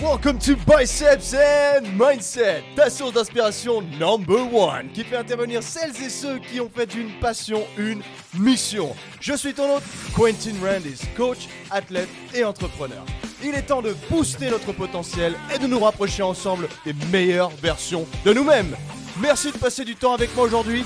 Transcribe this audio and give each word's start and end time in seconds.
Welcome 0.00 0.38
to 0.38 0.54
Biceps 0.64 1.34
and 1.34 1.98
Mindset, 1.98 2.62
ta 2.76 2.88
source 2.88 3.14
d'inspiration 3.14 3.82
number 3.98 4.38
one, 4.54 4.90
qui 4.94 5.02
fait 5.02 5.16
intervenir 5.16 5.60
celles 5.60 5.90
et 6.00 6.08
ceux 6.08 6.38
qui 6.38 6.60
ont 6.60 6.70
fait 6.72 6.86
d'une 6.86 7.10
passion 7.18 7.64
une 7.76 8.00
mission. 8.38 8.94
Je 9.20 9.32
suis 9.32 9.52
ton 9.52 9.74
hôte, 9.74 9.82
Quentin 10.14 10.54
Randis, 10.62 11.00
coach, 11.16 11.48
athlète 11.72 12.08
et 12.32 12.44
entrepreneur. 12.44 13.04
Il 13.42 13.56
est 13.56 13.62
temps 13.62 13.82
de 13.82 13.96
booster 14.08 14.50
notre 14.50 14.70
potentiel 14.72 15.34
et 15.52 15.58
de 15.58 15.66
nous 15.66 15.80
rapprocher 15.80 16.22
ensemble 16.22 16.68
des 16.84 16.94
meilleures 17.10 17.50
versions 17.50 18.06
de 18.24 18.32
nous-mêmes. 18.32 18.76
Merci 19.20 19.50
de 19.50 19.58
passer 19.58 19.84
du 19.84 19.96
temps 19.96 20.14
avec 20.14 20.32
moi 20.36 20.44
aujourd'hui. 20.44 20.84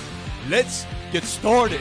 Let's 0.48 0.86
get 1.12 1.24
started. 1.26 1.80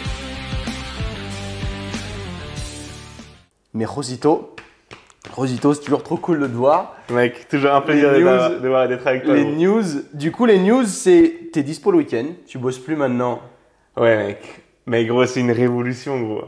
Rosito, 5.34 5.74
c'est 5.74 5.82
toujours 5.84 6.04
trop 6.04 6.18
cool 6.18 6.40
de 6.42 6.48
te 6.48 6.52
voir. 6.54 6.96
Mec, 7.10 7.48
toujours 7.48 7.72
un 7.72 7.82
plaisir 7.82 8.12
d'être 8.12 9.08
avec 9.08 9.24
toi. 9.24 9.34
Les 9.34 9.46
news, 9.46 9.84
du 10.14 10.32
coup, 10.32 10.46
les 10.46 10.60
news, 10.60 10.86
c'est 10.86 11.50
t'es 11.54 11.64
dispo 11.64 11.92
le 11.92 12.00
week-end, 12.00 12.26
tu 12.48 12.58
bosses 12.58 12.80
plus 12.80 12.96
maintenant? 12.96 13.42
Ouais, 13.98 14.18
mec. 14.18 14.62
Mais 14.86 15.06
gros, 15.06 15.26
c'est 15.26 15.40
une 15.40 15.52
révolution, 15.52 16.20
gros. 16.20 16.44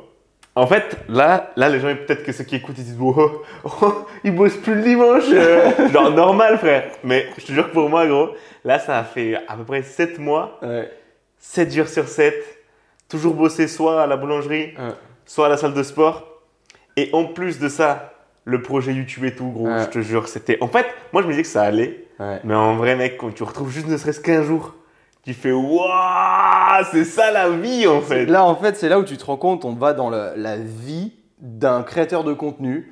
En 0.56 0.68
fait, 0.68 0.98
là, 1.10 1.52
là 1.56 1.70
les 1.70 1.80
gens, 1.80 1.88
peut-être 1.96 2.24
que 2.24 2.32
ceux 2.32 2.44
qui 2.44 2.58
écoutent, 2.58 2.78
ils 2.78 2.84
disent 2.84 2.98
oh, 3.02 3.42
oh, 3.82 3.94
ils 4.24 4.36
bossent 4.36 4.58
plus 4.58 4.76
le 4.76 4.82
dimanche. 4.84 5.24
Genre 5.92 6.12
normal, 6.12 6.58
frère. 6.60 6.92
Mais 7.04 7.28
je 7.38 7.46
te 7.46 7.52
jure 7.52 7.70
que 7.70 7.74
pour 7.74 7.90
moi, 7.90 8.06
gros, 8.06 8.30
là, 8.64 8.80
ça 8.80 9.00
a 9.00 9.04
fait 9.04 9.36
à 9.48 9.56
peu 9.56 9.64
près 9.64 9.82
7 9.82 10.20
mois, 10.20 10.60
Ouais. 10.62 10.92
7 11.40 11.74
jours 11.74 11.88
sur 11.88 12.08
7, 12.08 12.36
toujours 13.10 13.34
bosser 13.34 13.68
soit 13.68 14.04
à 14.04 14.08
la 14.08 14.16
boulangerie, 14.16 14.74
Ouais. 14.78 14.94
soit 15.26 15.48
à 15.48 15.50
la 15.50 15.58
salle 15.58 15.74
de 15.74 15.84
sport. 15.84 16.28
Et 16.96 17.10
en 17.14 17.26
plus 17.26 17.60
de 17.60 17.68
ça, 17.68 18.13
le 18.46 18.62
projet 18.62 18.94
YouTube 18.94 19.24
et 19.26 19.34
tout, 19.36 19.48
gros, 19.50 19.68
Ouais. 19.68 19.84
je 19.84 19.90
te 19.90 20.00
jure, 20.02 20.28
c'était. 20.28 20.58
En 20.62 20.68
fait, 20.68 20.86
moi, 21.14 21.22
je 21.22 21.28
me 21.28 21.32
disais 21.32 21.44
que 21.44 21.48
ça 21.50 21.64
allait. 21.64 22.06
Ouais. 22.20 22.40
Mais 22.44 22.56
en 22.56 22.76
vrai, 22.76 22.96
mec, 22.96 23.18
quand 23.18 23.34
tu 23.34 23.44
retrouves 23.44 23.72
juste 23.72 23.88
ne 23.88 23.98
serait-ce 23.98 24.20
qu'un 24.20 24.44
jour, 24.44 24.76
tu 25.24 25.34
fais 25.34 25.52
Waouh, 25.52 26.86
c'est 26.92 27.06
ça 27.06 27.32
la 27.32 27.50
vie 27.50 27.88
en 27.88 28.02
fait. 28.02 28.26
Là, 28.26 28.44
en 28.44 28.56
fait, 28.56 28.76
c'est 28.76 28.90
là 28.90 29.00
où 29.00 29.04
tu 29.04 29.18
te 29.18 29.26
rends 29.26 29.38
compte, 29.38 29.66
on 29.66 29.74
va 29.74 29.94
dans 29.94 30.10
la 30.10 30.58
vie 30.58 31.14
d'un 31.40 31.84
créateur 31.84 32.24
de 32.24 32.34
contenu, 32.34 32.92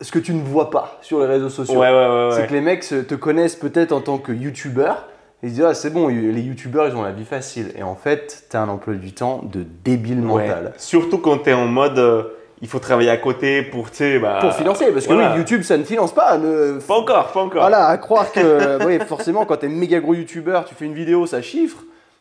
ce 0.00 0.10
que 0.10 0.18
tu 0.18 0.34
ne 0.34 0.42
vois 0.42 0.70
pas 0.70 0.98
sur 1.02 1.20
les 1.20 1.26
réseaux 1.26 1.48
sociaux. 1.48 1.78
Ouais, 1.78 1.88
ouais, 1.88 1.94
ouais. 1.94 2.28
C'est 2.32 2.40
ouais. 2.42 2.46
que 2.46 2.52
les 2.52 2.60
mecs 2.60 2.80
te 2.82 3.14
connaissent 3.14 3.56
peut-être 3.56 3.92
en 3.92 4.00
tant 4.00 4.18
que 4.18 4.32
youtubeur. 4.32 5.06
Ils 5.42 5.50
se 5.50 5.54
disent, 5.56 5.64
ah, 5.64 5.74
c'est 5.74 5.90
bon, 5.90 6.08
les 6.08 6.40
youtubeurs, 6.40 6.88
ils 6.88 6.96
ont 6.96 7.02
la 7.02 7.12
vie 7.12 7.24
facile. 7.26 7.72
Et 7.76 7.82
en 7.82 7.94
fait, 7.94 8.46
t'as 8.50 8.60
un 8.62 8.68
emploi 8.68 8.94
du 8.94 9.12
temps 9.12 9.42
de 9.44 9.64
débile 9.84 10.18
Ouais. 10.20 10.48
mental. 10.48 10.72
Surtout 10.78 11.18
quand 11.18 11.38
t'es 11.38 11.52
en 11.52 11.66
mode 11.66 11.98
euh, 11.98 12.22
il 12.62 12.68
faut 12.68 12.78
travailler 12.78 13.10
à 13.10 13.16
côté 13.18 13.62
pour, 13.62 13.90
tu 13.90 13.96
sais, 13.98 14.18
bah. 14.18 14.38
Pour 14.40 14.52
financer, 14.54 14.90
parce 14.92 15.06
que 15.06 15.12
voilà. 15.12 15.32
oui, 15.32 15.38
YouTube, 15.38 15.62
ça 15.62 15.76
ne 15.76 15.84
finance 15.84 16.12
pas. 16.14 16.38
ne- 16.38 16.78
Pas 16.80 16.94
encore, 16.94 17.32
pas 17.32 17.40
encore. 17.40 17.60
Voilà, 17.60 17.86
à 17.86 17.98
croire 17.98 18.32
que, 18.32 18.84
oui, 18.86 18.98
forcément, 19.06 19.44
quand 19.44 19.56
t'es 19.58 19.68
méga 19.68 20.00
gros 20.00 20.14
youtubeur, 20.14 20.64
tu 20.64 20.74
fais 20.74 20.84
une 20.86 20.94
vidéo, 20.94 21.26
ça 21.26 21.42
chiffre. 21.42 21.78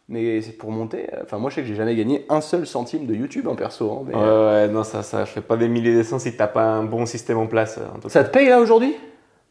Mais 0.08 0.40
c'est 0.42 0.52
pour 0.52 0.70
monter. 0.70 1.08
euh, 1.14 1.22
Enfin, 1.24 1.40
moi, 1.40 1.50
je 1.50 1.56
sais 1.56 1.62
que 1.62 1.68
j'ai 1.68 1.74
jamais 1.76 1.96
gagné 1.96 2.26
un 2.30 2.40
seul 2.40 2.68
centime 2.68 3.08
de 3.08 3.16
YouTube 3.16 3.48
en 3.48 3.56
perso. 3.56 3.92
hein, 3.92 4.04
mais, 4.08 4.14
Ouais, 4.14 4.22
euh, 4.24 4.68
ouais, 4.68 4.72
non, 4.72 4.84
ça, 4.84 5.02
ça, 5.02 5.26
je 5.26 5.32
fais 5.32 5.42
pas 5.42 5.58
des 5.58 5.68
milliers 5.68 5.96
d'essence 5.96 6.22
si 6.24 6.36
t'as 6.38 6.46
pas 6.48 6.62
un 6.64 6.84
bon 6.84 7.08
système 7.08 7.40
en 7.40 7.48
place. 7.48 7.80
euh, 7.80 7.86
En 7.96 8.00
tout 8.00 8.08
cas. 8.08 8.10
Ça 8.10 8.24
te 8.24 8.30
paye 8.30 8.48
là 8.50 8.60
aujourd'hui? 8.60 8.96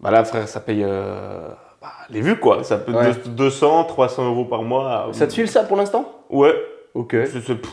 Bah 0.00 0.10
là, 0.12 0.22
frère, 0.24 0.46
ça 0.46 0.60
paye 0.60 0.82
euh, 0.84 1.48
bah, 1.82 1.88
les 2.10 2.20
vues 2.20 2.38
quoi. 2.38 2.62
Ça 2.62 2.76
peut 2.78 2.92
Ouais. 2.92 3.12
deux- 3.24 3.30
200, 3.30 3.84
300 3.84 4.26
euros 4.26 4.44
par 4.44 4.62
mois. 4.62 5.08
Ça 5.12 5.26
te 5.26 5.32
file 5.32 5.48
ça 5.48 5.64
pour 5.64 5.76
l'instant? 5.76 6.04
Ouais. 6.30 6.54
Ok. 6.94 7.16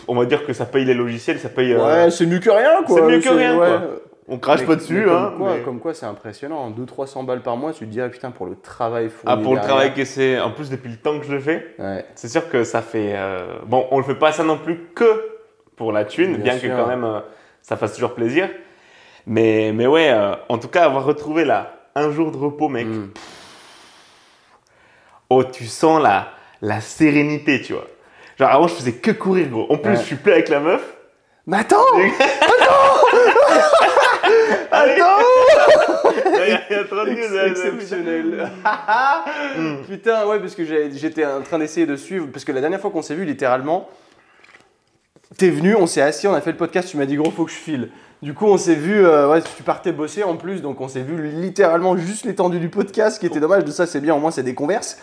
On 0.08 0.16
va 0.16 0.26
dire 0.26 0.46
que 0.46 0.54
ça 0.54 0.66
paye 0.66 0.84
les 0.84 0.94
logiciels, 0.96 1.40
ça 1.40 1.50
paye. 1.50 1.74
euh, 1.74 2.06
Ouais, 2.06 2.12
c'est 2.12 2.26
mieux 2.26 2.40
que 2.40 2.50
rien 2.50 2.84
quoi. 2.84 2.96
c'est 2.98 3.04
mieux 3.06 3.20
que 3.20 3.30
rien, 3.30 3.56
quoi. 3.56 3.82
On 4.28 4.38
crache 4.38 4.62
Mais- 4.62 4.66
pas 4.68 4.76
dessus, 4.76 5.04
comme 5.04 5.14
hein. 5.14 5.34
Quoi, 5.38 5.54
mais- 5.58 5.62
Comme 5.64 5.80
quoi, 5.80 5.94
c'est 5.94 6.06
impressionnant. 6.06 6.70
200-300 6.70 7.24
balles 7.24 7.42
par 7.42 7.58
mois, 7.58 7.74
tu 7.74 7.80
te 7.86 7.90
dis, 7.92 8.00
ah 8.00 8.08
putain, 8.10 8.32
pour 8.32 8.46
le 8.46 8.56
travail 8.56 9.10
fourni. 9.10 9.26
Ah, 9.28 9.38
pour 9.44 9.56
le 9.56 9.62
travail 9.62 9.94
que 9.94 10.06
c'est, 10.06 10.40
en 10.40 10.52
plus 10.52 10.70
depuis 10.70 10.90
le 10.90 10.96
temps 10.98 11.20
que 11.20 11.26
je 11.26 11.34
le 11.34 11.40
fais, 11.40 11.76
Ouais. 11.80 12.06
c'est 12.16 12.30
sûr 12.30 12.50
que 12.50 12.64
ça 12.64 12.82
fait. 12.82 13.14
euh, 13.16 13.58
Bon, 13.66 13.88
on 13.92 13.98
le 13.98 14.04
fait 14.04 14.16
pas 14.16 14.32
ça 14.32 14.44
non 14.44 14.58
plus 14.58 14.78
que 14.96 15.22
pour 15.76 15.92
la 15.92 16.06
thune, 16.06 16.36
Bien 16.38 16.44
bien, 16.54 16.58
sûr. 16.60 16.70
que 16.72 16.76
quand 16.82 16.88
même 16.88 17.04
euh, 17.04 17.20
ça 17.62 17.76
fasse 17.76 17.94
toujours 17.94 18.14
plaisir. 18.16 18.48
Mais, 19.28 19.72
mais 19.74 19.86
ouais, 19.86 20.12
en 20.50 20.58
tout 20.58 20.68
cas, 20.70 20.86
avoir 20.86 21.04
retrouvé 21.06 21.44
là 21.46 21.74
un 21.96 22.10
jour 22.12 22.32
de 22.32 22.38
repos, 22.38 22.70
mec, 22.70 22.88
Mm. 22.88 23.10
oh, 25.30 25.44
tu 25.44 25.66
sens 25.66 26.02
la, 26.02 26.30
la 26.62 26.82
sérénité, 26.82 27.62
tu 27.62 27.74
vois. 27.74 27.88
Genre 28.42 28.50
avant, 28.50 28.68
je 28.68 28.74
faisais 28.74 28.94
que 28.94 29.12
courir, 29.12 29.50
gros. 29.50 29.68
En 29.72 29.78
plus, 29.78 29.92
Ouais. 29.92 29.98
je 29.98 30.02
suis 30.02 30.16
plus 30.16 30.32
avec 30.32 30.50
la 30.50 30.60
meuf. 30.60 30.82
Mais 31.46 31.58
attends 31.58 31.78
Allez, 31.96 32.12
Attends 34.72 35.20
il 36.46 36.50
y 36.50 36.54
a- 36.54 36.62
C'est 37.30 37.48
exceptionnel. 37.50 38.50
Putain, 39.88 40.26
ouais, 40.26 40.40
parce 40.40 40.56
que 40.56 40.66
j'ai- 40.66 40.90
j'étais 40.92 41.24
en 41.26 41.42
train 41.42 41.60
d'essayer 41.60 41.86
de 41.86 41.96
suivre. 41.96 42.28
Parce 42.34 42.44
que 42.44 42.52
la 42.52 42.62
dernière 42.62 42.82
fois 42.82 42.90
qu'on 42.90 43.02
s'est 43.04 43.14
vu, 43.16 43.26
littéralement, 43.26 43.88
t'es 45.38 45.50
venu, 45.50 45.76
on 45.76 45.88
s'est 45.88 46.02
assis, 46.02 46.28
on 46.28 46.34
a 46.34 46.42
fait 46.42 46.52
le 46.52 46.58
podcast, 46.58 46.90
tu 46.90 46.98
m'as 46.98 47.06
dit, 47.06 47.16
gros, 47.16 47.32
faut 47.32 47.46
que 47.46 47.52
je 47.52 47.56
file. 47.56 47.90
Du 48.22 48.34
coup, 48.36 48.46
on 48.46 48.58
s'est 48.58 48.76
vu, 48.76 49.04
euh, 49.04 49.30
ouais, 49.32 49.42
tu 49.42 49.64
partais 49.64 49.92
bosser 49.92 50.24
en 50.24 50.36
plus, 50.38 50.62
donc 50.62 50.80
on 50.80 50.88
s'est 50.88 51.02
vu 51.02 51.28
littéralement 51.32 51.98
juste 51.98 52.26
l'étendue 52.26 52.60
du 52.60 52.70
podcast, 52.70 53.16
ce 53.16 53.20
qui 53.20 53.26
était 53.26 53.40
dommage. 53.40 53.66
De 53.66 53.72
ça, 53.72 53.88
c'est 53.88 54.00
bien, 54.00 54.14
au 54.14 54.20
moins, 54.20 54.30
c'est 54.30 54.44
des 54.44 54.54
converses. 54.54 55.00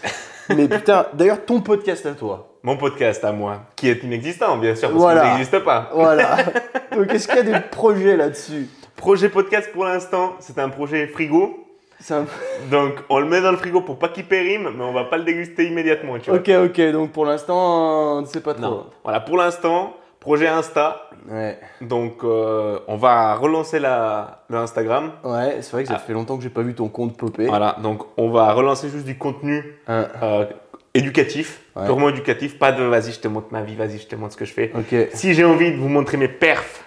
Mais 0.55 0.69
putain, 0.69 1.07
d'ailleurs, 1.15 1.45
ton 1.45 1.61
podcast 1.61 2.07
à 2.07 2.13
toi. 2.13 2.55
Mon 2.63 2.77
podcast 2.77 3.25
à 3.25 3.33
moi, 3.33 3.63
qui 3.75 3.89
est 3.89 4.03
inexistant, 4.05 4.57
bien 4.59 4.75
sûr, 4.77 4.89
parce 4.91 5.01
Voilà. 5.01 5.23
qu'il 5.23 5.31
n'existe 5.33 5.59
pas. 5.61 5.91
Voilà. 5.95 6.37
donc, 6.97 7.13
est-ce 7.13 7.27
qu'il 7.27 7.37
y 7.37 7.41
a 7.41 7.43
des 7.61 7.67
projets 7.71 8.17
là-dessus? 8.17 8.69
Projet 8.95 9.29
podcast 9.29 9.71
pour 9.73 9.85
l'instant, 9.85 10.35
c'est 10.41 10.59
un 10.59 10.69
projet 10.69 11.07
frigo. 11.09 11.65
Un- 12.11 12.25
Donc 12.71 12.95
on 13.09 13.19
le 13.19 13.27
met 13.27 13.41
dans 13.41 13.51
le 13.53 13.57
frigo 13.57 13.81
pour 13.81 13.99
pas 13.99 14.09
qu'il 14.09 14.25
périme, 14.25 14.71
mais 14.77 14.85
on 14.85 14.93
va 14.93 15.05
pas 15.05 15.17
le 15.19 15.25
déguster 15.25 15.67
immédiatement, 15.67 16.19
tu 16.21 16.31
vois. 16.31 16.39
Ok, 16.41 16.49
ok, 16.49 16.81
donc 16.93 17.11
pour 17.13 17.25
l'instant, 17.27 18.19
on 18.19 18.21
ne 18.23 18.27
sait 18.27 18.41
pas 18.41 18.55
trop. 18.55 18.63
Non. 18.63 18.87
Voilà, 19.05 19.19
pour 19.21 19.37
l'instant, 19.37 19.95
projet 20.21 20.49
Insta. 20.49 21.03
Ouais, 21.31 21.59
Donc 21.81 22.25
euh, 22.25 22.79
on 22.89 22.97
va 22.97 23.35
relancer 23.35 23.79
la, 23.79 24.45
le 24.49 24.57
Instagram. 24.59 25.13
ouais 25.25 25.59
c'est 25.61 25.73
vrai 25.73 25.83
que 25.83 25.89
ça 25.89 25.97
Ah. 25.97 25.99
fait 25.99 26.13
longtemps 26.13 26.37
que 26.37 26.43
j'ai 26.43 26.49
pas 26.51 26.63
vu 26.63 26.75
ton 26.75 26.89
compte 26.89 27.17
popper. 27.17 27.47
Voilà, 27.47 27.77
donc 27.83 28.05
on 28.17 28.31
va 28.31 28.53
relancer 28.53 28.89
juste 28.89 29.05
du 29.05 29.17
contenu 29.19 29.63
Hein, 29.87 30.09
euh, 30.23 30.47
éducatif, 30.95 31.63
Ouais. 31.77 31.85
purement 31.85 32.09
éducatif, 32.09 32.59
pas 32.59 32.73
de 32.73 32.83
vas-y 32.83 33.13
je 33.13 33.21
te 33.21 33.29
montre 33.29 33.49
ma 33.53 33.63
vie, 33.63 33.75
vas-y 33.75 33.99
je 33.99 34.07
te 34.07 34.17
montre 34.17 34.33
ce 34.33 34.39
que 34.39 34.45
je 34.45 34.53
fais. 34.53 34.73
ok. 34.75 35.09
Si 35.13 35.35
j'ai 35.35 35.45
envie 35.45 35.71
de 35.73 35.77
vous 35.77 35.89
montrer 35.89 36.17
mes 36.17 36.29
perfs 36.29 36.85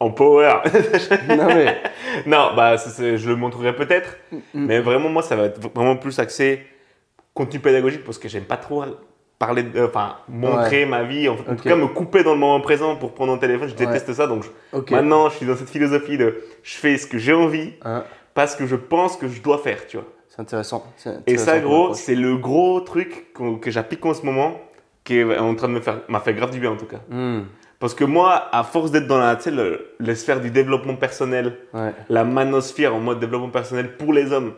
en 0.00 0.10
power, 0.10 0.54
non 1.28 1.46
mais. 1.46 1.76
non, 2.26 2.50
bah 2.56 2.76
je 2.76 3.28
le 3.28 3.36
montrerai 3.36 3.74
peut-être, 3.74 4.16
Mm. 4.32 4.38
mais 4.66 4.80
vraiment 4.80 5.08
moi 5.08 5.22
ça 5.22 5.36
va 5.36 5.44
être 5.44 5.60
vraiment 5.74 5.96
plus 5.96 6.18
axé 6.18 6.66
contenu 7.32 7.60
pédagogique 7.60 8.04
parce 8.04 8.18
que 8.18 8.28
j'aime 8.28 8.44
pas 8.44 8.56
trop 8.56 8.82
parler, 9.38 9.62
de- 9.64 9.78
euh, 9.78 9.86
enfin 9.88 10.16
montrer 10.28 10.86
ma 10.86 11.02
vie, 11.02 11.28
en, 11.28 11.36
tout 11.36 11.54
cas 11.56 11.76
me 11.76 11.86
couper 11.86 12.22
dans 12.22 12.34
le 12.34 12.38
moment 12.40 12.60
présent 12.60 12.96
pour 12.96 13.12
prendre 13.14 13.32
un 13.32 13.38
téléphone, 13.38 13.68
je 13.68 13.74
Ouais. 13.74 13.86
déteste 13.86 14.12
ça, 14.12 14.26
donc 14.26 14.44
je- 14.44 14.94
maintenant 14.94 15.28
je 15.28 15.36
suis 15.36 15.46
dans 15.46 15.56
cette 15.56 15.68
philosophie 15.70 16.16
de 16.18 16.40
je 16.62 16.76
fais 16.76 16.96
ce 16.96 17.06
que 17.06 17.18
j'ai 17.18 17.34
envie 17.34 17.72
Hein, 17.84 18.04
parce 18.34 18.54
que 18.56 18.66
je 18.66 18.76
pense 18.76 19.16
que 19.16 19.28
je 19.28 19.40
dois 19.42 19.58
faire, 19.58 19.86
tu 19.86 19.96
vois. 19.96 20.06
c'est 20.28 20.40
intéressant. 20.40 20.84
Et 21.26 21.36
ça 21.36 21.58
gros, 21.60 21.94
c'est 21.94 22.14
le 22.14 22.36
gros 22.36 22.80
truc 22.80 23.32
que 23.60 23.70
j'applique 23.70 24.04
en 24.06 24.14
ce 24.14 24.24
moment 24.24 24.60
qui 25.04 25.18
est 25.18 25.38
en 25.38 25.54
train 25.54 25.68
de 25.68 25.74
me 25.74 25.80
faire, 25.80 26.00
m'a 26.08 26.20
fait 26.20 26.34
grave 26.34 26.50
du 26.50 26.60
bien 26.60 26.70
en 26.72 26.76
tout 26.76 26.86
cas. 26.86 27.00
Hmm, 27.10 27.42
Parce 27.80 27.94
que 27.94 28.04
moi, 28.04 28.48
à 28.52 28.62
force 28.62 28.90
d'être 28.92 29.06
dans 29.06 29.18
la, 29.18 29.36
tu 29.36 29.42
sais, 29.42 29.50
le- 29.50 29.90
les 30.00 30.14
sphères 30.14 30.40
du 30.40 30.50
développement 30.50 30.94
personnel, 30.96 31.58
ouais. 31.74 31.92
la 32.08 32.24
manosphère 32.24 32.94
en 32.94 33.00
mode 33.00 33.20
développement 33.20 33.50
personnel 33.50 33.96
pour 33.98 34.12
les 34.14 34.32
hommes. 34.32 34.54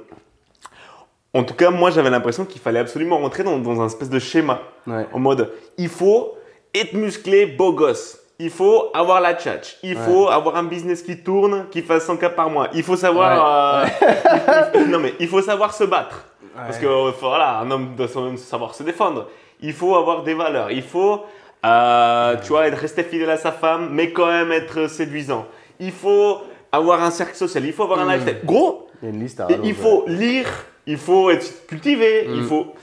En 1.36 1.44
tout 1.44 1.54
cas, 1.54 1.70
moi, 1.70 1.90
j'avais 1.90 2.10
l'impression 2.10 2.44
qu'il 2.44 2.60
fallait 2.60 2.78
absolument 2.80 3.18
rentrer 3.18 3.42
dans, 3.44 3.58
dans 3.58 3.80
un 3.80 3.86
espèce 3.86 4.10
de 4.10 4.18
schéma. 4.18 4.60
Ouais. 4.86 5.06
En 5.12 5.18
mode, 5.18 5.52
il 5.78 5.88
faut 5.88 6.34
être 6.74 6.94
musclé, 6.94 7.46
beau 7.46 7.72
gosse. 7.72 8.18
Il 8.38 8.50
faut 8.50 8.90
avoir 8.92 9.20
la 9.20 9.34
tchatch. 9.34 9.78
Il 9.82 9.96
Ouais. 9.96 10.02
faut 10.04 10.28
avoir 10.28 10.56
un 10.56 10.64
business 10.64 11.02
qui 11.02 11.22
tourne, 11.22 11.66
qui 11.70 11.80
fasse 11.82 12.04
100 12.04 12.16
cas 12.18 12.30
par 12.30 12.50
mois. 12.50 12.68
Il 12.74 12.82
faut 12.82 12.96
savoir... 12.96 13.84
euh, 14.02 14.86
non, 14.88 14.98
mais 14.98 15.14
il 15.20 15.28
faut 15.28 15.40
savoir 15.42 15.72
se 15.74 15.84
battre. 15.84 16.24
Parce 16.54 16.78
que 16.78 16.86
euh, 16.86 17.10
voilà, 17.20 17.58
un 17.58 17.70
homme 17.70 17.94
doit 17.96 18.08
savoir 18.36 18.74
se 18.74 18.82
défendre. 18.82 19.28
Il 19.60 19.72
faut 19.72 19.94
avoir 19.96 20.22
des 20.22 20.34
valeurs. 20.34 20.70
Il 20.70 20.82
faut, 20.82 21.20
euh, 21.64 22.36
tu 22.42 22.48
vois, 22.48 22.66
être 22.66 22.78
resté 22.78 23.02
fidèle 23.04 23.30
à 23.30 23.36
sa 23.36 23.52
femme, 23.52 23.88
mais 23.92 24.10
quand 24.12 24.26
même 24.26 24.52
être 24.52 24.86
séduisant. 24.88 25.46
Il 25.80 25.92
faut 25.92 26.38
avoir 26.72 27.02
un 27.02 27.10
cercle 27.10 27.36
social. 27.36 27.64
Il 27.64 27.72
faut 27.72 27.82
avoir 27.84 28.00
un 28.00 28.06
Mm. 28.06 28.12
lifestyle. 28.12 28.40
Gros, 28.44 28.86
Il 29.02 29.08
y 29.08 29.10
a 29.12 29.14
une 29.14 29.20
liste 29.22 29.40
à 29.40 29.48
il 29.62 29.74
faut 29.74 30.04
lire. 30.06 30.46
Il 30.86 30.98
faut 30.98 31.30
être 31.30 31.66
cultivé. 31.66 32.24
Il 32.28 32.42
Mm. 32.42 32.46
faut. 32.46 32.74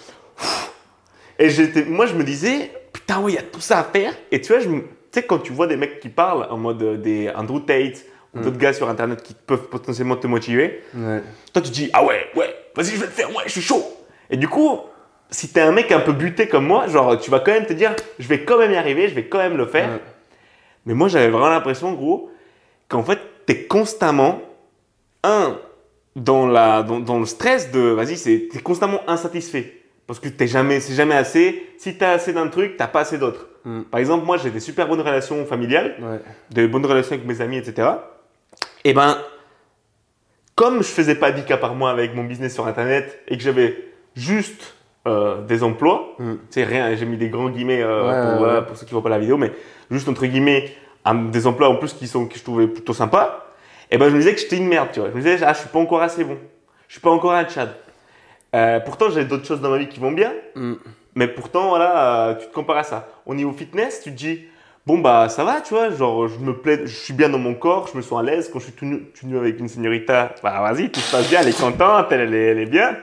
Et 1.40 1.50
j'étais, 1.50 1.84
moi, 1.86 2.06
je 2.06 2.14
me 2.16 2.24
disais, 2.24 2.72
putain, 2.92 3.20
ouais, 3.22 3.32
il 3.32 3.36
y 3.36 3.40
a 3.40 3.44
tout 3.44 3.60
ça 3.62 3.80
à 3.80 3.84
faire. 3.84 4.14
Et 4.32 4.42
tu 4.42 4.52
vois, 4.54 4.62
je 4.62 4.68
tu 4.70 4.82
sais, 5.12 5.24
quand 5.24 5.40
tu 5.40 5.54
vois 5.54 5.68
des 5.68 5.78
mecs 5.78 6.00
qui 6.00 6.10
parlent 6.10 6.48
en 6.50 6.58
mode 6.58 6.82
euh, 6.82 6.98
des 6.98 7.30
Andrew 7.36 7.60
Tate 7.60 8.04
ou 8.34 8.40
d'autres 8.40 8.58
gars 8.58 8.74
sur 8.74 8.90
internet 8.90 9.22
qui 9.22 9.36
peuvent 9.36 9.68
potentiellement 9.70 10.16
te 10.16 10.26
motiver, 10.26 10.82
Ouais. 10.96 11.22
toi, 11.54 11.62
tu 11.62 11.70
te 11.70 11.74
dis, 11.76 11.90
ah 11.94 12.04
ouais, 12.04 12.26
ouais, 12.36 12.54
vas-y, 12.76 12.88
je 12.88 12.98
vais 13.00 13.06
le 13.06 13.12
faire, 13.12 13.30
ouais, 13.30 13.44
je 13.46 13.52
suis 13.52 13.62
chaud. 13.62 13.84
Et 14.32 14.38
du 14.38 14.48
coup, 14.48 14.80
si 15.30 15.50
t'es 15.50 15.62
un 15.62 15.72
mec 15.72 15.92
un 15.92 16.00
peu 16.00 16.14
buté 16.14 16.48
comme 16.48 16.66
moi, 16.66 16.88
genre, 16.88 17.20
tu 17.20 17.30
vas 17.30 17.40
quand 17.42 17.52
même 17.52 17.68
te 17.68 17.74
dire, 17.74 17.96
je 18.18 18.28
vais 18.28 18.44
quand 18.44 18.58
même 18.58 18.72
y 18.72 18.76
arriver, 18.76 19.08
je 19.08 19.14
vais 19.14 19.26
quand 19.26 19.38
même 19.38 19.56
le 19.56 19.68
faire. 19.68 19.88
Ouais. 19.88 20.02
Mais 20.88 20.96
moi, 20.96 21.08
j'avais 21.10 21.30
vraiment 21.30 21.50
l'impression, 21.50 21.94
gros, 21.94 22.32
qu'en 22.90 23.04
fait, 23.04 23.20
t'es 23.46 23.66
constamment, 23.66 24.42
un, 25.24 25.58
dans, 26.16 26.48
la, 26.48 26.84
dans, 26.84 27.00
dans 27.00 27.20
le 27.20 27.26
stress 27.26 27.72
de, 27.72 27.80
vas-y, 27.80 28.18
c'est, 28.18 28.50
t'es 28.52 28.60
constamment 28.60 29.02
insatisfait. 29.08 29.80
Parce 30.06 30.20
que 30.20 30.28
t'es 30.28 30.48
jamais, 30.48 30.80
c'est 30.80 30.94
jamais 30.94 31.16
assez. 31.16 31.64
Si 31.78 31.98
t'as 31.98 32.12
assez 32.12 32.34
d'un 32.34 32.48
truc, 32.50 32.76
t'as 32.78 32.88
pas 32.88 33.02
assez 33.02 33.18
d'autres. 33.18 33.48
Mm. 33.64 33.82
Par 33.84 34.00
exemple, 34.00 34.26
moi, 34.26 34.38
j'ai 34.38 34.50
des 34.52 34.60
super 34.60 34.88
bonnes 34.88 35.00
relations 35.02 35.46
familiales, 35.46 35.96
Ouais. 36.02 36.20
des 36.52 36.68
bonnes 36.68 36.86
relations 36.86 37.14
avec 37.16 37.26
mes 37.26 37.40
amis, 37.42 37.58
etc. 37.58 37.88
Et 38.84 38.94
ben, 38.94 39.18
comme 40.56 40.78
je 40.84 40.88
faisais 40.88 41.16
pas 41.16 41.32
10 41.32 41.44
cas 41.46 41.58
par 41.58 41.74
mois 41.76 41.90
avec 41.90 42.14
mon 42.16 42.24
business 42.26 42.54
sur 42.54 42.68
Internet 42.68 43.20
et 43.28 43.38
que 43.38 43.44
j'avais 43.44 43.76
juste 44.16 44.76
euh, 45.08 45.42
des 45.42 45.64
emplois, 45.64 46.16
Mm. 46.20 46.34
c'est 46.50 46.64
rien, 46.64 46.96
j'ai 46.96 47.06
mis 47.06 47.18
des 47.18 47.30
grands 47.30 47.50
guillemets 47.50 47.82
euh, 47.82 48.04
Ouais, 48.08 48.22
pour, 48.22 48.32
ouais, 48.34 48.38
voilà, 48.38 48.60
ouais. 48.62 48.66
pour 48.66 48.78
ceux 48.78 48.86
qui 48.86 48.92
voient 48.94 49.04
pas 49.04 49.10
la 49.10 49.20
vidéo, 49.20 49.38
mais 49.38 49.52
juste 49.92 50.08
entre 50.08 50.26
guillemets, 50.26 50.72
un- 51.06 51.16
des 51.30 51.46
emplois 51.48 51.68
en 51.70 51.76
plus 51.76 51.94
qui 51.94 52.08
sont 52.08 52.26
que 52.28 52.38
je 52.38 52.44
trouvais 52.44 52.68
plutôt 52.68 52.94
sympas. 52.94 53.48
Et 53.94 53.98
ben, 53.98 54.10
je 54.10 54.16
me 54.16 54.20
disais 54.20 54.34
que 54.34 54.42
j'étais 54.42 54.58
une 54.58 54.68
merde, 54.68 54.90
tu 54.92 55.00
vois. 55.00 55.10
Je 55.12 55.16
me 55.16 55.22
disais, 55.22 55.38
ah, 55.46 55.54
je 55.54 55.60
suis 55.60 55.70
pas 55.70 55.78
encore 55.78 56.02
assez 56.02 56.24
bon. 56.24 56.40
Je 56.88 56.94
suis 56.94 57.00
pas 57.00 57.12
encore 57.12 57.34
un 57.34 57.46
Tchad. 57.46 57.76
Euh, 58.56 58.80
pourtant, 58.80 59.12
j'ai 59.12 59.24
d'autres 59.24 59.46
choses 59.46 59.62
dans 59.62 59.70
ma 59.70 59.78
vie 59.78 59.88
qui 59.88 60.00
vont 60.00 60.12
bien. 60.12 60.34
Mm. 60.56 60.74
Mais 61.14 61.28
pourtant, 61.28 61.70
voilà, 61.70 62.30
euh, 62.30 62.34
tu 62.34 62.48
te 62.48 62.54
compares 62.54 62.78
à 62.78 62.84
ça. 62.84 63.08
Au 63.28 63.36
niveau 63.36 63.52
fitness, 63.52 64.02
tu 64.02 64.10
te 64.10 64.16
dis, 64.16 64.46
bon, 64.88 64.98
bah, 64.98 65.30
ça 65.30 65.44
va, 65.44 65.62
tu 65.62 65.76
vois, 65.76 65.92
genre, 65.92 66.28
je 66.28 66.40
me 66.40 66.58
plais, 66.58 66.88
je 66.88 66.96
suis 66.96 67.14
bien 67.14 67.30
dans 67.30 67.38
mon 67.38 67.54
corps, 67.54 67.88
je 67.88 67.96
me 67.96 68.02
sens 68.02 68.20
à 68.20 68.24
l'aise. 68.24 68.50
Quand 68.52 68.58
je 68.58 68.64
suis 68.64 68.74
tout 68.74 68.86
nu, 68.86 69.04
tout 69.12 69.28
nu 69.28 69.38
avec 69.38 69.60
une 69.60 69.68
señorita, 69.68 70.34
bah, 70.42 70.60
vas-y, 70.60 70.90
tout 70.90 71.00
se 71.00 71.12
passe 71.12 71.30
bien, 71.30 71.42
elle 71.42 71.50
est 71.50 71.60
contente, 71.60 72.08
elle, 72.10 72.22
elle 72.22 72.34
est, 72.34 72.46
elle 72.48 72.60
est 72.60 72.66
bien. 72.66 72.98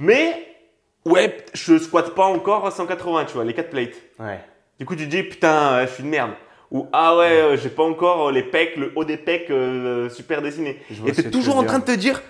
Mais, 0.00 0.48
ouais, 1.06 1.34
je 1.54 1.78
squatte 1.78 2.14
pas 2.14 2.26
encore 2.26 2.66
à 2.66 2.70
180, 2.70 3.24
tu 3.24 3.32
vois, 3.32 3.44
les 3.44 3.54
4 3.54 3.70
plates. 3.70 3.96
Ouais. 4.18 4.40
Du 4.78 4.84
coup, 4.84 4.96
tu 4.96 5.06
te 5.06 5.10
dis, 5.10 5.22
putain, 5.22 5.72
euh, 5.72 5.86
je 5.86 5.94
suis 5.94 6.02
une 6.02 6.10
merde. 6.10 6.32
Ou, 6.70 6.86
ah 6.92 7.16
ouais, 7.16 7.30
euh, 7.42 7.56
j'ai 7.56 7.68
pas 7.68 7.82
encore 7.82 8.28
euh, 8.28 8.32
les 8.32 8.42
pecs, 8.44 8.76
le 8.76 8.92
haut 8.94 9.04
des 9.04 9.16
pecs 9.16 9.50
euh, 9.50 10.08
super 10.08 10.40
dessiné. 10.40 10.80
Et 11.06 11.12
t'es 11.12 11.30
toujours 11.30 11.56
en 11.56 11.64
train 11.64 11.80
de 11.80 11.84
te 11.84 11.90
dire, 11.92 12.22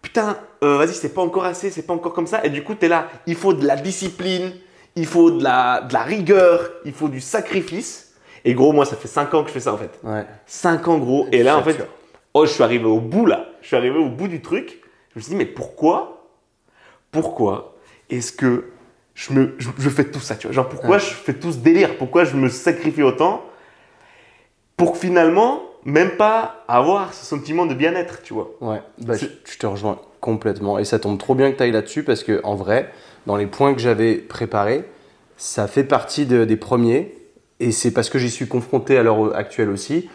putain, 0.00 0.36
euh, 0.62 0.76
vas-y, 0.78 0.94
c'est 0.94 1.12
pas 1.14 1.22
encore 1.22 1.44
assez, 1.44 1.70
c'est 1.70 1.82
pas 1.82 1.92
encore 1.94 2.12
comme 2.12 2.28
ça. 2.28 2.44
Et 2.44 2.50
du 2.50 2.62
coup, 2.62 2.74
t'es 2.74 2.86
là, 2.88 3.08
il 3.26 3.34
faut 3.34 3.52
de 3.52 3.66
la 3.66 3.74
discipline, 3.76 4.52
il 4.94 5.06
faut 5.06 5.32
de 5.32 5.42
la, 5.42 5.80
de 5.80 5.92
la 5.92 6.02
rigueur, 6.02 6.70
il 6.84 6.92
faut 6.92 7.08
du 7.08 7.20
sacrifice. 7.20 8.14
Et 8.44 8.54
gros, 8.54 8.72
moi, 8.72 8.84
ça 8.84 8.94
fait 8.96 9.08
5 9.08 9.34
ans 9.34 9.42
que 9.42 9.48
je 9.48 9.54
fais 9.54 9.60
ça 9.60 9.74
en 9.74 9.76
fait. 9.76 9.90
Ouais. 10.04 10.24
5 10.46 10.86
ans, 10.88 10.98
gros. 10.98 11.26
Et 11.32 11.42
là, 11.42 11.58
en 11.58 11.62
fait, 11.64 11.84
oh, 12.32 12.46
je 12.46 12.52
suis 12.52 12.62
arrivé 12.62 12.84
au 12.84 13.00
bout 13.00 13.26
là. 13.26 13.46
Je 13.60 13.66
suis 13.66 13.76
arrivé 13.76 13.98
au 13.98 14.08
bout 14.08 14.28
du 14.28 14.40
truc. 14.40 14.80
Je 15.14 15.18
me 15.18 15.22
suis 15.22 15.30
dit, 15.30 15.36
mais 15.36 15.46
pourquoi 15.46 16.28
Pourquoi 17.10 17.74
est-ce 18.08 18.32
que 18.32 18.70
je, 19.14 19.32
me, 19.32 19.54
je, 19.58 19.68
je 19.78 19.88
fais 19.90 20.04
tout 20.04 20.20
ça 20.20 20.36
tu 20.36 20.46
vois? 20.46 20.54
Genre, 20.54 20.68
pourquoi 20.68 20.90
Ouais. 20.96 21.00
je 21.00 21.06
fais 21.06 21.34
tout 21.34 21.52
ce 21.52 21.58
délire? 21.58 21.98
Pourquoi 21.98 22.24
je 22.24 22.36
me 22.36 22.48
sacrifie 22.48 23.02
autant? 23.02 23.44
Pour 24.80 24.96
finalement, 24.96 25.60
même 25.84 26.12
pas 26.12 26.64
avoir 26.66 27.12
ce 27.12 27.26
sentiment 27.26 27.66
de 27.66 27.74
bien-être, 27.74 28.22
tu 28.22 28.32
vois. 28.32 28.52
Ouais, 28.62 28.80
bah, 28.96 29.12
je, 29.14 29.58
te 29.58 29.66
rejoins 29.66 29.98
complètement. 30.22 30.78
Et 30.78 30.86
ça 30.86 30.98
tombe 30.98 31.18
trop 31.18 31.34
bien 31.34 31.52
que 31.52 31.58
tu 31.58 31.62
ailles 31.62 31.70
là-dessus 31.70 32.02
parce 32.02 32.24
que, 32.24 32.40
en 32.44 32.54
vrai, 32.54 32.90
dans 33.26 33.36
les 33.36 33.44
points 33.46 33.74
que 33.74 33.80
j'avais 33.80 34.14
préparés, 34.14 34.86
ça 35.36 35.66
fait 35.66 35.84
partie 35.84 36.24
de- 36.24 36.46
des 36.46 36.56
premiers. 36.56 37.14
Et 37.60 37.72
c'est 37.72 37.90
parce 37.90 38.08
que 38.08 38.18
j'y 38.18 38.30
suis 38.30 38.48
confronté 38.48 38.96
à 38.96 39.02
l'heure 39.02 39.36
actuelle 39.36 39.68
aussi, 39.68 40.08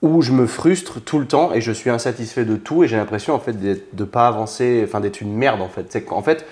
où 0.00 0.22
je 0.22 0.32
me 0.32 0.46
frustre 0.46 1.02
tout 1.04 1.18
le 1.18 1.26
temps 1.26 1.52
et 1.52 1.60
je 1.60 1.72
suis 1.72 1.90
insatisfait 1.90 2.46
de 2.46 2.56
tout 2.56 2.82
et 2.82 2.88
j'ai 2.88 2.96
l'impression 2.96 3.34
en 3.34 3.40
fait 3.40 3.58
de 3.60 4.04
pas 4.04 4.26
avancer, 4.26 4.82
enfin 4.86 5.00
d'être 5.00 5.20
une 5.20 5.36
merde 5.36 5.60
en 5.60 5.68
fait. 5.68 5.84
C'est 5.90 6.02
qu'en 6.02 6.22
fait, 6.22 6.46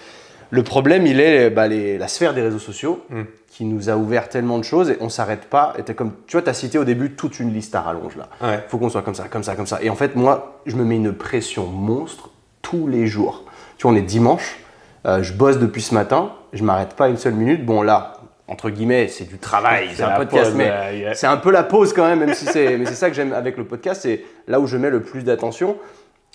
le 0.51 0.63
problème 0.63 1.07
il 1.07 1.21
est 1.21 1.51
bah, 1.51 1.67
les- 1.69 1.99
la 1.99 2.09
sphère 2.09 2.35
des 2.35 2.43
réseaux 2.43 2.59
sociaux 2.59 3.03
Mm. 3.11 3.23
qui 3.49 3.65
nous 3.65 3.89
a 3.91 3.97
ouvert 3.97 4.29
tellement 4.29 4.59
de 4.59 4.65
choses 4.65 4.91
et 4.91 4.97
on 5.01 5.09
s'arrête 5.09 5.45
pas. 5.45 5.75
Et 5.79 5.95
comme, 5.95 6.13
tu 6.27 6.33
vois, 6.37 6.43
tu 6.43 6.51
as 6.51 6.55
cité 6.55 6.79
au 6.79 6.85
début 6.85 7.13
toute 7.13 7.39
une 7.41 7.53
liste 7.53 7.75
à 7.75 7.81
rallonge 7.83 8.17
là 8.17 8.29
Ouais. 8.43 8.65
faut 8.69 8.79
qu'on 8.79 8.89
soit 8.89 9.03
comme 9.03 9.15
ça, 9.15 9.25
comme 9.29 9.43
ça, 9.45 9.55
comme 9.57 9.67
ça. 9.67 9.79
Et 9.83 9.91
en 9.91 9.95
fait, 9.97 10.17
moi, 10.17 10.61
je 10.67 10.77
me 10.77 10.85
mets 10.85 10.97
une 10.97 11.13
pression 11.13 11.67
monstre 11.67 12.31
tous 12.63 12.87
les 12.89 13.07
jours. 13.07 13.45
Tu 13.79 13.83
vois, 13.87 13.93
on 13.93 13.97
est 13.97 14.03
dimanche, 14.03 14.59
euh, 15.07 15.23
je 15.23 15.33
bosse 15.33 15.59
depuis 15.59 15.83
ce 15.83 15.95
matin, 15.95 16.33
je 16.53 16.63
m'arrête 16.65 16.95
pas 16.95 17.09
une 17.09 17.17
seule 17.17 17.35
minute. 17.35 17.65
Bon, 17.65 17.83
là, 17.83 18.15
entre 18.49 18.71
guillemets, 18.71 19.09
c'est 19.09 19.25
du 19.25 19.39
travail, 19.39 19.89
c'est 19.95 20.03
un 20.03 20.17
podcast, 20.17 20.47
pause, 20.51 20.55
mais 20.57 20.71
euh, 20.71 20.93
yeah. 20.97 21.15
c'est 21.15 21.27
un 21.27 21.37
peu 21.37 21.51
la 21.51 21.63
pause 21.63 21.93
quand 21.93 22.07
même, 22.07 22.21
même 22.21 22.35
si 22.35 22.45
c'est. 22.47 22.77
Mais 22.77 22.87
c'est 22.87 22.95
ça 22.95 23.09
que 23.09 23.17
j'aime 23.17 23.33
avec 23.33 23.57
le 23.57 23.65
podcast, 23.65 24.03
c'est 24.03 24.25
là 24.49 24.61
où 24.61 24.67
je 24.67 24.77
mets 24.77 24.91
le 24.91 25.01
plus 25.03 25.23
d'attention. 25.25 25.77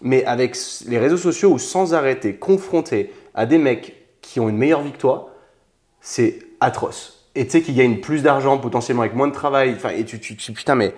Mais 0.01 0.23
avec 0.25 0.55
les 0.87 0.97
réseaux 0.97 1.17
sociaux 1.17 1.49
où 1.51 1.59
sans 1.59 1.93
arrêter, 1.93 2.35
confronté 2.35 3.11
à 3.35 3.45
des 3.45 3.57
mecs 3.57 3.98
qui 4.31 4.39
ont 4.39 4.47
une 4.49 4.57
meilleure 4.57 4.81
vie 4.81 4.91
que 4.91 4.97
toi, 4.97 5.33
c'est 6.01 6.39
atroce. 6.59 7.27
Et 7.35 7.45
tu 7.45 7.51
sais 7.51 7.61
qu'ils 7.61 7.75
gagnent 7.75 7.99
plus 7.99 8.21
d'argent 8.23 8.57
potentiellement 8.57 9.01
avec 9.03 9.15
moins 9.15 9.27
de 9.27 9.33
travail. 9.33 9.73
Enfin, 9.75 9.89
et 9.89 10.03
tu, 10.05 10.19
tu, 10.19 10.35
tu- 10.35 10.51
putain, 10.53 10.75
mais 10.75 10.93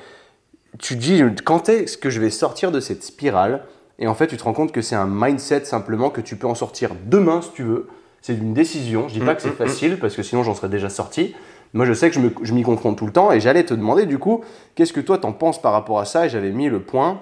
tu 0.79 0.95
te 0.95 0.99
dis 0.99 1.23
quand 1.45 1.69
est-ce 1.69 1.97
que 1.97 2.09
je 2.09 2.19
vais 2.19 2.29
sortir 2.29 2.71
de 2.71 2.79
cette 2.79 3.03
spirale? 3.03 3.63
Et 3.99 4.07
en 4.07 4.15
fait, 4.15 4.27
tu 4.27 4.37
te 4.37 4.43
rends 4.43 4.53
compte 4.53 4.71
que 4.71 4.81
c'est 4.81 4.95
un 4.95 5.07
mindset 5.07 5.65
simplement 5.65 6.09
que 6.09 6.21
tu 6.21 6.35
peux 6.35 6.47
en 6.47 6.55
sortir 6.55 6.91
demain 7.05 7.41
si 7.41 7.51
tu 7.51 7.63
veux. 7.63 7.87
C'est 8.21 8.33
une 8.33 8.53
décision. 8.53 9.07
Je 9.07 9.13
dis 9.13 9.19
pas 9.19 9.35
que 9.35 9.41
c'est 9.41 9.49
Mm, 9.49 9.51
mm, 9.51 9.63
mm. 9.63 9.67
facile 9.67 9.99
parce 9.99 10.15
que 10.15 10.23
sinon 10.23 10.43
j'en 10.43 10.53
serais 10.55 10.69
déjà 10.69 10.89
sorti. 10.89 11.35
Moi, 11.73 11.85
je 11.85 11.93
sais 11.93 12.09
que 12.11 12.19
je 12.43 12.53
m'y 12.53 12.63
confronte 12.63 12.97
tout 12.97 13.05
le 13.05 13.13
temps 13.13 13.31
et 13.31 13.39
j'allais 13.39 13.63
te 13.63 13.73
demander 13.73 14.05
du 14.05 14.17
coup, 14.19 14.43
qu'est-ce 14.75 14.91
que 14.93 14.99
toi 14.99 15.17
t'en 15.17 15.31
penses 15.31 15.61
par 15.61 15.71
rapport 15.71 15.99
à 15.99 16.05
ça? 16.05 16.25
Et 16.25 16.29
j'avais 16.29 16.51
mis 16.51 16.67
le 16.67 16.81
point. 16.81 17.21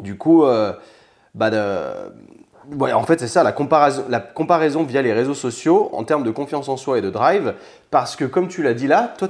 Du 0.00 0.16
coup, 0.16 0.44
euh, 0.44 0.72
bah 1.34 1.50
de- 1.50 2.12
ouais, 2.76 2.92
en 2.92 3.02
fait, 3.04 3.20
c'est 3.20 3.28
ça, 3.28 3.42
la 3.42 3.52
comparaison, 3.52 4.04
la 4.08 4.20
comparaison 4.20 4.82
via 4.84 5.02
les 5.02 5.12
réseaux 5.12 5.34
sociaux 5.34 5.90
en 5.92 6.04
termes 6.04 6.24
de 6.24 6.30
confiance 6.30 6.68
en 6.68 6.76
soi 6.76 6.98
et 6.98 7.02
de 7.02 7.10
drive. 7.10 7.54
Parce 7.90 8.16
que, 8.16 8.24
comme 8.24 8.48
tu 8.48 8.62
l'as 8.62 8.74
dit 8.74 8.86
là, 8.86 9.14
toi, 9.18 9.28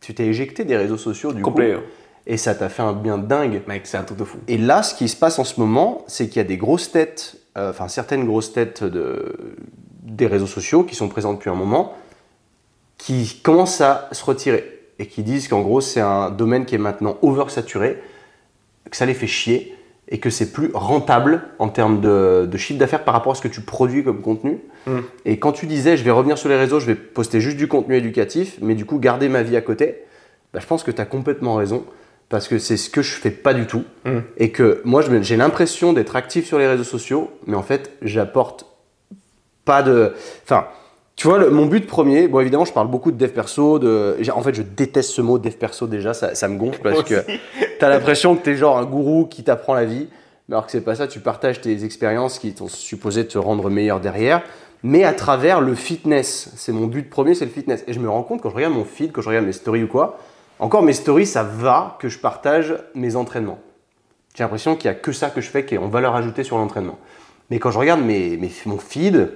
tu 0.00 0.14
t'es 0.14 0.26
éjecté 0.26 0.64
des 0.64 0.76
réseaux 0.76 0.96
sociaux 0.98 1.32
du 1.32 1.42
Complet. 1.42 1.74
coup. 1.74 1.78
hein. 1.80 1.84
Et 2.26 2.36
ça 2.36 2.54
t'a 2.54 2.68
fait 2.68 2.82
un 2.82 2.92
bien 2.92 3.18
dingue. 3.18 3.62
Mec, 3.66 3.86
c'est 3.86 3.96
un 3.96 4.02
truc 4.02 4.18
de 4.18 4.24
fou. 4.24 4.38
Et 4.46 4.58
là, 4.58 4.82
ce 4.82 4.94
qui 4.94 5.08
se 5.08 5.16
passe 5.16 5.38
en 5.38 5.44
ce 5.44 5.58
moment, 5.58 6.04
c'est 6.06 6.28
qu'il 6.28 6.36
y 6.36 6.44
a 6.44 6.44
des 6.44 6.58
grosses 6.58 6.92
têtes, 6.92 7.36
euh, 7.56 7.70
enfin 7.70 7.88
certaines 7.88 8.24
grosses 8.26 8.52
têtes 8.52 8.84
de, 8.84 9.56
des 10.02 10.26
réseaux 10.26 10.46
sociaux 10.46 10.84
qui 10.84 10.94
sont 10.94 11.08
présentes 11.08 11.36
depuis 11.38 11.50
un 11.50 11.54
moment, 11.54 11.94
qui 12.98 13.40
commencent 13.42 13.80
à 13.80 14.08
se 14.12 14.22
retirer 14.24 14.80
et 14.98 15.06
qui 15.06 15.22
disent 15.22 15.48
qu'en 15.48 15.62
gros, 15.62 15.80
c'est 15.80 16.02
un 16.02 16.30
domaine 16.30 16.66
qui 16.66 16.74
est 16.74 16.78
maintenant 16.78 17.16
oversaturé, 17.22 18.00
que 18.90 18.96
ça 18.96 19.06
les 19.06 19.14
fait 19.14 19.26
chier 19.26 19.74
et 20.10 20.18
que 20.18 20.28
c'est 20.28 20.52
plus 20.52 20.70
rentable 20.74 21.42
en 21.58 21.68
termes 21.68 22.00
de, 22.00 22.46
de 22.50 22.56
chiffre 22.58 22.78
d'affaires 22.78 23.04
par 23.04 23.14
rapport 23.14 23.32
à 23.32 23.34
ce 23.36 23.40
que 23.40 23.48
tu 23.48 23.60
produis 23.60 24.02
comme 24.02 24.20
contenu. 24.20 24.58
Mm. 24.86 24.98
Et 25.24 25.38
quand 25.38 25.52
tu 25.52 25.66
disais, 25.66 25.96
je 25.96 26.02
vais 26.02 26.10
revenir 26.10 26.36
sur 26.36 26.48
les 26.48 26.56
réseaux, 26.56 26.80
je 26.80 26.86
vais 26.86 26.96
poster 26.96 27.40
juste 27.40 27.56
du 27.56 27.68
contenu 27.68 27.96
éducatif, 27.96 28.58
mais 28.60 28.74
du 28.74 28.84
coup 28.84 28.98
garder 28.98 29.28
ma 29.28 29.42
vie 29.42 29.56
à 29.56 29.60
côté, 29.60 30.02
bah, 30.52 30.58
je 30.60 30.66
pense 30.66 30.82
que 30.82 30.90
tu 30.90 31.00
as 31.00 31.06
complètement 31.06 31.54
raison, 31.54 31.84
parce 32.28 32.48
que 32.48 32.58
c'est 32.58 32.76
ce 32.76 32.90
que 32.90 33.02
je 33.02 33.12
fais 33.12 33.30
pas 33.30 33.54
du 33.54 33.66
tout. 33.66 33.84
Mm. 34.04 34.18
Et 34.36 34.50
que 34.50 34.80
moi, 34.84 35.02
j'ai 35.20 35.36
l'impression 35.36 35.92
d'être 35.92 36.16
actif 36.16 36.44
sur 36.46 36.58
les 36.58 36.66
réseaux 36.66 36.84
sociaux, 36.84 37.30
mais 37.46 37.56
en 37.56 37.62
fait, 37.62 37.92
j'apporte 38.02 38.66
pas 39.64 39.82
de. 39.84 40.12
Enfin, 40.42 40.66
tu 41.20 41.28
vois, 41.28 41.36
le- 41.38 41.50
mon 41.50 41.66
but 41.66 41.86
premier, 41.86 42.28
bon, 42.28 42.40
évidemment, 42.40 42.64
je 42.64 42.72
parle 42.72 42.88
beaucoup 42.88 43.10
de 43.12 43.16
dev 43.18 43.28
perso. 43.30 43.78
De... 43.78 44.16
En 44.34 44.40
fait, 44.40 44.54
je 44.54 44.62
déteste 44.62 45.10
ce 45.10 45.20
mot 45.20 45.38
dev 45.38 45.52
perso 45.52 45.86
déjà, 45.86 46.14
ça, 46.14 46.34
ça 46.34 46.48
me 46.48 46.56
gonfle 46.56 46.80
parce 46.82 47.02
que 47.02 47.20
tu 47.78 47.84
as 47.84 47.88
l'impression 47.90 48.34
que 48.36 48.42
tu 48.44 48.50
es 48.52 48.56
genre 48.56 48.78
un 48.78 48.86
gourou 48.86 49.26
qui 49.26 49.44
t'apprend 49.44 49.74
la 49.74 49.84
vie, 49.84 50.08
mais 50.48 50.54
alors 50.54 50.64
que 50.64 50.72
c'est 50.72 50.80
pas 50.80 50.94
ça, 50.94 51.06
tu 51.06 51.20
partages 51.20 51.60
tes 51.60 51.84
expériences 51.84 52.38
qui 52.38 52.54
sont 52.56 52.68
supposées 52.68 53.26
te 53.26 53.36
rendre 53.36 53.68
meilleur 53.68 54.00
derrière, 54.00 54.42
mais 54.82 55.04
à 55.04 55.12
travers 55.12 55.60
le 55.60 55.74
fitness. 55.74 56.52
C'est 56.56 56.72
mon 56.72 56.86
but 56.86 57.10
premier, 57.10 57.34
c'est 57.34 57.44
le 57.44 57.50
fitness. 57.50 57.84
Et 57.86 57.92
je 57.92 58.00
me 58.00 58.08
rends 58.08 58.22
compte 58.22 58.40
quand 58.40 58.48
je 58.48 58.54
regarde 58.56 58.72
mon 58.72 58.84
feed, 58.86 59.12
quand 59.12 59.20
je 59.20 59.28
regarde 59.28 59.44
mes 59.44 59.52
stories 59.52 59.82
ou 59.84 59.88
quoi, 59.88 60.18
encore 60.58 60.82
mes 60.82 60.94
stories, 60.94 61.26
ça 61.26 61.42
va 61.42 61.98
que 62.00 62.08
je 62.08 62.18
partage 62.18 62.74
mes 62.94 63.14
entraînements. 63.14 63.58
J'ai 64.34 64.42
l'impression 64.44 64.74
qu'il 64.76 64.90
n'y 64.90 64.96
a 64.96 64.98
que 64.98 65.12
ça 65.12 65.28
que 65.28 65.42
je 65.42 65.50
fais 65.50 65.66
qui 65.66 65.74
est 65.74 65.78
en 65.78 65.88
valeur 65.88 66.14
ajoutée 66.16 66.44
sur 66.44 66.56
l'entraînement. 66.56 66.98
Mais 67.50 67.58
quand 67.58 67.70
je 67.70 67.78
regarde 67.78 68.00
mes, 68.00 68.38
mes- 68.38 68.50
mon 68.64 68.78
feed, 68.78 69.30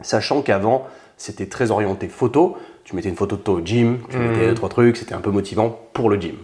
sachant 0.00 0.42
qu'avant 0.42 0.86
c'était 1.18 1.46
très 1.46 1.70
orienté 1.70 2.08
photo, 2.08 2.56
tu 2.84 2.96
mettais 2.96 3.10
une 3.10 3.16
photo 3.16 3.36
de 3.36 3.42
toi 3.42 3.54
au 3.54 3.60
gym, 3.60 3.98
tu 4.08 4.16
mettais 4.16 4.46
deux, 4.46 4.54
trois 4.54 4.70
trucs, 4.70 4.96
c'était 4.96 5.14
un 5.14 5.20
peu 5.20 5.30
motivant 5.30 5.78
pour 5.92 6.08
le 6.08 6.18
gym. 6.18 6.36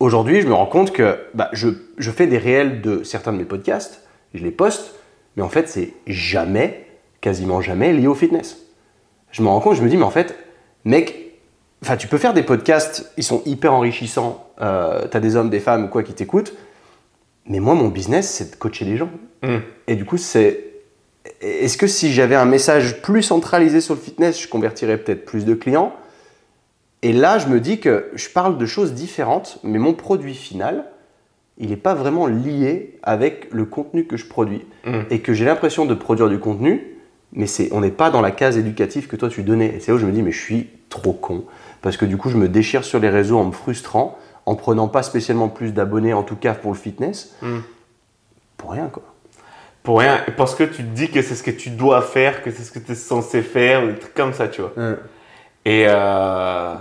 Aujourd'hui, 0.00 0.42
je 0.42 0.48
me 0.48 0.52
rends 0.52 0.66
compte 0.66 0.92
que 0.92 1.18
bah, 1.32 1.48
je, 1.52 1.68
je 1.96 2.10
fais 2.10 2.26
des 2.26 2.36
réels 2.36 2.82
de 2.82 3.04
certains 3.04 3.32
de 3.32 3.38
mes 3.38 3.44
podcasts, 3.44 4.02
je 4.34 4.42
les 4.42 4.50
poste, 4.50 4.96
mais 5.36 5.42
en 5.42 5.48
fait, 5.48 5.68
c'est 5.68 5.94
jamais, 6.06 6.86
quasiment 7.20 7.62
jamais 7.62 7.92
lié 7.94 8.06
au 8.06 8.14
fitness. 8.14 8.58
Je 9.30 9.42
me 9.42 9.48
rends 9.48 9.60
compte, 9.60 9.76
je 9.76 9.82
me 9.82 9.88
dis, 9.88 9.96
mais 9.96 10.02
en 10.02 10.10
fait, 10.10 10.36
mec, 10.84 11.38
enfin, 11.82 11.96
tu 11.96 12.08
peux 12.08 12.18
faire 12.18 12.34
des 12.34 12.42
podcasts, 12.42 13.10
ils 13.16 13.24
sont 13.24 13.42
hyper 13.46 13.72
enrichissants, 13.72 14.46
euh, 14.60 15.06
tu 15.08 15.16
as 15.16 15.20
des 15.20 15.36
hommes, 15.36 15.48
des 15.48 15.60
femmes, 15.60 15.88
quoi, 15.88 16.02
qui 16.02 16.12
t'écoutent, 16.12 16.54
mais 17.46 17.60
moi, 17.60 17.74
mon 17.74 17.88
business, 17.88 18.30
c'est 18.30 18.52
de 18.52 18.56
coacher 18.56 18.84
les 18.84 18.96
gens. 18.96 19.10
Mm. 19.42 19.58
Et 19.88 19.96
du 19.96 20.04
coup, 20.04 20.16
c'est. 20.16 20.71
Est-ce 21.40 21.76
que 21.76 21.86
si 21.86 22.12
j'avais 22.12 22.34
un 22.34 22.44
message 22.44 23.00
plus 23.02 23.22
centralisé 23.22 23.80
sur 23.80 23.94
le 23.94 24.00
fitness, 24.00 24.40
je 24.40 24.48
convertirais 24.48 24.98
peut-être 24.98 25.24
plus 25.24 25.44
de 25.44 25.54
clients? 25.54 25.92
Et 27.02 27.12
là, 27.12 27.38
je 27.38 27.48
me 27.48 27.60
dis 27.60 27.80
que 27.80 28.10
je 28.14 28.28
parle 28.28 28.58
de 28.58 28.66
choses 28.66 28.92
différentes, 28.92 29.58
mais 29.64 29.78
mon 29.78 29.92
produit 29.92 30.34
final, 30.34 30.84
il 31.58 31.70
n'est 31.70 31.76
pas 31.76 31.94
vraiment 31.94 32.26
lié 32.26 32.98
avec 33.02 33.48
le 33.52 33.64
contenu 33.64 34.06
que 34.06 34.16
je 34.16 34.26
produis. 34.26 34.64
Mm. 34.84 35.00
Et 35.10 35.20
que 35.20 35.32
j'ai 35.32 35.44
l'impression 35.44 35.84
de 35.84 35.94
produire 35.94 36.28
du 36.28 36.38
contenu, 36.38 36.86
mais 37.32 37.46
c'est, 37.46 37.68
on 37.72 37.80
n'est 37.80 37.90
pas 37.90 38.10
dans 38.10 38.20
la 38.20 38.30
case 38.30 38.56
éducative 38.56 39.06
que 39.08 39.16
toi 39.16 39.28
tu 39.28 39.42
donnais. 39.42 39.76
Et 39.76 39.80
c'est 39.80 39.90
là 39.90 39.96
où 39.96 39.98
je 39.98 40.06
me 40.06 40.12
dis, 40.12 40.22
mais 40.22 40.32
je 40.32 40.40
suis 40.40 40.68
trop 40.88 41.12
con. 41.12 41.44
Parce 41.82 41.96
que 41.96 42.04
du 42.04 42.16
coup, 42.16 42.30
je 42.30 42.36
me 42.36 42.48
déchire 42.48 42.84
sur 42.84 43.00
les 43.00 43.08
réseaux 43.08 43.38
en 43.38 43.44
me 43.44 43.52
frustrant, 43.52 44.18
en 44.46 44.54
prenant 44.54 44.88
pas 44.88 45.02
spécialement 45.02 45.48
plus 45.48 45.72
d'abonnés, 45.72 46.12
en 46.12 46.22
tout 46.22 46.36
cas 46.36 46.54
pour 46.54 46.72
le 46.72 46.78
fitness, 46.78 47.34
Mm. 47.42 47.58
pour 48.56 48.72
rien 48.72 48.88
quoi. 48.88 49.02
Pour 49.82 49.98
rien, 49.98 50.20
parce 50.36 50.54
que 50.54 50.62
tu 50.64 50.76
te 50.84 50.94
dis 50.94 51.10
que 51.10 51.22
c'est 51.22 51.34
ce 51.34 51.42
que 51.42 51.50
tu 51.50 51.70
dois 51.70 52.02
faire, 52.02 52.42
que 52.42 52.50
c'est 52.50 52.62
ce 52.62 52.70
que 52.70 52.78
tu 52.78 52.92
es 52.92 52.94
censé 52.94 53.42
faire, 53.42 53.86
des 53.86 53.94
trucs 53.96 54.14
comme 54.14 54.32
ça, 54.32 54.46
tu 54.48 54.60
vois. 54.62 54.72
Et, 55.64 55.86
euh, 55.88 56.74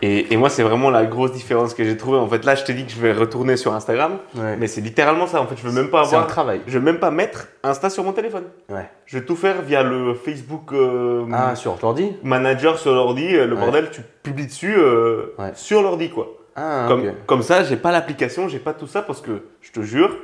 et, 0.00 0.32
et 0.32 0.36
moi, 0.36 0.48
c'est 0.48 0.62
vraiment 0.62 0.90
la 0.90 1.04
grosse 1.04 1.32
différence 1.32 1.74
que 1.74 1.82
j'ai 1.84 1.96
trouvée. 1.96 2.16
En 2.18 2.28
fait, 2.28 2.44
là, 2.44 2.54
je 2.54 2.64
t'ai 2.64 2.72
dit 2.72 2.84
que 2.86 2.92
je 2.92 3.00
vais 3.00 3.12
retourner 3.12 3.56
sur 3.56 3.74
Instagram, 3.74 4.18
Ouais. 4.34 4.56
mais 4.56 4.66
c'est 4.66 4.80
littéralement 4.80 5.26
ça. 5.26 5.40
En 5.42 5.46
fait, 5.46 5.56
je 5.58 5.62
veux 5.66 5.72
même 5.72 5.90
pas 5.90 6.04
C'est 6.04 6.14
un 6.14 6.18
avoir. 6.20 6.26
travail. 6.28 6.60
Je 6.66 6.78
veux 6.78 6.84
même 6.84 6.98
pas 6.98 7.10
mettre 7.10 7.48
Insta 7.62 7.90
sur 7.90 8.04
mon 8.04 8.12
téléphone. 8.12 8.44
Ouais. 8.70 8.88
Je 9.06 9.18
vais 9.18 9.24
tout 9.24 9.36
faire 9.36 9.60
via 9.62 9.82
le 9.82 10.14
Facebook 10.14 10.72
euh, 10.72 11.24
Ah, 11.32 11.54
sur 11.56 11.76
l'ordi 11.82 12.12
Manager 12.22 12.78
sur 12.78 12.94
l'ordi. 12.94 13.34
euh, 13.36 13.46
Le 13.46 13.54
Ouais. 13.56 13.60
bordel, 13.60 13.90
tu 13.90 14.00
publies 14.22 14.46
dessus 14.46 14.74
euh, 14.78 15.34
sur 15.54 15.82
l'ordi, 15.82 16.10
quoi. 16.10 16.28
Ah, 16.54 16.86
Comme, 16.88 17.00
ok. 17.00 17.14
comme 17.26 17.42
ça, 17.42 17.64
j'ai 17.64 17.76
pas 17.76 17.92
l'application, 17.92 18.48
j'ai 18.48 18.58
pas 18.58 18.72
tout 18.72 18.86
ça 18.86 19.02
parce 19.02 19.20
que 19.20 19.42
je 19.60 19.72
te 19.72 19.82
jure 19.82 20.16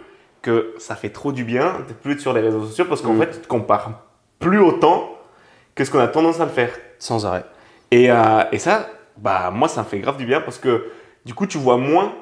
que 0.43 0.75
ça 0.79 0.95
fait 0.97 1.11
trop 1.11 1.33
du 1.33 1.45
bien 1.45 1.77
de 1.89 1.93
plus 1.95 2.13
être 2.13 2.21
sur 2.21 2.33
les 2.33 2.41
réseaux 2.41 2.65
sociaux 2.65 2.85
parce 2.89 3.01
qu'en 3.01 3.15
Mm. 3.15 3.21
fait, 3.21 3.31
tu 3.33 3.39
te 3.39 3.47
compares 3.49 3.91
plus 4.41 4.59
autant 4.59 5.17
que 5.75 5.85
ce 5.85 5.91
qu'on 5.91 6.01
a 6.01 6.09
tendance 6.09 6.41
à 6.41 6.45
le 6.45 6.51
faire. 6.51 6.71
Sans 6.99 7.25
arrêt. 7.27 7.45
Et, 7.91 8.11
euh, 8.11 8.43
et 8.53 8.59
ça, 8.59 8.89
bah 9.17 9.51
moi, 9.53 9.69
ça 9.69 9.83
me 9.83 9.87
fait 9.87 9.99
grave 10.01 10.17
du 10.17 10.27
bien 10.27 10.41
parce 10.41 10.59
que 10.59 10.87
du 11.25 11.35
coup, 11.35 11.47
tu 11.47 11.59
vois 11.59 11.77
moins 11.79 12.13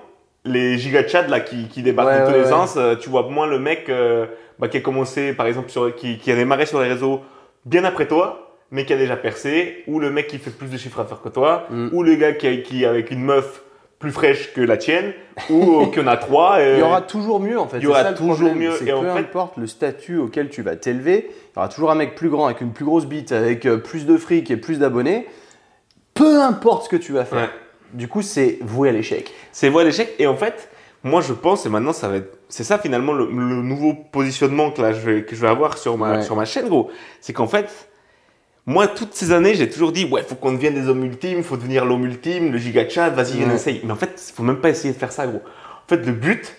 les 0.45 0.79
gigachats 0.79 1.27
là 1.27 1.41
qui, 1.41 1.69
qui 1.69 1.83
débarquent 1.83 2.09
Ouais, 2.11 2.21
de 2.21 2.27
tous 2.27 2.33
ouais, 2.33 2.39
les 2.39 2.45
ouais. 2.45 2.51
sens. 2.51 2.75
euh, 2.77 2.95
Tu 2.97 3.09
vois 3.11 3.23
moins 3.29 3.47
le 3.47 3.59
mec 3.59 3.89
euh, 3.89 4.27
bah, 4.59 4.69
qui 4.69 4.77
a 4.77 4.81
commencé, 4.81 5.33
par 5.33 5.47
exemple, 5.47 5.71
sur, 5.71 5.95
qui, 5.95 6.19
qui 6.19 6.31
a 6.31 6.37
démarré 6.37 6.67
sur 6.67 6.81
les 6.81 6.89
réseaux 6.89 7.23
bien 7.65 7.85
après 7.85 8.07
toi, 8.07 8.57
mais 8.71 8.85
qui 8.85 8.93
a 8.93 8.97
déjà 8.97 9.17
percé, 9.17 9.83
ou 9.87 9.99
le 9.99 10.11
mec 10.11 10.29
qui 10.29 10.39
fait 10.39 10.51
plus 10.51 10.69
de 10.71 10.77
chiffres 10.79 11.01
à 11.01 11.05
faire 11.05 11.21
que 11.21 11.29
toi, 11.29 11.65
Mm. 11.71 11.89
ou 11.93 12.03
le 12.03 12.15
gars 12.15 12.33
qui, 12.33 12.47
a- 12.47 12.57
qui 12.59 12.85
est 12.85 12.87
avec 12.87 13.11
une 13.11 13.23
meuf 13.23 13.63
plus 14.01 14.11
fraîche 14.11 14.53
que 14.55 14.61
la 14.63 14.77
tienne, 14.79 15.13
ou 15.51 15.87
qu'il 15.89 16.03
y 16.03 16.05
en 16.05 16.09
a 16.09 16.17
trois. 16.17 16.59
euh, 16.59 16.75
Il 16.79 16.81
y 16.81 16.83
aura 16.83 17.03
toujours 17.03 17.39
mieux 17.39 17.59
en 17.61 17.69
fait. 17.69 17.77
il 17.79 17.85
y 17.85 17.87
aura 17.87 18.03
ça, 18.03 18.13
toujours 18.15 18.55
mieux. 18.55 18.73
Et 18.87 18.93
en 18.93 19.03
peu 19.03 19.11
fait- 19.13 19.19
importe 19.19 19.57
le 19.59 19.67
statut 19.69 20.17
auquel 20.19 20.49
tu 20.49 20.63
vas 20.63 20.75
t'élever, 20.75 21.27
il 21.31 21.57
y 21.57 21.59
aura 21.59 21.69
toujours 21.69 21.91
un 21.93 21.95
mec 21.95 22.15
plus 22.17 22.31
grand 22.31 22.47
avec 22.47 22.61
une 22.63 22.73
plus 22.73 22.85
grosse 22.87 23.05
bite, 23.07 23.31
avec 23.31 23.67
euh, 23.67 23.77
plus 23.77 24.07
de 24.07 24.17
fric 24.17 24.51
et 24.51 24.57
plus 24.57 24.79
d'abonnés. 24.79 25.27
Peu 26.15 26.41
importe 26.43 26.85
ce 26.85 26.89
que 26.89 26.97
tu 26.97 27.13
vas 27.13 27.25
faire. 27.25 27.39
Ouais. 27.43 27.49
Du 27.93 28.09
coup, 28.09 28.23
c'est 28.23 28.59
voué 28.63 28.89
à 28.89 28.93
l'échec. 28.93 29.33
C'est 29.53 29.69
voie 29.69 29.83
à 29.83 29.85
l'échec. 29.85 30.15
Et 30.19 30.27
en 30.27 30.35
fait, 30.37 30.71
moi, 31.03 31.21
je 31.21 31.33
pense, 31.33 31.67
et 31.67 31.69
maintenant, 31.69 31.93
ça 31.93 32.09
va 32.09 32.17
être. 32.17 32.39
C'est 32.49 32.65
ça, 32.65 32.79
finalement, 32.79 33.13
le, 33.13 33.27
le 33.27 33.63
nouveau 33.63 33.95
positionnement 33.95 34.71
que, 34.71 34.81
là, 34.83 34.93
je 34.93 35.01
vais, 35.01 35.23
que 35.25 35.37
je 35.37 35.41
vais 35.41 35.49
avoir 35.49 35.77
sur 35.79 35.97
ma, 35.99 36.17
Ouais. 36.17 36.23
sur 36.23 36.37
ma 36.37 36.45
chaîne, 36.47 36.69
gros. 36.69 36.91
C'est 37.21 37.33
qu'en 37.33 37.47
fait, 37.47 37.89
moi, 38.71 38.87
toutes 38.87 39.15
ces 39.15 39.33
années, 39.33 39.55
j'ai 39.55 39.69
toujours 39.69 39.93
dit, 39.93 40.05
ouais, 40.07 40.23
faut 40.23 40.35
qu'on 40.37 40.53
devienne 40.53 40.75
des 40.75 40.89
hommes 40.89 41.05
ultimes, 41.05 41.43
faut 41.43 41.57
devenir 41.57 41.85
l'homme 41.85 42.05
ultime, 42.05 42.53
le 42.53 42.59
giga 42.59 42.89
chat, 42.89 43.11
vas-y, 43.11 43.43
on 43.45 43.49
Ouais. 43.49 43.55
essaye. 43.57 43.81
Mais 43.85 43.93
en 43.93 43.97
fait, 43.97 44.33
faut 44.35 44.43
même 44.43 44.61
pas 44.61 44.71
essayer 44.71 44.95
de 44.95 44.99
faire 44.99 45.13
ça, 45.13 45.27
gros. 45.27 45.39
En 45.39 45.89
fait, 45.89 46.05
le 46.07 46.13
but, 46.13 46.55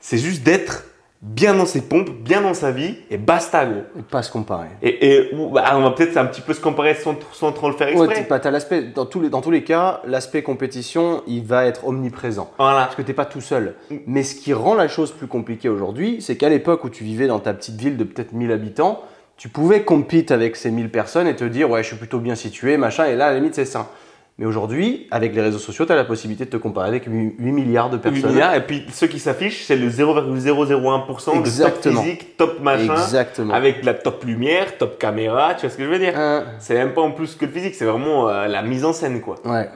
c'est 0.00 0.18
juste 0.18 0.42
d'être 0.42 0.84
bien 1.22 1.54
dans 1.54 1.64
ses 1.64 1.80
pompes, 1.80 2.10
bien 2.10 2.42
dans 2.42 2.52
sa 2.52 2.70
vie, 2.70 2.96
et 3.10 3.16
basta, 3.16 3.64
gros. 3.64 3.82
Et 3.98 4.02
pas 4.02 4.22
se 4.22 4.30
comparer. 4.30 4.68
Et, 4.82 5.06
et 5.16 5.30
bah, 5.52 5.72
on 5.74 5.80
va 5.80 5.90
peut-être 5.92 6.16
un 6.18 6.26
petit 6.26 6.42
peu 6.42 6.52
se 6.52 6.60
comparer 6.60 6.94
sans, 6.94 7.16
sans 7.32 7.50
trop 7.52 7.68
le 7.70 7.74
faire 7.76 7.88
Ouais, 7.88 8.04
exprès. 8.04 8.14
t'es 8.22 8.28
pas- 8.28 8.40
t'as 8.40 8.50
l'aspect, 8.50 8.82
dans, 8.94 9.06
tous 9.06 9.20
les, 9.20 9.30
dans 9.30 9.40
tous 9.40 9.50
les 9.50 9.64
cas, 9.64 10.02
l'aspect 10.06 10.42
compétition, 10.42 11.22
il 11.26 11.42
va 11.44 11.64
être 11.64 11.86
omniprésent. 11.88 12.50
voilà. 12.58 12.80
Parce 12.84 12.94
que 12.96 13.02
t'es 13.02 13.14
pas 13.14 13.24
tout 13.24 13.40
seul. 13.40 13.74
Mm. 13.90 13.96
Mais 14.06 14.22
ce 14.22 14.34
qui 14.34 14.52
rend 14.52 14.74
la 14.74 14.86
chose 14.88 15.12
plus 15.12 15.26
compliquée 15.26 15.70
aujourd'hui, 15.70 16.18
c'est 16.20 16.36
qu'à 16.36 16.50
l'époque 16.50 16.84
où 16.84 16.90
tu 16.90 17.04
vivais 17.04 17.26
dans 17.26 17.40
ta 17.40 17.54
petite 17.54 17.76
ville 17.80 17.96
de 17.96 18.04
peut-être 18.04 18.32
1000 18.34 18.52
habitants, 18.52 19.02
tu 19.36 19.48
pouvais 19.48 19.82
compete 19.82 20.30
avec 20.30 20.56
ces 20.56 20.70
1000 20.70 20.90
personnes 20.90 21.26
et 21.26 21.36
te 21.36 21.44
dire 21.44 21.70
ouais 21.70 21.82
je 21.82 21.88
suis 21.88 21.96
plutôt 21.96 22.18
bien 22.18 22.34
situé, 22.34 22.76
machin, 22.76 23.06
et 23.06 23.16
là 23.16 23.26
à 23.26 23.30
la 23.30 23.36
limite 23.36 23.54
c'est 23.54 23.64
ça. 23.64 23.90
Mais 24.36 24.46
aujourd'hui, 24.46 25.06
avec 25.12 25.32
les 25.32 25.42
réseaux 25.42 25.60
sociaux, 25.60 25.86
tu 25.86 25.92
as 25.92 25.94
la 25.94 26.04
possibilité 26.04 26.44
de 26.44 26.50
te 26.50 26.56
comparer 26.56 26.88
avec 26.88 27.04
8 27.06 27.38
milliards 27.38 27.88
de 27.88 27.98
8 27.98 28.02
personnes. 28.02 28.32
milliards, 28.32 28.54
et 28.56 28.66
puis 28.66 28.84
ceux 28.92 29.06
qui 29.06 29.20
s'affichent, 29.20 29.62
c'est 29.64 29.76
le 29.76 29.88
0,001% 29.88 31.42
de 31.42 31.62
top 31.62 31.82
physique, 31.82 32.36
top 32.36 32.60
machin. 32.60 32.94
Exactement. 32.94 33.54
avec 33.54 33.84
la 33.84 33.94
top 33.94 34.24
lumière, 34.24 34.76
top 34.76 34.98
caméra, 34.98 35.54
tu 35.54 35.60
vois 35.60 35.70
ce 35.70 35.76
que 35.76 35.84
je 35.84 35.88
veux 35.88 36.00
dire? 36.00 36.18
Hein, 36.18 36.46
C'est 36.58 36.74
même 36.74 36.94
pas 36.94 37.02
en 37.02 37.12
plus 37.12 37.36
que 37.36 37.44
le 37.44 37.52
physique, 37.52 37.76
c'est 37.76 37.84
vraiment 37.84 38.28
euh, 38.28 38.48
la 38.48 38.62
mise 38.62 38.84
en 38.84 38.92
scène, 38.92 39.20
quoi. 39.20 39.36
ouais. 39.44 39.68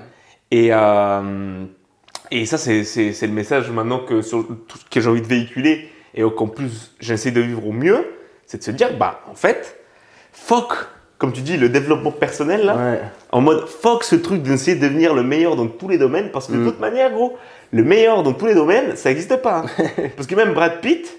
Et, 0.50 0.71
euh, 0.73 1.65
et 2.31 2.47
ça, 2.47 2.59
c'est, 2.59 2.83
le 2.83 3.33
message 3.33 3.71
maintenant 3.71 4.00
que, 4.00 4.23
sur, 4.23 4.45
que 4.91 5.00
j'ai 5.00 5.09
envie 5.09 5.23
de 5.23 5.27
véhiculer 5.27 5.88
et 6.15 6.23
qu'en 6.37 6.49
plus 6.49 6.97
j'essaie 6.99 7.31
de 7.31 7.41
vivre 7.41 7.67
au 7.67 7.73
mieux, 7.73 8.05
c'est 8.49 8.59
de 8.59 8.62
se 8.64 8.71
dire, 8.73 8.97
bah 8.99 9.21
en 9.31 9.35
fait, 9.35 9.78
fuck, 10.33 10.73
comme 11.19 11.33
tu 11.33 11.43
dis, 11.43 11.57
le 11.57 11.69
développement 11.69 12.11
personnel, 12.11 12.64
là, 12.67 12.76
ouais. 12.76 13.00
en 13.31 13.40
mode 13.40 13.67
fuck 13.69 14.02
ce 14.05 14.17
truc 14.17 14.43
d'essayer 14.43 14.76
de 14.76 14.83
devenir 14.83 15.14
le 15.14 15.23
meilleur 15.23 15.55
dans 15.55 15.67
tous 15.69 15.88
les 15.88 15.99
domaines, 15.99 16.31
parce 16.33 16.49
que 16.49 16.52
de 16.55 16.59
Mm. 16.59 16.64
toute 16.67 16.81
manière, 16.81 17.12
gros, 17.12 17.37
le 17.73 17.85
meilleur 17.85 18.23
dans 18.25 18.33
tous 18.33 18.47
les 18.47 18.55
domaines, 18.55 18.97
ça 18.97 19.11
n'existe 19.11 19.37
pas. 19.37 19.64
hein. 19.78 19.85
parce 20.17 20.26
que 20.26 20.35
même 20.35 20.52
Brad 20.55 20.81
Pitt, 20.81 21.19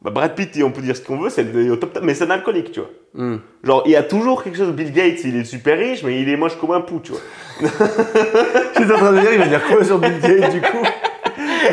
bah 0.00 0.10
Brad 0.12 0.34
Pitt, 0.36 0.56
on 0.64 0.70
peut 0.70 0.80
dire 0.80 0.96
ce 0.96 1.02
qu'on 1.02 1.18
veut, 1.18 1.28
c'est 1.28 1.42
le 1.42 1.72
au 1.72 1.76
top, 1.76 1.92
top, 1.92 2.04
mais 2.04 2.14
c'est 2.14 2.24
un 2.24 2.30
alcoolique, 2.30 2.70
tu 2.70 2.78
vois. 2.80 2.90
Hmm. 3.14 3.38
Genre, 3.64 3.82
il 3.86 3.90
y 3.92 3.96
a 3.96 4.02
toujours 4.04 4.44
quelque 4.44 4.56
chose. 4.56 4.70
Bill 4.72 4.92
Gates, 4.92 5.24
il 5.24 5.36
est 5.36 5.44
super 5.44 5.76
riche, 5.76 6.04
mais 6.04 6.20
il 6.22 6.28
est 6.28 6.36
moche 6.36 6.56
comme 6.60 6.70
un 6.70 6.80
pou, 6.82 7.00
tu 7.02 7.10
vois. 7.12 7.20
J'étais 8.78 8.92
en 8.92 8.96
train 8.98 9.12
de 9.12 9.18
dire, 9.20 9.32
il 9.32 9.38
va 9.38 9.46
dire 9.48 9.64
quoi 9.66 9.82
sur 9.82 9.98
Bill 9.98 10.20
Gates 10.20 10.52
du 10.52 10.60
coup? 10.60 10.86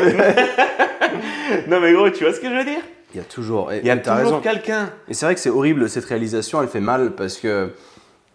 Non, 1.68 1.80
mais 1.80 1.92
gros, 1.92 2.10
tu 2.10 2.24
vois 2.24 2.32
ce 2.32 2.40
que 2.40 2.48
je 2.48 2.54
veux 2.54 2.64
dire? 2.64 2.80
Il 3.16 3.20
y 3.20 3.22
a 3.22 3.24
toujours. 3.24 3.72
et- 3.72 3.78
Il 3.82 3.86
y 3.86 3.90
a 3.90 3.96
toujours 3.96 4.42
quelqu'un. 4.42 4.90
Et 5.08 5.14
c'est 5.14 5.24
vrai 5.24 5.34
que 5.34 5.40
c'est 5.40 5.48
horrible, 5.48 5.88
cette 5.88 6.04
réalisation, 6.04 6.60
elle 6.60 6.68
fait 6.68 6.80
mal 6.80 7.12
parce 7.12 7.38
que 7.38 7.70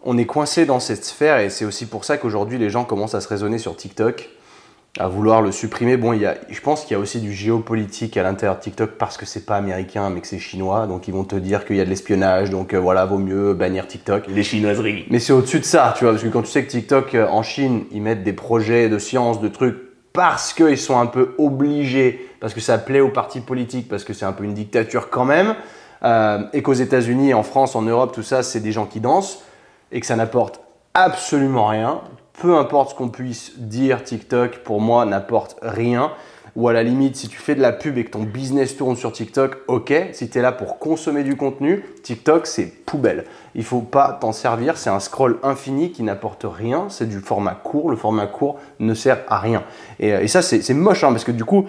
on 0.04 0.18
est 0.18 0.26
coincé 0.26 0.66
dans 0.66 0.80
cette 0.80 1.04
sphère 1.04 1.38
et 1.38 1.50
c'est 1.50 1.64
aussi 1.64 1.86
pour 1.86 2.04
ça 2.04 2.16
qu'aujourd'hui 2.16 2.58
les 2.58 2.68
gens 2.68 2.84
commencent 2.84 3.14
à 3.14 3.20
se 3.20 3.28
raisonner 3.28 3.58
sur 3.58 3.76
TikTok, 3.76 4.28
à 4.98 5.06
vouloir 5.06 5.40
le 5.40 5.52
supprimer. 5.52 5.96
Bon, 5.96 6.12
il 6.12 6.22
y 6.22 6.26
a, 6.26 6.34
je 6.50 6.60
pense 6.60 6.82
qu'il 6.82 6.96
y 6.96 6.96
a 6.96 6.98
aussi 6.98 7.20
du 7.20 7.32
géopolitique 7.32 8.16
à 8.16 8.24
l'intérieur 8.24 8.56
de 8.56 8.60
TikTok 8.62 8.90
parce 8.98 9.16
que 9.16 9.24
c'est 9.24 9.46
pas 9.46 9.54
américain 9.54 10.10
mais 10.10 10.20
que 10.20 10.26
c'est 10.26 10.40
chinois, 10.40 10.88
donc 10.88 11.06
ils 11.06 11.14
vont 11.14 11.22
te 11.22 11.36
dire 11.36 11.64
qu'il 11.64 11.76
y 11.76 11.80
a 11.80 11.84
de 11.84 11.88
l'espionnage, 11.90 12.50
donc 12.50 12.74
euh, 12.74 12.78
voilà, 12.80 13.04
vaut 13.04 13.18
mieux 13.18 13.54
bannir 13.54 13.86
TikTok. 13.86 14.24
Les 14.26 14.42
chinoiseries. 14.42 15.06
Mais 15.08 15.20
c'est 15.20 15.32
au-dessus 15.32 15.60
de 15.60 15.64
ça, 15.64 15.94
tu 15.96 16.02
vois, 16.02 16.12
parce 16.14 16.24
que 16.24 16.28
quand 16.28 16.42
tu 16.42 16.50
sais 16.50 16.64
que 16.64 16.70
TikTok 16.72 17.14
euh, 17.14 17.28
en 17.28 17.44
Chine, 17.44 17.84
ils 17.92 18.02
mettent 18.02 18.24
des 18.24 18.32
projets 18.32 18.88
de 18.88 18.98
science, 18.98 19.40
de 19.40 19.46
trucs, 19.46 19.78
parce 20.12 20.52
qu'ils 20.52 20.78
sont 20.78 20.98
un 20.98 21.06
peu 21.06 21.34
obligés, 21.38 22.30
parce 22.40 22.54
que 22.54 22.60
ça 22.60 22.78
plaît 22.78 23.00
aux 23.00 23.08
partis 23.08 23.40
politiques, 23.40 23.88
parce 23.88 24.04
que 24.04 24.12
c'est 24.12 24.24
un 24.24 24.32
peu 24.32 24.44
une 24.44 24.54
dictature 24.54 25.10
quand 25.10 25.24
même, 25.24 25.54
euh, 26.04 26.42
et 26.52 26.62
qu'aux 26.62 26.72
États-Unis, 26.72 27.34
en 27.34 27.42
France, 27.42 27.76
en 27.76 27.82
Europe, 27.82 28.12
tout 28.12 28.22
ça, 28.22 28.42
c'est 28.42 28.60
des 28.60 28.72
gens 28.72 28.86
qui 28.86 29.00
dansent, 29.00 29.42
et 29.90 30.00
que 30.00 30.06
ça 30.06 30.16
n'apporte 30.16 30.60
absolument 30.94 31.66
rien. 31.66 32.00
Peu 32.40 32.56
importe 32.56 32.90
ce 32.90 32.94
qu'on 32.94 33.08
puisse 33.08 33.58
dire, 33.58 34.02
TikTok, 34.02 34.58
pour 34.58 34.80
moi, 34.80 35.04
n'apporte 35.04 35.56
rien. 35.62 36.12
Ou 36.54 36.68
à 36.68 36.72
la 36.72 36.82
limite, 36.82 37.16
si 37.16 37.28
tu 37.28 37.38
fais 37.38 37.54
de 37.54 37.62
la 37.62 37.72
pub 37.72 37.96
et 37.96 38.04
que 38.04 38.10
ton 38.10 38.24
business 38.24 38.76
tourne 38.76 38.96
sur 38.96 39.12
TikTok, 39.12 39.58
ok. 39.68 39.92
Si 40.12 40.28
tu 40.28 40.38
es 40.38 40.42
là 40.42 40.52
pour 40.52 40.78
consommer 40.78 41.22
du 41.22 41.36
contenu, 41.36 41.82
TikTok, 42.02 42.46
c'est 42.46 42.66
poubelle. 42.84 43.24
Il 43.54 43.64
faut 43.64 43.80
pas 43.80 44.18
t'en 44.20 44.32
servir. 44.32 44.76
C'est 44.76 44.90
un 44.90 45.00
scroll 45.00 45.38
infini 45.42 45.92
qui 45.92 46.02
n'apporte 46.02 46.44
rien. 46.44 46.86
C'est 46.90 47.08
du 47.08 47.20
format 47.20 47.54
court. 47.54 47.90
Le 47.90 47.96
format 47.96 48.26
court 48.26 48.58
ne 48.80 48.92
sert 48.92 49.20
à 49.28 49.38
rien. 49.38 49.64
Et, 49.98 50.12
euh, 50.12 50.20
et 50.20 50.28
ça, 50.28 50.42
c'est 50.42 50.60
c'est 50.62 50.74
moche, 50.74 51.04
hein, 51.04 51.10
parce 51.10 51.24
que 51.24 51.32
du 51.32 51.44
coup, 51.44 51.66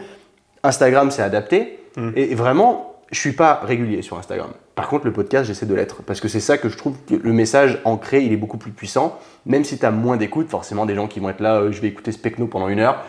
Instagram 0.63 1.11
s'est 1.11 1.21
adapté. 1.21 1.79
Mm. 1.97 2.09
Et, 2.15 2.35
vraiment, 2.35 2.95
je 3.11 3.19
suis 3.19 3.33
pas 3.33 3.61
régulier 3.63 4.01
sur 4.01 4.17
Instagram. 4.17 4.49
Par 4.75 4.87
contre, 4.87 5.05
le 5.05 5.13
podcast, 5.13 5.45
j'essaie 5.45 5.65
de 5.65 5.75
l'être. 5.75 6.01
Parce 6.03 6.19
que 6.19 6.27
c'est 6.27 6.39
ça 6.39 6.57
que 6.57 6.69
je 6.69 6.77
trouve 6.77 6.95
que 7.07 7.15
le 7.15 7.33
message 7.33 7.79
ancré, 7.85 8.23
il 8.23 8.33
est 8.33 8.37
beaucoup 8.37 8.57
plus 8.57 8.71
puissant. 8.71 9.19
Même 9.45 9.63
si 9.63 9.77
tu 9.77 9.85
as 9.85 9.91
moins 9.91 10.17
d'écoute, 10.17 10.49
forcément, 10.49 10.85
des 10.85 10.95
gens 10.95 11.07
qui 11.07 11.19
vont 11.19 11.29
être 11.29 11.41
là, 11.41 11.57
euh, 11.57 11.71
je 11.71 11.81
vais 11.81 11.89
écouter 11.89 12.11
ce 12.11 12.17
pendant 12.17 12.67
une 12.67 12.79
heure. 12.79 13.03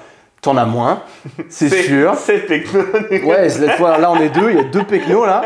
T'en 0.44 0.56
as 0.56 0.66
moins, 0.66 1.02
c'est 1.48 1.70
sûr. 1.70 2.14
C'est 2.16 2.46
techno. 2.46 2.80
Ouais, 3.26 3.48
là 3.58 4.10
on 4.12 4.16
est 4.20 4.28
deux, 4.28 4.50
il 4.50 4.56
y 4.56 4.60
a 4.60 4.64
deux 4.64 4.84
pecnos 4.84 5.24
là. 5.24 5.42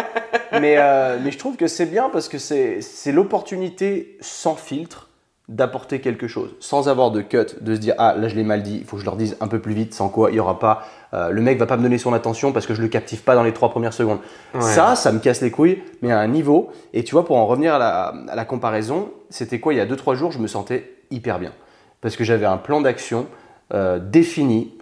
Mais, 0.61 0.75
euh, 0.79 1.19
mais 1.23 1.31
je 1.31 1.39
trouve 1.39 1.57
que 1.57 1.67
c'est 1.67 1.87
bien 1.87 2.11
parce 2.13 2.29
que 2.29 2.39
c'est 2.39 3.13
l'opportunité 3.13 4.17
sans 4.21 4.57
filtre 4.57 5.09
d'apporter 5.49 6.01
quelque 6.01 6.29
chose, 6.29 6.57
sans 6.61 6.91
avoir 6.91 7.11
de 7.11 7.23
cut, 7.23 7.47
de 7.63 7.75
se 7.75 7.81
dire 7.81 7.95
ah 7.97 8.15
là 8.19 8.29
je 8.29 8.35
l'ai 8.35 8.43
mal 8.43 8.63
dit, 8.63 8.79
il 8.81 8.85
faut 8.85 8.97
que 8.97 9.01
je 9.01 9.07
leur 9.07 9.17
dise 9.17 9.37
un 9.41 9.49
peu 9.49 9.61
plus 9.61 9.73
vite, 9.73 9.95
sans 9.95 10.11
quoi 10.11 10.31
il 10.31 10.37
y 10.37 10.41
aura 10.41 10.59
pas, 10.59 10.83
euh, 11.15 11.31
le 11.31 11.41
mec 11.41 11.59
va 11.59 11.65
pas 11.65 11.79
me 11.79 11.83
donner 11.83 11.97
son 11.97 12.13
attention 12.13 12.53
parce 12.53 12.67
que 12.67 12.75
je 12.75 12.83
le 12.83 12.89
captive 12.89 13.23
pas 13.23 13.35
dans 13.35 13.45
les 13.45 13.55
trois 13.55 13.71
premières 13.71 13.95
secondes. 13.95 14.19
Ouais. 14.53 14.61
Ça, 14.61 14.95
ça 14.95 15.11
me 15.11 15.21
casse 15.21 15.41
les 15.41 15.51
couilles, 15.51 15.83
mais 16.03 16.13
à 16.13 16.19
un 16.19 16.29
niveau. 16.29 16.71
Et 16.93 17.03
tu 17.03 17.13
vois, 17.13 17.25
pour 17.25 17.37
en 17.37 17.47
revenir 17.47 17.75
à 17.75 17.79
la, 17.79 18.15
à 18.29 18.35
la 18.35 18.45
comparaison, 18.45 19.11
c'était 19.31 19.59
quoi? 19.59 19.73
Il 19.73 19.77
y 19.77 19.81
a 19.81 19.87
2-3 19.87 20.17
jours, 20.17 20.33
je 20.33 20.39
me 20.39 20.49
sentais 20.49 20.93
hyper 21.11 21.39
bien 21.39 21.53
parce 22.01 22.17
que 22.17 22.25
j'avais 22.25 22.47
un 22.47 22.59
plan 22.59 22.81
d'action 22.81 23.27
euh, 23.75 23.99
défini, 23.99 24.75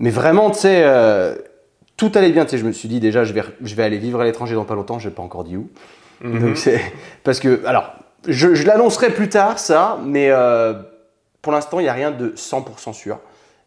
mais 0.00 0.10
vraiment, 0.10 0.50
tu 0.50 0.60
sais, 0.60 0.82
euh, 0.82 1.34
tout 1.98 2.10
allait 2.14 2.30
bien. 2.30 2.44
Tu 2.44 2.52
sais, 2.52 2.58
je 2.58 2.64
me 2.64 2.72
suis 2.72 2.88
dit 2.88 3.00
déjà, 3.00 3.22
je 3.22 3.34
vais, 3.34 3.42
je 3.62 3.74
vais 3.74 3.82
aller 3.82 3.98
vivre 3.98 4.20
à 4.20 4.24
l'étranger 4.24 4.54
dans 4.54 4.64
pas 4.64 4.74
longtemps. 4.74 4.98
Je 4.98 5.08
n'ai 5.08 5.14
pas 5.14 5.22
encore 5.22 5.44
dit 5.44 5.58
où. 5.58 5.68
Mhm. 6.22 6.40
Donc 6.40 6.56
c'est 6.56 6.80
parce 7.22 7.38
que, 7.38 7.64
alors, 7.66 7.92
je, 8.26 8.54
je 8.54 8.66
l'annoncerai 8.66 9.10
plus 9.10 9.28
tard, 9.28 9.58
ça, 9.58 9.98
mais 10.02 10.28
euh, 10.30 10.72
pour 11.42 11.52
l'instant, 11.52 11.80
il 11.80 11.84
n'y 11.84 11.88
a 11.90 11.92
rien 11.92 12.10
de 12.10 12.30
100% 12.30 12.94
sûr. 12.94 13.18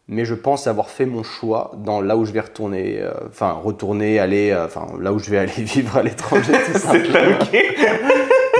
Mais 0.08 0.24
je 0.24 0.34
pense 0.34 0.66
avoir 0.66 0.90
fait 0.90 1.06
mon 1.06 1.22
choix 1.22 1.72
dans 1.78 2.02
là 2.02 2.16
où 2.16 2.26
je 2.26 2.32
vais 2.32 2.40
retourner, 2.40 2.98
euh, 3.00 3.12
enfin 3.28 3.52
retourner, 3.52 4.18
aller, 4.18 4.54
enfin 4.54 4.88
là 5.00 5.12
où 5.12 5.20
je 5.20 5.30
vais 5.30 5.38
aller 5.38 5.52
vivre 5.58 5.96
à 5.96 6.02
l'étranger. 6.02 6.52
C'est. 6.74 7.04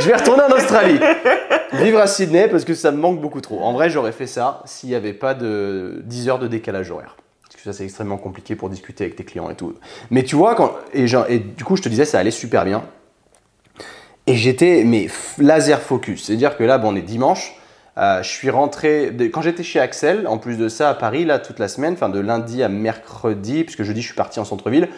Je 0.00 0.08
vais 0.08 0.16
retourner 0.16 0.42
en 0.42 0.50
Australie. 0.50 0.98
Vivre 1.74 2.00
à 2.00 2.08
Sydney 2.08 2.48
parce 2.48 2.64
que 2.64 2.74
ça 2.74 2.90
me 2.90 2.96
manque 2.96 3.20
beaucoup 3.20 3.40
trop. 3.40 3.60
En 3.60 3.72
vrai, 3.72 3.90
j'aurais 3.90 4.10
fait 4.10 4.26
ça 4.26 4.60
s'il 4.64 4.88
n'y 4.88 4.96
avait 4.96 5.12
pas 5.12 5.34
de 5.34 6.02
10 6.04 6.28
heures 6.28 6.38
de 6.40 6.48
décalage 6.48 6.90
horaire. 6.90 7.16
Ça 7.64 7.72
c'est 7.72 7.84
extrêmement 7.84 8.18
compliqué 8.18 8.56
pour 8.56 8.68
discuter 8.68 9.04
avec 9.04 9.16
tes 9.16 9.24
clients 9.24 9.48
et 9.48 9.54
tout. 9.54 9.72
Mais 10.10 10.22
tu 10.22 10.36
vois, 10.36 10.54
quand, 10.54 10.72
et, 10.92 11.06
du 11.38 11.64
coup, 11.64 11.76
je 11.76 11.82
te 11.82 11.88
disais, 11.88 12.04
ça 12.04 12.18
allait 12.18 12.30
super 12.30 12.66
bien. 12.66 12.84
Et 14.26 14.36
j'étais, 14.36 14.84
mais 14.84 15.08
laser 15.38 15.80
focus. 15.80 16.24
C'est-à-dire 16.24 16.58
que 16.58 16.64
là, 16.64 16.76
bon, 16.76 16.92
on 16.92 16.96
est 16.96 17.00
dimanche. 17.02 17.56
euh, 17.96 18.22
je 18.22 18.28
suis 18.28 18.50
rentré, 18.50 19.12
quand 19.32 19.40
j'étais 19.40 19.62
chez 19.62 19.80
Axel, 19.80 20.26
en 20.26 20.36
plus 20.36 20.58
de 20.58 20.68
ça, 20.68 20.90
à 20.90 20.94
Paris, 20.94 21.24
là, 21.24 21.38
toute 21.38 21.58
la 21.58 21.68
semaine, 21.68 21.94
enfin 21.94 22.10
de 22.10 22.20
lundi 22.20 22.62
à 22.62 22.68
mercredi, 22.68 23.64
puisque 23.64 23.82
jeudi, 23.82 24.02
je 24.02 24.06
suis 24.06 24.16
parti 24.16 24.40
en 24.40 24.44
centre-ville, 24.44 24.88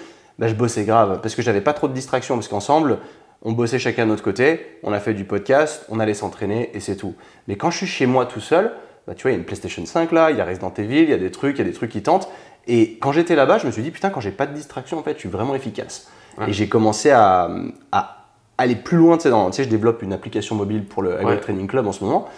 bah, 0.41 0.49
je 0.49 0.55
bossais 0.55 0.85
grave. 0.85 1.21
Parce 1.23 1.37
que 1.37 1.43
j'avais 1.43 1.61
pas 1.61 1.73
trop 1.73 1.87
de 1.87 1.93
distractions, 1.93 2.35
parce 2.35 2.49
qu'ensemble, 2.49 2.99
on 3.43 3.53
bossait 3.53 3.79
chacun 3.79 4.07
de 4.07 4.11
notre 4.11 4.25
côté, 4.25 4.79
on 4.83 4.93
a 4.93 4.99
fait 4.99 5.15
du 5.15 5.25
podcast, 5.25 5.87
on 5.89 6.01
allait 6.01 6.15
s'entraîner, 6.15 6.71
et 6.75 6.81
c'est 6.81 6.97
tout. 6.97 7.15
Mais 7.47 7.55
quand 7.57 7.71
je 7.71 7.77
suis 7.79 7.87
chez 7.87 8.07
moi 8.07 8.27
tout 8.27 8.41
seul, 8.41 8.73
bah, 9.07 9.15
tu 9.15 9.23
vois, 9.23 9.31
il 9.31 9.35
y 9.35 9.37
a 9.37 9.39
une 9.39 9.45
PlayStation 9.45 9.87
5 9.87 10.11
là, 10.11 10.33
il 10.33 10.37
y 10.37 10.41
a 10.41 10.45
Resident 10.45 10.73
Evil, 10.79 11.03
il 11.03 11.11
y 11.11 11.13
a 11.13 11.19
des 11.19 11.31
trucs, 11.31 11.57
il 11.57 11.59
y 11.59 11.63
a 11.63 11.71
des 11.71 11.77
trucs 11.77 11.93
qui 11.93 12.03
tentent. 12.03 12.29
Et 12.67 12.99
quand 13.01 13.13
j'étais 13.13 13.37
là-bas, 13.37 13.59
je 13.59 13.67
me 13.67 13.71
suis 13.73 13.83
dit, 13.83 13.91
putain, 13.91 14.11
quand 14.11 14.21
j'ai 14.21 14.31
pas 14.33 14.47
de 14.47 14.53
distraction, 14.55 14.99
en 14.99 15.03
fait, 15.03 15.15
je 15.15 15.21
suis 15.21 15.29
vraiment 15.29 15.55
efficace. 15.55 16.09
Ouais. 16.39 16.51
Et 16.51 16.53
j'ai 16.53 16.69
commencé 16.69 17.11
à, 17.11 17.51
à 17.93 18.27
aller 18.59 18.75
plus 18.77 18.97
loin. 18.97 19.17
Tu 19.17 19.25
sais, 19.25 19.31
dans- 19.31 19.51
tu 19.51 19.57
sais, 19.57 19.65
je 19.65 19.69
développe 19.69 20.03
une 20.03 20.13
application 20.13 20.55
mobile 20.57 20.85
pour 20.85 21.03
le 21.03 21.25
Ouais. 21.25 21.39
Training 21.39 21.67
Club 21.67 21.87
en 21.87 21.93
ce 21.93 22.03
moment. 22.05 22.29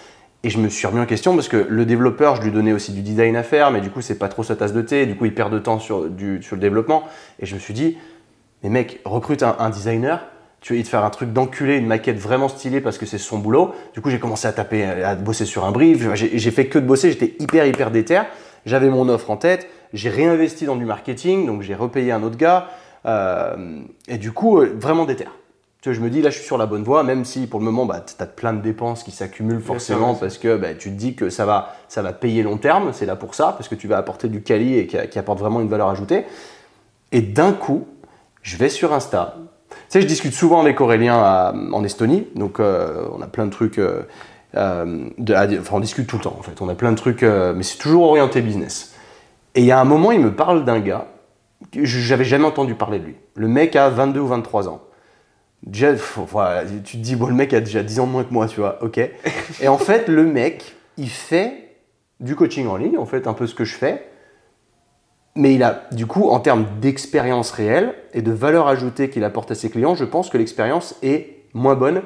Et 0.44 0.50
je 0.50 0.58
me 0.58 0.68
suis 0.68 0.86
remis 0.86 1.00
en 1.00 1.06
question 1.06 1.34
parce 1.34 1.48
que 1.48 1.56
le 1.68 1.84
développeur, 1.84 2.36
je 2.36 2.42
lui 2.42 2.52
donnais 2.52 2.72
aussi 2.72 2.92
du 2.92 3.00
design 3.02 3.34
à 3.34 3.42
faire, 3.42 3.70
mais 3.72 3.80
du 3.80 3.90
coup, 3.90 4.00
c'est 4.02 4.18
pas 4.18 4.28
trop 4.28 4.44
sa 4.44 4.54
tasse 4.54 4.72
de 4.72 4.82
thé. 4.82 5.04
Du 5.06 5.16
coup, 5.16 5.24
il 5.24 5.34
perd 5.34 5.52
de 5.52 5.58
temps 5.58 5.80
sur, 5.80 6.08
du, 6.08 6.42
sur 6.42 6.54
le 6.54 6.60
développement. 6.62 7.02
Et 7.40 7.46
je 7.46 7.54
me 7.56 7.60
suis 7.60 7.74
dit, 7.74 7.98
mais 8.62 8.68
mec, 8.68 9.00
recrute 9.04 9.42
un, 9.42 9.56
un 9.58 9.70
designer. 9.70 10.20
Tu 10.60 10.76
vas 10.76 10.82
te 10.82 10.88
faire 10.88 11.04
un 11.04 11.10
truc 11.10 11.32
d'enculé, 11.32 11.76
une 11.76 11.86
maquette 11.86 12.18
vraiment 12.18 12.48
stylée 12.48 12.80
parce 12.80 12.98
que 12.98 13.06
c'est 13.06 13.18
son 13.18 13.38
boulot. 13.38 13.74
Du 13.94 14.00
coup, 14.00 14.10
j'ai 14.10 14.18
commencé 14.20 14.46
à 14.46 14.52
taper, 14.52 14.84
à 14.84 15.14
bosser 15.16 15.44
sur 15.44 15.64
un 15.64 15.70
brief. 15.72 16.14
J'ai 16.14 16.36
j'ai 16.38 16.50
fait 16.50 16.66
que 16.66 16.78
de 16.78 16.84
bosser. 16.86 17.10
J'étais 17.10 17.34
hyper, 17.40 17.64
hyper 17.66 17.90
déter. 17.90 18.20
J'avais 18.66 18.90
mon 18.90 19.08
offre 19.08 19.30
en 19.30 19.36
tête. 19.36 19.68
J'ai 19.94 20.10
réinvesti 20.10 20.64
dans 20.66 20.76
du 20.76 20.84
marketing. 20.84 21.46
Donc, 21.46 21.62
j'ai 21.62 21.74
repayé 21.74 22.12
un 22.12 22.22
autre 22.22 22.36
gars. 22.36 22.68
Euh, 23.06 23.80
et 24.08 24.18
du 24.18 24.32
coup, 24.32 24.58
euh, 24.60 24.74
vraiment 24.78 25.04
déter. 25.04 25.24
Tu 25.80 25.88
vois, 25.90 25.96
je 25.96 26.00
me 26.02 26.10
dis, 26.10 26.20
là, 26.22 26.30
je 26.30 26.36
suis 26.38 26.44
sur 26.44 26.58
la 26.58 26.66
bonne 26.66 26.82
voie, 26.82 27.04
même 27.04 27.24
si 27.24 27.46
pour 27.46 27.60
le 27.60 27.64
moment, 27.64 27.86
bah, 27.86 28.04
tu 28.04 28.20
as 28.20 28.26
plein 28.26 28.52
de 28.52 28.60
dépenses 28.60 29.04
qui 29.04 29.12
s'accumulent 29.12 29.60
forcément 29.62 30.14
parce 30.20 30.36
que 30.36 30.56
bah, 30.56 30.74
tu 30.74 30.90
te 30.90 30.96
dis 30.96 31.14
que 31.14 31.30
ça 31.30 31.46
va, 31.46 31.76
ça 31.88 32.02
va 32.02 32.12
payer 32.12 32.42
long 32.42 32.56
terme. 32.56 32.92
C'est 32.92 33.06
là 33.06 33.14
pour 33.14 33.34
ça, 33.36 33.52
parce 33.56 33.68
que 33.68 33.76
tu 33.76 33.86
vas 33.86 33.96
apporter 33.96 34.28
du 34.28 34.42
quali 34.42 34.76
et 34.76 34.86
qui, 34.88 34.96
qui 35.08 35.18
apporte 35.20 35.38
vraiment 35.38 35.60
une 35.60 35.68
valeur 35.68 35.88
ajoutée. 35.88 36.24
Et 37.12 37.22
d'un 37.22 37.52
coup, 37.52 37.86
je 38.42 38.56
vais 38.56 38.68
sur 38.68 38.92
Insta. 38.92 39.36
Tu 39.70 39.76
sais, 39.90 40.00
je 40.00 40.06
discute 40.06 40.34
souvent 40.34 40.60
avec 40.60 40.80
Aurélien 40.80 41.14
à- 41.16 41.54
en 41.72 41.84
Estonie, 41.84 42.26
donc 42.34 42.58
euh, 42.60 43.04
on 43.16 43.22
a 43.22 43.26
plein 43.26 43.46
de 43.46 43.50
trucs. 43.50 43.78
euh, 43.78 44.02
euh, 44.56 45.08
de- 45.18 45.34
à- 45.34 45.46
enfin, 45.60 45.76
on 45.76 45.80
discute 45.80 46.06
tout 46.08 46.16
le 46.16 46.22
temps 46.22 46.34
en 46.38 46.42
fait. 46.42 46.60
On 46.60 46.68
a 46.68 46.74
plein 46.74 46.90
de 46.90 46.96
trucs, 46.96 47.22
euh, 47.22 47.52
mais 47.54 47.62
c'est 47.62 47.78
toujours 47.78 48.02
orienté 48.04 48.40
business. 48.40 48.94
Et 49.58 49.62
il 49.62 49.66
y 49.66 49.72
a 49.72 49.80
un 49.80 49.84
moment, 49.84 50.12
il 50.12 50.20
me 50.20 50.32
parle 50.32 50.64
d'un 50.64 50.78
gars 50.78 51.08
que 51.72 51.84
je- 51.84 51.98
j'avais 51.98 52.22
jamais 52.24 52.44
entendu 52.44 52.76
parler 52.76 53.00
de 53.00 53.06
lui. 53.06 53.16
Le 53.34 53.48
mec 53.48 53.74
a 53.74 53.90
22 53.90 54.20
ou 54.20 54.28
23 54.28 54.68
ans. 54.68 54.82
Déjà, 55.64 55.94
voilà, 56.28 56.62
tu 56.84 56.96
te 56.96 57.02
dis, 57.02 57.16
bon, 57.16 57.26
le 57.26 57.34
mec 57.34 57.52
a 57.52 57.58
déjà 57.58 57.82
10 57.82 57.98
ans 57.98 58.06
de 58.06 58.12
moins 58.12 58.22
que 58.22 58.32
moi, 58.32 58.46
tu 58.46 58.60
vois, 58.60 58.78
ok. 58.84 58.98
Et 59.60 59.66
en 59.66 59.76
fait, 59.76 60.06
le 60.06 60.22
mec, 60.22 60.76
il 60.96 61.10
fait 61.10 61.74
du 62.20 62.36
coaching 62.36 62.68
en 62.68 62.76
ligne, 62.76 62.98
en 62.98 63.04
fait, 63.04 63.26
un 63.26 63.32
peu 63.32 63.48
ce 63.48 63.54
que 63.56 63.64
je 63.64 63.74
fais. 63.74 64.06
Mais 65.34 65.52
il 65.54 65.64
a, 65.64 65.88
du 65.90 66.06
coup, 66.06 66.28
en 66.28 66.38
termes 66.38 66.64
d'expérience 66.80 67.50
réelle 67.50 67.94
et 68.14 68.22
de 68.22 68.30
valeur 68.30 68.68
ajoutée 68.68 69.10
qu'il 69.10 69.24
apporte 69.24 69.50
à 69.50 69.56
ses 69.56 69.70
clients, 69.70 69.96
je 69.96 70.04
pense 70.04 70.30
que 70.30 70.38
l'expérience 70.38 70.94
est 71.02 71.42
moins 71.52 71.74
bonne 71.74 72.02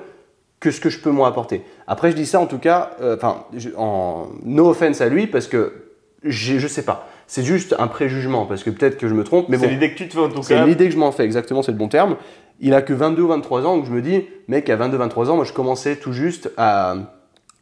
que 0.58 0.70
ce 0.70 0.80
que 0.80 0.88
je 0.88 1.00
peux 1.00 1.10
moi 1.10 1.28
apporter. 1.28 1.66
Après, 1.86 2.10
je 2.12 2.16
dis 2.16 2.24
ça 2.24 2.40
en 2.40 2.46
tout 2.46 2.58
cas, 2.58 2.92
euh, 3.02 3.14
enfin, 3.16 3.44
en 3.76 4.28
no 4.42 4.70
offense 4.70 5.02
à 5.02 5.10
lui, 5.10 5.26
parce 5.26 5.48
que 5.48 5.90
je 6.24 6.66
sais 6.66 6.84
pas. 6.84 7.08
C'est 7.26 7.42
juste 7.44 7.74
un 7.78 7.86
préjugement, 7.86 8.46
parce 8.46 8.62
que 8.62 8.70
peut-être 8.70 8.98
que 8.98 9.08
je 9.08 9.14
me 9.14 9.24
trompe, 9.24 9.48
mais 9.48 9.56
c'est 9.58 9.66
bon. 9.66 9.72
l'idée 9.72 9.90
que 9.92 9.96
tu 9.96 10.08
te 10.08 10.12
fais 10.14 10.20
en 10.20 10.28
tout 10.28 10.42
C'est 10.42 10.54
cas. 10.54 10.66
l'idée 10.66 10.86
que 10.86 10.92
je 10.92 10.98
m'en 10.98 11.12
fais, 11.12 11.24
exactement, 11.24 11.62
c'est 11.62 11.72
le 11.72 11.78
bon 11.78 11.88
terme. 11.88 12.16
Il 12.60 12.74
a 12.74 12.82
que 12.82 12.92
22 12.92 13.22
ou 13.22 13.28
23 13.28 13.66
ans, 13.66 13.76
donc 13.76 13.86
je 13.86 13.90
me 13.92 14.02
dis, 14.02 14.24
mec, 14.48 14.68
à 14.70 14.76
22-23 14.76 15.30
ans, 15.30 15.36
moi 15.36 15.44
je 15.44 15.52
commençais 15.52 15.96
tout 15.96 16.12
juste 16.12 16.50
à 16.56 16.94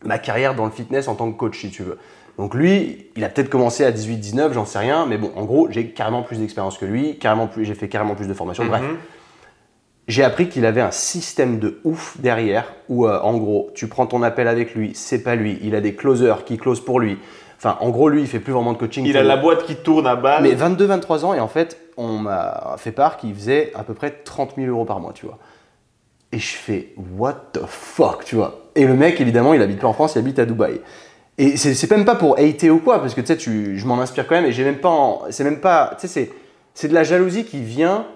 ma 0.04 0.18
carrière 0.18 0.54
dans 0.54 0.64
le 0.64 0.70
fitness 0.70 1.08
en 1.08 1.14
tant 1.14 1.30
que 1.30 1.36
coach, 1.38 1.60
si 1.60 1.70
tu 1.70 1.82
veux. 1.82 1.98
Donc 2.38 2.54
lui, 2.54 3.06
il 3.16 3.24
a 3.24 3.28
peut-être 3.28 3.50
commencé 3.50 3.84
à 3.84 3.92
18-19, 3.92 4.52
j'en 4.52 4.64
sais 4.64 4.78
rien, 4.78 5.06
mais 5.06 5.18
bon, 5.18 5.30
en 5.36 5.44
gros, 5.44 5.68
j'ai 5.70 5.90
carrément 5.90 6.22
plus 6.22 6.38
d'expérience 6.38 6.78
que 6.78 6.86
lui, 6.86 7.18
carrément 7.18 7.46
plus, 7.46 7.64
j'ai 7.64 7.74
fait 7.74 7.88
carrément 7.88 8.14
plus 8.14 8.26
de 8.28 8.34
formation, 8.34 8.64
bref. 8.64 8.82
Mhm. 8.82 8.96
J'ai 10.08 10.24
appris 10.24 10.48
qu'il 10.48 10.66
avait 10.66 10.80
un 10.80 10.90
système 10.90 11.58
de 11.60 11.80
ouf 11.84 12.16
derrière 12.18 12.72
où, 12.88 13.06
euh, 13.06 13.20
en 13.20 13.36
gros, 13.36 13.70
tu 13.74 13.86
prends 13.86 14.06
ton 14.06 14.22
appel 14.22 14.48
avec 14.48 14.74
lui, 14.74 14.90
c'est 14.94 15.22
pas 15.22 15.36
lui, 15.36 15.58
il 15.62 15.74
a 15.74 15.80
des 15.80 15.94
closers 15.94 16.44
qui 16.44 16.56
closent 16.58 16.84
pour 16.84 16.98
lui. 16.98 17.18
Enfin, 17.62 17.76
en 17.80 17.90
gros, 17.90 18.08
lui, 18.08 18.22
il 18.22 18.26
fait 18.26 18.40
plus 18.40 18.54
vraiment 18.54 18.72
de 18.72 18.78
coaching. 18.78 19.04
Il 19.04 19.18
a 19.18 19.22
la 19.22 19.36
boîte 19.36 19.66
qui 19.66 19.76
tourne 19.76 20.06
à 20.06 20.16
balle. 20.16 20.44
mais 20.44 20.54
22-23 20.54 21.24
ans, 21.26 21.34
et 21.34 21.40
en 21.40 21.48
fait, 21.48 21.78
on 21.98 22.16
m'a 22.16 22.76
fait 22.78 22.90
part 22.90 23.18
qu'il 23.18 23.34
faisait 23.34 23.70
à 23.74 23.82
peu 23.82 23.92
près 23.92 24.10
30 24.24 24.54
000 24.56 24.68
euros 24.68 24.86
par 24.86 24.98
mois, 24.98 25.12
tu 25.12 25.26
vois. 25.26 25.36
Et 26.32 26.38
je 26.38 26.56
fais, 26.56 26.94
what 27.18 27.50
the 27.52 27.60
fuck, 27.66 28.24
tu 28.24 28.36
vois. 28.36 28.62
Et 28.74 28.86
le 28.86 28.94
mec, 28.94 29.20
évidemment, 29.20 29.52
il 29.52 29.60
habite 29.60 29.78
pas 29.78 29.88
en 29.88 29.92
France, 29.92 30.14
il 30.14 30.20
habite 30.20 30.38
à 30.38 30.46
Dubaï. 30.46 30.80
Et 31.36 31.58
c'est 31.58 31.90
même 31.90 32.06
pas 32.06 32.14
pour 32.14 32.38
hater 32.38 32.70
ou 32.70 32.78
quoi, 32.78 32.98
parce 32.98 33.14
que 33.14 33.20
tu 33.20 33.26
sais, 33.26 33.38
je 33.76 33.86
m'en 33.86 34.00
inspire 34.00 34.26
quand 34.26 34.36
même, 34.36 34.46
et 34.46 34.52
j'ai 34.52 34.64
même 34.64 34.78
pas. 34.78 35.20
C'est 35.28 35.44
même 35.44 35.60
pas. 35.60 35.96
Tu 36.00 36.08
sais, 36.08 36.30
c'est 36.72 36.88
de 36.88 36.94
la 36.94 37.02
jalousie 37.04 37.44
qui 37.44 37.60
vient. 37.62 38.06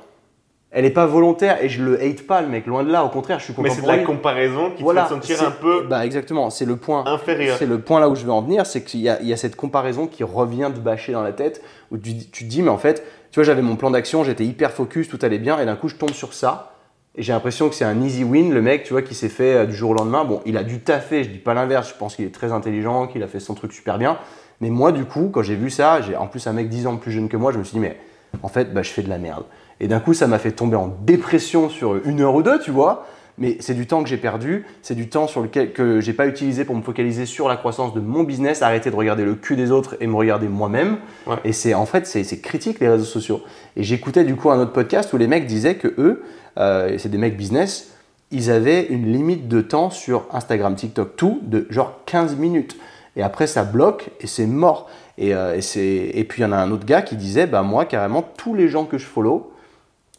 Elle 0.76 0.84
est 0.84 0.90
pas 0.90 1.06
volontaire, 1.06 1.62
et 1.62 1.68
je 1.68 1.82
le 1.84 2.02
hate 2.02 2.26
pas, 2.26 2.42
le 2.42 2.48
mec, 2.48 2.66
loin 2.66 2.82
de 2.82 2.90
là, 2.90 3.04
au 3.04 3.08
contraire, 3.08 3.38
je 3.38 3.44
suis 3.44 3.54
content 3.54 3.68
Mais 3.68 3.74
c'est 3.74 3.82
de 3.82 3.86
la 3.86 3.96
lui. 3.98 4.04
comparaison 4.04 4.70
qui 4.76 4.82
Voilà, 4.82 5.02
te 5.04 5.08
fait 5.08 5.14
sentir 5.14 5.42
un 5.42 5.50
peu 5.52 5.86
Bah, 5.88 6.04
exactement, 6.04 6.50
c'est 6.50 6.64
le 6.64 6.74
point. 6.76 7.04
inférieur. 7.06 7.56
C'est 7.56 7.66
le 7.66 7.78
point 7.80 8.00
là 8.00 8.08
où 8.08 8.16
je 8.16 8.24
veux 8.24 8.32
en 8.32 8.42
venir, 8.42 8.66
c'est 8.66 8.82
qu'il 8.82 9.00
y, 9.00 9.08
a- 9.08 9.20
il 9.22 9.28
y 9.28 9.32
a 9.32 9.36
cette 9.36 9.54
comparaison 9.54 10.08
qui 10.08 10.24
revient 10.24 10.70
te 10.74 10.80
bâcher 10.80 11.12
dans 11.12 11.22
la 11.22 11.32
tête, 11.32 11.62
où 11.92 11.96
tu, 11.96 12.16
tu 12.30 12.44
te 12.44 12.50
dis, 12.50 12.60
mais 12.60 12.70
en 12.70 12.76
fait, 12.78 13.04
tu 13.30 13.36
vois, 13.38 13.44
j'avais 13.44 13.62
mon 13.62 13.76
plan 13.76 13.90
d'action, 13.92 14.24
j'étais 14.24 14.44
hyper 14.44 14.72
focus, 14.72 15.08
tout 15.08 15.18
allait 15.22 15.38
bien, 15.38 15.60
et 15.60 15.64
d'un 15.64 15.76
coup, 15.76 15.88
je 15.88 15.94
tombe 15.94 16.10
sur 16.10 16.34
ça, 16.34 16.72
et 17.16 17.22
j'ai 17.22 17.32
l'impression 17.32 17.68
que 17.68 17.76
c'est 17.76 17.84
un 17.84 18.00
easy 18.02 18.24
win, 18.24 18.52
le 18.52 18.60
mec, 18.60 18.82
tu 18.82 18.94
vois, 18.94 19.02
qui 19.02 19.14
s'est 19.14 19.28
fait 19.28 19.54
euh, 19.54 19.66
du 19.66 19.74
jour 19.76 19.92
au 19.92 19.94
lendemain. 19.94 20.24
Bon, 20.24 20.40
il 20.44 20.56
a 20.56 20.64
dû 20.64 20.80
taffer, 20.80 21.22
je 21.22 21.28
dis 21.28 21.38
pas 21.38 21.54
l'inverse, 21.54 21.90
je 21.90 21.94
pense 21.96 22.16
qu'il 22.16 22.24
est 22.24 22.34
très 22.34 22.50
intelligent, 22.50 23.06
qu'il 23.06 23.22
a 23.22 23.28
fait 23.28 23.38
son 23.38 23.54
truc 23.54 23.72
super 23.72 23.96
bien, 23.98 24.18
mais 24.60 24.70
moi, 24.70 24.90
du 24.90 25.04
coup, 25.04 25.30
quand 25.32 25.42
j'ai 25.42 25.54
vu 25.54 25.70
ça, 25.70 26.00
j'ai 26.00 26.16
en 26.16 26.26
plus 26.26 26.44
un 26.48 26.52
mec 26.52 26.68
10 26.68 26.88
ans 26.88 26.96
plus 26.96 27.12
jeune 27.12 27.28
que 27.28 27.36
moi, 27.36 27.52
je 27.52 27.58
me 27.58 27.62
suis 27.64 27.74
dit, 27.74 27.80
mais 27.80 27.96
en 28.42 28.48
fait, 28.48 28.74
bah, 28.74 28.82
je 28.82 28.90
fais 28.90 29.02
de 29.02 29.08
la 29.08 29.18
merde. 29.18 29.44
Et 29.84 29.86
d'un 29.86 30.00
coup, 30.00 30.14
ça 30.14 30.26
m'a 30.26 30.38
fait 30.38 30.52
tomber 30.52 30.76
en 30.76 30.96
dépression 31.02 31.68
sur 31.68 31.96
une 32.06 32.22
heure 32.22 32.34
ou 32.34 32.42
deux, 32.42 32.58
tu 32.58 32.70
vois. 32.70 33.04
Mais 33.36 33.58
c'est 33.60 33.74
du 33.74 33.86
temps 33.86 34.02
que 34.02 34.08
j'ai 34.08 34.16
perdu, 34.16 34.64
c'est 34.80 34.94
du 34.94 35.10
temps 35.10 35.26
sur 35.26 35.42
lequel 35.42 35.74
que 35.74 36.00
j'ai 36.00 36.14
pas 36.14 36.26
utilisé 36.26 36.64
pour 36.64 36.74
me 36.74 36.80
focaliser 36.80 37.26
sur 37.26 37.48
la 37.48 37.56
croissance 37.56 37.92
de 37.92 38.00
mon 38.00 38.22
business, 38.22 38.62
arrêter 38.62 38.90
de 38.90 38.96
regarder 38.96 39.26
le 39.26 39.34
cul 39.34 39.56
des 39.56 39.70
autres 39.70 39.96
et 40.00 40.06
me 40.06 40.14
regarder 40.14 40.48
moi-même. 40.48 40.96
Ouais. 41.26 41.36
Et 41.44 41.52
c'est 41.52 41.74
en 41.74 41.84
fait 41.84 42.06
c'est 42.06 42.40
critique 42.40 42.80
les 42.80 42.88
réseaux 42.88 43.04
sociaux. 43.04 43.42
Et 43.76 43.82
j'écoutais 43.82 44.24
du 44.24 44.36
coup 44.36 44.50
un 44.50 44.58
autre 44.58 44.72
podcast 44.72 45.12
où 45.12 45.18
les 45.18 45.26
mecs 45.26 45.44
disaient 45.44 45.74
que 45.74 45.88
eux, 45.98 46.22
euh, 46.56 46.88
et 46.88 46.96
c'est 46.96 47.10
des 47.10 47.18
mecs 47.18 47.36
business, 47.36 47.90
ils 48.30 48.50
avaient 48.50 48.86
une 48.86 49.12
limite 49.12 49.48
de 49.48 49.60
temps 49.60 49.90
sur 49.90 50.24
Instagram, 50.32 50.76
TikTok, 50.76 51.16
tout 51.16 51.40
de 51.42 51.66
genre 51.68 52.00
15 52.06 52.36
minutes. 52.36 52.78
Et 53.16 53.22
après 53.22 53.46
ça 53.46 53.64
bloque 53.64 54.08
et 54.20 54.28
c'est 54.28 54.46
mort. 54.46 54.88
Et, 55.18 55.34
euh, 55.34 55.60
et 55.76 56.24
puis 56.24 56.40
il 56.40 56.44
y 56.44 56.46
en 56.46 56.52
a 56.52 56.56
un 56.56 56.70
autre 56.70 56.86
gars 56.86 57.02
qui 57.02 57.16
disait, 57.16 57.46
bah 57.46 57.60
moi 57.60 57.84
carrément 57.84 58.22
tous 58.22 58.54
les 58.54 58.68
gens 58.68 58.86
que 58.86 58.96
je 58.96 59.04
follow, 59.04 59.50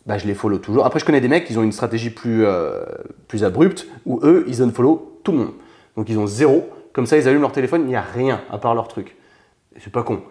bah, 0.05 0.17
je 0.17 0.25
les 0.27 0.33
follow 0.35 0.57
toujours. 0.59 0.85
Après, 0.85 0.99
je 0.99 1.05
connais 1.05 1.21
des 1.21 1.27
mecs 1.27 1.45
qui 1.45 1.57
ont 1.57 1.63
une 1.63 1.71
stratégie 1.71 2.09
plus, 2.09 2.45
euh, 2.45 2.83
plus 3.27 3.43
abrupte 3.43 3.87
où 4.05 4.19
eux, 4.23 4.45
ils 4.47 4.61
unfollow 4.61 5.19
tout 5.23 5.31
le 5.31 5.37
monde. 5.39 5.53
Donc, 5.97 6.09
ils 6.09 6.17
ont 6.19 6.27
zéro. 6.27 6.69
Comme 6.93 7.05
ça, 7.05 7.17
ils 7.17 7.27
allument 7.27 7.41
leur 7.43 7.51
téléphone, 7.51 7.81
il 7.81 7.87
n'y 7.87 7.95
a 7.95 8.01
rien 8.01 8.41
à 8.51 8.57
part 8.57 8.75
leur 8.75 8.87
truc. 8.87 9.15
C'est 9.79 9.91
pas 9.91 10.03
con. 10.03 10.21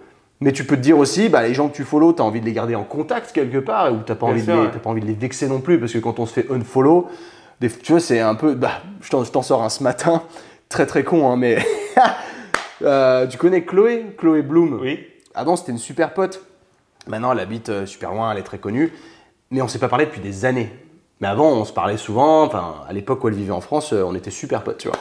Mais 0.40 0.52
tu 0.52 0.64
peux 0.64 0.76
te 0.76 0.80
dire 0.80 0.98
aussi, 0.98 1.28
bah, 1.28 1.42
les 1.42 1.54
gens 1.54 1.68
que 1.68 1.74
tu 1.76 1.84
follow, 1.84 2.12
tu 2.12 2.22
as 2.22 2.24
envie 2.24 2.40
de 2.40 2.44
les 2.46 2.52
garder 2.52 2.74
en 2.74 2.84
contact 2.84 3.32
quelque 3.32 3.58
part, 3.58 3.92
ou 3.92 3.98
tu 4.04 4.10
n'as 4.12 4.16
pas, 4.16 4.26
envie 4.26 4.42
de 4.42 4.50
les- 4.52 4.58
ouais. 4.58 4.68
pas 4.68 4.90
envie 4.90 5.00
de 5.00 5.06
les 5.06 5.14
vexer 5.14 5.48
non 5.48 5.60
plus, 5.60 5.78
parce 5.78 5.92
que 5.92 5.98
quand 5.98 6.18
on 6.18 6.26
se 6.26 6.32
fait 6.32 6.50
unfollow, 6.50 7.08
des, 7.60 7.68
tu 7.70 7.92
vois, 7.92 8.00
c'est 8.00 8.20
un 8.20 8.34
peu. 8.34 8.54
Bah, 8.54 8.82
je 9.00 9.10
t'en- 9.10 9.24
je 9.24 9.30
t'en 9.30 9.42
sors 9.42 9.62
un 9.62 9.68
ce 9.68 9.82
matin, 9.82 10.22
très 10.68 10.86
très 10.86 11.04
con, 11.04 11.30
hein, 11.30 11.36
mais. 11.36 11.58
Euh, 12.82 13.26
tu 13.28 13.38
connais 13.38 13.62
Chloé? 13.64 14.04
Chloé 14.18 14.42
Bloom 14.42 14.78
Oui. 14.82 15.06
avant, 15.34 15.56
c'était 15.56 15.72
une 15.72 15.78
super 15.78 16.12
pote. 16.12 16.44
Maintenant, 17.06 17.32
elle 17.32 17.38
habite 17.38 17.68
euh, 17.68 17.86
super 17.86 18.10
loin, 18.12 18.32
elle 18.32 18.38
est 18.38 18.42
très 18.42 18.58
connue. 18.58 18.92
Mais 19.50 19.62
on 19.62 19.68
s'est 19.68 19.78
pas 19.78 19.88
parlé 19.88 20.06
depuis 20.06 20.20
des 20.20 20.44
années. 20.44 20.70
Mais 21.20 21.28
avant, 21.28 21.50
on 21.52 21.64
se 21.64 21.72
parlait 21.72 21.96
souvent. 21.96 22.42
Enfin, 22.44 22.74
à 22.88 22.92
l'époque 22.92 23.22
où 23.24 23.28
elle 23.28 23.34
vivait 23.34 23.52
en 23.52 23.60
France, 23.60 23.92
euh, 23.92 24.02
on 24.04 24.14
était 24.14 24.30
super 24.30 24.62
potes, 24.62 24.78
tu 24.78 24.88
vois. 24.88 24.96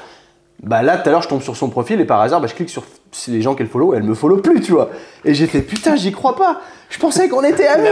Bah 0.62 0.82
là, 0.84 0.98
tout 0.98 1.10
à 1.10 1.12
l'heure, 1.12 1.22
je 1.24 1.28
tombe 1.28 1.42
sur 1.42 1.58
son 1.58 1.70
profil 1.70 2.00
et 2.00 2.06
par 2.06 2.22
hasard, 2.22 2.40
bah, 2.40 2.48
je 2.48 2.54
clique 2.54 2.70
sur 2.70 2.84
les 3.28 3.42
gens 3.42 3.56
qu'elle 3.56 3.68
follow 3.68 3.94
et 3.94 3.98
elle 3.98 4.04
me 4.04 4.14
follow 4.14 4.38
plus, 4.38 4.62
tu 4.62 4.72
vois. 4.72 4.92
Et 5.26 5.34
j'ai 5.34 5.48
fait 5.48 5.62
putain, 5.62 5.96
j'y 5.96 6.12
crois 6.12 6.36
pas. 6.36 6.62
Je 6.90 7.00
pensais 7.00 7.28
qu'on 7.28 7.44
était 7.44 7.68
amis. 7.68 7.88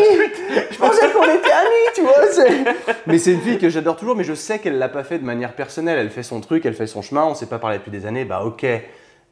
Je 0.70 0.78
pensais 0.78 1.10
qu'on 1.12 1.24
était 1.24 1.52
amis, 1.52 1.90
tu 1.96 2.02
vois. 2.04 2.74
Mais 3.08 3.18
c'est 3.18 3.34
une 3.34 3.42
fille 3.42 3.58
que 3.58 3.68
j'adore 3.70 3.98
toujours, 3.98 4.16
mais 4.16 4.24
je 4.24 4.36
sais 4.36 4.60
qu'elle 4.60 4.78
l'a 4.78 4.90
pas 4.90 5.04
fait 5.04 5.18
de 5.18 5.26
manière 5.26 5.54
personnelle. 5.56 5.98
Elle 5.98 6.12
fait 6.12 6.24
son 6.24 6.40
truc, 6.40 6.66
elle 6.66 6.76
fait 6.76 6.88
son 6.88 7.02
chemin. 7.02 7.26
On 7.26 7.34
s'est 7.34 7.48
pas 7.48 7.58
parlé 7.60 7.80
depuis 7.80 7.92
des 7.92 8.06
années. 8.06 8.24
Bah 8.26 8.44
ok. 8.46 8.66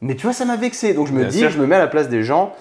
Mais 0.02 0.16
tu 0.16 0.22
vois, 0.26 0.32
ça 0.32 0.44
m'a 0.44 0.56
vexé. 0.56 0.92
Donc 0.92 1.06
je 1.06 1.12
me 1.12 1.20
Bien 1.20 1.28
dis, 1.28 1.38
sûr. 1.38 1.50
je 1.50 1.58
me 1.60 1.66
mets 1.66 1.76
à 1.76 1.80
la 1.80 1.86
place 1.86 2.08
des 2.08 2.24
gens 2.24 2.52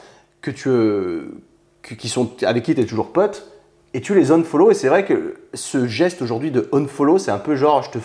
que 0.42 0.52
tu, 0.52 0.70
euh, 0.70 1.42
que- 1.82 1.96
qui 1.96 2.08
sont 2.10 2.30
avec 2.44 2.64
qui 2.64 2.76
tu 2.76 2.82
es 2.82 2.86
toujours 2.86 3.12
pote 3.12 3.52
et 3.94 4.02
tu 4.02 4.14
les 4.16 4.32
unfollow. 4.32 4.72
Et 4.72 4.74
c'est 4.74 4.88
vrai 4.88 5.06
que 5.06 5.36
ce 5.54 5.88
geste 5.88 6.22
aujourd'hui 6.22 6.52
de 6.52 6.70
unfollow, 6.72 7.18
c'est 7.18 7.32
un 7.32 7.38
peu 7.40 7.56
genre 7.56 7.84
je, 7.84 7.92
te, 7.92 7.98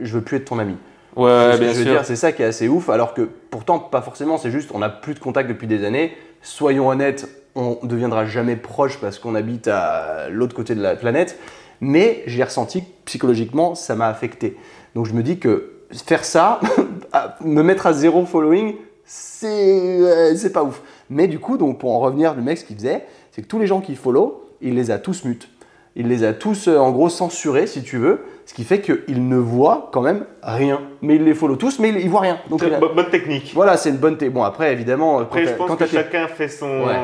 je 0.00 0.14
veux 0.14 0.22
plus 0.22 0.38
être 0.38 0.46
ton 0.46 0.58
ami. 0.58 0.76
Ouais, 1.16 1.30
C'est 1.30 1.52
ce 1.52 1.58
que 1.58 1.64
bien 1.64 1.72
je 1.72 1.78
veux 1.78 1.84
sûr. 1.84 1.92
dire, 1.92 2.04
c'est 2.04 2.16
ça 2.16 2.32
qui 2.32 2.42
est 2.42 2.46
assez 2.46 2.68
ouf. 2.68 2.88
Alors 2.88 3.14
que 3.14 3.28
pourtant, 3.50 3.78
pas 3.78 4.02
forcément, 4.02 4.38
c'est 4.38 4.50
juste 4.50 4.70
on 4.72 4.78
n'a 4.78 4.88
plus 4.88 5.14
de 5.14 5.18
contact 5.20 5.48
depuis 5.48 5.66
des 5.66 5.84
années. 5.84 6.12
Soyons 6.40 6.88
honnêtes, 6.88 7.28
on 7.54 7.78
ne 7.82 7.88
deviendra 7.88 8.24
jamais 8.24 8.56
proche 8.56 8.98
parce 9.00 9.18
qu'on 9.18 9.34
habite 9.34 9.68
à 9.68 10.28
l'autre 10.30 10.54
côté 10.56 10.74
de 10.74 10.80
la 10.80 10.96
planète, 10.96 11.38
mais 11.80 12.22
j'ai 12.26 12.42
ressenti 12.42 12.82
que 12.82 12.88
psychologiquement, 13.04 13.74
ça 13.74 13.94
m'a 13.94 14.08
affecté. 14.08 14.56
Donc 14.94 15.06
je 15.06 15.12
me 15.12 15.22
dis 15.22 15.38
que 15.38 15.72
faire 15.90 16.24
ça, 16.24 16.60
me 17.42 17.62
mettre 17.62 17.86
à 17.86 17.92
zéro 17.92 18.24
following, 18.24 18.76
c'est 19.04 20.00
euh, 20.00 20.34
c'est 20.34 20.52
pas 20.52 20.64
ouf. 20.64 20.80
Mais 21.10 21.28
du 21.28 21.38
coup, 21.38 21.58
donc 21.58 21.78
pour 21.78 21.92
en 21.94 22.00
revenir, 22.00 22.34
le 22.34 22.40
mec, 22.42 22.56
ce 22.56 22.64
qu'il 22.64 22.76
faisait, 22.76 23.04
c'est 23.32 23.42
que 23.42 23.46
tous 23.46 23.58
les 23.58 23.66
gens 23.66 23.80
qui 23.82 23.96
follow, 23.96 24.41
il 24.62 24.74
les 24.74 24.90
a 24.90 24.98
tous 24.98 25.24
mutes. 25.24 25.48
Il 25.94 26.08
les 26.08 26.24
a 26.24 26.32
tous, 26.32 26.68
euh, 26.68 26.78
en 26.78 26.90
gros, 26.90 27.10
censurés, 27.10 27.66
si 27.66 27.82
tu 27.82 27.98
veux. 27.98 28.20
Ce 28.46 28.54
qui 28.54 28.64
fait 28.64 28.80
qu'il 28.80 29.28
ne 29.28 29.36
voit 29.36 29.90
quand 29.92 30.00
même 30.00 30.24
rien. 30.42 30.80
Mais 31.02 31.16
il 31.16 31.24
les 31.24 31.34
follow 31.34 31.56
tous, 31.56 31.78
mais 31.78 31.90
il, 31.90 31.98
il 31.98 32.08
voit 32.08 32.20
rien. 32.22 32.38
Donc, 32.48 32.60
C'est 32.60 32.74
a- 32.74 32.78
bo- 32.80 32.88
bonne 32.94 33.10
technique. 33.10 33.52
voilà, 33.54 33.76
c'est 33.76 33.90
une 33.90 33.98
bonne. 33.98 34.16
té- 34.16 34.30
Bon, 34.30 34.42
après, 34.42 34.72
évidemment, 34.72 35.18
Après, 35.18 35.42
quand 35.44 35.50
je 35.50 35.54
pense 35.54 35.68
quand 35.68 35.76
que 35.76 35.86
chacun 35.86 36.28
fait 36.28 36.48
son. 36.48 36.84
Ouais. 36.86 36.96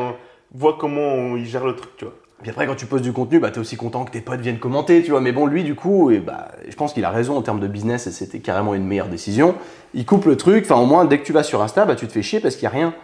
voit 0.55 0.77
comment 0.81 1.37
il 1.37 1.45
gère 1.45 1.67
le 1.67 1.75
truc, 1.77 1.91
tu 1.99 2.07
vois. 2.07 2.15
Puis 2.41 2.51
après, 2.51 2.67
quand 2.67 2.77
tu 2.77 2.87
poses 2.87 3.03
du 3.03 3.13
contenu, 3.13 3.41
bah, 3.41 3.51
tu 3.51 3.57
es 3.57 3.61
aussi 3.61 3.77
content 3.77 4.05
que 4.05 4.13
tes 4.13 4.21
potes 4.23 4.41
viennent 4.41 4.59
commenter, 4.61 5.03
tu 5.03 5.11
vois. 5.11 5.21
Mais 5.21 5.33
bon, 5.33 5.45
lui, 5.45 5.65
du 5.65 5.75
coup, 5.75 6.11
et 6.11 6.19
bah, 6.21 6.49
je 6.69 6.75
pense 6.77 6.93
qu'il 6.95 7.05
a 7.05 7.11
raison 7.11 7.37
en 7.37 7.43
termes 7.43 7.61
de 7.61 7.67
business 7.67 8.07
et 8.07 8.13
c'était 8.13 8.39
carrément 8.39 8.75
une 8.75 8.85
meilleure 8.87 9.09
décision. 9.09 9.55
Il 9.93 10.07
coupe 10.07 10.25
le 10.25 10.37
truc, 10.37 10.65
enfin, 10.65 10.81
au 10.81 10.87
moins, 10.87 11.05
dès 11.05 11.19
que 11.19 11.25
tu 11.25 11.33
vas 11.35 11.43
sur 11.43 11.61
Insta, 11.63 11.85
bah, 11.85 11.95
tu 11.97 12.07
te 12.07 12.13
fais 12.13 12.23
chier 12.23 12.39
parce 12.41 12.55
qu'il 12.57 12.67
n'y 12.69 12.75
a 12.75 12.79
rien. 12.79 12.95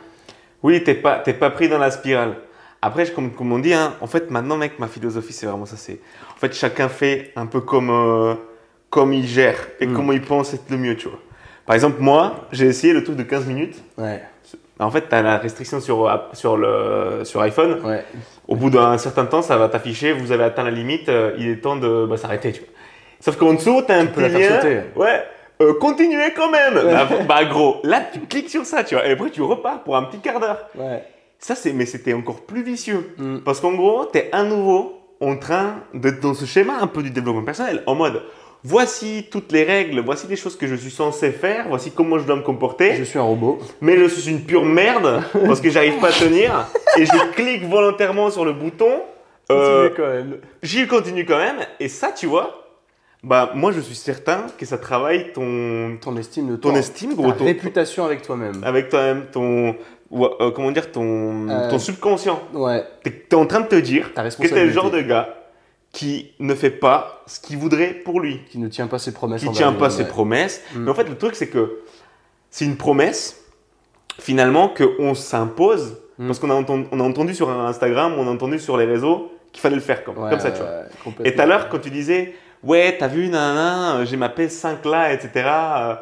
Oui, 0.62 0.82
t'es 0.82 0.94
pas, 0.94 1.18
t'es 1.18 1.34
pas 1.34 1.50
pris 1.50 1.68
dans 1.68 1.78
la 1.78 1.90
spirale. 1.90 2.36
Après, 2.86 3.06
comme, 3.06 3.30
comme 3.32 3.50
on 3.52 3.58
dit, 3.58 3.72
hein, 3.72 3.94
en 4.00 4.06
fait, 4.06 4.30
maintenant, 4.30 4.56
mec, 4.56 4.78
ma 4.78 4.88
philosophie, 4.88 5.32
c'est 5.32 5.46
vraiment 5.46 5.64
ça. 5.66 5.76
C'est, 5.76 6.00
en 6.34 6.38
fait, 6.38 6.52
chacun 6.54 6.88
fait 6.88 7.32
un 7.34 7.46
peu 7.46 7.60
comme, 7.60 7.88
euh, 7.90 8.34
comme 8.90 9.12
il 9.12 9.26
gère 9.26 9.56
et 9.80 9.86
Mm. 9.86 9.94
comment 9.94 10.12
il 10.12 10.20
pense 10.20 10.52
être 10.52 10.68
le 10.70 10.76
mieux, 10.76 10.96
tu 10.96 11.08
vois. 11.08 11.18
Par 11.66 11.74
exemple, 11.74 11.96
moi, 12.00 12.46
j'ai 12.52 12.66
essayé 12.66 12.92
le 12.92 13.02
truc 13.02 13.16
de 13.16 13.22
15 13.22 13.46
minutes. 13.46 13.76
Ouais, 13.96 14.22
En 14.80 14.90
fait, 14.90 15.08
tu 15.08 15.14
as 15.14 15.22
la 15.22 15.38
restriction 15.38 15.80
sur, 15.80 16.08
app- 16.08 16.34
sur, 16.36 16.56
le, 16.58 17.20
sur 17.24 17.40
iPhone. 17.40 17.80
ouais. 17.84 18.04
Au 18.48 18.56
bout 18.56 18.68
d'un 18.68 18.98
certain 18.98 19.24
temps, 19.24 19.40
ça 19.40 19.56
va 19.56 19.68
t'afficher, 19.70 20.12
vous 20.12 20.30
avez 20.32 20.44
atteint 20.44 20.64
la 20.64 20.70
limite, 20.70 21.08
euh, 21.08 21.32
il 21.38 21.48
est 21.48 21.56
temps 21.62 21.76
de 21.76 22.04
bah, 22.06 22.18
s'arrêter, 22.18 22.52
tu 22.52 22.60
vois. 22.60 22.68
Sauf 23.20 23.36
qu'en 23.36 23.54
dessous, 23.54 23.80
tu 23.86 23.92
as 23.92 23.96
un 23.96 24.06
peux 24.06 24.20
petit 24.20 24.34
lien. 24.34 24.82
Ouais. 24.96 25.22
euh, 25.62 25.72
continuez 25.80 26.34
quand 26.36 26.50
même. 26.50 26.74
Bah, 26.74 27.08
bah, 27.26 27.44
gros, 27.46 27.80
là, 27.84 28.02
tu 28.12 28.20
cliques 28.20 28.50
sur 28.50 28.66
ça, 28.66 28.84
tu 28.84 28.94
vois. 28.96 29.06
Et 29.06 29.12
après, 29.12 29.30
tu 29.30 29.40
repars 29.40 29.82
pour 29.84 29.96
un 29.96 30.02
petit 30.02 30.18
quart 30.18 30.38
d'heure. 30.40 30.66
Ouais. 30.76 31.02
Ça, 31.46 31.54
c'est, 31.54 31.74
mais 31.74 31.84
c'était 31.84 32.14
encore 32.14 32.40
plus 32.40 32.62
vicieux. 32.62 33.10
Mm. 33.18 33.40
Parce 33.44 33.60
qu'en 33.60 33.74
gros, 33.74 34.06
tu 34.10 34.16
es 34.18 34.30
à 34.32 34.44
nouveau 34.44 34.94
en 35.20 35.36
train 35.36 35.74
d'être 35.92 36.20
dans 36.20 36.32
ce 36.32 36.46
schéma 36.46 36.78
un 36.80 36.86
peu 36.86 37.02
du 37.02 37.10
développement 37.10 37.42
personnel. 37.42 37.82
En 37.86 37.94
mode, 37.94 38.22
voici 38.62 39.26
toutes 39.30 39.52
les 39.52 39.62
règles, 39.62 40.00
voici 40.00 40.26
les 40.26 40.36
choses 40.36 40.56
que 40.56 40.66
je 40.66 40.74
suis 40.74 40.90
censé 40.90 41.32
faire, 41.32 41.66
voici 41.68 41.90
comment 41.90 42.18
je 42.18 42.24
dois 42.24 42.36
me 42.36 42.40
comporter. 42.40 42.96
Je 42.96 43.04
suis 43.04 43.18
un 43.18 43.22
robot. 43.24 43.58
Mais 43.82 43.98
je 43.98 44.06
suis 44.06 44.30
une 44.30 44.40
pure 44.40 44.64
merde 44.64 45.22
parce 45.44 45.60
que 45.60 45.68
j'arrive 45.68 45.98
pas 46.00 46.08
à 46.08 46.12
tenir. 46.12 46.66
Et 46.96 47.04
je 47.04 47.32
clique 47.32 47.64
volontairement 47.68 48.30
sur 48.30 48.46
le 48.46 48.54
bouton. 48.54 49.02
Euh, 49.52 49.90
quand 49.94 50.06
même. 50.08 50.38
J'y 50.62 50.86
continue 50.86 51.26
quand 51.26 51.36
même. 51.36 51.58
Et 51.78 51.90
ça, 51.90 52.10
tu 52.10 52.24
vois, 52.24 52.64
bah, 53.24 53.52
moi, 53.54 53.72
je 53.72 53.80
suis 53.80 53.94
certain 53.94 54.46
que 54.58 54.66
ça 54.66 54.76
travaille 54.76 55.32
ton, 55.32 55.96
Ton 56.00 56.16
estime 56.18 56.48
de 56.50 56.56
ton 56.56 56.70
toi. 56.70 56.78
estime, 56.78 57.14
gros. 57.14 57.32
Ta 57.32 57.38
ton- 57.38 57.44
réputation 57.46 58.04
avec 58.04 58.20
toi-même. 58.20 58.62
avec 58.62 58.90
toi-même, 58.90 59.26
ton. 59.32 59.76
Ou, 60.10 60.24
euh, 60.26 60.50
comment 60.50 60.70
dire, 60.70 60.92
ton, 60.92 61.48
Euh, 61.48 61.70
ton 61.70 61.78
subconscient. 61.78 62.40
Ouais. 62.52 62.84
T'es 63.02 63.24
es 63.30 63.34
en 63.34 63.46
train 63.46 63.60
de 63.60 63.66
te 63.68 63.76
dire 63.76 64.12
Ta 64.14 64.28
que 64.28 64.46
t'es 64.48 64.64
le 64.64 64.70
genre 64.70 64.90
de 64.90 65.00
gars 65.00 65.34
qui 65.92 66.32
ne 66.40 66.54
fait 66.54 66.70
pas 66.70 67.22
ce 67.26 67.38
qu'il 67.40 67.56
voudrait 67.56 67.88
pour 67.94 68.20
lui, 68.20 68.40
Qui 68.50 68.58
ne 68.58 68.68
tient 68.68 68.86
pas 68.88 68.98
ses 68.98 69.12
promesses. 69.12 69.40
qui 69.42 69.48
envers 69.48 69.56
tient 69.58 69.70
lui, 69.70 69.78
pas 69.78 69.90
ses 69.90 70.02
ouais. 70.02 70.08
promesses. 70.08 70.60
Mm. 70.74 70.84
Mais 70.84 70.90
en 70.90 70.94
fait, 70.94 71.08
le 71.08 71.16
truc, 71.16 71.34
c'est 71.36 71.48
que 71.48 71.80
c'est 72.50 72.64
une 72.64 72.76
promesse, 72.76 73.40
finalement, 74.18 74.68
qu'on 74.68 75.14
s'impose, 75.14 75.98
Mm. 76.18 76.26
parce 76.26 76.38
qu'on 76.38 76.50
a, 76.50 76.54
entendu, 76.54 76.86
on 76.92 77.00
a 77.00 77.02
entendu 77.02 77.34
sur 77.34 77.50
Instagram, 77.50 78.14
on 78.18 78.26
a 78.26 78.30
entendu 78.30 78.58
sur 78.58 78.76
les 78.76 78.84
réseaux 78.84 79.32
qu'il 79.52 79.60
fallait 79.60 79.74
le 79.76 79.80
faire 79.80 80.04
comme, 80.04 80.18
Ouais, 80.18 80.30
comme 80.30 80.40
ça, 80.40 80.50
tu 80.52 80.58
vois. 80.60 81.14
Et 81.24 81.34
tout 81.34 81.40
à 81.40 81.46
l'heure, 81.46 81.68
quand 81.68 81.78
tu 81.80 81.90
disais, 81.90 82.34
ouais, 82.62 82.96
t'as 82.98 83.08
vu, 83.08 83.30
j'ai 84.04 84.16
ma 84.16 84.28
PS5 84.28 84.84
là, 84.88 85.12
etc., 85.12 85.30
euh, 85.36 85.94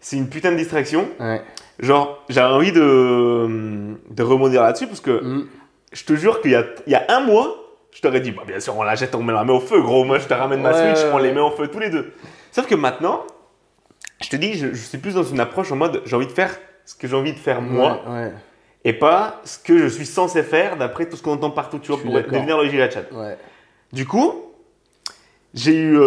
c'est 0.00 0.16
une 0.16 0.28
putain 0.28 0.52
de 0.52 0.56
distraction. 0.56 1.08
Ouais. 1.18 1.40
Genre, 1.80 2.22
j'ai 2.28 2.40
envie 2.40 2.72
de, 2.72 3.96
de 4.10 4.22
rebondir 4.22 4.62
là-dessus, 4.62 4.86
parce 4.86 5.00
que 5.00 5.22
Mm. 5.22 5.46
je 5.92 6.04
te 6.04 6.14
jure 6.14 6.40
qu'il 6.40 6.52
y 6.52 6.54
a, 6.54 6.64
il 6.86 6.92
y 6.92 6.96
a 6.96 7.04
un 7.08 7.20
mois, 7.20 7.56
je 7.92 8.00
t'aurais 8.00 8.20
dit, 8.20 8.30
bah, 8.30 8.42
bien 8.46 8.60
sûr, 8.60 8.76
on 8.76 8.82
la 8.82 8.94
jette, 8.94 9.14
on 9.14 9.22
met 9.22 9.32
la 9.32 9.44
met 9.44 9.52
au 9.52 9.60
feu, 9.60 9.80
gros. 9.80 10.04
Moi, 10.04 10.18
je 10.18 10.26
te 10.26 10.34
ramène 10.34 10.62
ma 10.62 10.72
Switch, 10.94 11.04
ouais, 11.04 11.10
on 11.12 11.18
les 11.18 11.32
met 11.32 11.40
au 11.40 11.50
feu 11.50 11.68
tous 11.68 11.78
les 11.80 11.90
deux. 11.90 12.12
Sauf 12.52 12.66
que 12.66 12.74
maintenant, 12.74 13.24
je 14.22 14.28
te 14.28 14.36
dis, 14.36 14.54
je, 14.54 14.68
je 14.68 14.74
suis 14.86 14.98
plus 14.98 15.14
dans 15.14 15.22
une 15.24 15.40
approche 15.40 15.70
en 15.72 15.76
mode, 15.76 16.02
j'ai 16.06 16.14
envie 16.16 16.26
de 16.26 16.32
faire 16.32 16.56
ce 16.86 16.94
que 16.94 17.06
j'ai 17.08 17.16
envie 17.16 17.32
de 17.32 17.38
faire 17.38 17.60
moi, 17.60 18.02
et 18.84 18.92
pas 18.92 19.40
ce 19.44 19.58
que 19.58 19.78
je 19.78 19.88
suis 19.88 20.06
censé 20.06 20.42
faire 20.42 20.76
d'après 20.76 21.08
tout 21.08 21.16
ce 21.16 21.22
qu'on 21.22 21.32
entend 21.32 21.50
partout, 21.50 21.78
tu 21.78 21.90
vois, 21.92 22.00
pour 22.00 22.12
devenir 22.38 22.58
le 22.62 22.68
giga 22.68 22.88
chat. 22.90 23.04
Du 23.92 24.06
coup, 24.06 24.42
j'ai 25.54 25.74
eu 25.76 25.98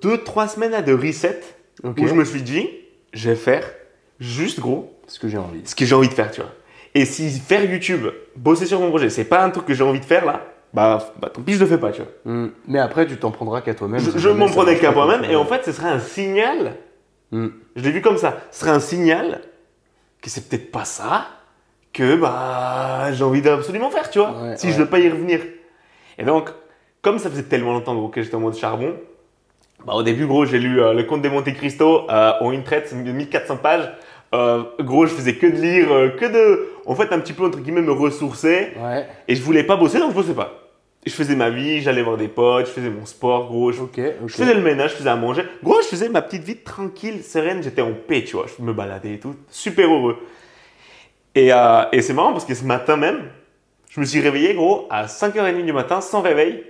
2-3 0.00 0.48
semaines 0.48 0.74
à 0.74 0.82
de 0.82 0.92
reset 0.94 1.40
où 1.84 2.06
je 2.06 2.14
me 2.14 2.24
suis 2.24 2.42
dit, 2.42 2.68
je 3.12 3.30
vais 3.30 3.36
faire 3.36 3.64
juste 4.20 4.60
gros 4.60 4.96
Ce 5.12 5.18
que 5.18 5.28
j'ai 5.28 5.36
envie. 5.36 5.60
ce 5.64 5.74
que 5.74 5.84
j'ai 5.84 5.94
envie 5.94 6.08
de 6.08 6.14
faire, 6.14 6.30
tu 6.30 6.40
vois. 6.40 6.50
Et 6.94 7.04
si 7.04 7.30
faire 7.30 7.64
YouTube, 7.70 8.06
bosser 8.34 8.64
sur 8.66 8.80
mon 8.80 8.88
projet, 8.88 9.10
c'est 9.10 9.24
pas 9.24 9.44
un 9.44 9.50
truc 9.50 9.66
que 9.66 9.74
j'ai 9.74 9.84
envie 9.84 10.00
de 10.00 10.04
faire 10.04 10.24
là, 10.24 10.46
bah, 10.72 11.12
bah 11.20 11.28
tant 11.28 11.42
pis, 11.42 11.52
je 11.52 11.60
le 11.60 11.66
fais 11.66 11.76
pas, 11.76 11.92
tu 11.92 12.00
vois. 12.00 12.32
Mm. 12.32 12.50
Mais 12.66 12.78
après, 12.78 13.06
tu 13.06 13.18
t'en 13.18 13.30
prendras 13.30 13.60
qu'à 13.60 13.74
toi-même. 13.74 14.00
Je, 14.00 14.18
je 14.18 14.28
m'en 14.30 14.46
prenais 14.46 14.78
qu'à 14.78 14.90
moi-même 14.90 15.24
et 15.24 15.36
en 15.36 15.44
fait, 15.44 15.64
ce 15.64 15.72
serait 15.72 15.90
un 15.90 15.98
signal. 15.98 16.76
Mm. 17.30 17.48
Je 17.76 17.82
l'ai 17.82 17.90
vu 17.90 18.00
comme 18.00 18.16
ça. 18.16 18.38
Ce 18.50 18.60
serait 18.60 18.70
un 18.70 18.80
signal 18.80 19.42
que 20.22 20.30
c'est 20.30 20.48
peut-être 20.48 20.70
pas 20.70 20.86
ça 20.86 21.26
que 21.92 22.16
bah 22.16 23.12
j'ai 23.12 23.22
envie 23.22 23.42
d'absolument 23.42 23.90
faire, 23.90 24.08
tu 24.08 24.18
vois. 24.18 24.30
Ouais, 24.30 24.56
si 24.56 24.68
ouais. 24.68 24.72
je 24.72 24.78
veux 24.78 24.86
pas 24.86 24.98
y 24.98 25.10
revenir. 25.10 25.40
Et 26.16 26.24
donc, 26.24 26.48
comme 27.02 27.18
ça 27.18 27.28
faisait 27.28 27.42
tellement 27.42 27.72
longtemps 27.72 27.94
gros, 27.94 28.08
que 28.08 28.22
j'étais 28.22 28.34
en 28.34 28.40
mode 28.40 28.56
charbon, 28.56 28.94
bah 29.84 29.94
au 29.94 30.02
début 30.02 30.26
gros, 30.26 30.46
j'ai 30.46 30.58
lu 30.58 30.80
euh, 30.80 30.94
le 30.94 31.02
Conte 31.02 31.22
de 31.22 31.28
Monte 31.28 31.52
Cristo 31.54 32.06
euh, 32.08 32.32
en 32.40 32.50
une 32.50 32.62
traite, 32.62 32.86
c'est 32.88 33.02
de 33.02 33.12
1400 33.12 33.56
pages. 33.58 33.92
Euh, 34.34 34.62
gros, 34.80 35.06
je 35.06 35.12
faisais 35.14 35.34
que 35.34 35.46
de 35.46 35.56
lire, 35.60 35.92
euh, 35.92 36.08
que 36.10 36.24
de, 36.24 36.68
en 36.86 36.94
fait, 36.94 37.12
un 37.12 37.18
petit 37.18 37.34
peu 37.34 37.44
entre 37.44 37.58
guillemets 37.58 37.82
me 37.82 37.92
ressourcer. 37.92 38.68
Ouais. 38.82 39.06
Et 39.28 39.34
je 39.34 39.42
voulais 39.42 39.62
pas 39.64 39.76
bosser, 39.76 39.98
donc 39.98 40.10
je 40.10 40.14
bossais 40.16 40.32
pas. 40.34 40.58
Je 41.04 41.10
faisais 41.12 41.34
ma 41.36 41.50
vie, 41.50 41.80
j'allais 41.82 42.02
voir 42.02 42.16
des 42.16 42.28
potes, 42.28 42.66
je 42.66 42.70
faisais 42.70 42.88
mon 42.88 43.04
sport, 43.04 43.46
gros. 43.48 43.72
Je, 43.72 43.82
Ok. 43.82 43.98
ok. 43.98 44.28
je 44.28 44.34
faisais 44.34 44.54
le 44.54 44.62
ménage, 44.62 44.92
je 44.92 44.96
faisais 44.96 45.10
à 45.10 45.16
manger. 45.16 45.42
Gros, 45.62 45.80
je 45.82 45.86
faisais 45.88 46.08
ma 46.08 46.22
petite 46.22 46.44
vie 46.44 46.56
tranquille, 46.56 47.22
sereine, 47.24 47.62
j'étais 47.62 47.82
en 47.82 47.92
paix, 47.92 48.22
tu 48.24 48.36
vois. 48.36 48.46
Je 48.56 48.62
me 48.64 48.72
baladais 48.72 49.14
et 49.14 49.18
tout, 49.18 49.34
super 49.50 49.92
heureux. 49.92 50.16
Et, 51.34 51.52
euh, 51.52 51.82
et 51.92 52.02
c'est 52.02 52.12
marrant 52.14 52.32
parce 52.32 52.44
que 52.44 52.54
ce 52.54 52.64
matin 52.64 52.96
même, 52.96 53.24
je 53.90 54.00
me 54.00 54.04
suis 54.06 54.20
réveillé, 54.20 54.54
gros, 54.54 54.86
à 54.90 55.06
5h30 55.06 55.64
du 55.64 55.72
matin, 55.72 56.00
sans 56.00 56.20
réveil, 56.22 56.62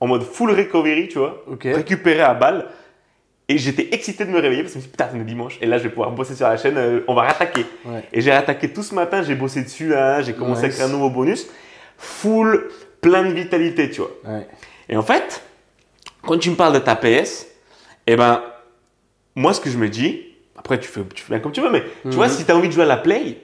en 0.00 0.06
mode 0.06 0.22
full 0.22 0.50
recovery, 0.52 1.08
tu 1.08 1.18
vois, 1.18 1.42
Ok. 1.50 1.64
récupéré 1.64 2.20
à 2.20 2.32
balle. 2.34 2.66
Et 3.50 3.58
j'étais 3.58 3.88
excité 3.92 4.24
de 4.24 4.30
me 4.30 4.38
réveiller 4.38 4.62
parce 4.62 4.74
que 4.74 4.78
je 4.78 4.78
me 4.78 4.82
suis 4.82 4.90
dit, 4.90 4.96
putain, 4.96 5.08
c'est 5.12 5.24
dimanche. 5.24 5.58
Et 5.60 5.66
là, 5.66 5.76
je 5.78 5.82
vais 5.82 5.88
pouvoir 5.88 6.12
bosser 6.12 6.36
sur 6.36 6.46
la 6.46 6.56
chaîne, 6.56 6.78
euh, 6.78 7.00
on 7.08 7.14
va 7.14 7.22
rattaquer. 7.22 7.66
Ouais. 7.84 8.04
Et 8.12 8.20
j'ai 8.20 8.30
attaqué 8.30 8.72
tout 8.72 8.84
ce 8.84 8.94
matin, 8.94 9.22
j'ai 9.24 9.34
bossé 9.34 9.62
dessus, 9.64 9.88
là, 9.88 10.22
j'ai 10.22 10.34
commencé 10.34 10.66
à 10.66 10.68
créer 10.68 10.84
un 10.84 10.88
nouveau 10.88 11.10
bonus. 11.10 11.48
Full, 11.98 12.68
plein 13.00 13.24
de 13.24 13.32
vitalité, 13.32 13.90
tu 13.90 14.02
vois. 14.02 14.12
Ouais. 14.24 14.46
Et 14.88 14.96
en 14.96 15.02
fait, 15.02 15.42
quand 16.22 16.38
tu 16.38 16.48
me 16.50 16.54
parles 16.54 16.74
de 16.74 16.78
ta 16.78 16.94
PS, 16.94 17.48
eh 18.06 18.14
ben, 18.14 18.40
moi, 19.34 19.52
ce 19.52 19.60
que 19.60 19.68
je 19.68 19.78
me 19.78 19.88
dis, 19.88 20.26
après, 20.56 20.78
tu 20.78 20.86
fais, 20.88 21.00
tu 21.12 21.24
fais 21.24 21.34
bien 21.34 21.40
comme 21.40 21.50
tu 21.50 21.60
veux, 21.60 21.70
mais 21.70 21.82
tu 22.04 22.10
vois, 22.10 22.28
Mhm. 22.28 22.32
si 22.32 22.44
tu 22.44 22.52
as 22.52 22.56
envie 22.56 22.68
de 22.68 22.72
jouer 22.72 22.84
à 22.84 22.86
la 22.86 22.98
Play 22.98 23.38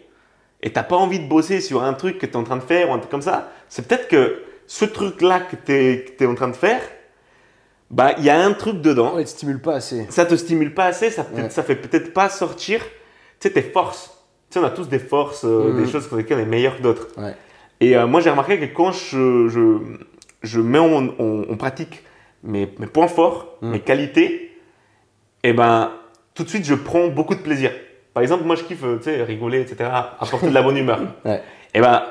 et 0.62 0.72
t'as 0.72 0.84
pas 0.84 0.96
envie 0.96 1.18
de 1.18 1.26
bosser 1.26 1.60
sur 1.60 1.82
un 1.82 1.94
truc 1.94 2.18
que 2.18 2.26
tu 2.26 2.32
es 2.32 2.36
en 2.36 2.44
train 2.44 2.56
de 2.58 2.62
faire 2.62 2.90
ou 2.90 2.92
un 2.94 2.98
truc 2.98 3.10
comme 3.10 3.22
ça, 3.22 3.50
c'est 3.68 3.88
peut-être 3.88 4.06
que 4.06 4.42
ce 4.68 4.84
truc-là 4.84 5.40
que 5.40 5.56
tu 5.56 5.72
es, 6.22 6.26
en 6.26 6.34
train 6.36 6.48
de 6.48 6.56
faire, 6.56 6.80
bah, 7.90 8.14
il 8.18 8.24
y 8.24 8.30
a 8.30 8.38
un 8.44 8.52
truc 8.52 8.80
dedans. 8.80 9.14
Ouais, 9.16 9.24
te 9.24 9.28
stimule 9.30 9.60
pas 9.60 9.74
assez. 9.76 10.06
Ça 10.10 10.24
te 10.26 10.34
stimule 10.34 10.74
pas 10.74 10.86
assez, 10.86 11.10
ça, 11.10 11.26
Ouais. 11.34 11.50
ça 11.50 11.62
fait 11.62 11.76
peut-être 11.76 12.12
pas 12.12 12.28
sortir, 12.28 12.80
tu 13.40 13.48
sais, 13.48 13.50
tes 13.50 13.62
forces. 13.62 14.10
Tu 14.50 14.54
sais, 14.58 14.64
on 14.64 14.66
a 14.66 14.70
tous 14.70 14.88
des 14.88 14.98
forces, 14.98 15.44
euh, 15.44 15.72
des 15.76 15.90
choses 15.90 16.06
pour 16.06 16.16
lesquelles 16.16 16.38
on 16.38 16.42
est 16.42 16.46
meilleur 16.46 16.76
que 16.78 16.82
d'autres. 16.82 17.08
Ouais. 17.16 17.34
Et 17.80 17.96
euh, 17.96 18.06
moi, 18.06 18.20
j'ai 18.20 18.30
remarqué 18.30 18.58
que 18.58 18.64
quand 18.66 18.92
je, 18.92 19.48
je, 19.48 19.78
je 20.42 20.60
mets 20.60 20.78
en, 20.78 21.56
pratique 21.56 22.02
mes, 22.42 22.68
mes 22.78 22.86
points 22.86 23.08
forts, 23.08 23.56
Mm. 23.62 23.70
mes 23.70 23.80
qualités, 23.80 24.52
et 25.42 25.52
ben, 25.52 25.92
tout 26.34 26.42
de 26.44 26.48
suite, 26.48 26.64
je 26.64 26.74
prends 26.74 27.08
beaucoup 27.08 27.34
de 27.34 27.40
plaisir. 27.40 27.70
Par 28.14 28.22
exemple, 28.22 28.44
moi, 28.44 28.56
je 28.56 28.62
kiffe, 28.64 28.82
euh, 28.84 28.96
tu 28.98 29.04
sais, 29.04 29.22
rigoler, 29.22 29.60
etc., 29.60 29.90
apporter 30.20 30.48
de 30.48 30.54
la 30.54 30.62
bonne 30.62 30.76
humeur. 30.76 31.00
Ouais. 31.24 31.40
Et 31.74 31.80
ben, 31.80 32.02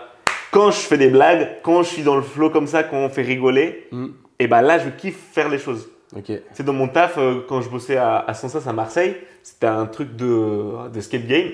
quand 0.52 0.72
je 0.72 0.78
fais 0.80 0.98
des 0.98 1.10
blagues, 1.10 1.48
quand 1.64 1.84
je 1.84 1.90
suis 1.90 2.04
dans 2.04 2.16
le 2.16 2.22
flow 2.22 2.50
comme 2.50 2.68
ça, 2.68 2.84
quand 2.84 2.98
on 2.98 3.10
fait 3.10 3.22
rigoler, 3.24 3.88
Mm. 3.92 4.08
Et 4.40 4.48
ben 4.48 4.62
là, 4.62 4.78
je 4.80 4.90
kiffe 4.90 5.18
faire 5.34 5.50
les 5.50 5.58
choses. 5.60 5.88
Ok. 6.16 6.26
Tu 6.26 6.40
sais, 6.54 6.64
dans 6.64 6.74
mon 6.74 6.88
taf, 6.88 7.18
euh, 7.18 7.42
quand 7.48 7.62
je 7.62 7.70
bossais 7.70 7.98
à, 7.98 8.20
à 8.20 8.34
Sansas, 8.34 8.68
à 8.70 8.74
Marseille, 8.74 9.16
c'était 9.44 9.68
un 9.68 9.86
truc 9.86 10.16
de, 10.16 10.90
de 10.94 11.02
skate 11.02 11.28
game. 11.28 11.50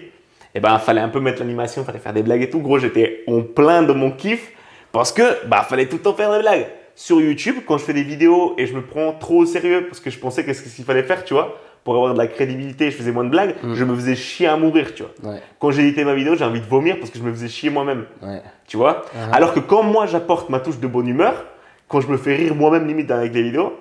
Et 0.53 0.59
ben, 0.59 0.77
fallait 0.79 1.01
un 1.01 1.09
peu 1.09 1.19
mettre 1.19 1.39
l'animation, 1.39 1.83
fallait 1.85 1.99
faire 1.99 2.13
des 2.13 2.23
blagues 2.23 2.41
et 2.41 2.49
tout. 2.49 2.59
Gros, 2.59 2.77
j'étais 2.77 3.23
en 3.27 3.41
plein 3.41 3.83
de 3.83 3.93
mon 3.93 4.11
kiff 4.11 4.51
parce 4.91 5.11
que, 5.13 5.45
bah, 5.47 5.61
fallait 5.67 5.85
tout 5.87 5.95
le 5.97 6.01
temps 6.01 6.13
faire 6.13 6.31
des 6.33 6.39
blagues. 6.39 6.67
sur 6.95 7.21
YouTube, 7.21 7.55
quand 7.65 7.77
je 7.77 7.85
fais 7.85 7.93
des 7.93 8.03
vidéos 8.03 8.53
et 8.57 8.65
je 8.67 8.73
me 8.75 8.81
prends 8.81 9.13
trop 9.13 9.37
au 9.39 9.45
sérieux 9.45 9.85
parce 9.87 9.99
que 10.01 10.09
je 10.09 10.19
pensais 10.19 10.43
que 10.43 10.51
c'est 10.53 10.67
ce 10.67 10.75
qu'il 10.75 10.83
fallait 10.85 11.03
faire, 11.03 11.23
tu 11.23 11.33
vois, 11.33 11.57
pour 11.85 11.95
avoir 11.95 12.13
de 12.13 12.17
la 12.17 12.27
crédibilité, 12.27 12.91
je 12.91 12.97
faisais 12.97 13.13
moins 13.13 13.23
de 13.23 13.29
blagues, 13.29 13.55
Mm. 13.63 13.73
je 13.73 13.83
me 13.85 13.95
faisais 13.95 14.15
chier 14.15 14.47
à 14.47 14.57
mourir, 14.57 14.93
tu 14.93 15.03
vois. 15.03 15.31
Ouais, 15.31 15.39
Quand 15.59 15.71
j'ai 15.71 15.83
édité 15.83 16.03
ma 16.03 16.13
vidéo, 16.13 16.35
j'ai 16.35 16.43
envie 16.43 16.59
de 16.59 16.65
vomir 16.65 16.99
parce 16.99 17.09
que 17.09 17.17
je 17.17 17.23
me 17.23 17.31
faisais 17.31 17.47
chier 17.47 17.69
moi-même, 17.69 18.05
ouais. 18.21 18.41
tu 18.67 18.75
vois? 18.77 19.03
Uh-huh. 19.15 19.33
Alors 19.33 19.53
que 19.53 19.61
quand 19.61 19.81
moi 19.83 20.05
j'apporte 20.05 20.49
ma 20.49 20.59
touche 20.59 20.79
de 20.79 20.85
bonne 20.87 21.07
humeur, 21.07 21.45
quand 21.91 21.99
je 22.01 22.07
me 22.07 22.17
fais 22.17 22.35
rire 22.35 22.55
moi-même 22.55 22.87
limite 22.87 23.11
avec 23.11 23.33
les 23.33 23.43
vidéos, 23.43 23.73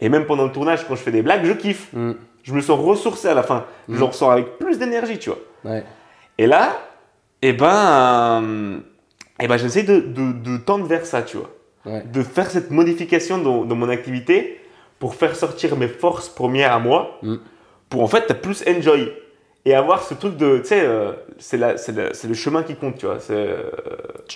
et 0.00 0.08
même 0.08 0.24
pendant 0.24 0.44
le 0.46 0.52
tournage, 0.52 0.86
quand 0.88 0.96
je 0.96 1.02
fais 1.02 1.10
des 1.12 1.22
blagues, 1.22 1.44
je 1.44 1.52
kiffe. 1.52 1.88
Mm. 1.92 2.12
Je 2.42 2.54
me 2.54 2.60
sens 2.62 2.80
ressourcé 2.80 3.28
à 3.28 3.34
la 3.34 3.42
fin. 3.42 3.66
Je 3.88 3.98
Mm. 4.00 4.02
ressens 4.04 4.30
avec 4.30 4.58
plus 4.58 4.78
d'énergie, 4.78 5.18
tu 5.18 5.28
vois. 5.30 5.38
Ouais. 5.64 5.84
Et 6.38 6.46
là, 6.46 6.72
eh 7.42 7.52
ben, 7.52 7.66
euh, 8.42 8.78
eh 9.40 9.46
ben 9.46 9.56
j'essaie 9.58 9.82
de, 9.82 10.00
de, 10.00 10.32
de 10.32 10.56
tendre 10.56 10.86
vers 10.86 11.04
ça, 11.04 11.20
tu 11.22 11.36
vois. 11.36 11.50
Ouais. 11.84 12.02
De 12.12 12.22
faire 12.22 12.50
cette 12.50 12.70
modification 12.70 13.36
dans, 13.38 13.64
dans 13.66 13.76
mon 13.76 13.88
activité 13.90 14.58
pour 14.98 15.14
faire 15.14 15.36
sortir 15.36 15.76
mes 15.76 15.88
forces 15.88 16.28
premières 16.30 16.72
à 16.72 16.78
moi, 16.78 17.18
Mm. 17.22 17.36
pour 17.90 18.02
en 18.02 18.06
fait 18.06 18.40
plus 18.40 18.64
enjoy. 18.66 19.12
Et 19.66 19.74
avoir 19.74 20.02
ce 20.02 20.14
truc 20.14 20.36
de, 20.38 20.58
tu 20.58 20.64
sais, 20.68 20.80
euh, 20.80 21.12
c'est 21.38 21.58
la- 21.58 21.76
c'est 21.76 21.92
le, 22.26 22.34
chemin 22.34 22.62
qui 22.62 22.76
compte, 22.76 22.96
tu 22.96 23.04
vois. 23.06 23.20
C'est 23.20 23.34
euh, 23.34 23.62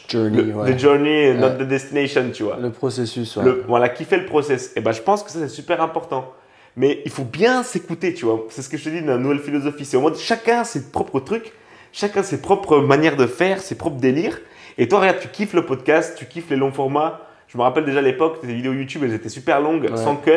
Journey, 0.09 0.43
le, 0.43 0.53
ouais. 0.53 0.75
the 0.75 0.79
journey, 0.79 1.33
not 1.35 1.47
Ouais. 1.47 1.59
the 1.59 1.63
destination, 1.63 2.31
tu 2.33 2.43
vois. 2.43 2.59
Le 2.61 2.71
processus, 2.71 3.37
ouais. 3.37 3.45
Le- 3.45 3.65
voilà, 3.67 3.89
kiffer 3.89 4.19
le 4.19 4.27
process. 4.27 4.73
Et 4.77 4.81
ben, 4.81 4.93
je 4.93 5.01
pense 5.01 5.23
que 5.23 5.31
ça, 5.31 5.39
c'est 5.41 5.49
super 5.49 5.81
important. 5.81 6.31
Mais 6.77 7.01
il 7.07 7.11
faut 7.11 7.25
bien 7.25 7.63
s'écouter, 7.63 8.13
tu 8.13 8.27
vois. 8.27 8.45
C'est 8.51 8.61
ce 8.61 8.69
que 8.69 8.77
je 8.77 8.85
te 8.85 8.89
dis 8.91 9.01
dans 9.01 9.13
la 9.13 9.19
nouvelle 9.19 9.39
philosophie. 9.39 9.85
C'est 9.87 9.97
au 9.97 10.01
mode 10.03 10.17
chacun 10.17 10.63
ses 10.65 10.91
propres 10.91 11.21
trucs, 11.21 11.53
chacun 11.93 12.23
ses 12.23 12.43
propres 12.43 12.79
manières 12.79 13.17
de 13.17 13.27
faire, 13.27 13.61
ses 13.61 13.77
propres 13.77 14.01
délires. 14.01 14.39
Et 14.77 14.89
toi, 14.89 15.01
regarde, 15.01 15.21
tu 15.21 15.29
kiffes 15.29 15.55
le 15.55 15.65
podcast, 15.65 16.17
tu 16.19 16.27
kiffes 16.27 16.51
les 16.51 16.57
longs 16.57 16.73
formats. 16.73 17.21
Je 17.49 17.57
me 17.57 17.63
rappelle 17.63 17.85
déjà 17.87 18.01
à 18.01 18.03
l'époque, 18.03 18.41
tes 18.41 18.49
vidéos 18.49 18.73
YouTube, 18.73 19.03
elles 19.05 19.15
étaient 19.15 19.29
super 19.29 19.61
longues, 19.61 19.89
Ouais. 19.91 19.97
sans 19.97 20.17
cut, 20.17 20.33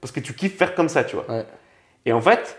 parce 0.00 0.10
que 0.12 0.18
tu 0.20 0.34
kiffes 0.34 0.56
faire 0.58 0.74
comme 0.74 0.88
ça, 0.88 1.04
tu 1.04 1.14
vois. 1.16 1.24
Ouais. 1.30 1.44
Et 2.04 2.12
en 2.12 2.20
fait, 2.20 2.58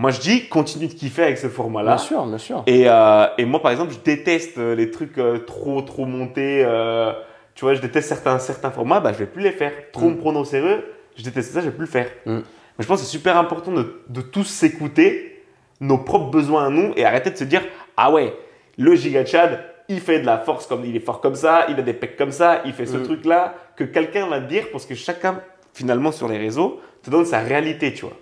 moi, 0.00 0.10
je 0.12 0.20
dis, 0.20 0.48
continue 0.48 0.86
de 0.86 0.92
kiffer 0.92 1.24
avec 1.24 1.38
ce 1.38 1.48
format-là. 1.48 1.96
Bien 1.96 1.98
sûr, 1.98 2.24
bien 2.26 2.38
sûr. 2.38 2.62
Et, 2.68 2.84
euh, 2.88 3.26
et 3.36 3.44
moi, 3.44 3.60
par 3.60 3.72
exemple, 3.72 3.92
je 3.92 3.98
déteste 3.98 4.56
euh, 4.58 4.74
les 4.76 4.90
trucs 4.92 5.18
euh, 5.18 5.38
trop, 5.40 5.82
trop 5.82 6.06
montés. 6.06 6.62
euh, 6.64 7.12
tu 7.56 7.64
vois, 7.64 7.74
je 7.74 7.80
déteste 7.80 8.08
certains, 8.08 8.38
certains 8.38 8.70
formats, 8.70 9.00
bah, 9.00 9.12
je 9.12 9.18
vais 9.18 9.26
plus 9.26 9.42
les 9.42 9.50
faire. 9.50 9.72
Trop 9.92 10.06
Mm. 10.08 10.12
me 10.12 10.16
prendre 10.18 10.38
au 10.40 10.44
sérieux, 10.44 10.84
je 11.16 11.24
déteste 11.24 11.52
ça, 11.52 11.60
je 11.60 11.66
vais 11.66 11.72
plus 11.72 11.86
le 11.86 11.90
faire. 11.90 12.06
Mm. 12.26 12.36
Mais 12.36 12.42
je 12.84 12.86
pense 12.86 13.00
que 13.00 13.06
c'est 13.06 13.10
super 13.10 13.36
important 13.36 13.72
de, 13.72 14.00
de 14.08 14.20
tous 14.20 14.44
s'écouter, 14.44 15.42
nos 15.80 15.98
propres 15.98 16.30
besoins 16.30 16.66
à 16.66 16.70
nous, 16.70 16.92
et 16.96 17.04
arrêter 17.04 17.30
de 17.30 17.36
se 17.36 17.42
dire 17.44 17.62
Ah 17.96 18.12
ouais, 18.12 18.32
le 18.76 18.94
giga 18.94 19.24
Chad, 19.26 19.58
il 19.88 19.98
fait 20.00 20.20
de 20.20 20.26
la 20.26 20.38
force 20.38 20.68
comme 20.68 20.84
il 20.84 20.94
est 20.94 21.00
fort 21.00 21.20
comme 21.20 21.34
ça, 21.34 21.66
il 21.70 21.76
a 21.78 21.82
des 21.82 21.94
pecs 21.94 22.16
comme 22.16 22.30
ça, 22.30 22.62
il 22.64 22.72
fait 22.72 22.86
ce 22.86 22.98
Mm. 22.98 23.02
truc-là, 23.02 23.54
que 23.74 23.82
quelqu'un 23.82 24.28
va 24.28 24.40
te 24.40 24.48
dire, 24.48 24.66
parce 24.70 24.86
que 24.86 24.94
chacun, 24.94 25.40
finalement, 25.74 26.12
sur 26.12 26.28
les 26.28 26.38
réseaux, 26.38 26.80
te 27.02 27.10
donne 27.10 27.24
sa 27.24 27.40
réalité, 27.40 27.92
tu 27.92 28.04
vois. 28.04 28.16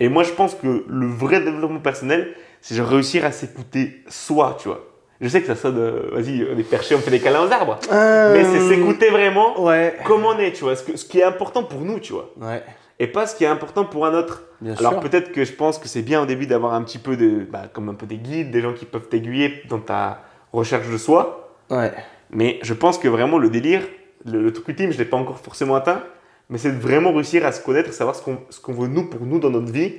Et 0.00 0.08
moi, 0.08 0.22
je 0.22 0.32
pense 0.32 0.54
que 0.54 0.84
le 0.88 1.06
vrai 1.06 1.40
développement 1.40 1.78
personnel, 1.80 2.34
c'est 2.60 2.74
de 2.76 2.82
réussir 2.82 3.24
à 3.24 3.32
s'écouter 3.32 4.02
soi, 4.08 4.56
tu 4.60 4.68
vois. 4.68 4.86
Je 5.20 5.28
sais 5.28 5.42
que 5.42 5.46
ça 5.46 5.54
sonne, 5.56 5.76
euh, 5.78 6.08
vas-y, 6.12 6.46
on 6.50 6.58
est 6.58 6.62
perché, 6.62 6.94
on 6.94 6.98
fait 6.98 7.10
des 7.10 7.20
câlins 7.20 7.46
aux 7.46 7.52
arbres. 7.52 7.78
Mais 7.90 8.42
c'est 8.44 8.60
s'écouter 8.74 9.10
vraiment 9.10 9.54
Euh, 9.58 9.62
Ouais. 9.68 9.96
comme 10.06 10.24
on 10.24 10.38
est, 10.38 10.52
tu 10.52 10.64
vois. 10.64 10.74
Ce, 10.76 10.82
que- 10.82 10.96
ce 10.96 11.04
qui 11.04 11.18
est 11.20 11.22
important 11.24 11.62
pour 11.62 11.80
nous, 11.82 12.00
tu 12.00 12.14
vois. 12.14 12.30
Ouais, 12.40 12.62
Et 12.98 13.06
pas 13.06 13.26
ce 13.26 13.36
qui 13.36 13.44
est 13.44 13.48
important 13.48 13.84
pour 13.84 14.06
un 14.06 14.14
autre. 14.14 14.44
bien 14.62 14.74
Alors 14.78 14.98
peut-être 15.00 15.32
que 15.32 15.44
je 15.44 15.52
pense 15.52 15.78
que 15.78 15.88
c'est 15.88 16.00
bien 16.02 16.22
au 16.22 16.26
début 16.26 16.46
d'avoir 16.46 16.72
un 16.72 16.82
petit 16.82 16.98
peu 16.98 17.16
de, 17.18 17.44
bah, 17.50 17.64
comme 17.70 17.90
un 17.90 17.94
peu 17.94 18.06
des 18.06 18.16
guides, 18.16 18.50
des 18.50 18.62
gens 18.62 18.72
qui 18.72 18.86
peuvent 18.86 19.08
t'aiguiller 19.08 19.62
dans 19.68 19.78
ta 19.80 20.22
recherche 20.54 20.88
de 20.88 20.96
soi. 20.96 21.54
Ouais. 21.68 21.92
Mais 22.30 22.58
je 22.62 22.72
pense 22.72 22.96
que 22.96 23.08
vraiment 23.08 23.36
le 23.38 23.50
délire, 23.50 23.82
le, 24.24 24.42
le 24.42 24.52
truc 24.54 24.68
ultime, 24.68 24.90
je 24.90 24.96
ne 24.98 25.02
l'ai 25.04 25.08
pas 25.08 25.16
encore 25.18 25.38
forcément 25.38 25.74
atteint, 25.76 26.02
mais 26.50 26.58
c'est 26.58 26.72
de 26.72 26.78
vraiment 26.78 27.12
réussir 27.12 27.46
à 27.46 27.52
se 27.52 27.62
connaître, 27.62 27.92
savoir 27.92 28.16
ce 28.16 28.22
qu'on 28.22 28.38
qu'on 28.62 28.72
veut 28.72 28.88
nous 28.88 29.08
pour 29.08 29.24
nous 29.24 29.38
dans 29.38 29.50
notre 29.50 29.72
vie, 29.72 29.92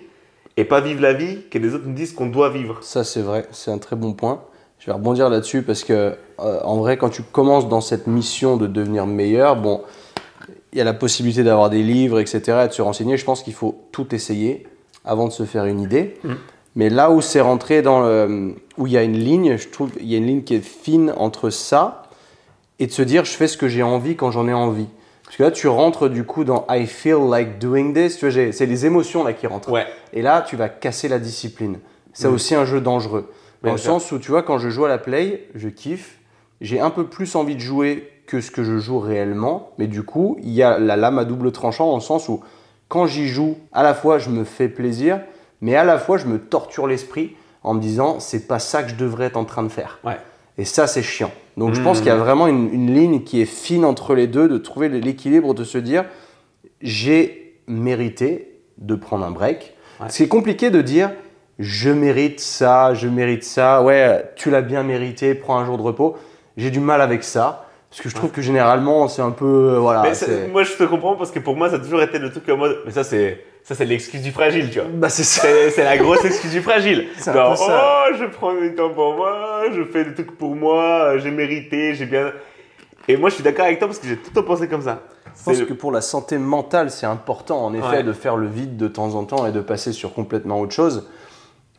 et 0.57 0.65
pas 0.65 0.81
vivre 0.81 1.01
la 1.01 1.13
vie 1.13 1.39
que 1.49 1.57
les 1.57 1.73
autres 1.73 1.87
nous 1.87 1.93
disent 1.93 2.13
qu'on 2.13 2.27
doit 2.27 2.49
vivre. 2.49 2.77
Ça, 2.81 3.03
c'est 3.03 3.21
vrai, 3.21 3.47
c'est 3.51 3.71
un 3.71 3.77
très 3.77 3.95
bon 3.95 4.13
point. 4.13 4.41
Je 4.79 4.87
vais 4.87 4.91
rebondir 4.91 5.29
là-dessus 5.29 5.61
parce 5.61 5.83
que, 5.83 6.15
euh, 6.39 6.59
en 6.63 6.77
vrai, 6.77 6.97
quand 6.97 7.09
tu 7.09 7.23
commences 7.23 7.69
dans 7.69 7.81
cette 7.81 8.07
mission 8.07 8.57
de 8.57 8.67
devenir 8.67 9.05
meilleur, 9.05 9.55
bon, 9.55 9.81
il 10.73 10.79
y 10.79 10.81
a 10.81 10.83
la 10.83 10.93
possibilité 10.93 11.43
d'avoir 11.43 11.69
des 11.69 11.83
livres, 11.83 12.19
etc., 12.19 12.61
et 12.65 12.67
de 12.67 12.73
se 12.73 12.81
renseigner. 12.81 13.15
Je 13.17 13.25
pense 13.25 13.43
qu'il 13.43 13.53
faut 13.53 13.87
tout 13.91 14.13
essayer 14.13 14.65
avant 15.05 15.27
de 15.27 15.31
se 15.31 15.43
faire 15.43 15.65
une 15.65 15.79
idée. 15.79 16.17
Mhm. 16.23 16.37
Mais 16.75 16.89
là 16.89 17.11
où 17.11 17.21
c'est 17.21 17.41
rentré 17.41 17.81
dans 17.81 18.01
le, 18.01 18.55
où 18.77 18.87
il 18.87 18.93
y 18.93 18.97
a 18.97 19.03
une 19.03 19.17
ligne, 19.17 19.57
je 19.57 19.67
trouve, 19.67 19.91
il 19.99 20.07
y 20.07 20.15
a 20.15 20.17
une 20.17 20.25
ligne 20.25 20.43
qui 20.43 20.55
est 20.55 20.65
fine 20.65 21.13
entre 21.17 21.49
ça 21.49 22.03
et 22.79 22.87
de 22.87 22.91
se 22.91 23.01
dire, 23.01 23.25
je 23.25 23.31
fais 23.31 23.47
ce 23.47 23.57
que 23.57 23.67
j'ai 23.67 23.83
envie 23.83 24.15
quand 24.15 24.31
j'en 24.31 24.47
ai 24.47 24.53
envie. 24.53 24.87
Parce 25.31 25.37
que 25.37 25.43
là, 25.43 25.51
tu 25.51 25.69
rentres 25.69 26.09
du 26.09 26.25
coup 26.25 26.43
dans 26.43 26.65
I 26.69 26.85
feel 26.85 27.29
like 27.29 27.57
doing 27.57 27.93
this. 27.93 28.17
Tu 28.17 28.29
vois, 28.29 28.51
c'est 28.51 28.65
les 28.65 28.85
émotions 28.85 29.23
là 29.23 29.31
qui 29.31 29.47
rentrent. 29.47 29.71
Ouais. 29.71 29.85
Et 30.11 30.21
là, 30.21 30.41
tu 30.41 30.57
vas 30.57 30.67
casser 30.67 31.07
la 31.07 31.19
discipline. 31.19 31.79
C'est 32.11 32.27
Mm. 32.27 32.33
aussi 32.33 32.53
un 32.53 32.65
jeu 32.65 32.81
dangereux. 32.81 33.31
Dans 33.63 33.71
le 33.71 33.77
sens 33.77 34.11
où, 34.11 34.19
tu 34.19 34.29
vois, 34.31 34.43
quand 34.43 34.57
je 34.57 34.67
joue 34.69 34.83
à 34.83 34.89
la 34.89 34.97
play, 34.97 35.47
je 35.55 35.69
kiffe. 35.69 36.17
J'ai 36.59 36.81
un 36.81 36.89
peu 36.89 37.05
plus 37.05 37.33
envie 37.35 37.55
de 37.55 37.61
jouer 37.61 38.11
que 38.27 38.41
ce 38.41 38.51
que 38.51 38.65
je 38.65 38.77
joue 38.77 38.99
réellement. 38.99 39.71
Mais 39.77 39.87
du 39.87 40.03
coup, 40.03 40.35
il 40.43 40.49
y 40.51 40.63
a 40.63 40.77
la 40.77 40.97
lame 40.97 41.17
à 41.17 41.23
double 41.23 41.53
tranchant 41.53 41.87
dans 41.87 41.95
le 41.95 42.01
sens 42.01 42.27
où, 42.27 42.41
quand 42.89 43.05
j'y 43.05 43.29
joue, 43.29 43.57
à 43.71 43.83
la 43.83 43.93
fois, 43.93 44.17
je 44.19 44.29
me 44.29 44.43
fais 44.43 44.67
plaisir, 44.67 45.21
mais 45.61 45.77
à 45.77 45.85
la 45.85 45.97
fois, 45.97 46.17
je 46.17 46.25
me 46.25 46.39
torture 46.39 46.87
l'esprit 46.87 47.37
en 47.63 47.73
me 47.73 47.79
disant, 47.79 48.19
c'est 48.19 48.47
pas 48.49 48.59
ça 48.59 48.83
que 48.83 48.89
je 48.89 48.95
devrais 48.95 49.27
être 49.27 49.37
en 49.37 49.45
train 49.45 49.63
de 49.63 49.69
faire. 49.69 49.99
Ouais. 50.03 50.17
Et 50.57 50.65
ça, 50.65 50.87
c'est 50.87 51.03
chiant. 51.03 51.31
Donc, 51.57 51.73
je 51.73 51.81
pense 51.81 51.97
qu'il 51.99 52.07
y 52.07 52.11
a 52.11 52.15
vraiment 52.15 52.47
une, 52.47 52.73
une 52.73 52.93
ligne 52.93 53.23
qui 53.23 53.41
est 53.41 53.45
fine 53.45 53.85
entre 53.85 54.15
les 54.15 54.27
deux, 54.27 54.47
de 54.47 54.57
trouver 54.57 54.89
l'équilibre, 54.89 55.53
de 55.53 55.63
se 55.63 55.77
dire, 55.77 56.05
j'ai 56.81 57.55
mérité 57.67 58.59
de 58.77 58.95
prendre 58.95 59.25
un 59.25 59.31
break. 59.31 59.75
Ouais. 59.99 60.07
C'est 60.09 60.27
compliqué 60.27 60.69
de 60.69 60.81
dire 60.81 61.11
je 61.59 61.89
mérite 61.91 62.39
ça, 62.39 62.93
je 62.93 63.07
mérite 63.07 63.43
ça, 63.43 63.83
ouais, 63.83 64.31
tu 64.35 64.49
l'as 64.49 64.61
bien 64.61 64.83
mérité, 64.83 65.35
prends 65.35 65.59
un 65.59 65.65
jour 65.65 65.77
de 65.77 65.83
repos. 65.83 66.17
J'ai 66.57 66.71
du 66.71 66.79
mal 66.79 67.01
avec 67.01 67.23
ça. 67.23 67.67
Parce 67.89 68.01
que 68.01 68.09
je 68.09 68.15
trouve 68.15 68.31
que 68.31 68.41
généralement, 68.41 69.09
c'est 69.09 69.21
un 69.21 69.31
peu. 69.31 69.73
euh, 69.73 69.79
voilà. 69.79 70.03
Mais 70.03 70.47
moi, 70.47 70.63
je 70.63 70.73
te 70.73 70.83
comprends 70.85 71.15
parce 71.17 71.29
que 71.29 71.39
pour 71.39 71.57
moi, 71.57 71.69
ça 71.69 71.75
a 71.75 71.79
toujours 71.79 72.01
été 72.01 72.19
le 72.19 72.31
truc 72.31 72.47
en 72.49 72.55
mode. 72.55 72.77
Mais 72.85 72.91
ça, 72.91 73.03
c'est 73.03 73.43
ça, 73.63 73.75
c'est 73.75 73.85
l'excuse 73.85 74.21
du 74.21 74.31
fragile, 74.31 74.69
tu 74.71 74.79
vois. 74.79 74.87
Bah, 74.91 75.09
c'est 75.09 75.23
ça. 75.23 75.47
C'est 75.73 75.83
la 75.83 75.97
grosse 75.97 76.25
excuse 76.25 76.51
du 76.51 76.61
fragile. 76.61 77.07
C'est 77.17 77.25
ça. 77.31 77.53
oh, 77.57 78.13
je 78.19 78.25
prends 78.25 78.53
du 78.53 78.73
temps 78.75 78.89
pour 78.89 79.15
moi, 79.15 79.63
je 79.73 79.83
fais 79.83 80.03
des 80.05 80.13
trucs 80.13 80.37
pour 80.37 80.55
moi, 80.55 81.17
j'ai 81.19 81.31
mérité, 81.31 81.93
j'ai 81.95 82.05
bien. 82.05 82.31
Et 83.07 83.17
moi, 83.17 83.29
je 83.29 83.35
suis 83.35 83.43
d'accord 83.43 83.65
avec 83.65 83.79
toi 83.79 83.87
parce 83.87 83.99
que 83.99 84.07
j'ai 84.07 84.17
tout 84.17 84.29
le 84.35 84.41
temps 84.41 84.47
pensé 84.47 84.67
comme 84.67 84.81
ça. 84.81 85.01
Je 85.37 85.43
pense 85.43 85.61
que 85.61 85.73
pour 85.73 85.91
la 85.91 86.01
santé 86.01 86.37
mentale, 86.37 86.91
c'est 86.91 87.05
important 87.05 87.63
en 87.65 87.73
effet 87.73 87.87
Ouais. 87.97 88.03
de 88.03 88.13
faire 88.13 88.35
le 88.35 88.47
vide 88.47 88.75
de 88.77 88.87
temps 88.87 89.15
en 89.15 89.23
temps 89.23 89.45
et 89.45 89.51
de 89.51 89.61
passer 89.61 89.91
sur 89.93 90.13
complètement 90.13 90.59
autre 90.59 90.73
chose. 90.73 91.07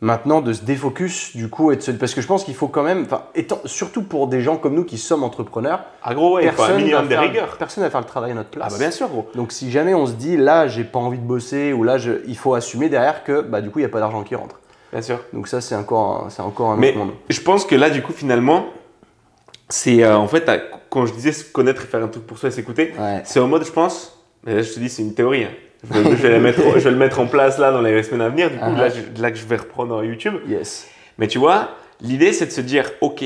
Maintenant, 0.04 0.40
de 0.40 0.52
se 0.52 0.62
défocus 0.64 1.36
du 1.36 1.48
coup 1.48 1.70
et 1.70 1.76
de 1.76 1.80
se... 1.80 1.92
parce 1.92 2.12
que 2.12 2.20
je 2.20 2.26
pense 2.26 2.42
qu'il 2.42 2.56
faut 2.56 2.66
quand 2.66 2.82
même, 2.82 3.02
enfin, 3.06 3.22
étant... 3.36 3.60
surtout 3.66 4.02
pour 4.02 4.26
des 4.26 4.40
gens 4.40 4.56
comme 4.56 4.74
nous 4.74 4.82
qui 4.84 4.98
sommes 4.98 5.22
entrepreneurs, 5.22 5.84
Ah, 6.02 6.12
gros, 6.12 6.34
ouais, 6.34 6.42
un 6.48 6.52
personne, 6.52 6.72
va 6.72 6.78
minimum 6.78 7.04
de 7.04 7.08
faire... 7.10 7.20
rigueur. 7.20 7.56
personne 7.56 7.84
va 7.84 7.90
faire 7.90 8.00
le 8.00 8.06
travail 8.06 8.32
à 8.32 8.34
notre 8.34 8.48
Ah, 8.54 8.56
place. 8.56 8.72
bah, 8.72 8.78
bien 8.80 8.90
sûr, 8.90 9.08
gros. 9.08 9.28
Donc 9.36 9.52
si 9.52 9.70
jamais 9.70 9.94
on 9.94 10.06
se 10.06 10.14
dit 10.14 10.36
là 10.36 10.66
j'ai 10.66 10.82
pas 10.82 10.98
envie 10.98 11.18
de 11.18 11.24
bosser 11.24 11.72
ou 11.72 11.84
là 11.84 11.98
je... 11.98 12.14
il 12.26 12.36
faut 12.36 12.54
assumer 12.54 12.88
derrière 12.88 13.22
que 13.22 13.42
bah 13.42 13.60
du 13.60 13.70
coup 13.70 13.78
il 13.78 13.82
y 13.82 13.84
a 13.84 13.88
pas 13.88 14.00
d'argent 14.00 14.24
qui 14.24 14.34
rentre. 14.34 14.58
Bien 14.92 15.02
sûr. 15.02 15.20
Donc 15.32 15.46
ça 15.46 15.60
c'est 15.60 15.76
encore 15.76 16.24
un... 16.26 16.30
c'est 16.30 16.42
encore 16.42 16.72
un 16.72 16.76
Mais 16.76 16.88
autre 16.90 16.98
monde. 16.98 17.12
je 17.30 17.40
pense 17.40 17.64
que 17.64 17.76
là, 17.76 17.88
du 17.88 18.02
coup, 18.02 18.12
finalement, 18.12 18.66
c'est 19.68 20.02
euh, 20.02 20.16
en 20.16 20.26
fait, 20.26 20.50
quand 20.90 21.06
je 21.06 21.12
disais 21.14 21.30
se 21.30 21.44
connaître 21.44 21.84
et 21.84 21.86
faire 21.86 22.02
un 22.02 22.08
truc 22.08 22.26
pour 22.26 22.38
soi 22.38 22.48
et 22.48 22.52
s'écouter, 22.52 22.92
Ouais. 22.98 23.22
c'est 23.24 23.38
en 23.38 23.46
mode, 23.46 23.64
je 23.64 23.70
pense, 23.70 24.18
mais 24.44 24.56
là, 24.56 24.62
je 24.62 24.72
te 24.72 24.80
dis, 24.80 24.88
c'est 24.90 25.02
une 25.02 25.14
théorie. 25.14 25.44
hein. 25.44 25.50
Je, 25.84 25.98
vais, 25.98 26.10
je 26.10 26.22
vais 26.22 26.30
la 26.30 26.38
mettre, 26.38 26.60
je 26.60 26.78
vais 26.84 26.90
le 26.90 26.96
mettre 26.96 27.18
en 27.20 27.26
place 27.26 27.58
là 27.58 27.72
dans 27.72 27.80
les 27.80 28.02
semaines 28.02 28.20
à 28.22 28.28
venir. 28.28 28.50
Du 28.50 28.56
coup, 28.58 28.64
Ah. 28.66 28.78
là, 28.82 28.88
je- 28.88 29.20
là 29.20 29.30
que 29.30 29.36
je 29.36 29.44
vais 29.46 29.56
reprendre 29.56 30.02
YouTube. 30.04 30.34
Yes. 30.48 30.88
Mais 31.18 31.26
tu 31.26 31.38
vois, 31.38 31.70
l'idée, 32.00 32.32
c'est 32.32 32.46
de 32.46 32.50
se 32.52 32.60
dire, 32.60 32.90
ok, 33.00 33.24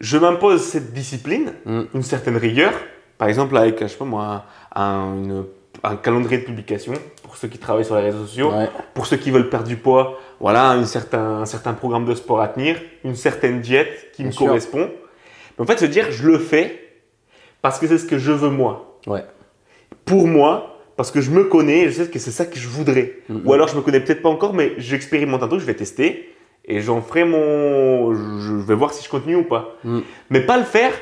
je 0.00 0.16
m'impose 0.18 0.62
cette 0.62 0.92
discipline, 0.92 1.52
Mm. 1.64 1.82
une 1.94 2.02
certaine 2.02 2.36
rigueur. 2.36 2.72
Par 3.18 3.28
exemple, 3.28 3.56
avec, 3.56 3.80
je 3.80 3.86
sais 3.86 3.96
pas 3.96 4.04
moi, 4.04 4.44
un, 4.74 5.14
une- 5.14 5.44
un 5.84 5.96
calendrier 5.96 6.38
de 6.40 6.44
publication 6.46 6.92
pour 7.22 7.36
ceux 7.36 7.48
qui 7.48 7.58
travaillent 7.58 7.84
sur 7.84 7.94
les 7.96 8.02
réseaux 8.02 8.24
sociaux. 8.26 8.50
Ouais. 8.52 8.68
Pour 8.94 9.06
ceux 9.06 9.16
qui 9.16 9.30
veulent 9.30 9.48
perdre 9.48 9.68
du 9.68 9.76
poids, 9.76 10.18
voilà, 10.40 10.70
un 10.70 10.84
certain, 10.84 11.40
un 11.40 11.46
certain 11.46 11.72
programme 11.74 12.04
de 12.04 12.14
sport 12.14 12.40
à 12.40 12.48
tenir, 12.48 12.76
une 13.04 13.14
certaine 13.14 13.60
diète 13.60 14.10
qui 14.12 14.22
Bien 14.22 14.26
me 14.28 14.32
sûr. 14.32 14.46
correspond. 14.46 14.90
Mais 15.58 15.62
en 15.62 15.66
fait, 15.66 15.78
se 15.78 15.84
dire, 15.86 16.06
je 16.10 16.26
le 16.26 16.38
fais 16.38 16.80
parce 17.62 17.78
que 17.78 17.86
c'est 17.86 17.98
ce 17.98 18.06
que 18.06 18.18
je 18.18 18.32
veux 18.32 18.50
moi. 18.50 18.98
Ouais. 19.06 19.24
Pour 20.04 20.26
moi, 20.26 20.69
parce 21.00 21.12
que 21.12 21.22
je 21.22 21.30
me 21.30 21.44
connais, 21.44 21.88
je 21.88 22.02
sais 22.02 22.10
que 22.10 22.18
c'est 22.18 22.30
ça 22.30 22.44
que 22.44 22.58
je 22.58 22.68
voudrais. 22.68 23.14
Mhm. 23.30 23.40
Ou 23.46 23.54
alors, 23.54 23.68
je 23.68 23.74
me 23.74 23.80
connais 23.80 24.00
peut-être 24.00 24.20
pas 24.20 24.28
encore, 24.28 24.52
mais 24.52 24.74
j'expérimente 24.76 25.42
un 25.42 25.48
truc, 25.48 25.60
je 25.60 25.64
vais 25.64 25.72
tester 25.72 26.28
et 26.66 26.82
j'en 26.82 27.00
ferai 27.00 27.24
mon. 27.24 28.14
Je 28.14 28.52
vais 28.52 28.74
voir 28.74 28.92
si 28.92 29.02
je 29.02 29.08
continue 29.08 29.36
ou 29.36 29.44
pas. 29.44 29.78
Mhm. 29.82 30.02
Mais 30.28 30.40
pas 30.42 30.58
le 30.58 30.64
faire 30.64 30.92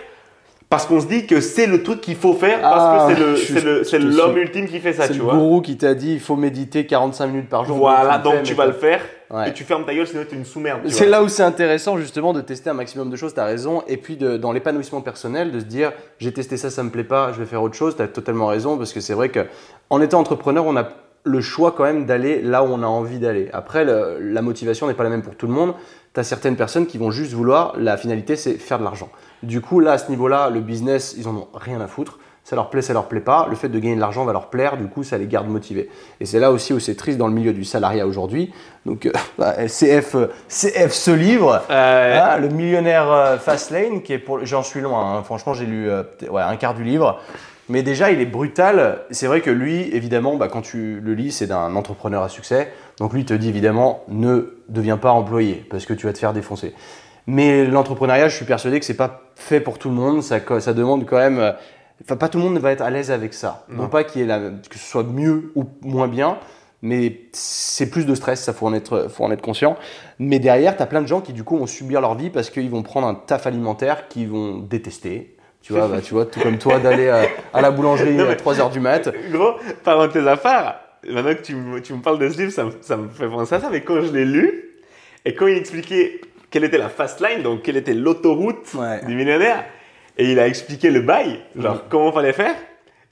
Parce 0.70 0.85
qu'on 0.85 1.00
se 1.00 1.07
dit 1.07 1.26
que 1.26 1.40
c'est 1.40 1.66
le 1.66 1.83
truc 1.83 2.02
qu'il 2.02 2.14
faut 2.16 2.35
faire 2.35 2.61
parce 2.61 2.74
Ah, 2.78 3.07
que 3.09 3.14
c'est 3.14 3.20
le- 3.20 3.37
suis- 3.37 3.54
c'est 3.54 3.64
le- 3.64 3.85
c'est 3.85 3.98
l'homme 3.98 4.37
ultime 4.37 4.66
qui 4.68 4.81
fait 4.81 4.92
ça, 4.92 5.04
C'est 5.07 5.14
tu 5.14 5.18
le 5.18 5.24
vois. 5.24 5.33
gourou 5.35 5.62
qui 5.62 5.78
t'a 5.78 5.94
dit 5.94 6.12
il 6.12 6.20
faut 6.20 6.37
méditer 6.37 6.85
45 6.85 7.26
minutes 7.28 7.48
par 7.48 7.64
jour. 7.64 7.78
Voilà, 7.78 8.18
le 8.18 8.22
donc 8.22 8.42
tu 8.42 8.52
vas 8.52 8.64
t'as- 8.64 8.68
le 8.68 8.74
faire 8.74 9.00
Ouais. 9.31 9.48
et 9.48 9.52
tu 9.54 9.64
fermes 9.64 9.87
ta 9.87 9.94
gueule 9.94 10.07
sinon 10.07 10.24
tu 10.28 10.35
es 10.35 10.38
une 10.38 10.44
sous-merde. 10.44 10.81
C'est 10.88 11.07
là 11.07 11.22
où 11.22 11.28
c'est 11.28 11.42
intéressant 11.42 11.96
justement 11.96 12.35
de 12.35 12.42
tester 12.42 12.68
un 12.68 12.74
maximum 12.74 13.09
de 13.09 13.16
choses, 13.16 13.33
tu 13.33 13.40
as 13.40 13.46
raison. 13.46 13.83
Et 13.88 13.96
puis 13.96 14.18
de- 14.18 14.37
dans 14.37 14.52
l'épanouissement 14.52 15.00
personnel, 15.00 15.52
de 15.52 15.61
se 15.61 15.64
dire 15.64 15.92
j'ai 16.18 16.33
testé 16.35 16.59
ça, 16.59 16.68
ça 16.68 16.83
me 16.83 16.90
plaît 16.90 17.02
pas, 17.04 17.33
je 17.33 17.38
vais 17.38 17.46
faire 17.46 17.62
autre 17.62 17.74
chose, 17.74 17.96
tu 17.96 18.02
as 18.02 18.09
totalement 18.09 18.48
raison. 18.48 18.76
Parce 18.76 18.92
que 18.92 19.00
c'est 19.00 19.14
vrai 19.14 19.31
que 19.31 19.46
en 19.88 20.02
étant 20.02 20.20
entrepreneur, 20.20 20.66
on 20.66 20.76
a 20.76 20.87
le 21.24 21.40
choix 21.40 21.72
quand 21.72 21.85
même 21.85 22.04
d'aller 22.04 22.42
là 22.42 22.62
où 22.62 22.66
on 22.66 22.83
a 22.83 22.87
envie 22.87 23.18
d'aller. 23.18 23.48
Après, 23.54 23.87
le- 23.87 24.18
la 24.20 24.42
motivation 24.42 24.87
n'est 24.87 24.94
pas 24.94 25.04
la 25.04 25.11
même 25.11 25.22
pour 25.22 25.35
tout 25.35 25.46
le 25.46 25.52
monde. 25.54 25.72
Tu 26.12 26.20
as 26.20 26.24
certaines 26.24 26.57
personnes 26.57 26.87
qui 26.87 26.98
vont 26.98 27.11
juste 27.11 27.33
vouloir, 27.33 27.72
la 27.78 27.96
finalité 27.96 28.37
c'est 28.37 28.52
faire 28.54 28.78
de 28.78 28.85
l'argent. 28.85 29.09
Du 29.42 29.61
coup, 29.61 29.81
là, 29.81 29.92
à 29.92 29.98
ce 29.98 30.11
niveau-là, 30.11 30.51
le 30.51 30.61
business, 30.61 31.14
ils 31.18 31.29
en 31.29 31.35
ont 31.37 31.48
rien 31.55 31.81
à 31.81 31.87
foutre. 31.87 32.18
Ça 32.44 32.57
leur 32.57 32.70
plaît, 32.70 32.81
ça 32.81 32.94
leur 32.94 33.09
plaît 33.09 33.20
pas. 33.20 33.46
Le 33.51 33.57
fait 33.57 33.68
de 33.68 33.79
gagner 33.79 33.94
de 33.94 34.01
l'argent 34.01 34.24
va 34.24 34.33
leur 34.33 34.48
plaire, 34.48 34.79
du 34.79 34.87
coup, 34.87 35.03
ça 35.05 35.18
les 35.18 35.27
garde 35.27 35.48
motivés. 35.48 35.90
Et 36.18 36.24
c'est 36.24 36.40
là 36.40 36.51
aussi 36.51 36.72
où 36.72 36.81
c'est 36.81 36.94
triste 36.94 37.18
dans 37.18 37.29
le 37.29 37.35
milieu 37.35 37.53
du 37.53 37.62
salariat 37.62 38.07
aujourd'hui. 38.07 38.53
Donc, 38.87 39.05
euh, 39.07 39.66
CF, 39.66 40.16
CF 40.48 40.92
ce 40.92 41.11
livre, 41.11 41.62
Euh, 41.70 42.18
hein, 42.18 42.38
le 42.38 42.48
millionnaire 42.48 43.12
euh, 43.12 43.37
Fastlane, 43.38 44.01
qui 44.03 44.14
est 44.14 44.18
pour, 44.18 44.44
j'en 44.46 44.62
suis 44.62 44.81
loin. 44.81 45.18
hein. 45.18 45.22
Franchement, 45.24 45.53
j'ai 45.53 45.66
lu 45.66 45.90
euh, 45.90 46.05
ouais, 46.31 46.40
un 46.40 46.57
quart 46.57 46.72
du 46.74 46.85
livre. 46.85 47.20
Mais 47.68 47.83
déjà, 47.83 48.11
il 48.11 48.20
est 48.22 48.27
brutal. 48.27 49.01
C'est 49.11 49.27
vrai 49.27 49.42
que 49.42 49.51
lui, 49.51 49.83
évidemment, 49.94 50.37
bah, 50.37 50.48
quand 50.48 50.62
tu 50.62 51.01
le 51.01 51.12
lis, 51.12 51.33
c'est 51.33 51.46
d'un 51.48 51.77
entrepreneur 51.77 52.22
à 52.22 52.31
succès. 52.31 52.72
Donc 52.98 53.12
lui 53.12 53.27
te 53.27 53.35
dit 53.35 53.51
évidemment, 53.51 54.05
ne 54.09 54.55
deviens 54.70 54.96
pas 54.96 55.11
employé 55.12 55.66
parce 55.70 55.85
que 55.85 55.92
tu 55.92 56.07
vas 56.07 56.14
te 56.14 56.18
faire 56.18 56.33
défoncer. 56.33 56.74
Mais 57.30 57.66
l'entrepreneuriat, 57.66 58.28
je 58.28 58.36
suis 58.36 58.46
persuadé 58.46 58.80
que 58.80 58.86
c'est 58.86 58.94
pas 58.96 59.20
fait 59.36 59.60
pour 59.60 59.78
tout 59.78 59.90
le 59.90 59.94
monde. 59.94 60.22
Ça, 60.22 60.38
ça 60.60 60.72
demande 60.72 61.04
quand 61.06 61.18
même. 61.18 61.38
euh, 61.38 61.52
Enfin, 62.04 62.16
pas 62.16 62.28
tout 62.28 62.38
le 62.38 62.44
monde 62.44 62.56
va 62.58 62.70
être 62.70 62.80
à 62.80 62.90
l'aise 62.90 63.10
avec 63.10 63.34
ça. 63.34 63.64
Non, 63.68 63.82
Non. 63.82 63.88
pas 63.88 64.04
qu'il 64.04 64.24
la- 64.28 64.38
que 64.38 64.78
ce 64.78 64.88
soit 64.88 65.02
mieux 65.02 65.50
ou 65.56 65.64
moins 65.82 66.06
bien, 66.06 66.38
mais 66.80 67.22
c'est 67.32 67.90
plus 67.90 68.06
de 68.06 68.14
stress, 68.14 68.40
ça 68.44 68.52
faut 68.52 68.66
en 68.68 68.72
être, 68.72 69.08
faut 69.10 69.24
en 69.24 69.32
être 69.32 69.42
conscient. 69.42 69.76
Mais 70.20 70.38
derrière, 70.38 70.76
tu 70.76 70.82
as 70.82 70.86
plein 70.86 71.02
de 71.02 71.08
gens 71.08 71.20
qui 71.20 71.32
du 71.32 71.42
coup 71.42 71.58
vont 71.58 71.66
subir 71.66 72.00
leur 72.00 72.14
vie 72.14 72.30
parce 72.30 72.50
qu'ils 72.50 72.70
vont 72.70 72.84
prendre 72.84 73.08
un 73.08 73.14
taf 73.16 73.48
alimentaire 73.48 74.06
qu'ils 74.06 74.28
vont 74.28 74.58
détester. 74.58 75.34
Tu 75.60 75.72
vois, 75.72 75.88
bah, 75.88 76.00
tu 76.00 76.14
vois, 76.14 76.24
tout 76.24 76.38
comme 76.40 76.56
toi, 76.58 76.78
d'aller 76.78 77.08
euh, 77.08 77.24
à 77.52 77.60
la 77.60 77.72
boulangerie 77.72 78.14
Non, 78.14 78.26
à 78.26 78.28
mais- 78.28 78.36
3h 78.36 78.70
du 78.70 78.78
mat. 78.78 79.10
Gros, 79.32 79.54
de 79.84 80.06
tes 80.12 80.26
affaires, 80.28 80.78
maintenant 81.04 81.34
que 81.34 81.42
tu, 81.42 81.56
me- 81.56 81.82
tu 81.82 81.92
me 81.94 82.00
parles 82.00 82.20
de 82.20 82.28
ce 82.28 82.38
livre, 82.38 82.52
ça, 82.52 82.64
ça 82.80 82.96
me 82.96 83.08
fait 83.08 83.26
penser 83.28 83.56
à 83.56 83.60
ça, 83.60 83.70
mais 83.72 83.80
quand 83.80 84.00
je 84.02 84.12
l'ai 84.12 84.24
lu, 84.24 84.70
et 85.24 85.34
quand 85.34 85.48
il 85.48 85.58
expliquait 85.58 86.20
quelle 86.50 86.64
était 86.64 86.78
la 86.78 86.88
fast 86.88 87.20
line, 87.20 87.42
donc 87.42 87.62
quelle 87.62 87.76
était 87.76 87.94
l'autoroute 87.94 88.72
Ouais. 88.74 89.04
du 89.06 89.14
millionnaire, 89.14 89.64
et 90.16 90.30
il 90.32 90.38
a 90.38 90.46
expliqué 90.46 90.90
le 90.90 91.00
bail, 91.00 91.40
genre 91.56 91.74
Mhm. 91.76 91.80
comment 91.88 92.12
fallait 92.12 92.32
faire, 92.32 92.54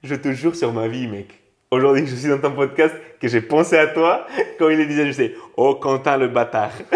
je 0.03 0.15
te 0.15 0.33
jure 0.33 0.55
sur 0.57 0.73
ma 0.73 0.89
vie, 0.89 1.07
mec. 1.07 1.29
Aujourd'hui 1.71 2.05
que 2.05 2.11
je 2.11 2.15
suis 2.15 2.29
dans 2.29 2.39
ton 2.39 2.53
podcast, 2.53 2.95
que 3.21 3.27
j'ai 3.29 3.41
pensé 3.41 3.77
à 3.77 3.89
toi, 3.89 4.27
quand 4.59 4.69
il 4.69 4.79
le 4.79 4.87
disait, 4.87 5.07
je 5.07 5.13
sais, 5.13 5.35
oh 5.57 5.75
Quentin 5.75 6.17
le 6.17 6.29
bâtard. 6.29 6.71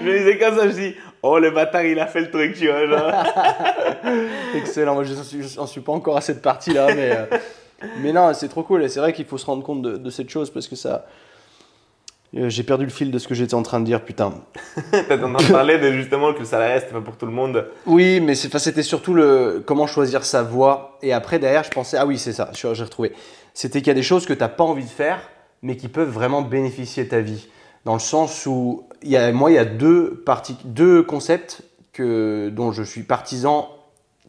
je 0.00 0.10
disais 0.18 0.38
comme 0.38 0.56
ça, 0.58 0.66
je 0.68 0.72
dis, 0.74 0.94
oh 1.22 1.38
le 1.38 1.50
bâtard, 1.50 1.82
il 1.84 1.98
a 2.00 2.06
fait 2.06 2.20
le 2.20 2.30
truc, 2.30 2.54
tu 2.54 2.66
vois, 2.68 2.86
genre. 2.86 3.12
Excellent, 4.54 4.94
moi 4.94 5.04
je 5.04 5.14
n'en 5.58 5.66
suis, 5.66 5.80
pas 5.80 5.92
encore 5.92 6.16
à 6.16 6.20
cette 6.20 6.42
partie-là, 6.42 6.88
mais, 6.94 7.12
euh, 7.12 7.24
mais 8.02 8.12
non, 8.12 8.32
c'est 8.34 8.48
trop 8.48 8.62
cool 8.62 8.82
et 8.84 8.88
c'est 8.88 9.00
vrai 9.00 9.12
qu'il 9.12 9.24
faut 9.24 9.38
se 9.38 9.46
rendre 9.46 9.62
compte 9.62 9.82
de, 9.82 9.96
de 9.96 10.10
cette 10.10 10.28
chose 10.30 10.50
parce 10.50 10.68
que 10.68 10.76
ça. 10.76 11.06
Euh, 12.36 12.48
J'ai 12.48 12.62
perdu 12.62 12.84
le 12.84 12.90
fil 12.90 13.10
de 13.10 13.18
ce 13.18 13.28
que 13.28 13.34
j'étais 13.34 13.54
en 13.54 13.62
train 13.62 13.80
de 13.80 13.84
dire, 13.84 14.04
putain. 14.04 14.34
T'es 14.90 15.12
en 15.22 15.32
train 15.32 15.46
de 15.46 15.52
parler 15.52 15.78
de 15.78 15.92
justement 15.92 16.32
que 16.32 16.40
le 16.40 16.44
salariat, 16.44 16.80
c'était 16.80 16.92
pas 16.92 17.00
pour 17.00 17.16
tout 17.16 17.26
le 17.26 17.32
monde. 17.32 17.66
Oui, 17.86 18.20
mais 18.20 18.34
c'était 18.34 18.82
surtout 18.82 19.14
le 19.14 19.62
comment 19.64 19.86
choisir 19.86 20.24
sa 20.24 20.42
voie. 20.42 20.98
Et 21.02 21.12
après, 21.12 21.38
derrière, 21.38 21.64
je 21.64 21.70
pensais, 21.70 21.96
ah 21.96 22.06
oui, 22.06 22.18
c'est 22.18 22.32
ça, 22.32 22.50
j'ai 22.52 22.68
retrouvé. 22.68 23.12
C'était 23.54 23.80
qu'il 23.80 23.88
y 23.88 23.90
a 23.90 23.94
des 23.94 24.02
choses 24.02 24.26
que 24.26 24.32
tu 24.32 24.40
n'as 24.40 24.48
pas 24.48 24.64
envie 24.64 24.84
de 24.84 24.90
faire, 24.90 25.20
mais 25.62 25.76
qui 25.76 25.88
peuvent 25.88 26.10
vraiment 26.10 26.42
bénéficier 26.42 27.08
ta 27.08 27.20
vie. 27.20 27.48
Dans 27.84 27.94
le 27.94 28.00
sens 28.00 28.46
où, 28.46 28.84
il 29.02 29.10
y 29.10 29.16
a, 29.16 29.32
moi, 29.32 29.50
il 29.50 29.54
y 29.54 29.58
a 29.58 29.64
deux, 29.64 30.22
parties, 30.26 30.56
deux 30.64 31.02
concepts 31.02 31.62
que, 31.92 32.50
dont 32.50 32.72
je 32.72 32.82
suis 32.82 33.02
partisan 33.02 33.68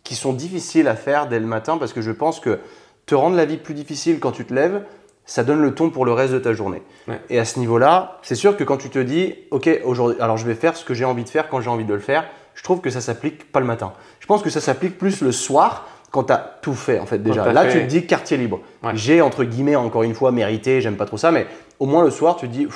qui 0.03 0.15
sont 0.15 0.33
difficiles 0.33 0.87
à 0.87 0.95
faire 0.95 1.27
dès 1.27 1.39
le 1.39 1.45
matin 1.45 1.77
parce 1.77 1.93
que 1.93 2.01
je 2.01 2.11
pense 2.11 2.39
que 2.39 2.59
te 3.05 3.15
rendre 3.15 3.35
la 3.35 3.45
vie 3.45 3.57
plus 3.57 3.73
difficile 3.73 4.19
quand 4.19 4.31
tu 4.31 4.45
te 4.45 4.53
lèves, 4.53 4.83
ça 5.29 5.43
donne 5.43 5.61
le 5.61 5.75
ton 5.75 5.91
pour 5.91 6.05
le 6.05 6.11
reste 6.11 6.33
de 6.33 6.39
ta 6.39 6.53
journée. 6.53 6.81
Ouais. 7.07 7.19
Et 7.29 7.37
à 7.39 7.45
ce 7.45 7.59
niveau-là, 7.59 8.17
c'est 8.23 8.33
sûr 8.35 8.57
que 8.57 8.63
quand 8.63 8.77
tu 8.77 8.89
te 8.89 8.97
dis, 8.97 9.35
ok, 9.51 9.69
aujourd'hui, 9.85 10.19
alors 10.19 10.37
je 10.37 10.45
vais 10.45 10.55
faire 10.55 10.75
ce 10.75 10.83
que 10.83 10.93
j'ai 10.95 11.05
envie 11.05 11.23
de 11.23 11.29
faire 11.29 11.49
quand 11.49 11.61
j'ai 11.61 11.69
envie 11.69 11.85
de 11.85 11.93
le 11.93 11.99
faire, 11.99 12.25
je 12.55 12.63
trouve 12.63 12.81
que 12.81 12.89
ça 12.89 12.99
s'applique 12.99 13.51
pas 13.51 13.59
le 13.59 13.67
matin. 13.67 13.93
Je 14.19 14.25
pense 14.25 14.41
que 14.41 14.49
ça 14.49 14.59
s'applique 14.59 14.97
plus 14.97 15.21
le 15.21 15.31
soir 15.31 15.87
quand 16.11 16.23
tu 16.23 16.33
as 16.33 16.57
tout 16.63 16.73
fait 16.73 16.99
en 16.99 17.05
fait 17.05 17.19
déjà. 17.19 17.53
Là, 17.53 17.65
fait- 17.65 17.73
tu 17.73 17.79
te 17.81 17.85
dis 17.85 18.07
quartier 18.07 18.37
libre. 18.37 18.59
Ouais. 18.83 18.91
J'ai 18.95 19.21
entre 19.21 19.43
guillemets 19.43 19.75
encore 19.75 20.01
une 20.01 20.15
fois 20.15 20.31
mérité, 20.31 20.81
j'aime 20.81 20.97
pas 20.97 21.05
trop 21.05 21.17
ça, 21.17 21.29
mais 21.31 21.45
au 21.77 21.85
moins 21.85 22.03
le 22.03 22.09
soir, 22.09 22.35
tu 22.35 22.47
te 22.47 22.51
dis, 22.51 22.67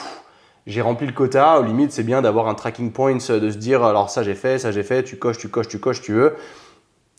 j'ai 0.68 0.82
rempli 0.82 1.08
le 1.08 1.14
quota. 1.14 1.60
Au 1.60 1.64
limite, 1.64 1.92
c'est 1.92 2.04
bien 2.04 2.22
d'avoir 2.22 2.48
un 2.48 2.54
tracking 2.54 2.92
point, 2.92 3.18
euh, 3.32 3.40
de 3.40 3.50
se 3.50 3.58
dire, 3.58 3.84
alors 3.84 4.12
ça 4.12 4.22
j'ai 4.22 4.36
fait, 4.36 4.60
ça 4.60 4.72
j'ai 4.72 4.84
fait, 4.84 5.02
tu 5.04 5.18
coches, 5.18 5.40
tu 5.40 5.50
coches, 5.50 5.68
tu 5.68 5.80
coches, 5.80 6.02
tu 6.02 6.14
veux. 6.14 6.36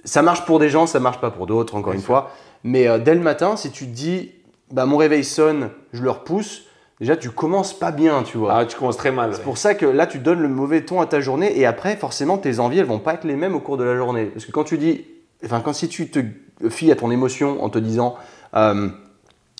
Ça 0.04 0.22
marche 0.22 0.44
pour 0.44 0.60
des 0.60 0.68
gens, 0.68 0.86
ça 0.86 1.00
marche 1.00 1.18
pas 1.20 1.30
pour 1.32 1.46
d'autres, 1.46 1.74
encore 1.74 1.90
Bien 1.92 1.98
une 1.98 2.04
sûr. 2.04 2.14
fois. 2.14 2.30
Mais 2.62 2.86
euh, 2.86 2.98
dès 2.98 3.14
le 3.14 3.20
matin, 3.20 3.56
si 3.56 3.70
tu 3.72 3.84
te 3.86 3.90
dis, 3.90 4.30
bah, 4.72 4.86
mon 4.86 4.96
réveil 4.96 5.24
sonne, 5.24 5.70
je 5.92 6.02
le 6.02 6.10
repousse, 6.10 6.64
déjà 7.00 7.16
tu 7.16 7.30
commences 7.30 7.78
pas 7.78 7.92
bien, 7.92 8.22
tu 8.22 8.38
vois. 8.38 8.54
Ah, 8.54 8.66
tu 8.66 8.76
commences 8.76 8.96
très 8.96 9.12
mal. 9.12 9.34
C'est 9.34 9.42
pour 9.42 9.58
ça 9.58 9.74
que 9.74 9.86
là, 9.86 10.06
tu 10.06 10.18
donnes 10.18 10.40
le 10.40 10.48
mauvais 10.48 10.82
ton 10.82 11.00
à 11.00 11.06
ta 11.06 11.20
journée 11.20 11.58
et 11.58 11.66
après, 11.66 11.96
forcément, 11.96 12.38
tes 12.38 12.58
envies, 12.58 12.78
elles 12.78 12.86
vont 12.86 12.98
pas 12.98 13.14
être 13.14 13.24
les 13.24 13.36
mêmes 13.36 13.54
au 13.54 13.60
cours 13.60 13.76
de 13.76 13.84
la 13.84 13.96
journée. 13.96 14.26
Parce 14.26 14.44
que 14.44 14.52
quand 14.52 14.64
tu 14.64 14.78
dis, 14.78 15.04
enfin, 15.44 15.60
quand 15.60 15.72
si 15.72 15.88
tu 15.88 16.08
te 16.08 16.20
fies 16.68 16.90
à 16.90 16.96
ton 16.96 17.10
émotion 17.10 17.62
en 17.62 17.68
te 17.68 17.78
disant, 17.78 18.16
euh, 18.54 18.88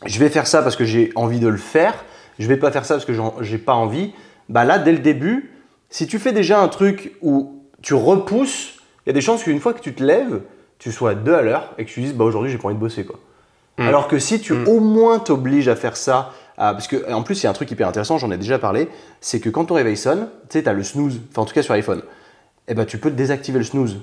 je 0.07 0.19
vais 0.19 0.29
faire 0.29 0.47
ça 0.47 0.63
parce 0.63 0.77
que 0.77 0.85
j'ai 0.85 1.13
envie 1.15 1.41
de 1.41 1.49
le 1.49 1.57
faire, 1.57 2.05
je 2.39 2.49
vais 2.49 2.57
pas 2.57 2.71
faire 2.71 2.85
ça 2.85 2.95
parce 2.95 3.05
que 3.05 3.13
j'ai 3.41 3.59
pas 3.59 3.75
envie, 3.75 4.13
bah 4.49 4.65
là, 4.65 4.79
dès 4.79 4.93
le 4.93 4.99
début, 4.99 5.51
si 5.91 6.07
tu 6.07 6.19
fais 6.19 6.33
déjà 6.33 6.61
un 6.61 6.69
truc 6.69 7.13
où 7.23 7.63
tu 7.83 7.95
repousses, 7.95 8.79
il 9.05 9.09
y 9.09 9.11
a 9.11 9.13
des 9.13 9.21
chances 9.21 9.45
qu'une 9.45 9.61
fois 9.61 9.75
que 9.75 9.81
tu 9.81 9.95
te 9.95 10.03
lèves, 10.03 10.41
tu 10.79 10.91
sois 10.91 11.11
à 11.11 11.15
deux 11.15 11.35
à 11.35 11.43
l'heure 11.43 11.75
et 11.79 11.85
que 11.85 11.91
tu 11.91 12.01
dises, 12.01 12.15
bah 12.15 12.25
aujourd'hui, 12.25 12.51
j'ai 12.51 12.59
pas 12.59 12.67
envie 12.67 12.75
de 12.75 12.81
bosser, 12.81 13.05
quoi. 13.05 13.19
Mm. 13.79 13.89
Alors 13.89 14.09
que 14.09 14.19
si 14.19 14.41
tu 14.41 14.53
Mm. 14.53 14.69
au 14.69 14.81
moins 14.81 15.19
t'obliges 15.19 15.69
à 15.69 15.77
faire 15.77 15.97
ça, 15.97 16.33
à- 16.57 16.73
parce 16.73 16.87
que 16.87 17.13
en 17.13 17.23
plus 17.23 17.41
il 17.41 17.45
y 17.45 17.47
a 17.47 17.51
un 17.51 17.55
truc 17.55 17.71
hyper 17.71 17.89
intéressant, 17.89 18.19
j'en 18.19 18.31
ai 18.31 18.37
déjà 18.37 18.59
parlé, 18.59 18.89
c'est 19.21 19.41
que 19.41 19.51
quand 19.51 19.65
ton 19.67 19.75
réveil 19.75 19.97
sonne, 19.97 20.29
tu 20.49 20.59
sais, 20.59 20.63
tu 20.63 20.69
as 20.69 20.73
le 20.73 20.83
snooze, 20.85 21.21
enfin 21.31 21.43
en 21.43 21.45
tout 21.45 21.55
cas 21.55 21.63
sur 21.63 21.75
iPhone, 21.75 22.03
eh 22.69 22.75
ben, 22.75 22.85
tu 22.85 22.99
peux 22.99 23.11
désactiver 23.11 23.59
le 23.59 23.65
snooze. 23.65 23.99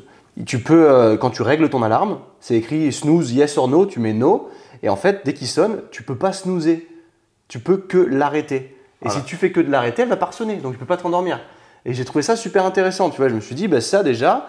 Tu 0.46 0.60
peux, 0.60 0.90
euh, 0.90 1.18
quand 1.18 1.30
tu 1.30 1.42
règles 1.42 1.70
ton 1.70 1.84
alarme, 1.84 2.20
c'est 2.40 2.56
écrit 2.56 2.92
snooze 2.94 3.32
yes 3.34 3.58
or 3.58 3.68
no, 3.68 3.86
tu 3.86 4.00
mets 4.00 4.14
no, 4.14 4.50
et 4.84 4.90
en 4.90 4.96
fait 4.96 5.22
dès 5.26 5.34
qu'il 5.34 5.48
sonne, 5.48 5.82
tu 5.92 6.04
peux 6.04 6.16
pas 6.16 6.32
snoozer, 6.34 6.88
tu 7.48 7.60
peux 7.60 7.78
que 7.78 7.98
l'arrêter. 7.98 8.56
Et 9.04 9.08
Voilà. 9.08 9.20
si 9.20 9.26
tu 9.26 9.36
fais 9.36 9.52
que 9.52 9.60
de 9.60 9.70
l'arrêter, 9.72 10.04
elle 10.04 10.10
va 10.10 10.16
pas 10.18 10.28
ressonner, 10.28 10.58
donc 10.58 10.74
tu 10.74 10.78
peux 10.80 10.86
pas 10.86 10.98
te 10.98 11.04
rendormir. 11.04 11.40
Et 11.86 11.94
j'ai 11.94 12.06
trouvé 12.06 12.22
ça 12.22 12.36
super 12.36 12.66
intéressant, 12.66 13.10
tu 13.10 13.18
vois, 13.18 13.28
je 13.30 13.34
me 13.36 13.40
suis 13.42 13.56
dit, 13.56 13.68
bah, 13.68 13.82
ça 13.82 14.04
déjà, 14.04 14.48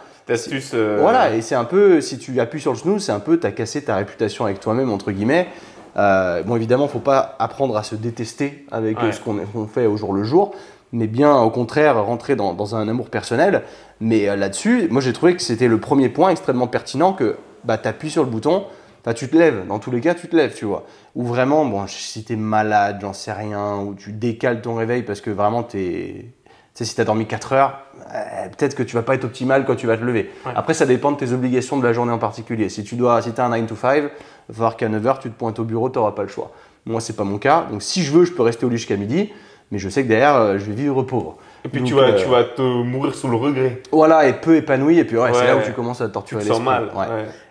Euh, 0.75 0.99
voilà, 1.01 1.35
et 1.35 1.43
c'est 1.43 1.55
un 1.55 1.65
peu, 1.65 2.01
si 2.01 2.19
tu 2.19 2.39
appuies 2.41 2.61
sur 2.61 2.73
le 2.73 2.79
snooze, 2.79 3.05
c'est 3.05 3.13
un 3.13 3.21
peu, 3.21 3.39
t'as 3.39 3.51
cassé 3.51 3.83
ta 3.83 3.97
réputation 3.97 4.45
avec 4.45 4.61
toi-même, 4.61 4.91
entre 4.91 5.11
guillemets. 5.13 5.49
Euh, 5.97 6.43
bon, 6.43 6.57
évidemment, 6.57 6.89
faut 6.89 7.01
pas 7.01 7.37
apprendre 7.39 7.77
à 7.77 7.83
se 7.83 7.95
détester 7.95 8.65
avec 8.71 8.99
euh, 8.99 9.07
Ouais. 9.07 9.13
ce 9.13 9.21
qu'on 9.21 9.67
fait 9.67 9.87
au 9.87 9.97
jour 9.97 10.15
le 10.15 10.25
jour, 10.25 10.55
mais 10.93 11.07
bien 11.07 11.37
au 11.37 11.51
contraire 11.51 12.03
rentrer 12.05 12.37
dans, 12.37 12.55
dans 12.55 12.75
un 12.77 12.89
amour 12.89 13.11
personnel. 13.11 13.63
Mais 14.01 14.29
euh, 14.29 14.37
là-dessus, 14.37 14.89
moi 14.91 15.03
j'ai 15.03 15.13
trouvé 15.13 15.37
que 15.37 15.43
c'était 15.43 15.69
le 15.69 15.79
premier 15.79 16.09
point 16.09 16.31
extrêmement 16.31 16.67
pertinent 16.67 17.13
que 17.13 17.37
bah, 17.65 17.79
tu 17.79 18.11
sur 18.11 18.25
le 18.25 18.31
bouton, 18.31 18.65
bah, 19.05 19.13
tu 19.15 19.29
te 19.29 19.37
lèves, 19.37 19.67
dans 19.67 19.79
tous 19.79 19.91
les 19.91 20.01
cas 20.01 20.15
tu 20.15 20.29
te 20.29 20.37
lèves, 20.37 20.55
tu 20.55 20.65
vois. 20.65 20.85
Ou 21.15 21.25
vraiment, 21.25 21.67
bon, 21.67 21.87
si 21.87 22.25
t'es 22.25 22.37
malade, 22.37 22.99
j'en 23.03 23.13
sais 23.13 23.33
rien, 23.33 23.79
ou 23.81 23.95
tu 23.95 24.13
décales 24.13 24.63
ton 24.63 24.75
réveil 24.75 25.03
parce 25.03 25.21
que 25.21 25.31
vraiment 25.31 25.63
t'es. 25.63 26.27
Tu 26.42 26.42
sais, 26.75 26.85
si 26.85 26.95
tu 26.95 27.01
as 27.01 27.05
dormi 27.05 27.27
4 27.27 27.53
heures, 27.53 27.79
euh, 28.15 28.49
peut-être 28.49 28.75
que 28.75 28.83
tu 28.83 28.95
vas 28.95 29.03
pas 29.03 29.15
être 29.15 29.25
optimal 29.25 29.65
quand 29.65 29.77
tu 29.77 29.87
vas 29.87 29.97
te 29.97 30.05
lever. 30.05 30.31
Ouais. 30.47 30.53
Après, 30.55 30.75
ça 30.75 30.87
dépend 30.87 31.13
de 31.13 31.17
tes 31.17 31.33
obligations 31.33 31.77
de 31.77 31.85
la 31.85 31.93
journée 31.93 32.13
en 32.13 32.19
particulier. 32.19 32.69
Si 32.69 32.85
tu 32.85 32.97
dois, 32.97 33.21
si 33.23 33.31
as 33.37 33.45
un 33.45 33.51
9 33.51 33.67
to 33.67 33.77
5, 33.77 34.05
il 34.49 34.55
va 34.55 34.73
qu'à 34.73 34.89
9 34.89 35.07
heures, 35.07 35.19
tu 35.19 35.31
te 35.31 35.39
pointes 35.39 35.59
au 35.59 35.65
bureau, 35.65 35.91
tu 35.91 35.99
n'auras 35.99 36.13
pas 36.13 36.23
le 36.23 36.29
choix. 36.29 36.53
Moi, 36.87 37.01
c'est 37.01 37.15
pas 37.15 37.25
mon 37.25 37.39
cas. 37.39 37.67
Donc, 37.71 37.83
si 37.83 38.03
je 38.03 38.11
veux, 38.11 38.25
je 38.25 38.33
peux 38.33 38.43
rester 38.43 38.67
au 38.67 38.69
lit 38.69 38.77
jusqu'à 38.77 38.97
midi, 38.97 39.31
mais 39.71 39.79
je 39.79 39.89
sais 39.89 40.03
que 40.03 40.09
derrière, 40.09 40.37
euh, 40.37 40.59
je 40.59 40.65
vais 40.65 40.75
vivre 40.75 41.03
pauvre. 41.03 41.39
Et 41.65 41.69
puis 41.69 41.81
Donc, 41.81 41.89
tu, 41.89 41.95
vas, 41.95 42.09
euh, 42.09 42.19
tu 42.19 42.29
vas 42.29 42.45
te 42.45 42.63
mourir 42.63 43.15
sous 43.15 43.29
le 43.29 43.37
regret. 43.37 43.83
Voilà, 43.93 44.27
et 44.27 44.33
peu 44.33 44.57
épanoui, 44.57 44.99
et 44.99 45.05
puis 45.05 45.17
ouais, 45.17 45.33
c'est 45.33 45.47
là 45.47 45.57
où 45.57 45.61
tu 45.63 45.73
commences 45.73 46.01
à 46.01 46.05
te 46.05 46.11
Tu 46.11 46.15
torturer 46.15 46.43
te 46.43 46.49
sens 46.49 46.61
mal. 46.61 46.91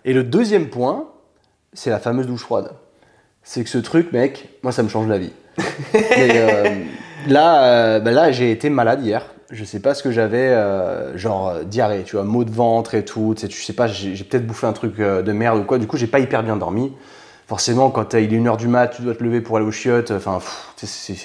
Et 0.03 0.13
le 0.13 0.23
deuxième 0.23 0.67
point, 0.67 1.05
c'est 1.73 1.89
la 1.89 1.99
fameuse 1.99 2.27
douche 2.27 2.41
froide. 2.41 2.71
C'est 3.43 3.63
que 3.63 3.69
ce 3.69 3.77
truc, 3.77 4.11
mec, 4.11 4.49
moi, 4.63 4.71
ça 4.71 4.83
me 4.83 4.89
change 4.89 5.07
la 5.07 5.17
vie. 5.17 5.31
Et, 5.93 6.29
là, 7.27 7.63
euh, 7.63 7.99
bah 7.99 8.11
là 8.11 8.31
j'ai 8.31 8.51
été 8.51 8.69
malade 8.69 9.03
hier. 9.03 9.25
Je 9.51 9.65
sais 9.65 9.81
pas 9.81 9.93
ce 9.93 10.01
que 10.01 10.11
j'avais, 10.11 10.47
euh, 10.47 11.17
genre 11.17 11.49
euh, 11.49 11.63
diarrhée, 11.63 12.03
tu 12.05 12.15
vois, 12.15 12.23
maux 12.23 12.45
de 12.45 12.51
ventre 12.51 12.95
et 12.95 13.03
tout. 13.03 13.33
Tu 13.35 13.41
sais, 13.41 13.47
tu 13.49 13.61
sais 13.61 13.73
pas, 13.73 13.87
j'ai 13.87 14.23
peut-être 14.23 14.47
bouffé 14.47 14.65
un 14.65 14.73
truc 14.73 14.97
de 14.97 15.31
merde 15.31 15.59
ou 15.59 15.63
quoi. 15.63 15.77
Du 15.77 15.87
coup, 15.87 15.97
j'ai 15.97 16.07
pas 16.07 16.19
hyper 16.19 16.43
bien 16.43 16.55
dormi. 16.55 16.93
Forcément, 17.47 17.89
quand 17.89 18.13
il 18.13 18.33
est 18.33 18.39
1h 18.39 18.55
du 18.55 18.69
mat, 18.69 18.87
tu 18.87 19.01
dois 19.01 19.13
te 19.13 19.21
lever 19.21 19.41
pour 19.41 19.57
aller 19.57 19.65
aux 19.65 19.71
chiottes. 19.71 20.11
Enfin, 20.11 20.39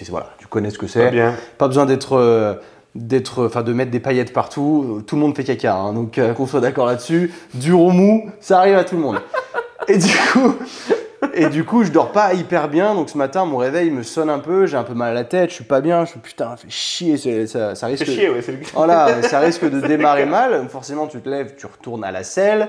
voilà, 0.08 0.30
tu 0.38 0.48
connais 0.48 0.70
ce 0.70 0.78
que 0.78 0.88
c'est. 0.88 1.12
Pas 1.56 1.68
besoin 1.68 1.86
d'être 1.86 2.60
d'être, 2.96 3.46
enfin 3.46 3.62
de 3.62 3.72
mettre 3.72 3.90
des 3.90 4.00
paillettes 4.00 4.32
partout. 4.32 5.02
Tout 5.06 5.16
le 5.16 5.20
monde 5.20 5.36
fait 5.36 5.44
caca, 5.44 5.74
hein, 5.74 5.92
donc 5.92 6.18
euh, 6.18 6.32
qu'on 6.32 6.46
soit 6.46 6.60
d'accord 6.60 6.86
là-dessus. 6.86 7.32
Dur 7.54 7.80
ou 7.80 7.90
mou, 7.90 8.30
ça 8.40 8.58
arrive 8.58 8.76
à 8.76 8.84
tout 8.84 8.96
le 8.96 9.02
monde. 9.02 9.20
Et 9.88 9.98
du 9.98 10.16
coup, 10.32 10.54
et 11.34 11.48
du 11.48 11.64
coup, 11.64 11.84
je 11.84 11.90
dors 11.90 12.12
pas 12.12 12.34
hyper 12.34 12.68
bien. 12.68 12.94
Donc 12.94 13.10
ce 13.10 13.18
matin, 13.18 13.44
mon 13.44 13.56
réveil 13.56 13.90
me 13.90 14.02
sonne 14.02 14.30
un 14.30 14.38
peu. 14.38 14.66
J'ai 14.66 14.76
un 14.76 14.84
peu 14.84 14.94
mal 14.94 15.10
à 15.10 15.14
la 15.14 15.24
tête. 15.24 15.50
Je 15.50 15.56
suis 15.56 15.64
pas 15.64 15.80
bien. 15.80 16.04
Je 16.04 16.10
suis 16.10 16.20
putain, 16.20 16.56
fait 16.56 16.70
chier. 16.70 17.46
Ça, 17.46 17.74
ça 17.74 17.86
risque. 17.86 18.04
Chier, 18.04 18.30
ouais, 18.30 18.42
c'est 18.42 18.52
le 18.52 18.58
Voilà, 18.74 19.22
ça 19.22 19.40
risque 19.40 19.68
de 19.68 19.80
démarrer 19.86 20.26
mal. 20.26 20.68
Forcément, 20.68 21.06
tu 21.06 21.20
te 21.20 21.28
lèves, 21.28 21.54
tu 21.56 21.66
retournes 21.66 22.04
à 22.04 22.10
la 22.10 22.24
selle. 22.24 22.68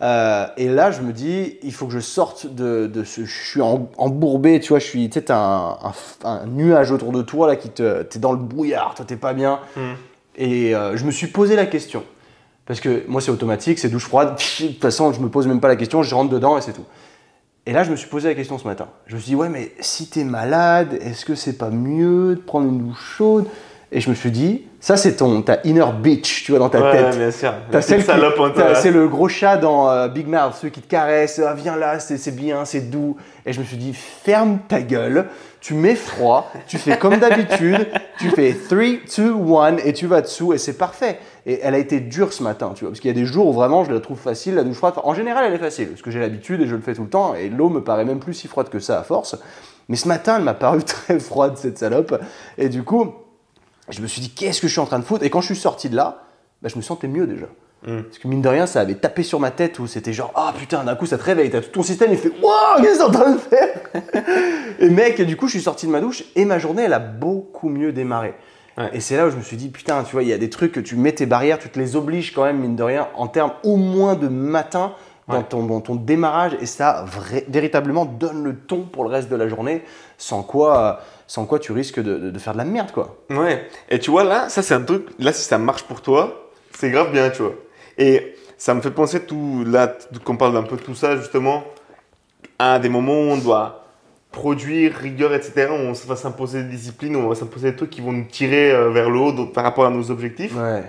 Euh, 0.00 0.46
et 0.56 0.68
là, 0.68 0.90
je 0.92 1.00
me 1.00 1.12
dis, 1.12 1.58
il 1.62 1.72
faut 1.72 1.86
que 1.86 1.92
je 1.92 1.98
sorte 1.98 2.46
de, 2.46 2.86
de 2.86 3.04
ce. 3.04 3.24
Je 3.24 3.48
suis 3.50 3.60
embourbé, 3.60 4.60
tu 4.60 4.68
vois. 4.68 4.78
Je 4.78 4.86
suis, 4.86 5.10
tu 5.10 5.20
sais, 5.20 5.30
un, 5.30 5.76
un 6.24 6.46
nuage 6.46 6.92
autour 6.92 7.12
de 7.12 7.22
toi 7.22 7.46
là 7.46 7.56
qui 7.56 7.70
te. 7.70 8.02
T'es 8.02 8.18
dans 8.18 8.32
le 8.32 8.38
brouillard, 8.38 8.94
toi, 8.94 9.04
t'es 9.04 9.16
pas 9.16 9.32
bien. 9.32 9.60
Hmm. 9.76 9.94
Et 10.36 10.74
euh, 10.74 10.96
je 10.96 11.04
me 11.04 11.10
suis 11.10 11.26
posé 11.26 11.56
la 11.56 11.66
question. 11.66 12.04
Parce 12.64 12.80
que 12.80 13.02
moi, 13.08 13.20
c'est 13.20 13.30
automatique, 13.30 13.78
c'est 13.78 13.88
douche 13.88 14.04
froide. 14.04 14.36
De 14.36 14.66
toute 14.66 14.80
façon, 14.80 15.12
je 15.12 15.20
me 15.20 15.28
pose 15.28 15.46
même 15.46 15.60
pas 15.60 15.68
la 15.68 15.76
question, 15.76 16.02
je 16.02 16.14
rentre 16.14 16.30
dedans 16.30 16.58
et 16.58 16.60
c'est 16.60 16.74
tout. 16.74 16.84
Et 17.68 17.72
là, 17.72 17.84
je 17.84 17.90
me 17.90 17.96
suis 17.96 18.08
posé 18.08 18.30
la 18.30 18.34
question 18.34 18.56
ce 18.56 18.66
matin. 18.66 18.88
Je 19.06 19.14
me 19.14 19.20
suis 19.20 19.28
dit, 19.28 19.34
ouais, 19.36 19.50
mais 19.50 19.72
si 19.80 20.08
t'es 20.08 20.24
malade, 20.24 20.98
est-ce 21.02 21.26
que 21.26 21.34
c'est 21.34 21.58
pas 21.58 21.68
mieux 21.68 22.34
de 22.36 22.40
prendre 22.40 22.66
une 22.66 22.78
douche 22.78 23.16
chaude? 23.18 23.44
Et 23.92 24.00
je 24.00 24.08
me 24.08 24.14
suis 24.14 24.30
dit, 24.30 24.64
ça, 24.80 24.96
c'est 24.96 25.16
ton 25.16 25.42
ta 25.42 25.58
inner 25.64 25.84
bitch, 26.02 26.44
tu 26.44 26.52
vois, 26.52 26.60
dans 26.60 26.70
ta 26.70 26.80
Ouais, 26.80 26.92
tête. 26.92 27.18
bien 27.18 27.30
sûr. 27.30 27.52
T'as 27.70 27.82
celle. 27.82 28.02
C'est 28.02 28.90
le 28.90 29.06
gros 29.06 29.28
chat 29.28 29.58
dans 29.58 29.90
euh, 29.90 30.08
Big 30.08 30.26
Mouth, 30.26 30.54
ceux 30.58 30.70
qui 30.70 30.80
te 30.80 30.88
caressent, 30.88 31.42
ah, 31.46 31.52
viens 31.54 31.76
là, 31.76 31.98
c'est 31.98 32.16
c'est 32.16 32.34
bien, 32.34 32.64
c'est 32.64 32.88
doux. 32.88 33.18
Et 33.44 33.52
je 33.52 33.60
me 33.60 33.64
suis 33.66 33.76
dit, 33.76 33.92
ferme 33.92 34.60
ta 34.66 34.80
gueule, 34.80 35.26
tu 35.60 35.74
mets 35.74 35.94
froid, 35.94 36.50
tu 36.68 36.78
fais 36.78 36.96
comme 36.96 37.16
d'habitude, 37.18 37.86
tu 38.18 38.30
fais 38.30 38.54
3, 38.54 38.78
2, 39.14 39.34
1 39.56 39.76
et 39.84 39.92
tu 39.92 40.06
vas 40.06 40.22
dessous 40.22 40.54
et 40.54 40.58
c'est 40.58 40.78
parfait. 40.78 41.18
Et 41.48 41.60
elle 41.62 41.74
a 41.74 41.78
été 41.78 42.00
dure 42.00 42.34
ce 42.34 42.42
matin, 42.42 42.72
tu 42.74 42.84
vois, 42.84 42.90
parce 42.90 43.00
qu'il 43.00 43.08
y 43.08 43.10
a 43.10 43.18
des 43.18 43.24
jours 43.24 43.46
où 43.46 43.52
vraiment 43.54 43.82
je 43.82 43.90
la 43.90 44.00
trouve 44.00 44.18
facile, 44.18 44.54
la 44.54 44.64
douche 44.64 44.76
froide. 44.76 44.94
En 45.02 45.14
général, 45.14 45.46
elle 45.46 45.54
est 45.54 45.58
facile, 45.58 45.88
parce 45.88 46.02
que 46.02 46.10
j'ai 46.10 46.20
l'habitude 46.20 46.60
et 46.60 46.66
je 46.66 46.76
le 46.76 46.82
fais 46.82 46.92
tout 46.92 47.04
le 47.04 47.08
temps, 47.08 47.34
et 47.34 47.48
l'eau 47.48 47.70
me 47.70 47.82
paraît 47.82 48.04
même 48.04 48.20
plus 48.20 48.34
si 48.34 48.48
froide 48.48 48.68
que 48.68 48.78
ça 48.78 49.00
à 49.00 49.02
force. 49.02 49.34
Mais 49.88 49.96
ce 49.96 50.06
matin, 50.08 50.36
elle 50.36 50.44
m'a 50.44 50.52
paru 50.52 50.82
très 50.84 51.18
froide, 51.18 51.56
cette 51.56 51.78
salope. 51.78 52.22
Et 52.58 52.68
du 52.68 52.82
coup, 52.82 53.14
je 53.88 54.02
me 54.02 54.06
suis 54.06 54.20
dit, 54.20 54.30
qu'est-ce 54.30 54.60
que 54.60 54.68
je 54.68 54.72
suis 54.72 54.80
en 54.80 54.86
train 54.86 54.98
de 54.98 55.04
foutre? 55.04 55.24
Et 55.24 55.30
quand 55.30 55.40
je 55.40 55.46
suis 55.46 55.56
sorti 55.56 55.88
de 55.88 55.96
là, 55.96 56.24
bah, 56.60 56.68
je 56.70 56.76
me 56.76 56.82
sentais 56.82 57.08
mieux 57.08 57.26
déjà. 57.26 57.46
Mm. 57.86 58.02
Parce 58.02 58.18
que 58.18 58.28
mine 58.28 58.42
de 58.42 58.48
rien, 58.48 58.66
ça 58.66 58.80
avait 58.80 58.96
tapé 58.96 59.22
sur 59.22 59.40
ma 59.40 59.50
tête 59.50 59.78
où 59.78 59.86
c'était 59.86 60.12
genre, 60.12 60.32
ah 60.34 60.52
putain, 60.54 60.84
d'un 60.84 60.96
coup 60.96 61.06
ça 61.06 61.16
te 61.16 61.24
réveille, 61.24 61.48
t'as 61.48 61.62
tout 61.62 61.70
ton 61.70 61.82
système, 61.82 62.10
il 62.12 62.18
fait, 62.18 62.32
waouh, 62.42 62.82
qu'est-ce 62.82 62.98
que 62.98 62.98
t'es 62.98 63.04
en 63.04 63.10
train 63.10 63.32
de 63.32 63.38
faire? 63.38 63.80
Et 64.80 64.90
mec, 64.90 65.22
du 65.22 65.36
coup, 65.36 65.46
je 65.46 65.52
suis 65.52 65.62
sorti 65.62 65.86
de 65.86 65.92
ma 65.92 66.00
douche 66.00 66.24
et 66.36 66.44
ma 66.44 66.58
journée, 66.58 66.82
elle 66.82 66.92
a 66.92 66.98
beaucoup 66.98 67.70
mieux 67.70 67.92
démarré. 67.92 68.34
Ouais. 68.78 68.90
Et 68.92 69.00
c'est 69.00 69.16
là 69.16 69.26
où 69.26 69.30
je 69.30 69.36
me 69.36 69.42
suis 69.42 69.56
dit, 69.56 69.68
putain, 69.68 70.02
tu 70.04 70.12
vois, 70.12 70.22
il 70.22 70.28
y 70.28 70.32
a 70.32 70.38
des 70.38 70.50
trucs 70.50 70.72
que 70.72 70.80
tu 70.80 70.94
mets 70.96 71.12
tes 71.12 71.26
barrières, 71.26 71.58
tu 71.58 71.68
te 71.68 71.78
les 71.78 71.96
obliges 71.96 72.32
quand 72.32 72.44
même, 72.44 72.58
mine 72.58 72.76
de 72.76 72.82
rien, 72.82 73.08
en 73.16 73.26
termes 73.26 73.52
au 73.64 73.76
moins 73.76 74.14
de 74.14 74.28
matin 74.28 74.92
dans, 75.26 75.38
Ouais. 75.38 75.42
ton, 75.42 75.64
dans 75.66 75.80
ton 75.80 75.94
démarrage, 75.96 76.52
et 76.60 76.64
ça 76.66 77.04
vrai- 77.06 77.44
véritablement 77.48 78.06
donne 78.06 78.44
le 78.44 78.56
ton 78.56 78.82
pour 78.84 79.04
le 79.04 79.10
reste 79.10 79.28
de 79.28 79.36
la 79.36 79.46
journée, 79.48 79.82
sans 80.16 80.42
quoi, 80.42 81.00
sans 81.26 81.44
quoi 81.44 81.58
tu 81.58 81.72
risques 81.72 82.00
de, 82.00 82.16
de- 82.16 82.30
de 82.30 82.38
faire 82.38 82.54
de 82.54 82.58
la 82.58 82.64
merde, 82.64 82.92
quoi. 82.92 83.16
Ouais. 83.28 83.68
Et 83.90 83.98
tu 83.98 84.10
vois, 84.10 84.24
là, 84.24 84.48
ça, 84.48 84.62
c'est 84.62 84.74
un 84.74 84.80
truc. 84.80 85.06
Là, 85.18 85.32
si 85.34 85.42
ça 85.44 85.58
marche 85.58 85.82
pour 85.82 86.00
toi, 86.00 86.48
c'est 86.72 86.90
grave 86.90 87.10
bien, 87.12 87.28
tu 87.30 87.42
vois. 87.42 87.52
Et 87.98 88.36
ça 88.56 88.72
me 88.74 88.80
fait 88.80 88.90
penser 88.92 89.20
tout. 89.20 89.64
Là, 89.66 89.92
qu'on 90.24 90.36
parle 90.36 90.54
d'un 90.54 90.62
peu 90.62 90.76
de 90.76 90.82
tout 90.82 90.94
ça, 90.94 91.16
justement, 91.16 91.64
à 92.58 92.78
des 92.78 92.88
moments 92.88 93.12
où 93.20 93.32
on 93.32 93.36
doit 93.38 93.77
produire, 94.32 94.94
rigueur, 94.94 95.32
etc. 95.34 95.68
On 95.70 95.92
va 95.92 96.16
s'imposer 96.16 96.62
des 96.62 96.70
disciplines, 96.70 97.16
on 97.16 97.28
va 97.28 97.34
s'imposer 97.34 97.70
des 97.70 97.76
trucs 97.76 97.90
qui 97.90 98.00
vont 98.00 98.12
nous 98.12 98.24
tirer 98.26 98.70
euh, 98.70 98.90
vers 98.90 99.10
le 99.10 99.18
haut 99.18 99.32
donc, 99.32 99.52
par 99.52 99.64
rapport 99.64 99.86
à 99.86 99.90
nos 99.90 100.10
objectifs. 100.10 100.54
Ouais. 100.54 100.82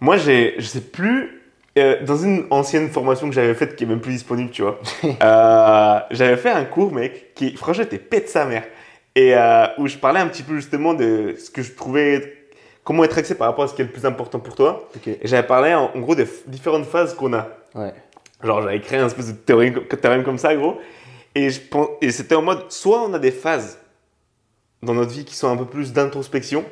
Moi, 0.00 0.16
j'ai, 0.16 0.54
je 0.58 0.64
sais 0.66 0.80
plus. 0.80 1.42
euh, 1.78 1.96
dans 2.04 2.16
une 2.16 2.44
ancienne 2.50 2.88
formation 2.88 3.28
que 3.28 3.34
j'avais 3.34 3.54
faite 3.54 3.74
qui 3.76 3.84
est 3.84 3.86
même 3.86 4.00
plus 4.00 4.12
disponible, 4.12 4.50
tu 4.50 4.62
vois, 4.62 4.78
euh, 5.22 5.98
j'avais 6.10 6.36
fait 6.36 6.50
un 6.50 6.64
cours, 6.64 6.92
mec, 6.92 7.34
qui 7.34 7.56
franchement 7.56 7.84
était 7.84 7.98
pète 7.98 8.28
sa 8.28 8.44
mère. 8.44 8.64
Et 9.16 9.36
euh, 9.36 9.66
où 9.78 9.86
je 9.86 9.96
parlais 9.96 10.20
un 10.20 10.26
petit 10.26 10.42
peu 10.42 10.56
justement 10.56 10.94
de 10.94 11.34
ce 11.38 11.50
que 11.50 11.62
je 11.62 11.72
trouvais, 11.72 12.34
comment 12.82 13.04
être 13.04 13.16
axé 13.18 13.34
par 13.36 13.48
rapport 13.48 13.64
à 13.64 13.68
ce 13.68 13.74
qui 13.74 13.82
est 13.82 13.84
le 13.84 13.90
plus 13.90 14.04
important 14.06 14.40
pour 14.40 14.54
toi. 14.56 14.88
Et 15.06 15.18
j'avais 15.26 15.46
parlé 15.46 15.72
en, 15.74 15.90
en 15.94 16.00
gros 16.00 16.14
des 16.14 16.26
différentes 16.46 16.86
phases 16.86 17.14
qu'on 17.14 17.32
a. 17.32 17.48
Ouais. 17.74 17.92
Genre, 18.42 18.62
j'avais 18.62 18.80
créé 18.80 18.98
un 18.98 19.06
espèce 19.06 19.28
de 19.28 19.36
théorème, 19.36 19.80
théorème 20.00 20.24
comme 20.24 20.38
ça, 20.38 20.54
gros. 20.54 20.78
Et, 21.34 21.50
je 21.50 21.60
pense- 21.60 21.88
et 22.00 22.10
c'était 22.12 22.34
en 22.34 22.42
mode, 22.42 22.70
soit 22.70 23.02
on 23.02 23.12
a 23.14 23.18
des 23.18 23.30
phases 23.32 23.78
dans 24.82 24.94
notre 24.94 25.10
vie 25.10 25.24
qui 25.24 25.34
sont 25.34 25.48
un 25.48 25.56
peu 25.56 25.64
plus 25.64 25.92
d'introspection, 25.92 26.64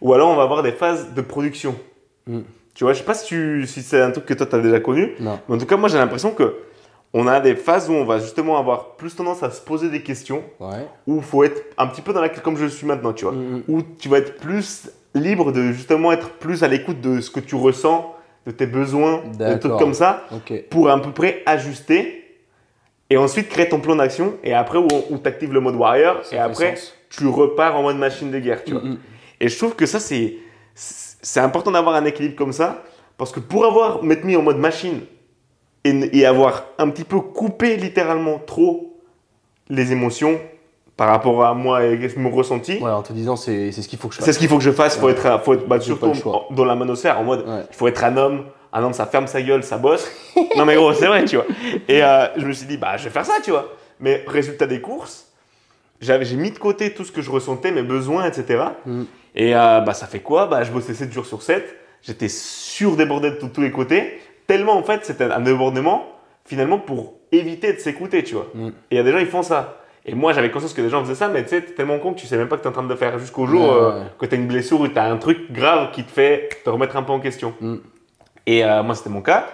ou 0.00 0.12
alors 0.14 0.30
on 0.30 0.36
va 0.36 0.42
avoir 0.42 0.62
des 0.62 0.72
phases 0.72 1.14
de 1.14 1.20
production. 1.22 1.74
Mm. 2.26 2.40
Tu 2.74 2.84
vois, 2.84 2.92
je 2.92 2.98
sais 2.98 3.04
pas 3.04 3.14
si, 3.14 3.26
tu- 3.26 3.66
si 3.66 3.82
c'est 3.82 4.00
un 4.00 4.10
truc 4.10 4.26
que 4.26 4.34
toi 4.34 4.46
tu 4.46 4.54
as 4.56 4.58
déjà 4.60 4.80
connu, 4.80 5.14
Non. 5.20 5.38
mais 5.48 5.54
en 5.54 5.58
tout 5.58 5.66
cas, 5.66 5.76
moi 5.76 5.88
j'ai 5.88 5.98
l'impression 5.98 6.32
que 6.32 6.56
on 7.12 7.26
a 7.26 7.40
des 7.40 7.56
phases 7.56 7.90
où 7.90 7.92
on 7.92 8.04
va 8.04 8.18
justement 8.20 8.56
avoir 8.58 8.96
plus 8.96 9.14
tendance 9.16 9.42
à 9.42 9.50
se 9.50 9.60
poser 9.60 9.88
des 9.90 10.02
questions, 10.02 10.44
Ouais. 10.60 10.86
où 11.06 11.16
il 11.16 11.22
faut 11.22 11.42
être 11.44 11.62
un 11.78 11.86
petit 11.88 12.02
peu 12.02 12.12
dans 12.12 12.20
la 12.20 12.28
comme 12.28 12.56
je 12.56 12.66
suis 12.66 12.86
maintenant, 12.86 13.12
tu 13.12 13.24
vois 13.24 13.34
Mm, 13.34 13.62
où 13.68 13.82
tu 13.82 14.08
vas 14.08 14.18
être 14.18 14.36
plus 14.36 14.90
libre 15.14 15.52
de 15.52 15.72
justement 15.72 16.12
être 16.12 16.30
plus 16.30 16.62
à 16.62 16.68
l'écoute 16.68 17.00
de 17.00 17.20
ce 17.20 17.30
que 17.30 17.40
tu 17.40 17.54
ressens, 17.56 18.14
de 18.46 18.52
tes 18.52 18.66
besoins, 18.66 19.22
de 19.38 19.54
trucs 19.58 19.76
comme 19.78 19.94
ça, 19.94 20.24
pour 20.70 20.88
à 20.90 21.00
peu 21.02 21.10
près 21.12 21.42
ajuster 21.46 22.19
et 23.10 23.16
ensuite 23.16 23.48
créer 23.48 23.68
ton 23.68 23.80
plan 23.80 23.96
d'action 23.96 24.34
et 24.44 24.54
après 24.54 24.78
où, 24.78 24.86
où 25.10 25.18
tu 25.18 25.28
actives 25.28 25.52
le 25.52 25.60
mode 25.60 25.74
warrior 25.74 26.24
Ça 26.24 26.36
et 26.36 26.38
après 26.38 26.76
sens. 26.76 26.94
tu 27.10 27.26
repars 27.26 27.76
en 27.76 27.82
mode 27.82 27.96
machine 27.96 28.30
de 28.30 28.38
guerre, 28.38 28.62
tu 28.64 28.72
vois. 28.72 28.82
Mm, 28.82 28.90
mm. 28.90 28.98
Et 29.40 29.48
je 29.48 29.56
trouve 29.58 29.74
que 29.74 29.86
ça 29.86 30.00
c'est 30.00 30.36
c'est 30.74 31.40
important 31.40 31.70
d'avoir 31.72 31.96
un 31.96 32.04
équilibre 32.04 32.36
comme 32.36 32.52
ça 32.52 32.82
parce 33.18 33.32
que 33.32 33.40
pour 33.40 33.66
avoir 33.66 34.02
m'être 34.02 34.24
mis 34.24 34.36
en 34.36 34.42
mode 34.42 34.58
machine 34.58 35.00
et, 35.84 36.18
et 36.18 36.24
avoir 36.26 36.64
un 36.78 36.88
petit 36.90 37.04
peu 37.04 37.20
coupé 37.20 37.76
littéralement 37.76 38.38
trop 38.38 38.96
les 39.68 39.92
émotions 39.92 40.38
par 40.96 41.08
rapport 41.08 41.42
à 41.44 41.54
moi 41.54 41.82
et 41.84 41.98
mon 42.18 42.28
ressenti, 42.30 42.76
Ouais, 42.78 42.90
en 42.90 43.00
te 43.02 43.14
disant, 43.14 43.34
c'est 43.34 43.72
ce 43.72 43.88
qu'il 43.88 43.98
faut 43.98 44.08
que 44.08 44.14
je 44.14 44.18
fasse. 44.18 44.26
c'est 44.26 44.32
ce 44.34 44.38
qu'il 44.38 44.48
faut 44.48 44.58
que 44.58 44.62
je 44.64 44.70
fasse. 44.70 44.98
Faut 44.98 45.06
Ouais. 45.06 45.12
être, 45.12 45.42
faut 45.42 45.54
être 45.54 45.66
bah, 45.66 45.80
surtout 45.80 46.12
dans 46.50 46.64
la 46.66 46.74
manosphère, 46.74 47.18
en 47.18 47.24
mode, 47.24 47.48
Ouais. 47.48 47.62
il 47.70 47.74
faut 47.74 47.88
être 47.88 48.04
un 48.04 48.16
homme. 48.18 48.44
Un 48.72 48.82
homme, 48.84 48.92
ça 48.92 49.06
ferme 49.06 49.26
sa 49.26 49.42
gueule, 49.42 49.62
ça 49.64 49.76
bosse. 49.78 50.08
non 50.56 50.64
mais 50.64 50.76
gros, 50.76 50.92
c'est 50.92 51.06
vrai, 51.06 51.24
tu 51.24 51.36
vois. 51.36 51.46
Et 51.88 52.02
euh, 52.04 52.26
je 52.36 52.46
me 52.46 52.52
suis 52.52 52.66
dit, 52.66 52.76
bah, 52.76 52.96
je 52.96 53.04
vais 53.04 53.10
faire 53.10 53.26
ça, 53.26 53.34
tu 53.42 53.50
vois. 53.50 53.72
Mais 53.98 54.24
résultat 54.26 54.66
des 54.66 54.80
courses, 54.80 55.26
j'avais, 56.00 56.24
j'ai 56.24 56.36
mis 56.36 56.50
de 56.50 56.58
côté 56.58 56.94
tout 56.94 57.04
ce 57.04 57.12
que 57.12 57.20
je 57.20 57.30
ressentais, 57.30 57.70
mes 57.72 57.82
besoins, 57.82 58.24
etc. 58.26 58.62
Mm. 58.86 59.02
Et 59.34 59.54
euh, 59.56 59.80
bah, 59.80 59.92
ça 59.94 60.06
fait 60.06 60.20
quoi? 60.20 60.46
Bah, 60.46 60.62
je 60.62 60.70
bossais 60.70 60.94
7 60.94 61.12
jours 61.12 61.26
sur 61.26 61.42
7. 61.42 61.76
J'étais 62.02 62.28
surdébordé 62.28 63.30
de 63.30 63.36
tous- 63.36 63.48
tous 63.48 63.60
les 63.60 63.70
côtés. 63.70 64.18
Tellement, 64.46 64.76
en 64.76 64.82
fait, 64.82 65.04
c'était 65.04 65.24
un 65.24 65.40
débordement, 65.40 66.06
finalement, 66.46 66.78
pour 66.78 67.14
éviter 67.32 67.72
de 67.72 67.78
s'écouter, 67.78 68.22
tu 68.24 68.34
vois. 68.34 68.46
Mm. 68.54 68.68
Et 68.68 68.72
il 68.92 68.96
y 68.96 69.00
a 69.00 69.02
des 69.02 69.12
gens, 69.12 69.18
ils 69.18 69.26
font 69.26 69.42
ça. 69.42 69.76
Et 70.06 70.14
moi, 70.14 70.32
j'avais 70.32 70.50
conscience 70.50 70.72
que 70.72 70.80
des 70.80 70.88
gens 70.88 71.02
faisaient 71.04 71.14
ça, 71.14 71.28
mais 71.28 71.42
tu 71.42 71.50
sais, 71.50 71.60
t'es 71.60 71.72
tellement 71.74 71.98
con 71.98 72.14
que 72.14 72.20
tu 72.20 72.26
sais 72.26 72.36
même 72.38 72.48
pas 72.48 72.56
que 72.56 72.62
t'es 72.62 72.68
en 72.68 72.72
train 72.72 72.82
de 72.82 72.88
le 72.88 72.96
faire 72.96 73.18
jusqu'au 73.18 73.46
jour 73.46 73.60
Ouais, 73.68 73.68
euh, 73.82 74.02
que 74.18 74.24
t'as 74.24 74.36
une 74.36 74.46
blessure 74.48 74.80
ou 74.80 74.88
t'as 74.88 75.04
un 75.10 75.18
truc 75.18 75.52
grave 75.52 75.90
qui 75.92 76.04
te 76.04 76.10
fait 76.10 76.48
te 76.64 76.70
remettre 76.70 76.96
un 76.96 77.02
peu 77.02 77.12
en 77.12 77.20
question. 77.20 77.52
Et 78.46 78.64
euh, 78.64 78.82
moi, 78.82 78.94
c'était 78.94 79.10
mon 79.10 79.22
cas. 79.22 79.46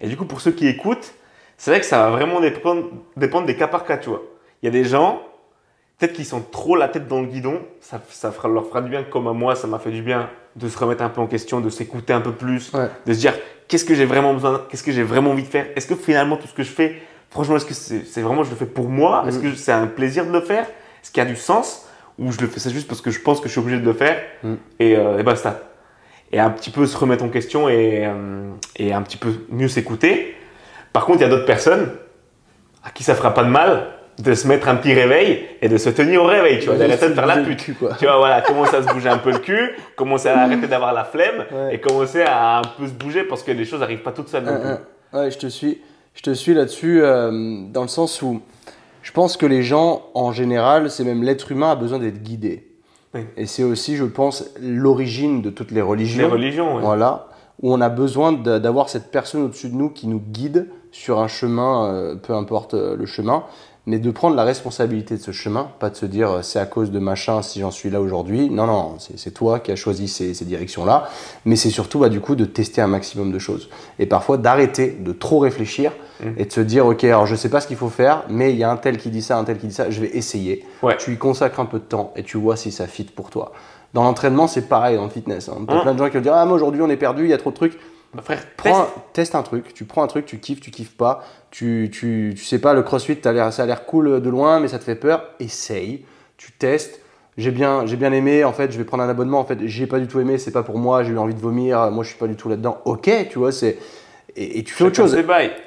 Et 0.00 0.08
du 0.08 0.16
coup, 0.16 0.24
pour 0.24 0.40
ceux 0.40 0.50
qui 0.52 0.66
écoutent, 0.68 1.14
c'est 1.56 1.70
vrai 1.70 1.80
que 1.80 1.86
ça 1.86 1.98
va 1.98 2.10
vraiment 2.10 2.40
dépendre, 2.40 2.84
dépendre 3.16 3.46
des 3.46 3.56
cas 3.56 3.68
par 3.68 3.84
cas, 3.84 3.96
tu 3.98 4.08
vois. 4.10 4.22
Il 4.62 4.66
y 4.66 4.68
a 4.68 4.72
des 4.72 4.84
gens, 4.84 5.22
peut-être 5.98 6.12
qu'ils 6.12 6.24
sont 6.26 6.40
trop 6.42 6.76
la 6.76 6.88
tête 6.88 7.06
dans 7.08 7.20
le 7.20 7.26
guidon, 7.26 7.60
ça, 7.80 8.00
ça 8.10 8.32
fera, 8.32 8.48
leur 8.48 8.66
fera 8.66 8.80
du 8.82 8.90
bien, 8.90 9.02
comme 9.04 9.26
à 9.28 9.32
moi, 9.32 9.54
ça 9.54 9.66
m'a 9.66 9.78
fait 9.78 9.90
du 9.90 10.02
bien 10.02 10.28
de 10.56 10.68
se 10.68 10.78
remettre 10.78 11.02
un 11.02 11.08
peu 11.08 11.20
en 11.20 11.26
question, 11.26 11.60
de 11.60 11.68
s'écouter 11.70 12.12
un 12.12 12.20
peu 12.20 12.32
plus, 12.32 12.72
Ouais. 12.72 12.88
de 13.06 13.12
se 13.12 13.18
dire 13.18 13.34
qu'est-ce 13.68 13.84
que 13.84 13.94
j'ai 13.94 14.04
vraiment 14.04 14.34
besoin, 14.34 14.64
qu'est-ce 14.68 14.82
que 14.82 14.92
j'ai 14.92 15.02
vraiment 15.02 15.30
envie 15.30 15.42
de 15.42 15.48
faire, 15.48 15.66
est-ce 15.76 15.86
que 15.86 15.94
finalement 15.96 16.36
tout 16.36 16.46
ce 16.46 16.54
que 16.54 16.62
je 16.62 16.70
fais, 16.70 17.00
franchement, 17.30 17.56
est-ce 17.56 17.66
que 17.66 17.74
c'est 17.74 18.20
vraiment 18.22 18.44
je 18.44 18.50
le 18.50 18.56
fais 18.56 18.66
pour 18.66 18.88
moi, 18.88 19.24
est-ce 19.26 19.38
Mm. 19.38 19.42
que 19.42 19.54
c'est 19.56 19.72
un 19.72 19.86
plaisir 19.88 20.26
de 20.26 20.32
le 20.32 20.40
faire, 20.40 20.64
est-ce 21.02 21.10
qu'il 21.10 21.22
y 21.22 21.26
a 21.26 21.28
du 21.28 21.36
sens, 21.36 21.88
ou 22.18 22.30
je 22.30 22.40
le 22.40 22.46
fais 22.46 22.60
ça 22.60 22.70
juste 22.70 22.86
parce 22.88 23.00
que 23.00 23.10
je 23.10 23.20
pense 23.20 23.40
que 23.40 23.46
je 23.48 23.52
suis 23.52 23.60
obligé 23.60 23.80
de 23.80 23.84
le 23.84 23.92
faire, 23.94 24.16
Mm. 24.44 24.54
et, 24.80 24.96
euh, 24.96 25.18
et 25.18 25.22
basta. 25.24 25.60
Et 26.32 26.40
un 26.40 26.50
petit 26.50 26.70
peu 26.70 26.86
se 26.86 26.96
remettre 26.96 27.22
en 27.24 27.28
question 27.28 27.68
et, 27.68 28.04
euh, 28.06 28.50
et 28.76 28.92
un 28.92 29.02
petit 29.02 29.16
peu 29.16 29.32
mieux 29.50 29.68
s'écouter. 29.68 30.34
Par 30.92 31.04
contre, 31.06 31.18
il 31.20 31.22
y 31.22 31.26
a 31.26 31.28
d'autres 31.28 31.46
personnes 31.46 31.90
à 32.84 32.90
qui 32.90 33.02
ça 33.04 33.14
fera 33.14 33.32
pas 33.34 33.44
de 33.44 33.48
mal 33.50 33.86
de 34.18 34.32
se 34.34 34.46
mettre 34.46 34.68
un 34.68 34.76
petit 34.76 34.92
réveil 34.94 35.44
et 35.60 35.68
de 35.68 35.76
se 35.76 35.90
tenir 35.90 36.22
au 36.22 36.26
réveil, 36.26 36.60
tu 36.60 36.66
vois, 36.66 36.76
d'arrêter 36.76 37.08
de 37.08 37.14
faire 37.14 37.26
la 37.26 37.38
pute. 37.38 37.58
cul, 37.60 37.74
quoi. 37.74 37.94
Tu 37.98 38.04
vois, 38.04 38.16
voilà, 38.18 38.42
commencer 38.42 38.76
à 38.76 38.82
se 38.82 38.88
bouger 38.92 39.08
un 39.08 39.18
peu 39.18 39.32
le 39.32 39.38
cul, 39.38 39.70
commencer 39.96 40.28
à 40.28 40.38
arrêter 40.42 40.68
d'avoir 40.68 40.92
la 40.92 41.04
flemme 41.04 41.44
Ouais. 41.52 41.74
et 41.74 41.80
commencer 41.80 42.22
à 42.22 42.58
un 42.58 42.62
peu 42.62 42.86
se 42.86 42.92
bouger 42.92 43.24
parce 43.24 43.42
que 43.42 43.50
les 43.50 43.64
choses 43.64 43.80
n'arrivent 43.80 44.02
pas 44.02 44.12
toutes 44.12 44.28
seules. 44.28 44.44
non 44.44 44.60
plus. 44.60 44.68
Euh, 44.68 44.76
euh, 45.14 45.24
ouais, 45.24 45.30
je 45.32 45.38
te 45.38 45.46
suis. 45.48 45.80
Je 46.14 46.22
te 46.22 46.32
suis 46.32 46.54
là-dessus 46.54 47.02
euh, 47.02 47.30
dans 47.72 47.82
le 47.82 47.88
sens 47.88 48.22
où 48.22 48.40
je 49.02 49.10
pense 49.10 49.36
que 49.36 49.46
les 49.46 49.64
gens, 49.64 50.06
en 50.14 50.30
général, 50.30 50.90
c'est 50.90 51.02
même 51.02 51.24
l'être 51.24 51.50
humain 51.50 51.72
a 51.72 51.74
besoin 51.76 51.98
d'être 51.98 52.22
guidé. 52.22 52.68
Oui. 53.14 53.20
Et 53.36 53.46
c'est 53.46 53.62
aussi, 53.62 53.96
je 53.96 54.04
pense, 54.04 54.50
l'origine 54.60 55.42
de 55.42 55.50
toutes 55.50 55.70
les 55.70 55.80
religions. 55.80 56.26
Les 56.26 56.32
religions, 56.32 56.76
ouais. 56.76 56.82
Voilà, 56.82 57.28
où 57.62 57.72
on 57.72 57.80
a 57.80 57.88
besoin 57.88 58.32
d'avoir 58.32 58.88
cette 58.88 59.10
personne 59.10 59.42
au-dessus 59.42 59.68
de 59.68 59.74
nous 59.74 59.90
qui 59.90 60.08
nous 60.08 60.20
guide 60.20 60.68
sur 60.90 61.20
un 61.20 61.28
chemin, 61.28 61.86
euh, 61.86 62.16
peu 62.16 62.34
importe 62.34 62.74
euh, 62.74 62.96
le 62.96 63.06
chemin, 63.06 63.44
mais 63.86 63.98
de 63.98 64.10
prendre 64.10 64.34
la 64.36 64.44
responsabilité 64.44 65.16
de 65.16 65.20
ce 65.20 65.30
chemin, 65.30 65.68
pas 65.78 65.90
de 65.90 65.96
se 65.96 66.06
dire 66.06 66.30
euh, 66.30 66.42
c'est 66.42 66.58
à 66.58 66.66
cause 66.66 66.90
de 66.90 66.98
machin 66.98 67.42
si 67.42 67.60
j'en 67.60 67.70
suis 67.70 67.90
là 67.90 68.00
aujourd'hui. 68.00 68.48
Non, 68.50 68.66
non, 68.66 68.94
c'est 68.98 69.30
toi 69.32 69.60
qui 69.60 69.72
as 69.72 69.76
choisi 69.76 70.08
ces, 70.08 70.32
ces 70.34 70.44
directions-là, 70.44 71.08
mais 71.44 71.56
c'est 71.56 71.70
surtout 71.70 71.98
bah, 71.98 72.08
du 72.08 72.20
coup 72.20 72.34
de 72.34 72.44
tester 72.44 72.80
un 72.80 72.86
maximum 72.86 73.30
de 73.32 73.38
choses. 73.38 73.68
Et 73.98 74.06
parfois 74.06 74.36
d'arrêter 74.38 74.96
de 75.00 75.12
trop 75.12 75.38
réfléchir 75.38 75.92
Mhm. 76.20 76.34
et 76.38 76.44
de 76.44 76.52
se 76.52 76.60
dire 76.60 76.86
ok, 76.86 77.02
alors 77.02 77.26
je 77.26 77.34
sais 77.34 77.48
pas 77.48 77.60
ce 77.60 77.66
qu'il 77.66 77.76
faut 77.76 77.88
faire, 77.88 78.22
mais 78.28 78.52
il 78.52 78.56
y 78.56 78.62
a 78.62 78.70
un 78.70 78.76
tel 78.76 78.98
qui 78.98 79.10
dit 79.10 79.20
ça, 79.20 79.36
un 79.36 79.42
tel 79.42 79.58
qui 79.58 79.66
dit 79.66 79.74
ça, 79.74 79.90
je 79.90 80.00
vais 80.00 80.10
essayer. 80.16 80.64
Ouais. 80.80 80.96
Tu 80.96 81.12
y 81.12 81.16
consacres 81.18 81.58
un 81.58 81.64
peu 81.66 81.80
de 81.80 81.84
temps 81.84 82.12
et 82.14 82.22
tu 82.22 82.36
vois 82.38 82.56
si 82.56 82.70
ça 82.70 82.86
fit 82.86 83.02
pour 83.02 83.30
toi. 83.30 83.52
Dans 83.94 84.04
l'entraînement, 84.04 84.46
c'est 84.46 84.68
pareil 84.68 84.96
dans 84.96 85.04
le 85.04 85.10
fitness. 85.10 85.48
Hein. 85.48 85.64
T'as 85.66 85.74
Hein 85.74 85.80
plein 85.82 85.92
de 85.94 85.98
gens 85.98 86.06
qui 86.08 86.14
vont 86.16 86.22
dire 86.22 86.34
ah 86.34 86.46
moi 86.46 86.54
aujourd'hui 86.54 86.80
on 86.82 86.88
est 86.88 86.96
perdu, 86.96 87.24
il 87.24 87.30
y 87.30 87.32
a 87.32 87.36
trop 87.38 87.50
de 87.50 87.56
trucs. 87.56 87.78
Bah, 88.14 88.22
frère, 88.22 88.42
Prends, 88.56 88.82
teste. 88.84 88.94
teste 89.12 89.34
un 89.34 89.42
truc, 89.42 89.74
tu 89.74 89.84
prends 89.84 90.02
un 90.02 90.06
truc, 90.06 90.26
tu 90.26 90.38
kiffes, 90.38 90.60
tu 90.60 90.70
kiffes 90.70 90.96
pas, 90.96 91.24
tu, 91.50 91.90
tu, 91.92 92.34
tu 92.36 92.44
sais 92.44 92.58
pas, 92.60 92.74
le 92.74 92.82
crossfit, 92.82 93.18
ça 93.22 93.30
a 93.30 93.66
l'air 93.66 93.84
cool 93.86 94.20
de 94.20 94.30
loin, 94.30 94.60
mais 94.60 94.68
ça 94.68 94.78
te 94.78 94.84
fait 94.84 94.94
peur, 94.94 95.24
essaye, 95.40 96.04
tu 96.36 96.52
testes. 96.52 97.00
J'ai 97.36 97.50
bien, 97.50 97.84
j'ai 97.86 97.96
bien 97.96 98.12
aimé, 98.12 98.44
en 98.44 98.52
fait, 98.52 98.70
je 98.70 98.78
vais 98.78 98.84
prendre 98.84 99.02
un 99.02 99.08
abonnement, 99.08 99.40
en 99.40 99.44
fait, 99.44 99.58
j'ai 99.66 99.88
pas 99.88 99.98
du 99.98 100.06
tout 100.06 100.20
aimé, 100.20 100.38
c'est 100.38 100.52
pas 100.52 100.62
pour 100.62 100.78
moi, 100.78 101.02
j'ai 101.02 101.10
eu 101.12 101.18
envie 101.18 101.34
de 101.34 101.40
vomir, 101.40 101.90
moi 101.90 102.04
je 102.04 102.10
suis 102.10 102.18
pas 102.18 102.28
du 102.28 102.36
tout 102.36 102.48
là-dedans. 102.48 102.78
Ok, 102.84 103.10
tu 103.30 103.38
vois, 103.40 103.50
c'est. 103.50 103.76
Et, 104.36 104.58
et 104.60 104.64
tu 104.64 104.72
fais 104.72 104.84
autre 104.84 104.96
chose. 104.96 105.16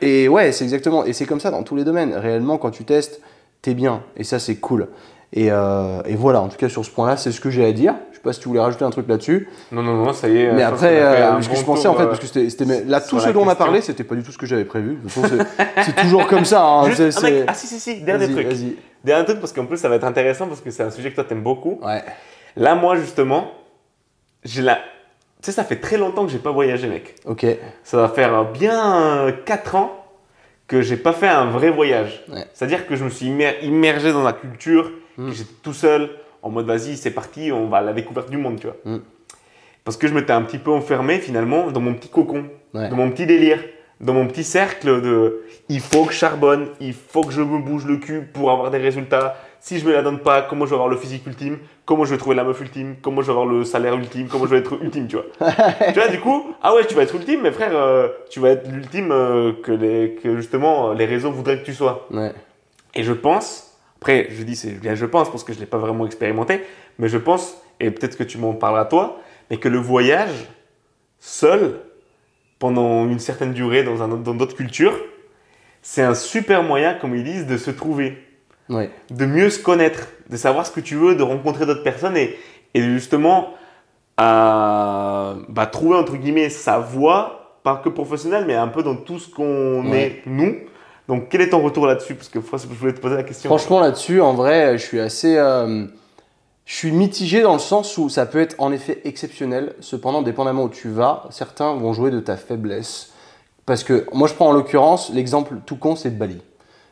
Et 0.01 0.29
ouais, 0.29 0.51
c'est 0.53 0.63
exactement. 0.63 1.03
Et 1.05 1.11
c'est 1.13 1.25
comme 1.25 1.39
ça 1.41 1.51
dans 1.51 1.63
tous 1.63 1.75
les 1.75 1.83
domaines. 1.83 2.13
Réellement, 2.13 2.57
quand 2.57 2.71
tu 2.71 2.85
testes, 2.85 3.21
t'es 3.61 3.73
bien. 3.73 4.03
Et 4.15 4.23
ça, 4.23 4.39
c'est 4.39 4.55
cool. 4.55 4.87
Et, 5.33 5.51
euh, 5.51 6.01
et 6.05 6.15
voilà, 6.15 6.41
en 6.41 6.47
tout 6.47 6.57
cas, 6.57 6.69
sur 6.69 6.85
ce 6.85 6.89
point-là, 6.91 7.17
c'est 7.17 7.31
ce 7.31 7.41
que 7.41 7.49
j'ai 7.49 7.65
à 7.65 7.71
dire. 7.73 7.95
Pas 8.27 8.33
si 8.33 8.41
tu 8.41 8.49
voulais 8.49 8.59
rajouter 8.59 8.83
un 8.83 8.89
truc 8.89 9.07
là-dessus. 9.07 9.47
Non, 9.71 9.81
non, 9.81 9.93
non, 10.03 10.11
ça 10.11 10.27
y 10.27 10.37
est. 10.37 10.51
Mais 10.51 10.63
après, 10.63 11.01
euh, 11.01 11.41
ce 11.41 11.47
que 11.47 11.55
je 11.55 11.63
pensais 11.63 11.87
en 11.87 11.93
fait, 11.95 12.03
euh, 12.03 12.07
parce 12.07 12.19
que 12.19 12.27
c'était, 12.27 12.83
là, 12.85 12.99
tout 12.99 13.21
ce 13.21 13.29
dont 13.29 13.39
on 13.39 13.43
a 13.43 13.51
question. 13.51 13.65
parlé, 13.65 13.79
c'était 13.79 14.03
pas 14.03 14.15
du 14.15 14.23
tout 14.23 14.33
ce 14.33 14.37
que 14.37 14.45
j'avais 14.45 14.65
prévu. 14.65 14.97
C'est, 15.85 15.95
toujours 15.95 16.27
comme 16.31 16.43
ça. 16.43 16.61
hein. 16.61 16.89
Juste 16.91 17.23
Ah 17.47 17.53
si, 17.53 17.67
si, 17.67 17.79
si, 17.79 18.01
dernier 18.01 18.29
truc. 18.29 18.47
Vas-y. 18.47 18.75
Dernier 19.05 19.23
truc 19.23 19.39
parce 19.39 19.53
qu'en 19.53 19.65
plus 19.65 19.77
ça 19.77 19.87
va 19.87 19.95
être 19.95 20.03
intéressant 20.03 20.47
parce 20.47 20.59
que 20.59 20.71
c'est 20.71 20.83
un 20.83 20.89
sujet 20.91 21.09
que 21.11 21.15
toi 21.15 21.23
t'aimes 21.23 21.41
beaucoup. 21.41 21.79
Ouais. 21.81 22.03
Là, 22.57 22.75
moi 22.75 22.97
justement, 22.97 23.49
j'ai 24.43 24.61
la. 24.61 24.75
Tu 24.75 24.81
sais, 25.43 25.51
ça 25.53 25.63
fait 25.63 25.77
très 25.77 25.95
longtemps 25.97 26.25
que 26.25 26.31
j'ai 26.33 26.39
pas 26.39 26.51
voyagé, 26.51 26.87
mec. 26.89 27.15
Ok. 27.23 27.45
Ça 27.85 27.95
va 27.95 28.09
faire 28.09 28.43
bien 28.51 29.31
4 29.45 29.75
ans 29.75 30.03
que 30.67 30.81
j'ai 30.81 30.97
pas 30.97 31.13
fait 31.13 31.29
un 31.29 31.45
vrai 31.45 31.69
voyage. 31.69 32.25
Ouais. 32.29 32.43
C'est-à-dire 32.53 32.87
que 32.87 32.97
je 32.97 33.05
me 33.05 33.09
suis 33.09 33.27
immer- 33.27 33.55
immergé 33.61 34.11
dans 34.11 34.23
la 34.23 34.33
culture, 34.33 34.91
Mm. 35.17 35.29
que 35.29 35.35
j'étais 35.35 35.53
tout 35.63 35.73
seul, 35.73 36.09
en 36.41 36.49
mode 36.49 36.65
vas-y, 36.65 36.97
c'est 36.97 37.11
parti, 37.11 37.51
on 37.51 37.67
va 37.67 37.77
à 37.77 37.81
la 37.81 37.93
découverte 37.93 38.29
du 38.29 38.37
monde, 38.37 38.59
tu 38.59 38.67
vois. 38.67 38.77
Mm. 38.85 38.99
Parce 39.83 39.97
que 39.97 40.07
je 40.07 40.13
m'étais 40.13 40.33
un 40.33 40.41
petit 40.41 40.57
peu 40.57 40.71
enfermé 40.71 41.19
finalement 41.19 41.71
dans 41.71 41.79
mon 41.79 41.93
petit 41.93 42.09
cocon, 42.09 42.45
Ouais. 42.73 42.89
dans 42.89 42.97
mon 42.97 43.09
petit 43.09 43.25
délire, 43.25 43.59
dans 44.01 44.13
mon 44.13 44.27
petit 44.27 44.43
cercle 44.43 45.01
de 45.01 45.41
il 45.69 45.79
faut 45.79 46.03
que 46.05 46.13
je 46.13 46.17
charbonne, 46.17 46.67
il 46.79 46.93
faut 46.93 47.21
que 47.23 47.31
je 47.31 47.41
me 47.41 47.59
bouge 47.59 47.85
le 47.85 47.97
cul 47.97 48.21
pour 48.33 48.51
avoir 48.51 48.69
des 48.69 48.77
résultats. 48.77 49.35
Si 49.59 49.79
je 49.79 49.85
me 49.87 49.91
la 49.93 50.03
donne 50.03 50.19
pas, 50.19 50.43
comment 50.43 50.65
je 50.65 50.69
vais 50.71 50.75
avoir 50.75 50.89
le 50.89 50.97
physique 50.97 51.25
ultime? 51.25 51.57
Comment 51.85 52.05
je 52.05 52.11
vais 52.11 52.17
trouver 52.19 52.35
la 52.35 52.43
meuf 52.43 52.59
ultime? 52.61 52.97
Comment 53.01 53.21
je 53.21 53.27
vais 53.27 53.31
avoir 53.31 53.47
le 53.47 53.63
salaire 53.63 53.95
ultime? 53.95 54.27
Comment 54.27 54.45
je 54.45 54.51
vais 54.51 54.59
être 54.59 54.77
ultime, 54.81 55.07
tu 55.07 55.15
vois? 55.15 55.25
Tu 55.93 55.99
vois, 55.99 56.09
du 56.09 56.19
coup, 56.19 56.45
ah 56.61 56.75
ouais, 56.75 56.85
tu 56.85 56.93
vas 56.93 57.01
être 57.03 57.15
ultime, 57.15 57.39
mais 57.41 57.51
frère, 57.51 57.71
euh, 57.73 58.09
tu 58.29 58.39
vas 58.39 58.49
être 58.49 58.69
l'ultime 58.69 59.11
euh, 59.11 59.53
que, 59.63 59.71
les, 59.71 60.15
que 60.21 60.35
justement 60.35 60.93
les 60.93 61.05
réseaux 61.05 61.31
voudraient 61.31 61.59
que 61.59 61.65
tu 61.65 61.73
sois. 61.73 62.05
Ouais. 62.11 62.33
Et 62.93 63.03
je 63.03 63.13
pense, 63.13 63.66
après, 63.97 64.27
je 64.29 64.43
dis 64.43 64.55
c'est 64.55 64.79
bien 64.79 64.95
je 64.95 65.05
pense 65.05 65.29
parce 65.29 65.43
que 65.43 65.53
je 65.53 65.57
ne 65.57 65.63
l'ai 65.63 65.69
pas 65.69 65.79
vraiment 65.79 66.05
expérimenté, 66.05 66.61
mais 66.99 67.09
je 67.09 67.17
pense, 67.17 67.57
et 67.79 67.91
peut-être 67.91 68.15
que 68.17 68.23
tu 68.23 68.37
m'en 68.37 68.53
parleras 68.53 68.85
toi, 68.85 69.19
mais 69.49 69.57
que 69.57 69.67
le 69.67 69.79
voyage 69.79 70.47
seul, 71.19 71.79
pendant 72.59 73.07
une 73.07 73.19
certaine 73.19 73.53
durée 73.53 73.83
dans 73.83 74.03
un 74.03 74.07
dans 74.07 74.33
d'autres 74.35 74.55
cultures, 74.55 74.97
c'est 75.81 76.03
un 76.03 76.15
super 76.15 76.63
moyen, 76.63 76.93
comme 76.93 77.15
ils 77.15 77.23
disent, 77.23 77.47
de 77.47 77.57
se 77.57 77.71
trouver, 77.71 78.17
de 79.09 79.25
mieux 79.25 79.49
se 79.49 79.59
connaître, 79.61 80.07
de 80.29 80.37
savoir 80.37 80.65
ce 80.65 80.71
que 80.71 80.79
tu 80.81 80.95
veux, 80.95 81.15
de 81.15 81.23
rencontrer 81.23 81.65
d'autres 81.65 81.83
personnes 81.83 82.17
et, 82.17 82.37
et 82.73 82.81
justement 82.81 83.53
à 84.17 85.35
bah, 85.49 85.65
trouver 85.67 85.95
entre 85.95 86.17
guillemets 86.17 86.49
sa 86.49 86.79
voie, 86.79 87.59
pas 87.63 87.77
que 87.77 87.89
professionnelle, 87.89 88.45
mais 88.45 88.55
un 88.55 88.67
peu 88.67 88.83
dans 88.83 88.95
tout 88.95 89.19
ce 89.19 89.29
qu'on 89.29 89.91
est 89.93 90.21
nous. 90.25 90.55
Donc 91.07 91.29
quel 91.29 91.41
est 91.41 91.49
ton 91.49 91.61
retour 91.61 91.85
là-dessus? 91.87 92.15
Parce 92.15 92.29
que 92.29 92.39
je 92.41 92.67
voulais 92.75 92.93
te 92.93 92.99
poser 92.99 93.15
la 93.15 93.23
question. 93.23 93.49
Franchement, 93.49 93.79
là-dessus, 93.79 94.19
en 94.21 94.33
vrai, 94.33 94.77
je 94.77 94.83
suis 94.85 94.99
assez. 94.99 95.37
euh, 95.37 95.85
je 96.65 96.75
suis 96.75 96.91
mitigé 96.91 97.41
dans 97.41 97.53
le 97.53 97.59
sens 97.59 97.97
où 97.97 98.09
ça 98.09 98.25
peut 98.25 98.41
être 98.41 98.55
en 98.57 98.73
effet 98.73 99.01
exceptionnel. 99.05 99.73
Cependant, 99.79 100.21
dépendamment 100.21 100.63
où 100.63 100.69
tu 100.69 100.89
vas, 100.89 101.23
certains 101.29 101.73
vont 101.75 101.93
jouer 101.93 102.11
de 102.11 102.19
ta 102.19 102.35
faiblesse. 102.35 103.13
Parce 103.65 103.83
que 103.85 104.05
moi, 104.13 104.27
je 104.27 104.33
prends 104.33 104.47
en 104.49 104.51
l'occurrence 104.53 105.09
l'exemple 105.13 105.55
tout 105.65 105.77
con, 105.77 105.95
c'est 105.95 106.09
Bali. 106.17 106.41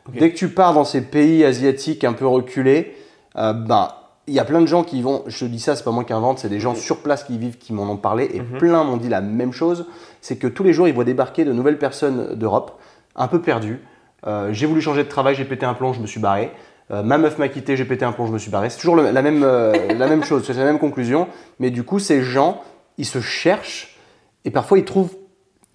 Ok. 0.08 0.18
Dès 0.18 0.30
que 0.30 0.36
tu 0.36 0.48
pars 0.48 0.72
dans 0.72 0.84
ces 0.84 1.02
pays 1.02 1.44
asiatiques 1.44 2.04
un 2.04 2.12
peu 2.14 2.26
reculés, 2.26 2.94
euh, 3.36 3.52
ben, 3.52 3.88
il 4.26 4.34
y 4.34 4.38
a 4.38 4.44
plein 4.46 4.60
de 4.62 4.66
gens 4.66 4.82
qui 4.82 5.02
vont. 5.02 5.24
Je 5.26 5.40
te 5.40 5.44
dis 5.44 5.60
ça, 5.60 5.76
c'est 5.76 5.84
pas 5.84 5.90
moi 5.90 6.04
qui 6.04 6.12
invente, 6.14 6.38
c'est 6.38 6.48
des 6.48 6.58
gens 6.60 6.74
sur 6.74 6.98
place 7.02 7.24
qui 7.24 7.36
vivent 7.36 7.58
qui 7.58 7.72
m'en 7.74 7.82
ont 7.90 7.96
parlé 7.98 8.30
et 8.32 8.40
Mhm. 8.40 8.58
plein 8.58 8.82
m'ont 8.82 8.96
dit 8.96 9.08
la 9.10 9.20
même 9.20 9.52
chose. 9.52 9.86
C'est 10.22 10.36
que 10.36 10.46
tous 10.46 10.62
les 10.62 10.72
jours, 10.72 10.88
ils 10.88 10.94
voient 10.94 11.04
débarquer 11.04 11.44
de 11.44 11.52
nouvelles 11.52 11.78
personnes 11.78 12.34
d'Europe, 12.34 12.80
un 13.14 13.28
peu 13.28 13.42
perdues. 13.42 13.80
Euh, 14.26 14.52
j'ai 14.52 14.66
voulu 14.66 14.80
changer 14.80 15.04
de 15.04 15.08
travail, 15.08 15.34
j'ai 15.34 15.44
pété 15.44 15.66
un 15.66 15.74
plomb, 15.74 15.92
je 15.92 16.00
me 16.00 16.06
suis 16.06 16.20
barré. 16.20 16.50
Euh, 16.90 17.02
ma 17.02 17.18
meuf 17.18 17.38
m'a 17.38 17.48
quitté, 17.48 17.76
j'ai 17.76 17.84
pété 17.84 18.04
un 18.04 18.12
plomb, 18.12 18.26
je 18.26 18.32
me 18.32 18.38
suis 18.38 18.50
barré. 18.50 18.70
C'est 18.70 18.78
toujours 18.78 18.96
le- 18.96 19.10
la, 19.10 19.22
même, 19.22 19.42
euh, 19.42 19.72
la 19.96 20.06
même 20.08 20.24
chose, 20.24 20.44
c'est 20.46 20.54
la 20.54 20.64
même 20.64 20.78
conclusion. 20.78 21.28
Mais 21.58 21.70
du 21.70 21.82
coup, 21.84 21.98
ces 21.98 22.22
gens, 22.22 22.60
ils 22.98 23.06
se 23.06 23.20
cherchent 23.20 23.96
et 24.44 24.50
parfois 24.50 24.78
ils 24.78 24.84
trouvent 24.84 25.14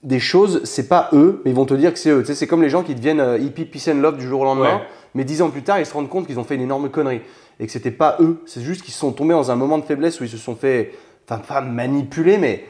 des 0.03 0.19
choses, 0.19 0.61
c'est 0.63 0.87
pas 0.87 1.09
eux, 1.13 1.41
mais 1.45 1.51
ils 1.51 1.55
vont 1.55 1.65
te 1.65 1.73
dire 1.75 1.93
que 1.93 1.99
c'est 1.99 2.09
eux. 2.09 2.21
Tu 2.21 2.27
sais, 2.27 2.35
c'est 2.35 2.47
comme 2.47 2.61
les 2.63 2.69
gens 2.69 2.81
qui 2.83 2.95
deviennent 2.95 3.37
hippie, 3.39 3.65
peace 3.65 3.87
and 3.89 3.99
love 3.99 4.17
du 4.17 4.27
jour 4.27 4.41
au 4.41 4.45
lendemain, 4.45 4.77
Ouais. 4.77 4.81
mais 5.13 5.23
dix 5.23 5.41
ans 5.43 5.49
plus 5.51 5.61
tard, 5.63 5.79
ils 5.79 5.85
se 5.85 5.93
rendent 5.93 6.09
compte 6.09 6.25
qu'ils 6.27 6.39
ont 6.39 6.43
fait 6.43 6.55
une 6.55 6.61
énorme 6.61 6.89
connerie 6.89 7.21
et 7.59 7.67
que 7.67 7.71
c'était 7.71 7.91
pas 7.91 8.15
eux. 8.19 8.41
C'est 8.47 8.61
juste 8.61 8.81
qu'ils 8.81 8.93
sont 8.95 9.11
tombés 9.11 9.33
dans 9.33 9.51
un 9.51 9.55
moment 9.55 9.77
de 9.77 9.83
faiblesse 9.85 10.19
où 10.19 10.23
ils 10.23 10.29
se 10.29 10.37
sont 10.37 10.55
fait, 10.55 10.93
enfin 11.29 11.39
pas 11.47 11.61
manipuler, 11.61 12.37
mais 12.39 12.65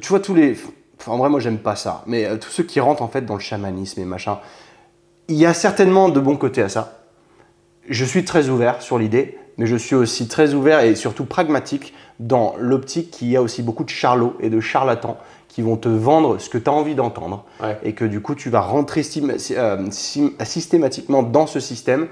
tu 0.00 0.08
vois 0.08 0.20
tous 0.20 0.34
les. 0.34 0.56
Enfin, 1.00 1.12
en 1.12 1.18
vrai, 1.18 1.28
moi 1.28 1.38
j'aime 1.40 1.58
pas 1.58 1.76
ça, 1.76 2.02
mais 2.06 2.24
euh, 2.24 2.36
tous 2.38 2.50
ceux 2.50 2.62
qui 2.64 2.80
rentrent 2.80 3.02
en 3.02 3.08
fait 3.08 3.24
dans 3.26 3.34
le 3.34 3.40
chamanisme 3.40 4.00
et 4.00 4.04
machin, 4.04 4.38
il 5.28 5.36
y 5.36 5.46
a 5.46 5.54
certainement 5.54 6.08
de 6.08 6.20
bons 6.20 6.36
côtés 6.36 6.62
à 6.62 6.68
ça. 6.68 6.98
Je 7.88 8.04
suis 8.04 8.24
très 8.24 8.48
ouvert 8.48 8.82
sur 8.82 8.98
l'idée, 8.98 9.38
mais 9.56 9.66
je 9.66 9.76
suis 9.76 9.94
aussi 9.94 10.28
très 10.28 10.54
ouvert 10.54 10.80
et 10.80 10.94
surtout 10.94 11.24
pragmatique 11.24 11.94
dans 12.20 12.54
l'optique 12.58 13.10
qu'il 13.10 13.28
y 13.30 13.36
a 13.36 13.42
aussi 13.42 13.62
beaucoup 13.62 13.84
de 13.84 13.90
charlots 13.90 14.34
et 14.40 14.50
de 14.50 14.60
charlatans 14.60 15.16
qui 15.48 15.62
vont 15.62 15.76
te 15.76 15.88
vendre 15.88 16.38
ce 16.38 16.48
que 16.50 16.58
tu 16.58 16.68
as 16.68 16.72
envie 16.72 16.94
d'entendre 16.94 17.44
Ouais. 17.62 17.78
et 17.82 17.92
que 17.94 18.04
du 18.04 18.20
coup 18.20 18.34
tu 18.34 18.50
vas 18.50 18.60
rentrer 18.60 19.02
euh, 19.56 19.86
systématiquement 19.90 21.22
dans 21.22 21.46
ce 21.46 21.60
système. 21.60 22.08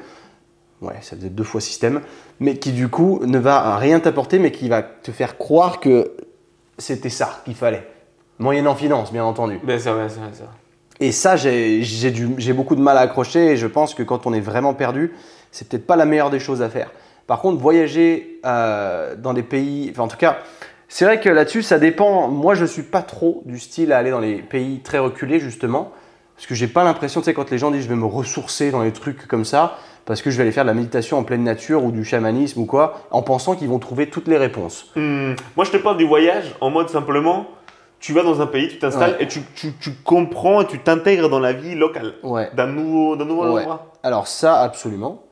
Ouais, 0.82 0.94
ça 1.00 1.16
faisait 1.16 1.30
deux 1.30 1.44
fois 1.44 1.60
système, 1.60 2.02
mais 2.40 2.56
qui 2.58 2.72
du 2.72 2.88
coup 2.88 3.20
ne 3.24 3.38
va 3.38 3.76
rien 3.76 3.98
t'apporter, 4.00 4.38
mais 4.38 4.52
qui 4.52 4.68
va 4.68 4.82
te 4.82 5.10
faire 5.10 5.38
croire 5.38 5.80
que 5.80 6.12
c'était 6.78 7.08
ça 7.08 7.40
qu'il 7.44 7.54
fallait. 7.54 7.86
Moyennant 8.38 8.74
finance, 8.74 9.10
bien 9.12 9.24
entendu. 9.24 9.58
Bien 9.64 9.78
sûr, 9.78 9.94
bien 9.94 10.08
sûr, 10.08 10.20
bien 10.20 10.34
sûr. 10.34 10.46
Et 11.00 11.12
ça, 11.12 11.36
j'ai 11.36 12.52
beaucoup 12.52 12.76
de 12.76 12.80
mal 12.80 12.96
à 12.96 13.00
accrocher 13.00 13.52
et 13.52 13.56
je 13.56 13.66
pense 13.66 13.94
que 13.94 14.02
quand 14.02 14.26
on 14.26 14.32
est 14.32 14.40
vraiment 14.40 14.74
perdu, 14.74 15.12
c'est 15.50 15.68
peut-être 15.68 15.86
pas 15.86 15.96
la 15.96 16.06
meilleure 16.06 16.30
des 16.30 16.40
choses 16.40 16.62
à 16.62 16.68
faire. 16.68 16.90
Par 17.26 17.40
contre, 17.40 17.60
voyager 17.60 18.40
euh, 18.46 19.14
dans 19.16 19.34
des 19.34 19.42
pays, 19.42 19.88
enfin 19.90 20.04
en 20.04 20.08
tout 20.08 20.16
cas, 20.16 20.38
c'est 20.88 21.04
vrai 21.04 21.20
que 21.20 21.28
là-dessus, 21.28 21.62
ça 21.62 21.78
dépend. 21.78 22.28
Moi, 22.28 22.54
je 22.54 22.64
suis 22.64 22.82
pas 22.82 23.02
trop 23.02 23.42
du 23.44 23.58
style 23.58 23.92
à 23.92 23.98
aller 23.98 24.10
dans 24.10 24.20
les 24.20 24.36
pays 24.36 24.80
très 24.80 24.98
reculés 24.98 25.40
justement, 25.40 25.90
parce 26.36 26.46
que 26.46 26.54
j'ai 26.54 26.68
pas 26.68 26.84
l'impression, 26.84 27.20
tu 27.20 27.24
sais, 27.24 27.34
quand 27.34 27.50
les 27.50 27.58
gens 27.58 27.70
disent 27.70 27.82
je 27.84 27.88
vais 27.88 27.96
me 27.96 28.06
ressourcer 28.06 28.70
dans 28.70 28.82
les 28.82 28.92
trucs 28.92 29.26
comme 29.26 29.44
ça, 29.44 29.78
parce 30.04 30.22
que 30.22 30.30
je 30.30 30.36
vais 30.36 30.42
aller 30.44 30.52
faire 30.52 30.64
de 30.64 30.68
la 30.68 30.74
méditation 30.74 31.18
en 31.18 31.24
pleine 31.24 31.42
nature 31.42 31.82
ou 31.84 31.90
du 31.90 32.04
chamanisme 32.04 32.60
ou 32.60 32.66
quoi, 32.66 33.00
en 33.10 33.22
pensant 33.22 33.56
qu'ils 33.56 33.68
vont 33.68 33.80
trouver 33.80 34.08
toutes 34.08 34.28
les 34.28 34.36
réponses. 34.36 34.92
Hmm, 34.94 35.34
Moi, 35.56 35.64
je 35.64 35.72
te 35.72 35.76
parle 35.78 35.96
du 35.96 36.06
voyage 36.06 36.54
en 36.60 36.70
mode 36.70 36.88
simplement, 36.88 37.48
tu 37.98 38.12
vas 38.12 38.22
dans 38.22 38.40
un 38.40 38.46
pays, 38.46 38.68
tu 38.68 38.78
t'installes 38.78 39.12
Ouais. 39.12 39.24
et 39.24 39.26
tu, 39.26 39.40
tu, 39.54 39.72
tu 39.80 39.90
comprends 40.04 40.60
et 40.62 40.66
tu 40.66 40.78
t'intègres 40.78 41.28
dans 41.28 41.40
la 41.40 41.52
vie 41.52 41.74
locale 41.74 42.14
Ouais. 42.22 42.50
d'un 42.54 42.66
nouveau, 42.66 43.16
d'un 43.16 43.24
nouveau 43.24 43.42
Ouais. 43.54 43.60
endroit. 43.60 43.92
Alors 44.02 44.28
ça, 44.28 44.60
absolument. 44.60 45.22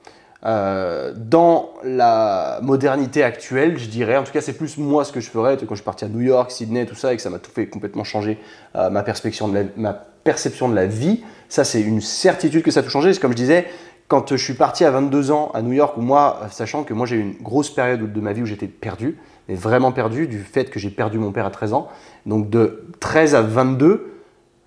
Euh, 0.46 1.14
dans 1.16 1.70
la 1.84 2.58
modernité 2.62 3.22
actuelle, 3.22 3.78
je 3.78 3.86
dirais, 3.88 4.16
en 4.18 4.24
tout 4.24 4.32
cas 4.32 4.42
c'est 4.42 4.52
plus 4.58 4.76
moi 4.76 5.04
ce 5.04 5.12
que 5.12 5.20
je 5.20 5.30
ferais, 5.30 5.56
quand 5.56 5.66
je 5.70 5.76
suis 5.76 5.84
parti 5.84 6.04
à 6.04 6.08
New 6.08 6.20
York, 6.20 6.50
Sydney, 6.50 6.84
tout 6.84 6.94
ça, 6.94 7.14
et 7.14 7.16
que 7.16 7.22
ça 7.22 7.30
m'a 7.30 7.38
tout 7.38 7.50
fait 7.50 7.66
complètement 7.66 8.04
changer 8.04 8.38
euh, 8.76 8.90
ma, 8.90 9.02
perception 9.02 9.48
de 9.48 9.54
la, 9.54 9.62
ma 9.76 9.94
perception 9.94 10.68
de 10.68 10.74
la 10.74 10.84
vie, 10.84 11.22
ça 11.48 11.64
c'est 11.64 11.80
une 11.80 12.02
certitude 12.02 12.62
que 12.62 12.70
ça 12.70 12.80
a 12.80 12.82
tout 12.82 12.90
changé. 12.90 13.14
C'est 13.14 13.20
comme 13.20 13.30
je 13.32 13.36
disais, 13.36 13.66
quand 14.06 14.30
je 14.36 14.42
suis 14.42 14.52
parti 14.52 14.84
à 14.84 14.90
22 14.90 15.30
ans 15.30 15.50
à 15.54 15.62
New 15.62 15.72
York, 15.72 15.96
où 15.96 16.02
moi, 16.02 16.40
sachant 16.50 16.84
que 16.84 16.92
moi 16.92 17.06
j'ai 17.06 17.16
eu 17.16 17.20
une 17.20 17.42
grosse 17.42 17.70
période 17.70 18.12
de 18.12 18.20
ma 18.20 18.34
vie 18.34 18.42
où 18.42 18.46
j'étais 18.46 18.66
perdu, 18.66 19.16
mais 19.48 19.54
vraiment 19.54 19.92
perdu 19.92 20.26
du 20.26 20.40
fait 20.40 20.70
que 20.70 20.78
j'ai 20.78 20.90
perdu 20.90 21.18
mon 21.18 21.32
père 21.32 21.46
à 21.46 21.50
13 21.50 21.72
ans, 21.72 21.88
donc 22.26 22.50
de 22.50 22.86
13 23.00 23.34
à 23.34 23.42
22, 23.42 24.12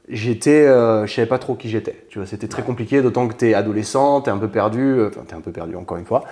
j'étais, 0.09 0.65
euh, 0.65 1.05
je 1.05 1.13
savais 1.13 1.28
pas 1.28 1.39
trop 1.39 1.55
qui 1.55 1.69
j'étais. 1.69 2.05
Tu 2.09 2.19
vois, 2.19 2.28
c'était 2.28 2.47
très 2.47 2.63
compliqué, 2.63 3.01
d'autant 3.01 3.28
que 3.28 3.34
tu 3.34 3.49
es 3.49 3.53
adolescent, 3.53 4.21
tu 4.21 4.30
es 4.30 4.34
un 4.34 4.38
peu 4.38 4.49
perdu, 4.49 4.82
euh, 4.82 5.09
enfin 5.09 5.21
tu 5.28 5.34
es 5.34 5.38
un 5.38 5.41
peu 5.41 5.51
perdu 5.51 5.75
encore 5.75 5.97
une 5.97 6.05
fois. 6.05 6.23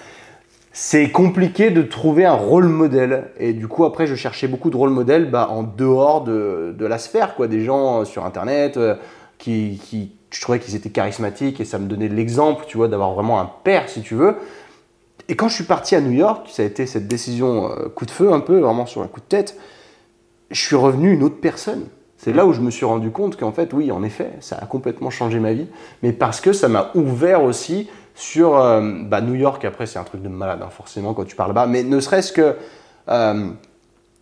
C'est 0.78 1.10
compliqué 1.10 1.72
de 1.72 1.82
trouver 1.82 2.26
un 2.26 2.34
rôle 2.34 2.68
modèle. 2.68 3.30
Et 3.40 3.54
du 3.54 3.66
coup, 3.70 3.86
après, 3.86 4.08
je 4.08 4.16
cherchais 4.16 4.50
beaucoup 4.50 4.70
de 4.70 4.76
rôle 4.76 4.90
modèles 4.90 5.32
bah, 5.32 5.48
en 5.50 5.64
dehors 5.64 6.22
de, 6.22 6.76
de 6.78 6.86
la 6.86 6.98
sphère, 6.98 7.36
quoi. 7.36 7.48
Des 7.48 7.62
gens 7.62 8.02
euh, 8.02 8.04
sur 8.04 8.26
Internet 8.26 8.76
euh, 8.76 8.96
qui, 9.38 9.80
qui, 9.82 10.12
je 10.32 10.42
trouvais 10.42 10.60
qu'ils 10.60 10.76
étaient 10.76 10.90
charismatiques 10.90 11.62
et 11.62 11.66
ça 11.66 11.80
me 11.80 11.88
donnait 11.88 12.10
l'exemple, 12.10 12.66
tu 12.68 12.76
vois, 12.76 12.90
d'avoir 12.90 13.14
vraiment 13.14 13.40
un 13.40 13.50
père, 13.64 13.88
si 13.88 14.02
tu 14.02 14.16
veux. 14.16 14.36
Et 15.28 15.36
quand 15.36 15.48
je 15.48 15.56
suis 15.56 15.64
parti 15.64 15.96
à 15.96 16.02
New 16.02 16.12
York, 16.12 16.48
ça 16.52 16.64
a 16.64 16.66
été 16.66 16.86
cette 16.86 17.08
décision 17.08 17.72
euh, 17.72 17.90
coup 17.90 18.06
de 18.06 18.12
feu 18.12 18.32
un 18.32 18.40
peu, 18.40 18.60
vraiment 18.60 18.86
sur 18.86 19.02
un 19.02 19.08
coup 19.08 19.20
de 19.20 19.26
tête, 19.26 19.58
je 20.52 20.62
suis 20.62 20.76
revenu 20.76 21.12
une 21.12 21.24
autre 21.24 21.40
personne. 21.42 21.86
C'est 22.18 22.32
là 22.32 22.46
où 22.46 22.54
je 22.54 22.62
me 22.62 22.72
suis 22.72 22.86
rendu 22.86 23.12
compte 23.12 23.36
qu'en 23.36 23.52
fait, 23.52 23.74
oui, 23.74 23.92
en 23.92 24.04
effet, 24.04 24.32
ça 24.40 24.58
a 24.62 24.66
complètement 24.66 25.10
changé 25.10 25.40
ma 25.40 25.54
vie, 25.54 25.68
mais 26.04 26.14
parce 26.14 26.42
que 26.42 26.54
ça 26.54 26.68
m'a 26.68 26.92
ouvert 26.96 27.44
aussi 27.44 27.90
sur 28.14 28.58
euh, 28.58 28.82
bah, 29.04 29.22
New 29.22 29.36
York. 29.36 29.66
Après, 29.66 29.86
c'est 29.86 30.00
un 30.00 30.04
truc 30.04 30.22
de 30.22 30.30
malade, 30.30 30.60
hein, 30.64 30.70
forcément, 30.70 31.14
quand 31.14 31.26
tu 31.26 31.36
parles 31.36 31.50
là-bas, 31.50 31.68
mais 31.68 31.84
ne 31.84 32.00
serait-ce 32.00 32.32
que 32.32 32.56
euh, 33.10 33.50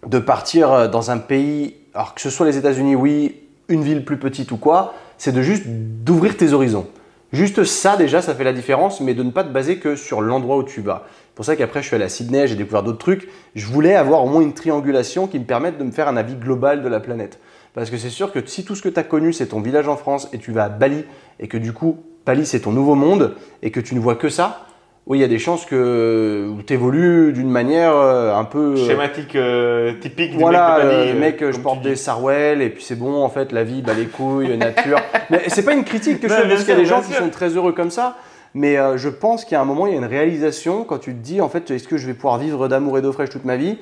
de 0.07 0.19
partir 0.19 0.89
dans 0.89 1.11
un 1.11 1.17
pays, 1.17 1.75
alors 1.93 2.15
que 2.15 2.21
ce 2.21 2.29
soit 2.29 2.45
les 2.45 2.57
États-Unis, 2.57 2.95
oui, 2.95 3.41
une 3.67 3.83
ville 3.83 4.03
plus 4.05 4.17
petite 4.17 4.51
ou 4.51 4.57
quoi, 4.57 4.93
c'est 5.17 5.31
de 5.31 5.41
juste 5.41 5.63
d'ouvrir 5.67 6.35
tes 6.37 6.53
horizons. 6.53 6.87
Juste 7.33 7.63
ça 7.63 7.97
déjà, 7.97 8.21
ça 8.21 8.35
fait 8.35 8.43
la 8.43 8.53
différence, 8.53 9.01
mais 9.01 9.15
de 9.15 9.23
ne 9.23 9.31
pas 9.31 9.43
te 9.43 9.49
baser 9.49 9.79
que 9.79 9.95
sur 9.95 10.21
l'endroit 10.21 10.55
où 10.57 10.63
tu 10.63 10.81
vas. 10.81 11.07
C'est 11.07 11.35
pour 11.35 11.45
ça 11.45 11.55
qu'après, 11.55 11.81
je 11.81 11.87
suis 11.87 11.95
allé 11.95 12.05
à 12.05 12.09
Sydney, 12.09 12.47
j'ai 12.47 12.55
découvert 12.55 12.83
d'autres 12.83 12.99
trucs. 12.99 13.27
Je 13.55 13.65
voulais 13.65 13.95
avoir 13.95 14.23
au 14.23 14.29
moins 14.29 14.41
une 14.41 14.53
triangulation 14.53 15.25
qui 15.25 15.39
me 15.39 15.43
permette 15.43 15.79
de 15.79 15.83
me 15.83 15.91
faire 15.91 16.07
un 16.07 16.15
avis 16.15 16.35
global 16.35 16.83
de 16.83 16.87
la 16.87 16.99
planète. 16.99 17.39
Parce 17.73 17.89
que 17.89 17.97
c'est 17.97 18.11
sûr 18.11 18.31
que 18.31 18.39
si 18.45 18.63
tout 18.63 18.75
ce 18.75 18.83
que 18.83 18.89
tu 18.89 18.99
as 18.99 19.03
connu, 19.03 19.33
c'est 19.33 19.47
ton 19.47 19.61
village 19.61 19.87
en 19.87 19.97
France 19.97 20.29
et 20.31 20.37
tu 20.37 20.51
vas 20.51 20.65
à 20.65 20.69
Bali, 20.69 21.05
et 21.39 21.47
que 21.47 21.57
du 21.57 21.73
coup, 21.73 22.03
Bali, 22.23 22.45
c'est 22.45 22.59
ton 22.59 22.71
nouveau 22.71 22.93
monde, 22.93 23.35
et 23.63 23.71
que 23.71 23.79
tu 23.79 23.95
ne 23.95 23.99
vois 23.99 24.15
que 24.15 24.29
ça, 24.29 24.67
oui, 25.05 25.17
il 25.17 25.21
y 25.21 25.25
a 25.25 25.27
des 25.27 25.39
chances 25.39 25.65
que 25.65 26.49
tu 26.65 26.73
évolues 26.73 27.33
d'une 27.33 27.49
manière 27.49 27.93
euh, 27.93 28.33
un 28.33 28.45
peu. 28.45 28.75
Euh, 28.77 28.87
Schématique, 28.87 29.35
euh, 29.35 29.99
typique 29.99 30.33
voilà, 30.35 30.79
du 30.79 30.85
mec 30.85 30.93
de 30.93 31.03
Bali. 31.05 31.19
mec, 31.19 31.51
je 31.51 31.59
porte 31.59 31.81
des 31.81 31.97
Sarwell 31.97 32.61
et 32.61 32.69
puis 32.69 32.83
c'est 32.83 32.95
bon, 32.95 33.21
en 33.21 33.27
fait, 33.27 33.51
la 33.51 33.65
vie, 33.65 33.81
bah, 33.81 33.91
les 33.97 34.05
couilles, 34.05 34.57
nature. 34.57 34.99
Mais 35.29 35.43
c'est 35.47 35.65
pas 35.65 35.73
une 35.73 35.83
critique 35.83 36.21
que 36.21 36.29
je 36.29 36.33
fais 36.33 36.47
parce 36.47 36.61
qu'il 36.61 36.69
y 36.73 36.77
a 36.77 36.79
des 36.79 36.85
gens 36.85 37.01
qui 37.01 37.11
sont 37.11 37.29
très 37.29 37.49
heureux 37.49 37.73
comme 37.73 37.91
ça. 37.91 38.15
Mais 38.55 38.77
je 38.97 39.09
pense 39.09 39.45
qu'il 39.45 39.53
y 39.53 39.57
a 39.57 39.61
un 39.61 39.65
moment, 39.65 39.87
il 39.87 39.93
y 39.93 39.95
a 39.95 39.99
une 39.99 40.05
réalisation 40.05 40.83
quand 40.83 40.99
tu 40.99 41.11
te 41.11 41.19
dis, 41.19 41.41
en 41.41 41.49
fait, 41.49 41.71
est-ce 41.71 41.87
que 41.87 41.97
je 41.97 42.05
vais 42.05 42.13
pouvoir 42.13 42.37
vivre 42.37 42.67
d'amour 42.67 42.99
et 42.99 43.01
d'eau 43.01 43.11
fraîche 43.11 43.31
toute 43.31 43.45
ma 43.45 43.57
vie? 43.57 43.79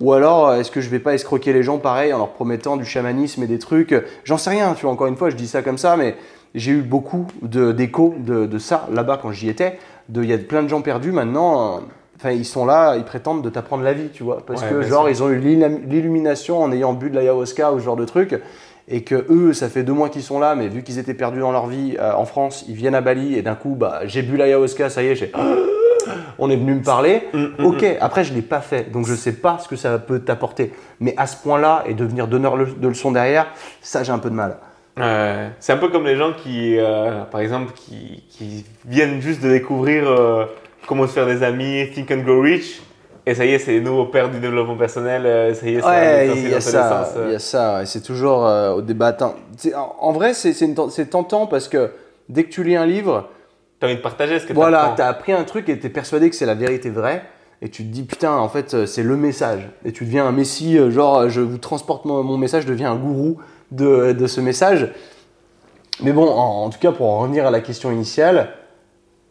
Ou 0.00 0.12
alors, 0.12 0.54
est-ce 0.54 0.72
que 0.72 0.80
je 0.80 0.88
vais 0.90 0.98
pas 0.98 1.14
escroquer 1.14 1.52
les 1.52 1.62
gens 1.62 1.78
pareil 1.78 2.12
en 2.12 2.18
leur 2.18 2.30
promettant 2.30 2.76
du 2.76 2.84
chamanisme 2.84 3.44
et 3.44 3.46
des 3.46 3.60
trucs? 3.60 3.94
J'en 4.24 4.36
sais 4.36 4.50
rien, 4.50 4.74
tu 4.74 4.82
vois, 4.82 4.90
encore 4.90 5.06
une 5.06 5.16
fois, 5.16 5.30
je 5.30 5.36
dis 5.36 5.46
ça 5.46 5.62
comme 5.62 5.78
ça, 5.78 5.96
mais 5.96 6.16
j'ai 6.54 6.72
eu 6.72 6.82
beaucoup 6.82 7.26
d'échos 7.42 8.16
de, 8.18 8.46
de, 8.46 8.58
ça 8.58 8.88
là-bas 8.92 9.18
quand 9.22 9.30
j'y 9.30 9.48
étais 9.48 9.78
il 10.14 10.24
y 10.24 10.32
a 10.32 10.38
plein 10.38 10.62
de 10.62 10.68
gens 10.68 10.82
perdus 10.82 11.12
maintenant. 11.12 11.76
Euh, 11.76 11.80
enfin, 12.16 12.30
ils 12.30 12.44
sont 12.44 12.66
là, 12.66 12.96
ils 12.96 13.04
prétendent 13.04 13.42
de 13.42 13.50
t'apprendre 13.50 13.82
la 13.82 13.92
vie, 13.92 14.08
tu 14.12 14.22
vois. 14.22 14.44
Parce 14.46 14.62
que, 14.62 14.82
genre, 14.82 15.08
ils 15.08 15.22
ont 15.22 15.28
eu 15.28 15.38
l'illumination 15.38 16.62
en 16.62 16.72
ayant 16.72 16.92
bu 16.92 17.10
de 17.10 17.14
l'ayahuasca 17.14 17.72
ou 17.72 17.78
ce 17.78 17.84
genre 17.84 17.96
de 17.96 18.04
truc. 18.04 18.40
Et 18.90 19.04
que 19.04 19.26
eux, 19.28 19.52
ça 19.52 19.68
fait 19.68 19.82
deux 19.82 19.92
mois 19.92 20.08
qu'ils 20.08 20.22
sont 20.22 20.38
là, 20.38 20.54
mais 20.54 20.68
vu 20.68 20.82
qu'ils 20.82 20.98
étaient 20.98 21.12
perdus 21.12 21.40
dans 21.40 21.52
leur 21.52 21.66
vie 21.66 21.96
euh, 22.00 22.14
en 22.14 22.24
France, 22.24 22.64
ils 22.68 22.74
viennent 22.74 22.94
à 22.94 23.02
Bali 23.02 23.34
et 23.34 23.42
d'un 23.42 23.54
coup, 23.54 23.76
bah, 23.78 24.00
j'ai 24.04 24.22
bu 24.22 24.38
l'ayahuasca, 24.38 24.88
ça 24.88 25.02
y 25.02 25.08
est, 25.08 25.14
j'ai. 25.14 25.32
On 26.38 26.48
est 26.48 26.56
venu 26.56 26.74
me 26.74 26.82
parler. 26.82 27.24
Mm, 27.34 27.38
mm, 27.58 27.64
ok, 27.66 27.82
mm. 27.82 27.96
après, 28.00 28.24
je 28.24 28.30
ne 28.30 28.36
l'ai 28.36 28.42
pas 28.42 28.60
fait, 28.60 28.90
donc 28.90 29.04
je 29.04 29.12
ne 29.12 29.16
sais 29.16 29.32
pas 29.32 29.58
ce 29.58 29.68
que 29.68 29.76
ça 29.76 29.98
peut 29.98 30.20
t'apporter. 30.20 30.72
Mais 31.00 31.12
à 31.18 31.26
ce 31.26 31.36
point-là, 31.36 31.84
et 31.86 31.92
devenir 31.92 32.28
donneur 32.28 32.56
de 32.56 32.88
leçons 32.88 33.12
derrière, 33.12 33.48
ça, 33.82 34.04
j'ai 34.04 34.12
un 34.12 34.18
peu 34.18 34.30
de 34.30 34.34
mal 34.34 34.56
c'est 35.60 35.72
un 35.72 35.76
peu 35.76 35.88
comme 35.88 36.04
les 36.04 36.16
gens 36.16 36.32
qui, 36.32 36.78
euh, 36.78 37.24
par 37.24 37.40
exemple, 37.40 37.72
qui, 37.74 38.64
viennent 38.84 39.20
juste 39.20 39.42
de 39.42 39.48
découvrir 39.48 40.08
euh, 40.08 40.44
comment 40.86 41.06
se 41.06 41.12
faire 41.12 41.26
des 41.26 41.42
amis, 41.42 41.90
think 41.92 42.10
and 42.10 42.22
grow 42.22 42.40
rich. 42.40 42.82
Et 43.26 43.34
ça 43.34 43.44
y 43.44 43.50
est, 43.50 43.58
c'est 43.58 43.72
les 43.72 43.80
nouveaux 43.80 44.06
pères 44.06 44.30
du 44.30 44.38
développement 44.40 44.76
personnel. 44.76 45.26
Euh, 45.26 45.52
ça 45.54 45.66
y 45.66 45.74
est, 45.74 45.84
ouais, 45.84 46.28
il 46.34 46.48
y, 46.48 46.54
a 46.54 46.60
ça. 46.60 47.12
Il 47.26 47.32
y 47.32 47.34
a 47.34 47.38
ça. 47.38 47.82
Et 47.82 47.86
c'est 47.86 48.00
toujours 48.00 48.40
au 48.74 48.80
débat. 48.80 49.16
En, 50.00 50.12
vrai, 50.12 50.32
c'est 50.34 51.10
tentant 51.10 51.46
parce 51.46 51.68
que 51.68 51.90
dès 52.28 52.44
que 52.44 52.50
tu 52.50 52.64
lis 52.64 52.76
un 52.76 52.86
livre. 52.86 53.28
Tu 53.80 53.86
as 53.86 53.88
envie 53.88 53.96
de 53.98 54.02
partager 54.02 54.38
ce 54.38 54.44
que 54.44 54.48
tu 54.48 54.54
Voilà, 54.54 54.94
tu 54.96 55.02
as 55.02 55.06
appris 55.06 55.32
un 55.32 55.44
truc 55.44 55.68
et 55.68 55.78
tu 55.78 55.86
es 55.86 55.90
persuadé 55.90 56.30
que 56.30 56.36
c'est 56.36 56.46
la 56.46 56.54
vérité 56.54 56.90
vraie. 56.90 57.22
Et 57.60 57.68
tu 57.68 57.82
te 57.82 57.88
dis, 57.88 58.04
putain, 58.04 58.32
en 58.32 58.48
fait, 58.48 58.86
c'est 58.86 59.02
le 59.02 59.16
message. 59.16 59.68
Et 59.84 59.92
tu 59.92 60.04
deviens 60.04 60.26
un 60.26 60.32
messie, 60.32 60.78
genre, 60.90 61.28
je 61.28 61.40
vous 61.40 61.58
transporte 61.58 62.04
mon, 62.04 62.22
mon 62.22 62.38
message, 62.38 62.62
je 62.62 62.68
deviens 62.68 62.92
un 62.92 62.96
gourou 62.96 63.38
de, 63.70 64.26
ce 64.26 64.40
message. 64.40 64.88
Mais 66.02 66.12
bon, 66.12 66.28
en, 66.28 66.70
tout 66.70 66.78
cas, 66.78 66.92
pour 66.92 67.06
en 67.06 67.20
revenir 67.20 67.46
à 67.46 67.50
la 67.50 67.60
question 67.60 67.90
initiale, 67.90 68.50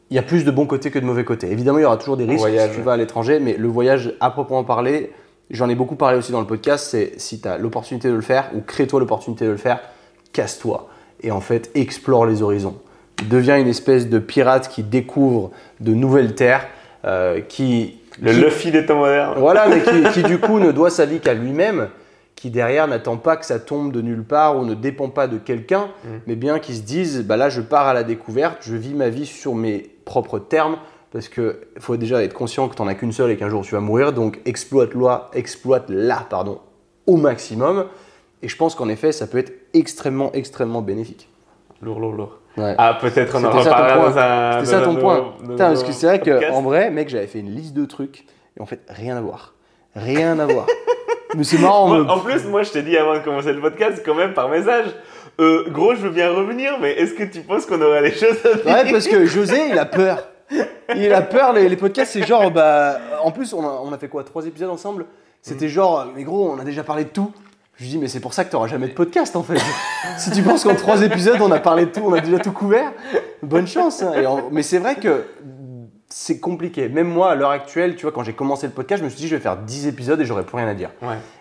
il 0.09 0.15
y 0.15 0.19
a 0.19 0.23
plus 0.23 0.43
de 0.43 0.51
bons 0.51 0.65
côtés 0.65 0.91
que 0.91 0.99
de 0.99 1.05
mauvais 1.05 1.23
côtés. 1.23 1.51
Évidemment, 1.51 1.79
il 1.79 1.83
y 1.83 1.85
aura 1.85 1.97
toujours 1.97 2.17
des 2.17 2.25
risques 2.25 2.47
si 2.47 2.75
tu 2.75 2.81
vas 2.81 2.93
à 2.93 2.97
l'étranger, 2.97 3.39
mais 3.39 3.55
le 3.57 3.67
voyage, 3.67 4.13
à 4.19 4.29
proprement 4.29 4.63
parler, 4.63 5.11
j'en 5.49 5.69
ai 5.69 5.75
beaucoup 5.75 5.95
parlé 5.95 6.17
aussi 6.17 6.31
dans 6.31 6.39
le 6.41 6.47
podcast, 6.47 6.87
c'est 6.91 7.13
si 7.17 7.41
tu 7.41 7.47
as 7.47 7.57
l'opportunité 7.57 8.09
de 8.09 8.13
le 8.13 8.21
faire, 8.21 8.49
ou 8.55 8.61
crée-toi 8.61 8.99
l'opportunité 8.99 9.45
de 9.45 9.51
le 9.51 9.57
faire, 9.57 9.79
casse-toi. 10.33 10.89
Et 11.21 11.31
en 11.31 11.41
fait, 11.41 11.71
explore 11.73 12.25
les 12.25 12.41
horizons. 12.41 12.77
Deviens 13.29 13.57
une 13.57 13.67
espèce 13.67 14.07
de 14.07 14.19
pirate 14.19 14.69
qui 14.69 14.83
découvre 14.83 15.51
de 15.79 15.93
nouvelles 15.93 16.35
terres, 16.35 16.67
euh, 17.05 17.41
qui... 17.41 17.99
Le 18.21 18.31
Luffy 18.31 18.71
des 18.71 18.85
temps 18.85 18.97
modernes. 18.97 19.35
Voilà, 19.37 19.67
mais 19.67 19.81
qui, 19.81 20.03
qui 20.13 20.23
du 20.23 20.39
coup 20.39 20.59
ne 20.59 20.71
doit 20.71 20.89
sa 20.89 21.05
vie 21.05 21.19
qu'à 21.19 21.33
lui-même 21.33 21.89
qui 22.37 22.51
derrière 22.51 22.87
n'attend 22.87 23.17
pas 23.17 23.35
que 23.35 23.45
ça 23.45 23.59
tombe 23.59 23.91
de 23.91 24.01
nulle 24.01 24.23
part 24.23 24.57
ou 24.57 24.63
ne 24.63 24.75
dépend 24.75 25.09
pas 25.09 25.27
de 25.27 25.37
quelqu'un, 25.37 25.89
mm. 26.05 26.07
mais 26.27 26.35
bien 26.35 26.59
qui 26.59 26.75
se 26.75 26.83
disent 26.83 27.25
bah 27.25 27.35
là 27.35 27.49
je 27.49 27.59
pars 27.59 27.87
à 27.87 27.93
la 27.93 28.03
découverte, 28.03 28.59
je 28.61 28.75
vis 28.75 28.93
ma 28.93 29.09
vie 29.09 29.25
sur 29.25 29.55
mes 29.55 29.89
propres 30.05 30.39
termes 30.39 30.77
parce 31.11 31.27
qu'il 31.29 31.55
faut 31.79 31.97
déjà 31.97 32.23
être 32.23 32.35
conscient 32.35 32.69
que 32.69 32.75
tu 32.75 32.81
n'en 32.81 32.87
as 32.87 32.93
qu'une 32.93 33.11
seule 33.11 33.31
et 33.31 33.37
qu'un 33.37 33.49
jour 33.49 33.63
tu 33.63 33.73
vas 33.73 33.81
mourir, 33.81 34.13
donc 34.13 34.39
exploite-la 34.45 35.29
exploite 35.33 35.89
-la, 35.89 36.25
pardon, 36.29 36.59
au 37.07 37.17
maximum. 37.17 37.87
Et 38.43 38.47
je 38.47 38.55
pense 38.55 38.75
qu'en 38.75 38.87
effet, 38.87 39.11
ça 39.11 39.25
peut 39.25 39.39
être 39.39 39.51
extrêmement, 39.73 40.31
extrêmement 40.33 40.83
bénéfique. 40.83 41.27
Lourd, 41.81 41.99
lourd, 41.99 42.13
lourd. 42.13 42.39
Ah, 42.77 42.97
peut-être 43.01 43.35
on 43.35 43.43
en 43.43 43.51
reparlera 43.51 44.09
dans 44.09 44.17
un. 44.17 44.65
C'était 44.65 44.77
ça 44.77 44.81
ton 44.81 44.95
point. 44.95 45.33
parce 45.57 45.83
que 45.83 45.91
c'est 45.91 46.05
vrai 46.05 46.19
qu'en 46.19 46.61
vrai, 46.61 46.91
mec, 46.91 47.09
j'avais 47.09 47.27
fait 47.27 47.39
une 47.39 47.51
liste 47.51 47.73
de 47.73 47.85
trucs 47.85 48.25
et 48.55 48.61
en 48.61 48.65
fait, 48.65 48.81
rien 48.89 49.17
à 49.17 49.21
voir. 49.21 49.55
Rien 49.95 50.37
à 50.37 50.45
voir. 50.45 50.67
Mais 51.35 51.43
c'est 51.43 51.57
marrant. 51.57 52.07
en 52.07 52.19
plus, 52.19 52.45
moi, 52.45 52.63
je 52.63 52.71
t'ai 52.71 52.81
dit 52.81 52.97
avant 52.97 53.15
de 53.15 53.19
commencer 53.19 53.53
le 53.53 53.59
podcast, 53.59 54.01
quand 54.05 54.15
même, 54.15 54.33
par 54.33 54.49
message. 54.49 54.87
Euh, 55.39 55.69
gros, 55.69 55.93
je 55.93 56.01
veux 56.01 56.09
bien 56.09 56.31
revenir, 56.31 56.79
mais 56.81 56.93
est-ce 56.93 57.13
que 57.13 57.23
tu 57.23 57.41
penses 57.41 57.65
qu'on 57.65 57.81
aurait 57.81 58.01
des 58.01 58.15
choses 58.15 58.37
à 58.43 58.55
dire 58.55 58.65
Ouais, 58.65 58.91
parce 58.91 59.07
que 59.07 59.25
José, 59.25 59.69
il 59.69 59.77
a 59.77 59.85
peur. 59.85 60.29
Il 60.95 61.13
a 61.13 61.21
peur, 61.21 61.53
les, 61.53 61.75
podcasts, 61.75 62.13
c'est 62.13 62.25
genre, 62.25 62.49
bah. 62.49 62.97
En 63.23 63.31
plus, 63.31 63.53
on 63.53 63.61
a, 63.61 63.81
on 63.83 63.91
a 63.91 63.97
fait 63.97 64.07
quoi 64.07 64.23
Trois 64.23 64.45
épisodes 64.45 64.69
ensemble? 64.69 65.05
C'était 65.41 65.69
genre, 65.69 66.07
mais 66.15 66.23
gros, 66.23 66.51
on 66.51 66.59
a 66.59 66.63
déjà 66.63 66.83
parlé 66.83 67.03
de 67.03 67.09
tout. 67.09 67.31
Je 67.77 67.83
lui 67.83 67.91
dis, 67.91 67.97
mais 67.99 68.07
c'est 68.07 68.19
pour 68.19 68.33
ça 68.33 68.43
que 68.43 68.49
tu 68.49 68.55
n'auras 68.55 68.67
jamais 68.67 68.87
de 68.87 68.93
podcast 68.93 69.35
en 69.35 69.43
fait. 69.43 69.61
si 70.17 70.31
tu 70.31 70.41
penses 70.41 70.63
qu'en 70.63 70.73
trois 70.73 71.03
épisodes, 71.03 71.39
on 71.41 71.51
a 71.51 71.59
parlé 71.59 71.85
de 71.85 71.91
tout, 71.91 72.01
on 72.03 72.13
a 72.13 72.21
déjà 72.21 72.39
tout 72.39 72.51
couvert, 72.51 72.91
bonne 73.43 73.67
chance. 73.67 74.01
Hein. 74.01 74.13
mais 74.51 74.63
c'est 74.63 74.79
vrai 74.79 74.95
que 74.95 75.25
c'est 76.09 76.39
compliqué. 76.39 76.89
Même 76.89 77.07
moi, 77.07 77.31
à 77.31 77.35
l'heure 77.35 77.51
actuelle, 77.51 77.95
tu 77.95 78.03
vois, 78.03 78.11
quand 78.11 78.23
j'ai 78.23 78.33
commencé 78.33 78.65
le 78.67 78.73
podcast, 78.73 78.99
je 79.01 79.05
me 79.05 79.09
suis 79.09 79.19
dit, 79.19 79.27
je 79.27 79.35
vais 79.35 79.41
faire 79.41 79.57
10 79.57 79.87
épisodes 79.87 80.19
et 80.19 80.25
j'aurais 80.25 80.43
plus 80.43 80.57
rien 80.57 80.67
à 80.67 80.73
dire. 80.73 80.91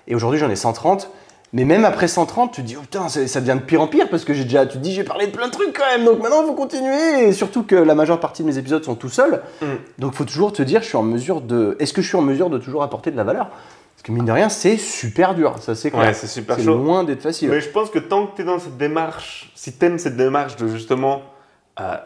Et 0.07 0.15
aujourd'hui, 0.15 0.39
j'en 0.39 0.51
ai 0.51 0.57
130. 0.57 1.11
Mais 1.53 1.65
même 1.65 1.85
après 1.85 2.09
130, 2.09 2.53
tu 2.53 2.63
te 2.63 2.67
dis, 2.67 2.77
oh 2.77 2.83
putain, 2.83 3.09
ça, 3.09 3.41
devient 3.41 3.55
de 3.55 3.65
pire 3.65 3.81
en 3.81 3.87
pire 3.87 4.09
parce 4.11 4.25
que 4.25 4.35
j'ai 4.35 4.45
déjà, 4.45 4.67
tu 4.67 4.79
te 4.79 4.83
dis, 4.83 4.93
j'ai 4.93 5.05
parlé 5.05 5.27
de 5.27 5.31
plein 5.31 5.47
de 5.47 5.53
trucs 5.53 5.73
quand 5.73 5.87
même, 5.87 6.05
donc 6.05 6.21
maintenant 6.21 6.43
il 6.43 6.47
faut 6.47 6.55
continuer. 6.55 7.29
Et 7.29 7.33
surtout 7.33 7.63
que 7.63 7.77
la 7.77 7.95
majeure 7.95 8.19
partie 8.19 8.43
de 8.43 8.49
mes 8.49 8.59
épisodes 8.59 8.85
sont 8.85 8.97
tout 8.97 9.09
seuls. 9.09 9.43
Mm. 9.63 9.67
Donc 9.99 10.13
il 10.13 10.17
faut 10.17 10.25
toujours 10.25 10.53
te 10.53 10.63
dire, 10.63 10.83
je 10.83 10.89
suis 10.89 10.97
en 10.97 11.05
mesure 11.05 11.41
de. 11.41 11.77
Est-ce 11.79 11.93
que 11.93 12.03
je 12.03 12.09
suis 12.09 12.17
en 12.17 12.23
mesure 12.23 12.51
de 12.51 12.59
toujours 12.59 12.83
apporter 12.83 13.13
de 13.13 13.17
la 13.17 13.25
valeur? 13.25 13.47
Parce 13.47 14.03
que 14.03 14.13
mine 14.13 14.25
de 14.25 14.33
rien, 14.33 14.49
c'est 14.49 14.77
super 14.77 15.35
dur, 15.35 15.57
ça 15.61 15.75
c'est 15.75 15.91
clair. 15.91 16.15
c'est 16.15 16.27
super 16.27 16.59
chaud. 16.59 16.75
loin 16.75 17.05
d'être 17.05 17.23
facile. 17.23 17.49
Mais 17.49 17.61
je 17.61 17.71
pense 17.71 17.91
que 17.91 18.01
tant 18.01 18.27
que 18.27 18.37
tu 18.37 18.43
es 18.43 18.45
dans 18.45 18.59
cette 18.59 18.77
démarche, 18.77 19.51
si 19.55 19.73
tu 19.73 19.87
aimes 19.87 19.99
cette 19.99 20.17
démarche 20.17 20.57
de 20.57 20.67
justement 20.69 21.23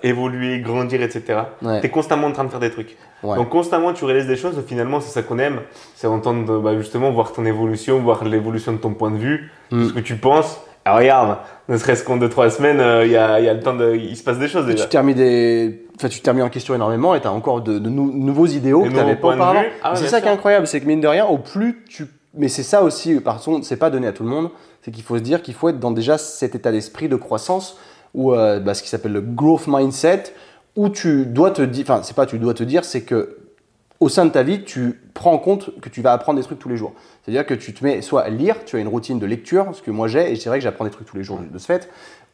évoluer, 0.02 0.60
grandir, 0.60 1.02
etc. 1.02 1.40
Tu 1.62 1.86
es 1.86 1.88
constamment 1.88 2.26
en 2.26 2.32
train 2.32 2.44
de 2.44 2.50
faire 2.50 2.60
des 2.60 2.70
trucs. 2.70 2.96
Donc 3.22 3.48
constamment 3.50 3.92
tu 3.92 4.04
réalises 4.04 4.26
des 4.26 4.36
choses, 4.36 4.60
finalement 4.66 5.00
c'est 5.00 5.10
ça 5.10 5.22
qu'on 5.22 5.38
aime, 5.38 5.60
c'est 5.94 6.06
entendre 6.06 6.60
bah, 6.60 6.76
justement 6.76 7.10
voir 7.10 7.32
ton 7.32 7.44
évolution, 7.44 8.00
voir 8.00 8.24
l'évolution 8.24 8.72
de 8.72 8.78
ton 8.78 8.94
point 8.94 9.10
de 9.10 9.18
vue, 9.18 9.50
mm. 9.70 9.88
ce 9.88 9.92
que 9.92 10.00
tu 10.00 10.16
penses. 10.16 10.60
Alors 10.84 10.98
regarde, 10.98 11.36
ne 11.68 11.76
serait-ce 11.76 12.02
qu'en 12.02 12.16
2-3 12.16 12.50
semaines, 12.50 12.80
euh, 12.80 13.04
il 13.04 13.12
y, 13.12 13.16
a, 13.16 13.38
y, 13.38 13.48
a, 13.48 13.52
le 13.52 13.60
temps 13.60 13.74
de, 13.74 13.94
il 13.94 14.16
se 14.16 14.24
passe 14.24 14.38
des 14.38 14.48
choses 14.48 14.64
déjà. 14.64 14.84
Tu 14.84 14.88
termines 14.88 15.14
des, 15.14 15.84
enfin, 15.96 16.08
tu 16.08 16.20
termines 16.20 16.44
en 16.44 16.48
question 16.48 16.74
énormément 16.74 17.14
et 17.14 17.20
tu 17.20 17.26
as 17.26 17.32
encore 17.32 17.60
de, 17.60 17.78
nouveaux 17.78 18.46
idéaux 18.46 18.84
que 18.84 18.88
tu 18.88 18.94
n'avais 18.94 19.16
pas 19.16 19.34
auparavant. 19.34 19.62
Ah 19.82 19.94
c'est 19.94 20.08
ça 20.08 20.22
qui 20.22 20.28
est 20.28 20.30
incroyable, 20.30 20.66
c'est 20.66 20.80
que 20.80 20.86
mine 20.86 21.02
de 21.02 21.08
rien, 21.08 21.26
au 21.26 21.36
plus 21.36 21.84
tu, 21.88 22.06
mais 22.34 22.48
c'est 22.48 22.62
ça 22.62 22.82
aussi, 22.82 23.20
par 23.20 23.42
contre, 23.42 23.66
c'est 23.66 23.76
pas 23.76 23.90
donné 23.90 24.06
à 24.06 24.12
tout 24.12 24.22
le 24.22 24.30
monde, 24.30 24.50
c'est 24.82 24.90
qu'il 24.90 25.04
faut 25.04 25.18
se 25.18 25.22
dire 25.22 25.42
qu'il 25.42 25.54
faut 25.54 25.68
être 25.68 25.78
dans 25.78 25.90
déjà 25.90 26.16
cet 26.16 26.54
état 26.54 26.72
d'esprit 26.72 27.08
de 27.08 27.16
croissance 27.16 27.76
ou 28.14 28.34
euh, 28.34 28.60
bah, 28.60 28.74
ce 28.74 28.82
qui 28.82 28.88
s'appelle 28.88 29.12
le 29.12 29.20
growth 29.20 29.66
mindset, 29.66 30.34
où 30.76 30.88
tu 30.88 31.26
dois 31.26 31.50
te 31.50 31.62
dire, 31.62 31.84
enfin 31.88 32.02
c'est 32.02 32.16
pas 32.16 32.26
tu 32.26 32.38
dois 32.38 32.54
te 32.54 32.64
dire, 32.64 32.84
c'est 32.84 33.02
que 33.02 33.36
au 34.00 34.08
sein 34.08 34.24
de 34.24 34.30
ta 34.30 34.42
vie, 34.42 34.64
tu 34.64 34.98
prends 35.12 35.32
en 35.32 35.38
compte 35.38 35.78
que 35.80 35.90
tu 35.90 36.00
vas 36.00 36.12
apprendre 36.12 36.38
des 36.38 36.44
trucs 36.44 36.58
tous 36.58 36.70
les 36.70 36.78
jours. 36.78 36.94
C'est-à-dire 37.22 37.44
que 37.44 37.52
tu 37.52 37.74
te 37.74 37.84
mets 37.84 38.00
soit 38.00 38.22
à 38.22 38.30
lire, 38.30 38.64
tu 38.64 38.76
as 38.76 38.78
une 38.78 38.88
routine 38.88 39.18
de 39.18 39.26
lecture, 39.26 39.66
ce 39.74 39.82
que 39.82 39.90
moi 39.90 40.08
j'ai, 40.08 40.32
et 40.32 40.36
c'est 40.36 40.48
vrai 40.48 40.58
que 40.58 40.64
j'apprends 40.64 40.86
des 40.86 40.90
trucs 40.90 41.06
tous 41.06 41.18
les 41.18 41.22
jours 41.22 41.38
de 41.38 41.58
ce 41.58 41.66
fait, 41.66 41.90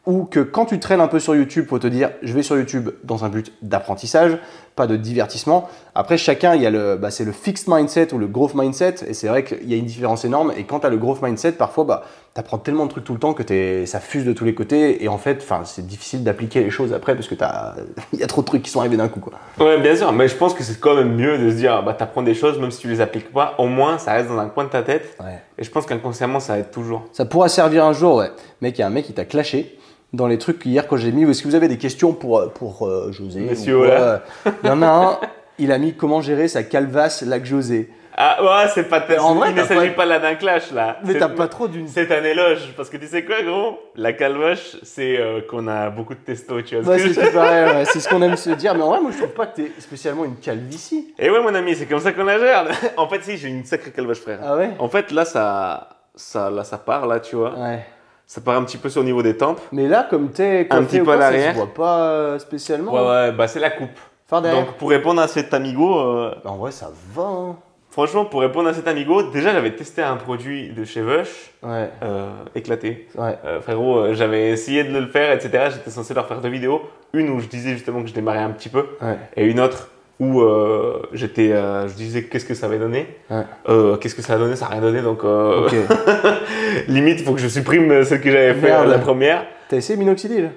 ou 0.06 0.24
que 0.24 0.38
quand 0.38 0.66
tu 0.66 0.78
traînes 0.78 1.00
un 1.00 1.08
peu 1.08 1.18
sur 1.18 1.34
YouTube, 1.34 1.66
faut 1.68 1.80
te 1.80 1.88
dire 1.88 2.12
je 2.22 2.32
vais 2.32 2.44
sur 2.44 2.56
YouTube 2.56 2.90
dans 3.02 3.24
un 3.24 3.28
but 3.28 3.52
d'apprentissage, 3.62 4.38
pas 4.76 4.86
de 4.86 4.96
divertissement. 4.96 5.68
Après, 5.98 6.18
chacun, 6.18 6.54
il 6.54 6.60
y 6.62 6.66
a 6.66 6.70
le, 6.70 6.96
bah, 6.96 7.10
c'est 7.10 7.24
le 7.24 7.32
fixed 7.32 7.68
mindset 7.68 8.12
ou 8.12 8.18
le 8.18 8.26
growth 8.26 8.54
mindset, 8.54 8.96
et 9.08 9.14
c'est 9.14 9.28
vrai 9.28 9.44
qu'il 9.44 9.66
y 9.68 9.72
a 9.72 9.78
une 9.78 9.86
différence 9.86 10.26
énorme. 10.26 10.52
Et 10.56 10.64
quand 10.64 10.80
tu 10.80 10.86
as 10.86 10.90
le 10.90 10.98
growth 10.98 11.22
mindset, 11.22 11.52
parfois, 11.52 11.84
bah, 11.84 12.02
tu 12.34 12.40
apprends 12.40 12.58
tellement 12.58 12.84
de 12.84 12.90
trucs 12.90 13.04
tout 13.04 13.14
le 13.14 13.18
temps 13.18 13.32
que 13.32 13.42
t'es- 13.42 13.86
ça 13.86 13.98
fuse 13.98 14.26
de 14.26 14.34
tous 14.34 14.44
les 14.44 14.54
côtés, 14.54 15.02
et 15.02 15.08
en 15.08 15.16
fait, 15.16 15.42
c'est 15.64 15.86
difficile 15.86 16.22
d'appliquer 16.22 16.60
les 16.62 16.68
choses 16.70 16.92
après 16.92 17.14
parce 17.14 17.28
que 17.28 17.34
il 18.12 18.18
y 18.20 18.22
a 18.22 18.26
trop 18.26 18.42
de 18.42 18.46
trucs 18.46 18.62
qui 18.62 18.70
sont 18.70 18.80
arrivés 18.80 18.98
d'un 18.98 19.08
coup. 19.08 19.20
Quoi. 19.20 19.32
Ouais, 19.58 19.80
bien 19.80 19.96
sûr, 19.96 20.12
mais 20.12 20.28
je 20.28 20.36
pense 20.36 20.52
que 20.52 20.62
c'est 20.62 20.78
quand 20.78 20.94
même 20.94 21.14
mieux 21.14 21.38
de 21.38 21.50
se 21.50 21.56
dire, 21.56 21.82
bah, 21.82 21.94
t'apprends 21.94 22.22
des 22.22 22.34
choses, 22.34 22.58
même 22.58 22.70
si 22.70 22.80
tu 22.80 22.88
les 22.88 23.00
appliques 23.00 23.32
pas, 23.32 23.54
au 23.56 23.66
moins 23.66 23.96
ça 23.98 24.12
reste 24.12 24.28
dans 24.28 24.38
un 24.38 24.48
coin 24.48 24.64
de 24.64 24.68
ta 24.70 24.82
tête. 24.82 25.16
Et 25.58 25.64
je 25.64 25.70
pense 25.70 25.86
qu'inconsciemment, 25.86 26.40
ça 26.40 26.58
aide 26.58 26.70
toujours. 26.70 27.04
Ça 27.14 27.24
pourra 27.24 27.48
servir 27.48 27.86
un 27.86 27.94
jour, 27.94 28.16
ouais. 28.16 28.30
Mec, 28.60 28.76
il 28.76 28.82
y 28.82 28.84
a 28.84 28.86
un 28.86 28.90
mec 28.90 29.06
qui 29.06 29.14
t'a 29.14 29.24
clashé 29.24 29.78
dans 30.12 30.26
les 30.26 30.36
trucs 30.38 30.64
hier 30.66 30.86
quand 30.86 30.98
j'ai 30.98 31.10
mis. 31.12 31.22
Est-ce 31.28 31.42
que 31.42 31.48
vous 31.48 31.54
avez 31.54 31.68
des 31.68 31.78
questions 31.78 32.12
pour, 32.12 32.38
euh, 32.38 32.46
pour 32.54 32.86
euh, 32.86 33.10
José 33.12 33.40
Monsieur 33.40 33.78
ou 33.78 33.84
quoi 33.86 33.94
Ola. 33.94 34.22
Il 34.62 34.66
y 34.68 34.70
en 34.70 34.82
a 34.82 34.86
un, 34.86 35.18
il 35.58 35.72
a 35.72 35.78
mis 35.78 35.94
comment 35.94 36.20
gérer 36.20 36.48
sa 36.48 36.62
calvasse 36.62 37.22
lac 37.22 37.44
José. 37.44 37.90
Ah, 38.18 38.42
ouais, 38.42 38.70
c'est 38.74 38.84
pas 38.88 39.04
En 39.20 39.34
vrai, 39.34 39.50
Il 39.50 39.56
ne 39.56 39.62
s'agit 39.62 39.90
pas- 39.90 39.96
pas 39.96 40.04
là 40.06 40.18
d'un 40.18 40.36
clash, 40.36 40.72
là. 40.72 40.96
Mais 41.04 41.18
t'as 41.18 41.28
pas 41.28 41.48
trop 41.48 41.68
d'une. 41.68 41.86
C'est 41.86 42.10
un 42.16 42.24
éloge, 42.24 42.72
parce 42.74 42.88
que 42.88 42.96
tu 42.96 43.06
sais 43.06 43.24
quoi, 43.26 43.42
gros? 43.42 43.78
La 43.94 44.14
calvache, 44.14 44.76
c'est 44.84 45.18
euh, 45.20 45.42
qu'on 45.42 45.68
a 45.68 45.90
beaucoup 45.90 46.14
de 46.14 46.20
testo, 46.20 46.62
tu 46.62 46.76
vois 46.80 46.94
Ouais, 46.94 46.98
c'est 46.98 47.08
ce 47.12 47.20
veux 47.20 47.26
qui 47.26 47.30
dire? 47.30 47.32
paraît, 47.42 47.74
ouais, 47.74 47.84
c'est 47.84 48.00
ce 48.00 48.08
qu'on 48.08 48.22
aime 48.22 48.38
se 48.38 48.48
dire. 48.50 48.74
Mais 48.74 48.80
en 48.82 48.88
vrai, 48.88 49.02
moi, 49.02 49.10
je 49.12 49.18
trouve 49.18 49.34
pas 49.34 49.44
que 49.44 49.56
t'es 49.56 49.72
spécialement 49.78 50.24
une 50.24 50.36
calvitie. 50.36 51.12
Et 51.18 51.28
ouais, 51.28 51.42
mon 51.42 51.54
ami, 51.54 51.74
c'est 51.74 51.84
comme 51.84 52.00
ça 52.00 52.12
qu'on 52.12 52.24
la 52.24 52.38
gère. 52.38 52.64
en 52.96 53.06
fait, 53.06 53.22
si, 53.22 53.36
j'ai 53.36 53.48
une 53.48 53.66
sacrée 53.66 53.90
calvache, 53.90 54.20
frère. 54.20 54.38
Ah 54.42 54.56
ouais? 54.56 54.70
En 54.78 54.88
fait, 54.88 55.10
là, 55.10 55.26
ça, 55.26 55.90
ça, 56.14 56.48
là, 56.48 56.64
ça 56.64 56.78
part, 56.78 57.06
là, 57.06 57.20
tu 57.20 57.36
vois. 57.36 57.52
Ouais. 57.58 57.84
Ça 58.26 58.40
part 58.40 58.56
un 58.56 58.64
petit 58.64 58.78
peu 58.78 58.88
sur 58.88 59.02
le 59.02 59.06
niveau 59.08 59.22
des 59.22 59.36
tempes. 59.36 59.60
Mais 59.72 59.88
là, 59.88 60.06
comme 60.08 60.30
t'es 60.30 60.66
Un 60.70 60.84
petit 60.84 61.00
peu 61.00 61.02
à 61.12 61.16
quoi, 61.16 61.20
ça 61.20 61.30
l'arrière. 61.32 61.52
se 61.52 61.56
voit 61.58 61.74
pas 61.74 61.98
euh, 62.08 62.38
spécialement. 62.38 62.92
Ouais, 62.94 63.08
ouais, 63.26 63.32
bah 63.32 63.46
c'est 63.46 63.60
la 63.60 63.70
coupe. 63.70 63.90
Enfin, 64.28 64.40
derrière. 64.42 64.64
Donc, 64.64 64.74
pour 64.76 64.90
répondre 64.90 65.20
à 65.22 65.28
cet 65.28 65.54
amigo, 65.54 65.98
euh, 66.00 66.34
Bah, 66.44 66.50
en 66.50 66.56
vrai, 66.56 66.72
ça 66.72 66.90
va. 67.14 67.22
hein. 67.22 67.56
franchement, 67.90 68.24
pour 68.24 68.40
répondre 68.40 68.68
à 68.68 68.74
cet 68.74 68.88
amigo, 68.88 69.22
déjà, 69.30 69.52
j'avais 69.52 69.74
testé 69.74 70.02
un 70.02 70.16
produit 70.16 70.70
de 70.70 70.84
chez 70.84 71.00
Vush, 71.00 71.52
Ouais, 71.62 71.88
euh, 72.02 72.28
éclaté. 72.54 73.08
ouais. 73.16 73.38
Euh, 73.44 73.60
frérot, 73.60 73.98
euh, 73.98 74.14
j'avais 74.14 74.50
essayé 74.50 74.84
de 74.84 74.98
le 74.98 75.06
faire, 75.06 75.32
etc. 75.32 75.68
J'étais 75.72 75.90
censé 75.90 76.12
leur 76.12 76.26
faire 76.26 76.40
deux 76.40 76.48
vidéos. 76.48 76.82
Une 77.12 77.30
où 77.30 77.40
je 77.40 77.46
disais 77.46 77.70
justement 77.70 78.02
que 78.02 78.08
je 78.08 78.14
démarrais 78.14 78.40
un 78.40 78.50
petit 78.50 78.68
peu, 78.68 78.84
Ouais. 79.00 79.16
et 79.36 79.46
une 79.46 79.60
autre 79.60 79.88
où 80.18 80.40
euh, 80.40 81.02
j'étais, 81.12 81.52
euh, 81.52 81.86
je 81.88 81.94
disais 81.94 82.24
qu'est-ce 82.24 82.44
que 82.46 82.54
ça 82.54 82.66
avait 82.66 82.78
donné. 82.78 83.06
Ouais. 83.30 83.42
Euh, 83.68 83.96
qu'est-ce 83.96 84.14
que 84.14 84.22
ça 84.22 84.34
a 84.34 84.38
donné? 84.38 84.56
Ça 84.56 84.64
n'a 84.66 84.72
rien 84.72 84.80
donné, 84.80 85.02
donc 85.02 85.22
euh, 85.24 85.66
Ok. 85.66 85.74
limite, 86.88 87.20
il 87.20 87.24
faut 87.24 87.32
que 87.34 87.40
je 87.40 87.48
supprime 87.48 88.02
celle 88.04 88.20
que 88.20 88.30
j'avais 88.30 88.54
fait 88.54 88.68
la 88.86 88.98
première. 88.98 89.46
T'as 89.68 89.76
essayé 89.76 89.98
minoxidil? 89.98 90.50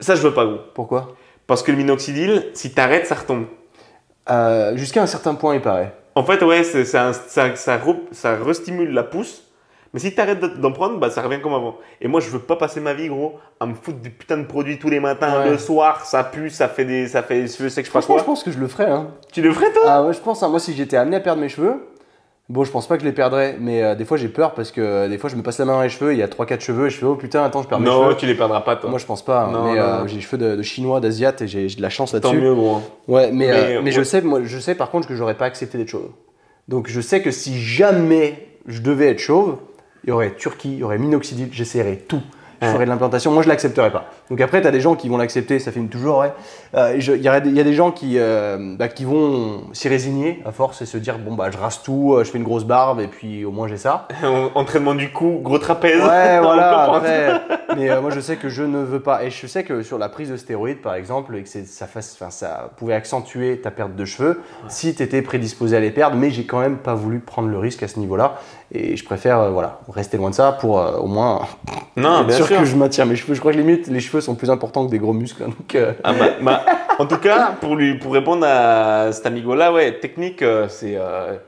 Ça, 0.00 0.14
je 0.14 0.22
veux 0.22 0.32
pas, 0.34 0.44
gros. 0.44 0.58
Pourquoi? 0.74 1.14
Parce 1.46 1.62
que 1.62 1.70
le 1.70 1.78
minoxidil, 1.78 2.46
si 2.54 2.72
t'arrêtes, 2.72 3.06
ça 3.06 3.14
retombe. 3.14 3.46
Euh, 4.30 4.76
Jusqu'à 4.76 5.02
un 5.02 5.06
certain 5.06 5.34
point, 5.34 5.54
il 5.54 5.60
paraît. 5.60 5.94
En 6.14 6.24
fait, 6.24 6.42
ouais, 6.42 6.64
ça, 6.64 7.12
ça, 7.12 7.50
re- 7.78 7.96
ça 8.12 8.36
restimule 8.36 8.90
la 8.92 9.02
pousse. 9.04 9.42
Mais 9.94 10.00
si 10.00 10.14
t'arrêtes 10.14 10.40
de- 10.40 10.48
d'en 10.48 10.72
prendre, 10.72 10.98
bah, 10.98 11.08
ça 11.10 11.22
revient 11.22 11.40
comme 11.40 11.54
avant. 11.54 11.76
Et 12.00 12.08
moi, 12.08 12.20
je 12.20 12.28
veux 12.30 12.40
pas 12.40 12.56
passer 12.56 12.80
ma 12.80 12.92
vie, 12.92 13.08
gros, 13.08 13.38
à 13.60 13.66
me 13.66 13.74
foutre 13.74 13.98
du 14.00 14.10
putain 14.10 14.36
de 14.38 14.44
produit 14.44 14.78
tous 14.78 14.90
les 14.90 14.98
matins, 15.00 15.40
Ouais. 15.44 15.50
le 15.50 15.58
soir, 15.58 16.04
ça 16.04 16.24
pue, 16.24 16.50
ça 16.50 16.68
fait 16.68 16.84
des, 16.84 17.06
ça 17.08 17.22
fait 17.22 17.42
des 17.42 17.48
cheveux 17.48 17.68
secs, 17.68 17.84
je 17.84 17.88
sais 17.88 17.92
pas 17.92 18.00
Franchement, 18.00 18.18
je 18.18 18.24
quoi. 18.24 18.32
pense 18.34 18.42
que 18.42 18.50
je 18.50 18.58
le 18.58 18.66
ferais. 18.66 18.90
Hein. 18.90 19.08
Tu 19.32 19.40
le 19.42 19.52
ferais, 19.52 19.72
toi? 19.72 19.82
Ah 19.86 20.02
ouais, 20.04 20.12
je 20.12 20.18
pense. 20.20 20.42
hein. 20.42 20.48
Moi, 20.48 20.58
si 20.60 20.74
j'étais 20.74 20.96
amené 20.96 21.16
à 21.16 21.20
perdre 21.20 21.40
mes 21.40 21.48
cheveux, 21.48 21.86
bon, 22.48 22.64
je 22.64 22.70
pense 22.70 22.86
pas 22.86 22.96
que 22.96 23.02
je 23.02 23.06
les 23.08 23.12
perdrais, 23.14 23.56
mais 23.60 23.82
euh, 23.82 23.94
des 23.94 24.04
fois 24.04 24.16
j'ai 24.16 24.28
peur 24.28 24.54
parce 24.54 24.70
que 24.70 24.80
euh, 24.80 25.08
des 25.08 25.18
fois 25.18 25.28
je 25.30 25.36
me 25.36 25.42
passe 25.42 25.58
la 25.58 25.64
main 25.64 25.72
dans 25.74 25.82
les 25.82 25.88
cheveux, 25.88 26.12
il 26.12 26.18
y 26.18 26.22
a 26.22 26.26
3-4 26.28 26.60
cheveux 26.60 26.86
et 26.86 26.90
je 26.90 26.96
fais 26.98 27.06
oh 27.06 27.14
putain, 27.16 27.42
attends, 27.44 27.62
je 27.62 27.68
perds 27.68 27.80
mes 27.80 27.86
Non, 27.86 28.04
cheveux. 28.04 28.16
tu 28.16 28.26
les 28.26 28.34
perdras 28.34 28.60
pas, 28.60 28.76
toi. 28.76 28.88
Moi, 28.90 28.98
je 28.98 29.06
pense 29.06 29.24
pas, 29.24 29.42
hein, 29.44 29.50
Non, 29.52 29.64
mais 29.72 29.78
non, 29.78 29.84
euh, 29.84 29.98
non. 30.00 30.06
j'ai 30.06 30.16
les 30.16 30.20
cheveux 30.22 30.38
de, 30.38 30.56
de 30.56 30.62
chinois, 30.62 31.00
d'asiate 31.00 31.42
et 31.42 31.48
j'ai 31.48 31.66
de 31.66 31.82
la 31.82 31.90
chance 31.90 32.12
Tant 32.12 32.18
là-dessus. 32.18 32.36
mieux, 32.40 32.54
gros. 32.54 32.80
Ouais, 33.08 33.30
mais, 33.32 33.48
Mais, 33.48 33.82
mais 33.82 33.90
je 33.92 34.02
sais, 34.02 34.20
moi, 34.22 34.40
je 34.44 34.58
sais 34.58 34.74
par 34.74 34.90
contre 34.90 35.08
que 35.08 35.14
j'aurais 35.16 35.34
pas 35.36 35.46
accepté 35.46 35.78
d'être 35.78 35.88
chauve. 35.88 36.10
Donc 36.68 36.88
je 36.88 37.00
sais 37.00 37.22
que 37.22 37.30
si 37.30 37.60
jamais 37.60 38.48
je 38.66 38.80
devais 38.80 39.08
être 39.10 39.20
chauve, 39.20 39.56
il 40.04 40.10
y 40.10 40.12
aurait 40.12 40.34
Turquie, 40.34 40.72
il 40.72 40.78
y 40.78 40.82
aurait 40.84 40.98
minoxidil, 40.98 41.48
j'essaierais 41.52 41.96
tout. 41.96 42.22
Je 42.62 42.68
ferais 42.68 42.84
de 42.84 42.90
l'implantation. 42.90 43.32
Moi, 43.32 43.42
je 43.42 43.48
l'accepterais 43.48 43.90
pas. 43.90 44.06
Donc 44.30 44.40
après, 44.40 44.60
tu 44.60 44.66
as 44.66 44.70
des 44.70 44.80
gens 44.80 44.94
qui 44.94 45.08
vont 45.08 45.16
l'accepter, 45.16 45.58
ça 45.58 45.72
filme 45.72 45.88
toujours, 45.88 46.18
ouais. 46.18 46.32
Euh, 46.74 46.94
Il 46.96 47.22
y, 47.22 47.28
a 47.28 47.40
des 47.40 47.72
gens 47.72 47.90
qui, 47.90 48.18
euh, 48.18 48.76
bah, 48.78 48.88
qui 48.88 49.04
vont 49.04 49.64
s'y 49.72 49.88
résigner 49.88 50.42
à 50.44 50.52
force 50.52 50.82
et 50.82 50.86
se 50.86 50.98
dire 50.98 51.18
bon 51.18 51.34
bah 51.34 51.50
je 51.50 51.58
rase 51.58 51.82
tout, 51.82 52.14
euh, 52.14 52.24
je 52.24 52.30
fais 52.30 52.38
une 52.38 52.44
grosse 52.44 52.64
barbe 52.64 53.00
et 53.00 53.06
puis 53.06 53.44
au 53.44 53.50
moins 53.50 53.68
j'ai 53.68 53.76
ça. 53.76 54.08
Entraînement 54.54 54.94
du 54.94 55.12
cou, 55.12 55.40
gros 55.42 55.58
trapèze. 55.58 56.02
Ouais, 56.02 56.38
voilà. 56.42 56.92
Après, 56.92 57.40
mais 57.76 57.90
euh, 57.90 58.00
moi, 58.00 58.10
je 58.10 58.20
sais 58.20 58.36
que 58.36 58.48
je 58.48 58.62
ne 58.62 58.78
veux 58.78 59.00
pas. 59.00 59.24
Et 59.24 59.30
je 59.30 59.46
sais 59.46 59.64
que 59.64 59.82
sur 59.82 59.98
la 59.98 60.08
prise 60.08 60.30
de 60.30 60.36
stéroïdes, 60.36 60.80
par 60.82 60.94
exemple, 60.94 61.36
et 61.36 61.42
que 61.42 61.48
c'est- 61.48 61.66
ça, 61.66 61.86
fasse, 61.86 62.14
enfin, 62.18 62.30
ça 62.30 62.70
pouvait 62.76 62.94
accentuer 62.94 63.60
ta 63.60 63.70
perte 63.70 63.94
de 63.94 64.04
cheveux 64.04 64.40
si 64.68 64.94
tu 64.94 65.02
étais 65.02 65.22
prédisposé 65.22 65.76
à 65.76 65.80
les 65.80 65.90
perdre. 65.90 66.16
Mais 66.16 66.30
j'ai 66.30 66.44
quand 66.46 66.60
même 66.60 66.78
pas 66.78 66.94
voulu 66.94 67.20
prendre 67.20 67.48
le 67.48 67.58
risque 67.58 67.82
à 67.82 67.88
ce 67.88 67.98
niveau-là. 67.98 68.36
Et 68.72 68.96
je 68.96 69.04
préfère 69.04 69.38
euh, 69.40 69.50
voilà, 69.50 69.80
rester 69.88 70.16
loin 70.16 70.30
de 70.30 70.34
ça 70.34 70.52
pour 70.52 70.80
euh, 70.80 70.96
au 70.98 71.06
moins 71.06 71.42
Non, 71.96 72.20
être 72.20 72.26
bien 72.26 72.36
sûr, 72.36 72.46
sûr. 72.46 72.58
que 72.58 72.64
je 72.64 72.76
maintiens 72.76 73.04
mes 73.04 73.16
cheveux. 73.16 73.34
Je 73.34 73.40
crois 73.40 73.52
que 73.52 73.58
limite, 73.58 73.86
les 73.88 74.00
cheveux 74.00 74.20
sont 74.20 74.34
plus 74.34 74.50
importants 74.50 74.84
que 74.86 74.90
des 74.90 74.98
gros 74.98 75.12
muscles. 75.12 75.42
hein, 75.44 75.48
donc, 75.58 75.76
Ah 76.04 76.12
bah, 76.12 76.26
bah, 76.42 76.64
en 76.98 77.06
tout 77.06 77.18
cas, 77.18 77.52
pour, 77.60 77.76
lui, 77.76 77.98
pour 77.98 78.12
répondre 78.12 78.46
à 78.46 79.12
cet 79.12 79.26
amigo-là, 79.26 79.72
ouais, 79.72 79.98
technique, 79.98 80.44
c'est 80.68 80.98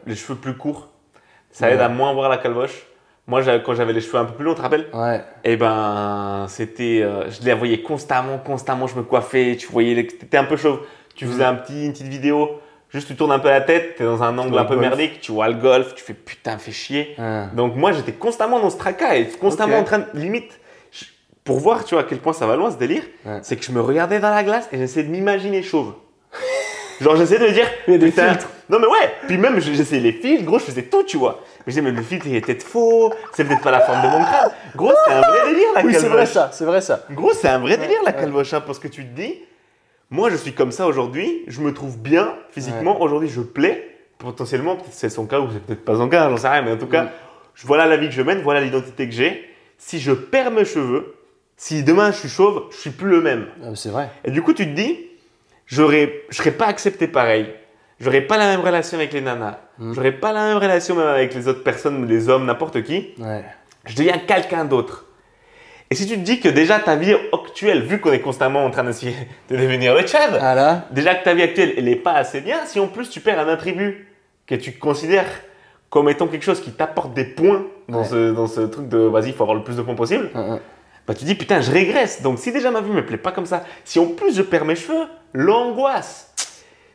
les 0.07 0.15
cheveux 0.15 0.39
plus 0.39 0.55
courts. 0.57 0.89
Ça 1.51 1.71
aide 1.71 1.81
à 1.81 1.89
moins 1.89 2.13
voir 2.13 2.29
la 2.29 2.37
calvoche. 2.39 2.87
Moi, 3.29 3.43
quand 3.65 3.75
j'avais 3.75 3.93
les 3.93 4.01
cheveux 4.01 4.17
un 4.19 4.25
peu 4.25 4.33
plus 4.35 4.45
longs, 4.45 4.53
tu 4.53 4.57
te 4.57 4.63
rappelles? 4.63 4.87
Ouais. 4.93 5.21
Eh 5.45 5.57
ben, 5.57 6.47
c'était. 6.49 7.03
euh, 7.03 7.31
je 7.31 7.43
les 7.45 7.53
voyais 7.55 7.83
constamment, 7.83 8.39
constamment, 8.39 8.87
je 8.87 8.97
me 8.97 9.03
coiffais, 9.03 9.55
tu 9.57 9.69
voyais, 9.69 9.95
les- 9.95 10.07
t'étais 10.07 10.39
un 10.39 10.45
peu 10.45 10.57
chauve. 10.57 10.81
Tu 11.15 11.27
faisais 11.27 11.45
un 11.45 11.55
petit, 11.55 11.85
une 11.87 11.93
petite 11.93 12.07
vidéo, 12.09 12.59
juste 12.89 13.07
tu 13.09 13.17
tournes 13.17 13.33
un 13.33 13.39
peu 13.39 13.49
la 13.49 13.61
tête, 13.61 13.97
t'es 13.97 14.05
dans 14.05 14.23
un 14.23 14.37
angle 14.39 14.57
un 14.59 14.65
peu 14.65 14.77
golf. 14.77 14.81
merdique, 14.89 15.21
tu 15.21 15.33
vois 15.33 15.49
le 15.49 15.55
golf, 15.55 15.95
tu 15.95 16.03
fais 16.03 16.15
putain, 16.15 16.57
fais 16.59 16.73
chier. 16.73 17.15
Ah. 17.19 17.47
Donc 17.55 17.77
moi, 17.77 17.93
j'étais 17.93 18.13
constamment 18.13 18.61
dans 18.61 18.71
ce 18.71 18.79
tracas 18.79 19.17
et 19.17 19.27
constamment 19.27 19.77
en 19.79 19.85
train 19.85 19.99
de. 19.99 20.07
Limite, 20.15 20.59
je- 20.91 21.05
pour 21.45 21.59
voir, 21.59 21.85
tu 21.85 21.97
vois, 21.97 22.05
à 22.05 22.07
quel 22.09 22.19
point 22.19 22.33
ça 22.33 22.47
va 22.47 22.57
loin 22.57 22.71
ce 22.71 22.77
délire, 22.79 23.03
Ouais. 23.27 23.41
c'est 23.43 23.57
que 23.57 23.65
je 23.65 23.73
me 23.73 23.81
regardais 23.83 24.21
dans 24.21 24.31
la 24.31 24.43
glace 24.43 24.69
et 24.73 24.79
j'essayais 24.79 25.05
de 25.05 25.11
m'imaginer 25.11 25.63
chauve. 25.63 25.93
Genre, 27.01 27.15
j'essayais 27.17 27.41
de 27.41 27.47
me 27.47 27.53
dire. 27.53 27.67
Il 27.89 27.93
y 27.93 27.97
a 27.97 27.99
des 27.99 28.11
filtres. 28.11 28.49
Non, 28.71 28.79
mais 28.79 28.87
ouais, 28.87 29.13
puis 29.27 29.39
même, 29.39 29.59
j'essayais 29.61 30.01
les 30.03 30.13
filtres, 30.13 30.45
gros, 30.45 30.59
je 30.59 30.65
faisais 30.65 30.83
tout, 30.83 31.03
tu 31.05 31.17
vois. 31.17 31.41
Mais 31.69 31.73
je 31.73 31.81
disais, 31.81 31.91
mais 31.93 31.95
le 31.95 32.03
filtre, 32.03 32.27
il 32.27 32.35
est 32.35 32.41
peut-être 32.41 32.63
faux, 32.63 33.13
c'est 33.35 33.45
peut-être 33.45 33.61
pas 33.61 33.71
la 33.71 33.81
forme 33.81 34.01
de 34.01 34.07
mon 34.09 34.25
crâne. 34.25 34.51
Gros, 34.75 34.91
c'est 35.05 35.13
un 35.13 35.21
vrai 35.21 35.51
délire, 35.53 35.69
la 35.75 35.85
Oui, 35.85 35.93
c'est 35.93 36.09
vrai 36.09 36.25
ça, 36.25 36.49
c'est 36.51 36.65
vrai 36.65 36.81
ça. 36.81 37.05
Gros, 37.11 37.35
c'est 37.35 37.47
un 37.49 37.59
vrai 37.59 37.77
délire 37.77 37.99
la 38.07 38.13
calvoche, 38.15 38.55
hein, 38.55 38.63
parce 38.63 38.79
que 38.79 38.89
tu 38.89 39.05
te 39.05 39.15
dis, 39.15 39.35
moi 40.09 40.31
je 40.31 40.37
suis 40.37 40.55
comme 40.55 40.73
ça 40.73 40.87
aujourd'hui, 40.87 41.43
je 41.47 41.61
me 41.61 41.75
trouve 41.75 41.99
bien 41.99 42.35
physiquement, 42.53 42.99
aujourd'hui 43.03 43.29
je 43.29 43.43
plais, 43.43 43.87
potentiellement, 44.17 44.77
peut-être 44.77 44.95
c'est 44.95 45.11
son 45.11 45.27
cas 45.27 45.41
ou 45.41 45.49
c'est 45.53 45.63
peut-être 45.63 45.85
pas 45.85 45.97
son 45.97 46.09
cas, 46.09 46.31
j'en 46.31 46.39
sais 46.39 46.49
rien, 46.49 46.63
mais 46.63 46.73
en 46.73 46.79
tout 46.79 46.87
cas, 46.87 47.03
Mm. 47.05 47.11
je- 47.55 47.67
voilà 47.67 47.85
la 47.85 47.99
vie 47.99 48.07
que 48.09 48.15
je 48.15 48.23
mène, 48.23 48.41
voilà 48.41 48.63
l'identité 48.63 49.07
que 49.07 49.15
j'ai. 49.15 49.45
Si 49.77 50.01
je 50.01 50.13
perds 50.13 50.51
mes 50.51 50.65
cheveux, 50.65 51.17
si 51.59 51.83
demain 51.83 52.13
je 52.13 52.17
suis 52.21 52.31
chauve, 52.31 52.63
je 52.71 52.79
suis 52.79 52.91
plus 52.93 53.11
le 53.11 53.21
même. 53.21 53.47
Ah, 53.63 53.67
C'est 53.75 53.91
vrai. 53.91 54.09
Et 54.25 54.31
du 54.31 54.41
coup, 54.41 54.55
tu 54.55 54.65
te 54.65 54.75
dis, 54.75 54.99
je 55.67 55.83
serais 56.31 56.51
pas 56.53 56.67
accepté 56.69 57.09
pareil. 57.09 57.53
J'aurais 58.01 58.21
pas 58.21 58.37
la 58.39 58.47
même 58.47 58.61
relation 58.61 58.97
avec 58.99 59.13
les 59.13 59.21
nanas. 59.21 59.59
Mm. 59.79 59.93
J'aurais 59.95 60.13
pas 60.13 60.33
la 60.33 60.47
même 60.49 60.59
relation 60.59 60.95
même 60.95 61.09
avec 61.09 61.35
les 61.35 61.49
autres 61.49 61.65
personnes, 61.65 62.07
les 62.07 62.29
hommes, 62.29 62.47
n'importe 62.47 62.83
qui 62.85 63.15
Ouais. 63.19 63.45
je 63.87 63.97
deviens 63.97 64.19
quelqu'un 64.19 64.65
d'autre. 64.65 65.05
Et 65.91 65.95
si 65.95 66.07
tu 66.07 66.15
te 66.15 66.21
dis 66.21 66.39
que 66.39 66.49
déjà 66.51 66.79
ta 66.79 66.97
vie 66.97 67.15
actuelle, 67.33 67.83
vu 67.83 67.99
qu'on 67.99 68.13
est 68.13 68.21
constamment 68.21 68.65
en 68.65 68.71
train 68.71 68.85
d'essayer 68.85 69.15
de 69.51 69.57
devenir 69.57 69.95
le 69.95 70.03
Tchad, 70.03 70.39
Ah 70.41 70.83
déjà 70.91 71.15
que 71.15 71.25
ta 71.25 71.33
vie 71.35 71.43
actuelle, 71.43 71.73
elle 71.79 71.87
n'est 71.87 71.97
pas 71.97 72.13
assez 72.13 72.41
bien, 72.43 72.59
si 72.67 72.79
en 72.79 72.89
plus 72.89 73.09
tu 73.09 73.21
perds 73.21 73.41
un 73.41 73.49
attribut 73.49 74.07
que 74.47 74.55
tu 74.55 74.73
considères 74.73 75.27
comme 75.91 76.09
étant 76.11 76.27
quelque 76.27 76.45
chose 76.45 76.61
qui 76.61 76.73
t'apporte 76.73 77.15
des 77.15 77.25
points 77.25 77.65
dans, 77.89 78.01
Ouais. 78.01 78.05
ce, 78.05 78.33
dans 78.33 78.47
ce 78.47 78.61
truc 78.61 78.89
de 78.89 78.99
vas-y, 78.99 79.29
il 79.29 79.33
faut 79.35 79.43
avoir 79.45 79.57
le 79.57 79.65
plus 79.65 79.77
de 79.77 79.83
points 79.83 79.95
possible, 79.95 80.29
Ah, 80.35 80.45
ah. 80.51 80.59
bah 81.07 81.15
tu 81.15 81.25
dis 81.25 81.35
putain, 81.35 81.63
je 81.63 81.71
régresse. 81.73 82.21
Donc 82.21 82.39
si 82.39 82.53
déjà 82.53 82.71
ma 82.71 82.83
vie 82.83 82.91
me 82.91 83.05
plaît 83.05 83.17
pas 83.17 83.33
comme 83.33 83.47
ça, 83.47 83.65
si 83.85 83.99
en 83.99 84.07
plus 84.09 84.37
je 84.37 84.43
perds 84.43 84.67
mes 84.67 84.77
cheveux, 84.77 85.07
l'angoisse. 85.33 86.28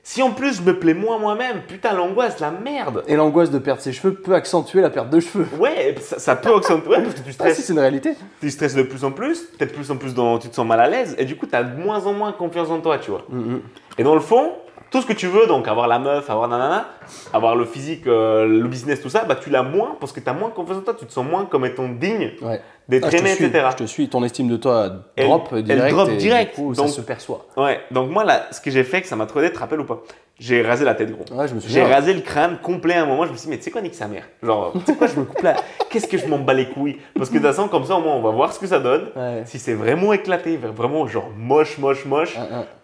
Si 0.06 0.22
en 0.22 0.32
plus 0.32 0.58
je 0.58 0.62
me 0.62 0.78
plais 0.78 0.94
moins 0.94 1.18
moi-même, 1.18 1.62
putain, 1.66 1.94
l'angoisse, 1.94 2.42
la 2.42 2.52
merde. 2.52 3.06
Et 3.08 3.16
l'angoisse 3.16 3.50
de 3.52 3.58
perdre 3.58 3.82
ses 3.82 3.94
cheveux 3.94 4.14
peut 4.14 4.36
accentuer 4.36 4.82
la 4.82 4.90
perte 4.90 5.10
de 5.10 5.22
cheveux. 5.22 5.48
Ouais, 5.58 5.96
ça, 6.02 6.20
ça 6.20 6.36
peut 6.36 6.54
accentuer, 6.54 6.90
ouais, 6.90 7.02
parce 7.04 7.16
que 7.16 7.20
tu 7.22 7.24
Ah, 7.30 7.30
si, 7.30 7.34
stresses. 7.34 7.66
c'est 7.66 7.74
une 7.74 7.80
réalité. 7.80 8.14
tu 8.42 8.52
stresses 8.52 8.76
de 8.76 8.84
plus 8.84 9.06
en 9.06 9.12
plus, 9.12 9.44
peut-être 9.58 9.74
plus 9.74 9.90
en 9.92 9.96
plus 9.96 10.14
dans, 10.14 10.38
tu 10.40 10.50
te 10.50 10.56
sens 10.56 10.68
mal 10.68 10.82
à 10.82 10.90
l'aise, 10.90 11.16
et 11.18 11.24
du 11.24 11.38
coup, 11.38 11.46
tu 11.48 11.56
as 11.56 11.64
de 11.64 11.82
moins 11.82 12.06
en 12.06 12.12
moins 12.12 12.34
confiance 12.34 12.70
en 12.70 12.82
toi, 12.82 12.98
tu 12.98 13.12
vois. 13.12 13.24
Mm, 13.30 13.54
mm. 13.54 13.62
Et 13.98 14.04
dans 14.04 14.14
le 14.14 14.20
fond, 14.20 14.52
tout 14.94 15.02
ce 15.02 15.06
que 15.08 15.14
tu 15.14 15.28
veux, 15.28 15.48
donc 15.48 15.68
avoir 15.68 15.88
la 15.88 15.98
meuf, 16.00 16.30
avoir 16.30 16.48
nanana, 16.48 16.86
avoir 17.34 17.56
le 17.56 17.66
physique, 17.66 18.06
euh, 18.08 18.46
le 18.48 18.68
business, 18.68 19.02
tout 19.02 19.10
ça, 19.10 19.26
bah 19.26 19.36
tu 19.36 19.50
l'as 19.50 19.64
moins 19.64 19.98
parce 20.00 20.12
que 20.14 20.20
tu 20.20 20.30
as 20.30 20.34
moins 20.34 20.52
confiance 20.52 20.78
en 20.78 20.82
toi, 20.82 20.94
tu 20.98 21.06
te 21.06 21.12
sens 21.12 21.26
moins 21.26 21.46
comme 21.46 21.66
étant 21.66 21.90
digne 21.90 22.32
Ouais. 22.44 22.62
d'être 22.88 23.06
Ah, 23.08 23.10
je 23.10 23.18
te 23.18 23.22
aimé, 23.22 23.34
suis, 23.34 23.46
etc. 23.46 23.68
Je 23.72 23.76
te 23.78 23.84
suis, 23.88 24.08
ton 24.08 24.24
estime 24.24 24.48
de 24.48 24.56
toi 24.58 24.90
Elle- 25.16 25.26
drop 25.28 25.50
elle 25.52 25.64
direct. 25.64 25.96
drop 25.96 26.10
et 26.10 26.16
direct, 26.18 26.56
Du 26.56 26.62
coup, 26.64 26.74
donc- 26.76 26.88
ça 26.88 26.94
se 26.94 27.02
perçoit. 27.02 27.46
Ouais, 27.58 27.80
donc 27.90 28.12
moi, 28.12 28.24
là, 28.24 28.46
ce 28.52 28.62
que 28.62 28.70
j'ai 28.70 28.84
fait, 28.84 29.02
que 29.02 29.08
ça 29.08 29.16
m'a 29.16 29.26
trop 29.26 29.40
aidé, 29.40 29.50
tu 29.50 29.56
te 29.56 29.60
rappelles 29.60 29.80
ou 29.82 29.86
pas 29.86 30.02
j'ai 30.40 30.62
rasé 30.64 30.84
la 30.84 30.94
tête, 30.96 31.12
gros. 31.12 31.24
Ouais, 31.38 31.48
je 31.48 31.54
me 31.54 31.60
J'ai 31.60 31.84
rasé 31.84 32.12
le 32.14 32.22
crâne 32.22 32.58
complet 32.62 32.96
à 32.96 33.04
un 33.04 33.06
moment, 33.06 33.26
je 33.26 33.32
me 33.32 33.38
suis 33.38 33.46
dit, 33.46 33.52
mais 33.52 33.58
tu 33.58 33.64
sais 33.64 33.72
quoi, 33.72 33.82
nique 33.82 33.94
sa 33.96 34.08
mère 34.08 34.24
Genre, 34.42 34.74
tu 34.74 34.80
sais 34.92 34.96
quoi, 34.98 35.08
je 35.08 35.20
me 35.20 35.26
coupe 35.26 35.42
là, 35.44 35.56
qu'est-ce 35.90 36.08
que 36.08 36.18
je 36.18 36.26
m'en 36.28 36.40
bats 36.40 36.54
les 36.56 36.68
couilles? 36.70 36.98
Parce 37.16 37.30
que 37.30 37.36
de 37.36 37.40
toute 37.40 37.48
façon, 37.48 37.68
comme 37.68 37.86
ça, 37.86 37.96
au 37.96 38.02
moins, 38.02 38.16
on 38.16 38.22
va 38.22 38.32
voir 38.32 38.52
ce 38.54 38.60
que 38.60 38.68
ça 38.68 38.80
donne. 38.80 39.10
Ouais. 39.16 39.44
Si 39.46 39.58
c'est 39.60 39.74
vraiment 39.76 40.12
éclaté, 40.14 40.58
vraiment 40.58 41.08
genre 41.08 41.30
moche, 41.38 41.78
moche, 41.78 42.06
moche, 42.06 42.36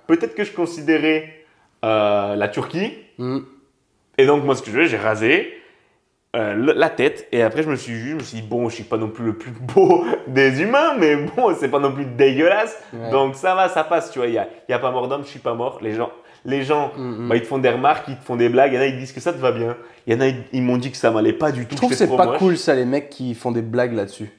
peut-être 0.08 0.36
que 0.36 0.44
je 0.44 0.52
considérais 0.54 1.34
euh, 1.84 2.36
la 2.36 2.48
Turquie. 2.48 2.94
Mm. 3.18 3.40
Et 4.18 4.26
donc, 4.26 4.44
moi, 4.44 4.56
ce 4.56 4.62
que 4.62 4.72
je 4.72 4.78
veux, 4.78 4.86
j'ai 4.86 4.98
rasé 4.98 5.54
euh, 6.36 6.74
la 6.76 6.90
tête. 6.90 7.28
Et 7.32 7.42
après, 7.42 7.64
je 7.64 7.70
me 7.70 7.76
suis 7.76 7.94
vu, 7.94 8.12
je 8.12 8.16
me 8.16 8.20
suis 8.20 8.42
dit, 8.42 8.48
bon, 8.48 8.70
je 8.70 8.76
suis 8.76 8.84
pas 8.84 8.98
non 8.98 9.10
plus 9.10 9.26
le 9.26 9.38
plus 9.38 9.52
beau 9.76 10.06
des 10.28 10.62
humains, 10.62 10.94
mais 10.98 11.16
bon, 11.16 11.56
c'est 11.60 11.70
pas 11.70 11.80
non 11.80 11.92
plus 11.92 12.06
dégueulasse. 12.06 12.78
Ouais. 12.94 13.12
Donc, 13.12 13.36
ça 13.36 13.56
va, 13.56 13.70
ça 13.70 13.84
passe, 13.84 14.12
tu 14.12 14.20
vois. 14.20 14.28
Il 14.28 14.34
y 14.34 14.38
a, 14.38 14.48
y 14.68 14.74
a 14.74 14.80
pas 14.80 14.92
mort 14.92 15.08
d'homme, 15.08 15.24
je 15.24 15.30
suis 15.30 15.40
pas 15.40 15.54
mort. 15.54 15.80
Les 15.82 15.94
gens, 15.94 16.12
les 16.46 16.64
gens 16.64 16.92
Mm, 16.98 17.26
mm. 17.26 17.30
bah, 17.30 17.36
ils 17.36 17.42
te 17.42 17.48
font 17.48 17.58
des 17.58 17.70
remarques, 17.70 18.06
ils 18.08 18.18
te 18.18 18.24
font 18.24 18.36
des 18.36 18.50
blagues. 18.50 18.74
Il 18.74 18.76
y 18.76 18.80
en 18.80 18.82
a, 18.82 18.86
ils 18.88 18.98
disent 18.98 19.14
que 19.14 19.22
ça 19.22 19.34
te 19.34 19.38
va 19.38 19.52
bien. 19.52 19.78
Il 20.08 20.14
y 20.14 20.18
en 20.18 20.22
a, 20.22 20.28
ils, 20.28 20.44
ils 20.54 20.62
m'ont 20.62 20.78
dit 20.78 20.92
que 20.92 20.98
ça 20.98 21.12
m'allait 21.12 21.34
pas 21.34 21.52
du 21.52 21.66
tout. 21.66 21.72
Je 21.72 21.78
trouve 21.78 21.90
que 21.90 21.96
c'est 21.96 22.08
pas 22.16 22.26
moche. 22.26 22.38
cool 22.40 22.58
ça, 22.58 22.76
les 22.76 22.86
mecs 22.86 23.10
qui 23.10 23.36
font 23.36 23.52
des 23.52 23.62
blagues 23.62 23.94
là-dessus. 23.94 24.32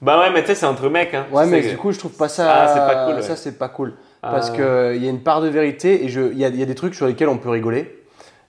Bah 0.00 0.20
ouais, 0.20 0.30
mais 0.30 0.42
tu 0.42 0.48
sais, 0.48 0.54
c'est 0.54 0.66
entre 0.66 0.88
mecs. 0.90 1.14
Hein. 1.14 1.26
Ouais, 1.32 1.46
mais 1.46 1.62
du 1.62 1.76
coup, 1.76 1.92
je 1.92 1.98
trouve 1.98 2.16
pas 2.16 2.28
ça. 2.28 2.52
Ah, 2.52 2.68
c'est 2.68 2.94
pas 2.94 3.06
cool, 3.06 3.14
ouais. 3.14 3.22
Ça, 3.22 3.36
c'est 3.36 3.58
pas 3.58 3.68
cool. 3.68 3.94
Parce 4.30 4.50
Ah. 4.50 4.54
qu'il 4.92 5.04
y 5.04 5.06
a 5.06 5.10
une 5.10 5.20
part 5.22 5.40
de 5.42 5.48
vérité 5.48 6.04
et 6.04 6.06
il 6.06 6.38
y 6.38 6.44
a, 6.44 6.48
il 6.48 6.56
y 6.58 6.62
a 6.62 6.66
des 6.66 6.74
trucs 6.74 6.94
sur 6.94 7.06
lesquels 7.06 7.28
on 7.28 7.38
peut 7.38 7.50
rigoler. 7.50 8.02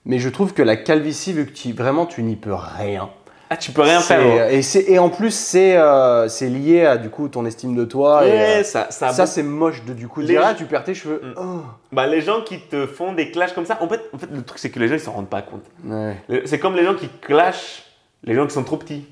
Mais 0.06 0.20
je 0.20 0.30
trouve 0.30 0.54
que 0.54 0.62
la 0.62 0.76
calvitie, 0.76 1.34
vu 1.34 1.46
que 1.46 1.52
tu, 1.52 1.74
vraiment 1.74 2.06
tu 2.06 2.22
n'y 2.24 2.36
peux 2.36 2.54
rien. 2.54 3.10
Ah, 3.50 3.58
tu 3.58 3.72
peux 3.72 3.82
rien 3.84 4.00
faire. 4.00 4.20
hein. 4.22 4.48
Et, 4.50 4.94
et 4.94 4.98
en 5.00 5.10
plus, 5.10 5.32
c'est 5.32 5.76
euh, 5.78 6.28
lié 6.42 6.84
à 6.86 6.98
du 6.98 7.10
coup 7.10 7.28
ton 7.28 7.46
estime 7.46 7.76
de 7.76 7.86
toi. 7.86 8.26
et, 8.26 8.32
euh, 8.32 8.64
ça, 8.64 8.88
ça, 8.90 9.10
ça, 9.10 9.26
c'est 9.28 9.44
moche 9.44 9.84
de 9.86 9.94
du 9.94 10.08
coup 10.08 10.22
Les 10.22 10.28
dire 10.28 10.42
ah, 10.44 10.54
tu 10.56 10.66
perds 10.66 10.84
tes 10.84 10.96
cheveux. 10.96 11.22
Mm. 11.24 11.34
Oh. 11.40 11.62
Bah, 11.92 12.08
les 12.08 12.22
gens 12.22 12.42
qui 12.42 12.60
te 12.60 12.88
font 12.88 13.14
des 13.14 13.30
clashs 13.32 13.54
comme 13.54 13.66
ça, 13.66 13.78
en 13.82 13.88
fait, 13.88 14.02
en 14.14 14.18
fait 14.18 14.30
le 14.32 14.42
truc, 14.44 14.58
c'est 14.60 14.72
que 14.72 14.80
les 14.80 14.88
gens, 14.88 14.96
ils 14.96 15.00
s'en 15.00 15.12
rendent 15.12 15.30
pas 15.30 15.44
compte. 15.44 15.64
Ouais. 15.86 16.16
C'est 16.46 16.58
comme 16.60 16.76
les 16.76 16.84
gens 16.86 16.96
qui 16.96 17.08
clashent 17.22 17.84
les 18.24 18.34
gens 18.34 18.48
qui 18.48 18.54
sont 18.54 18.64
trop 18.64 18.78
petits. 18.78 19.06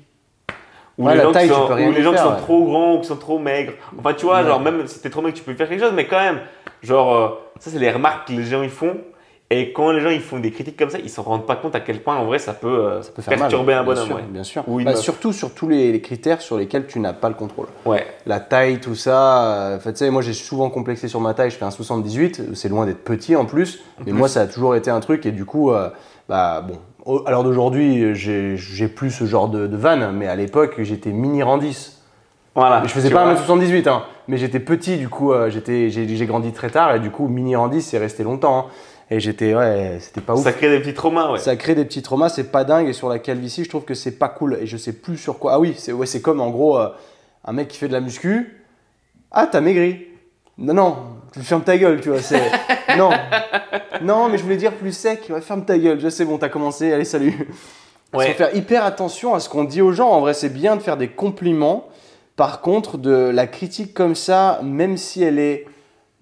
Ou 0.98 1.06
Ouais, 1.06 1.14
les 1.16 1.22
gens, 1.22 1.32
taille, 1.32 1.48
qui 1.48 1.54
sont, 1.54 1.64
ou 1.72 1.76
les 1.92 1.94
qui 2.02 2.08
ouais. 2.08 2.36
trop 2.38 2.64
grands 2.64 2.94
ou 2.94 3.00
qui 3.00 3.08
sont 3.08 3.16
trop 3.16 3.38
maigres. 3.38 3.72
Enfin, 3.98 4.14
tu 4.14 4.26
vois, 4.26 4.40
Ouais. 4.42 4.46
genre, 4.46 4.60
même 4.60 4.86
si 4.86 5.00
t'es 5.00 5.10
trop 5.10 5.22
maigre, 5.22 5.36
tu 5.36 5.42
peux 5.42 5.54
faire 5.54 5.68
quelque 5.68 5.82
chose, 5.82 5.92
mais 5.94 6.06
quand 6.06 6.20
même, 6.20 6.40
genre, 6.82 7.14
euh, 7.14 7.28
ça, 7.58 7.70
c'est 7.70 7.78
les 7.80 7.90
remarques 7.90 8.28
que 8.28 8.32
les 8.32 8.44
gens 8.44 8.62
ils 8.62 8.70
font. 8.70 8.96
Et 9.50 9.72
quand 9.72 9.92
les 9.92 10.00
gens 10.00 10.08
ils 10.08 10.22
font 10.22 10.38
des 10.38 10.50
critiques 10.50 10.76
comme 10.78 10.88
ça, 10.88 10.98
ils 10.98 11.10
s'en 11.10 11.22
rendent 11.22 11.46
pas 11.46 11.54
compte 11.56 11.74
à 11.76 11.80
quel 11.80 12.00
point, 12.02 12.16
en 12.16 12.24
vrai, 12.24 12.38
ça 12.38 12.54
peut, 12.54 12.66
euh, 12.86 13.02
Ça 13.02 13.12
peut 13.12 13.22
faire 13.22 13.36
perturber 13.38 13.74
mal. 13.74 13.82
un 13.82 13.84
bien 13.84 13.92
bonhomme. 13.92 14.06
sûr, 14.06 14.16
ouais. 14.16 14.22
bien 14.28 14.42
sûr. 14.42 14.64
Ou 14.66 14.82
Bah, 14.82 14.96
surtout 14.96 15.32
sur 15.34 15.52
tous 15.52 15.68
les, 15.68 15.92
les 15.92 16.00
critères 16.00 16.40
sur 16.40 16.56
lesquels 16.56 16.86
tu 16.86 16.98
n'as 16.98 17.12
pas 17.12 17.28
le 17.28 17.34
contrôle. 17.34 17.66
Ouais. 17.84 18.06
La 18.26 18.40
taille, 18.40 18.80
tout 18.80 18.94
ça. 18.94 19.44
euh, 19.44 19.76
en 19.76 19.80
fait, 19.80 19.92
tu 19.92 19.98
sais, 19.98 20.10
moi 20.10 20.22
j'ai 20.22 20.32
souvent 20.32 20.70
complexé 20.70 21.08
sur 21.08 21.20
ma 21.20 21.34
taille, 21.34 21.50
je 21.50 21.56
fais 21.56 21.64
un 21.66 21.70
78, 21.70 22.54
c'est 22.54 22.68
loin 22.70 22.86
d'être 22.86 23.04
petit 23.04 23.36
en 23.36 23.44
plus, 23.44 23.80
mais 24.06 24.12
moi 24.12 24.28
ça 24.28 24.40
a 24.40 24.46
toujours 24.46 24.74
été 24.76 24.90
un 24.90 25.00
truc 25.00 25.26
et 25.26 25.30
du 25.30 25.44
coup, 25.44 25.70
euh, 25.72 25.90
bah 26.28 26.62
bon, 26.66 26.78
à 27.26 27.30
l'heure 27.30 27.44
d'aujourd'hui, 27.44 28.14
j'ai 28.14 28.88
plus 28.88 29.10
ce 29.10 29.24
genre 29.24 29.48
de, 29.48 29.66
de 29.66 29.76
vanne, 29.76 30.12
mais 30.16 30.26
à 30.26 30.36
l'époque 30.36 30.76
j'étais 30.82 31.10
mini 31.10 31.42
Randis. 31.42 31.98
Voilà. 32.54 32.82
je 32.84 32.88
faisais 32.92 33.10
pas 33.10 33.24
vois. 33.24 33.34
1m78, 33.34 33.88
hein, 33.88 34.04
mais 34.28 34.36
j'étais 34.36 34.60
petit, 34.60 34.96
du 34.96 35.08
coup, 35.08 35.32
euh, 35.32 35.50
j'étais- 35.50 35.90
j'ai 35.90 36.26
grandi 36.26 36.52
très 36.52 36.70
tard 36.70 36.94
et 36.94 37.00
du 37.00 37.10
coup, 37.10 37.26
mini 37.26 37.56
Randis 37.56 37.82
c'est 37.82 37.98
resté 37.98 38.22
longtemps. 38.22 38.58
hein. 38.58 38.64
et 39.10 39.20
j'étais, 39.20 39.54
ouais, 39.54 39.98
c'était 40.00 40.20
pas 40.22 40.34
ouf. 40.34 40.42
Ça 40.42 40.52
crée 40.52 40.70
des 40.70 40.78
petits 40.80 40.94
traumas, 40.94 41.30
ouais. 41.32 41.38
Ça 41.38 41.56
crée 41.56 41.74
des 41.74 41.84
petits 41.84 42.00
traumas, 42.00 42.30
c'est 42.30 42.50
pas 42.50 42.64
dingue. 42.64 42.88
Et 42.88 42.92
sur 42.94 43.08
la 43.10 43.18
calvitie, 43.18 43.62
je 43.64 43.68
trouve 43.68 43.84
que 43.84 43.92
c'est 43.94 44.18
pas 44.18 44.28
cool. 44.28 44.56
Et 44.62 44.66
je 44.66 44.76
sais 44.78 44.94
plus 44.94 45.18
sur 45.18 45.38
quoi. 45.38 45.52
Ah 45.54 45.60
oui, 45.60 45.74
c'est 45.76 45.92
ouais, 45.92 46.06
c'est 46.06 46.22
comme 46.22 46.40
en 46.40 46.48
gros 46.50 46.78
euh, 46.78 46.88
un 47.44 47.52
mec 47.52 47.68
qui 47.68 47.76
fait 47.76 47.88
de 47.88 47.92
la 47.92 48.00
muscu. 48.00 48.62
Ah, 49.30 49.46
t'as 49.50 49.60
maigri. 49.60 50.06
Non, 50.56 50.72
non, 50.74 50.96
tu 51.34 51.40
fermes 51.40 51.62
ta 51.62 51.76
gueule, 51.76 52.00
tu 52.00 52.10
vois. 52.10 52.20
C'est... 52.20 52.40
non. 52.96 53.10
Non, 54.02 54.28
mais 54.28 54.38
je 54.38 54.42
voulais 54.42 54.56
dire 54.56 54.72
plus 54.72 54.92
sec. 54.92 55.26
Ouais, 55.30 55.40
ferme 55.40 55.64
ta 55.64 55.78
gueule. 55.78 56.00
Je 56.00 56.08
sais, 56.08 56.24
bon, 56.24 56.38
t'as 56.38 56.48
commencé. 56.48 56.92
Allez, 56.92 57.04
salut. 57.04 57.48
Ouais. 58.12 58.28
faut 58.28 58.38
faire 58.38 58.54
hyper 58.54 58.84
attention 58.84 59.34
à 59.34 59.40
ce 59.40 59.48
qu'on 59.48 59.64
dit 59.64 59.82
aux 59.82 59.92
gens. 59.92 60.08
En 60.08 60.20
vrai, 60.20 60.34
c'est 60.34 60.48
bien 60.48 60.76
de 60.76 60.82
faire 60.82 60.96
des 60.96 61.08
compliments. 61.08 61.88
Par 62.36 62.60
contre, 62.60 62.98
de 62.98 63.30
la 63.32 63.46
critique 63.46 63.94
comme 63.94 64.14
ça, 64.14 64.60
même 64.62 64.96
si 64.96 65.22
elle 65.22 65.38
est 65.38 65.66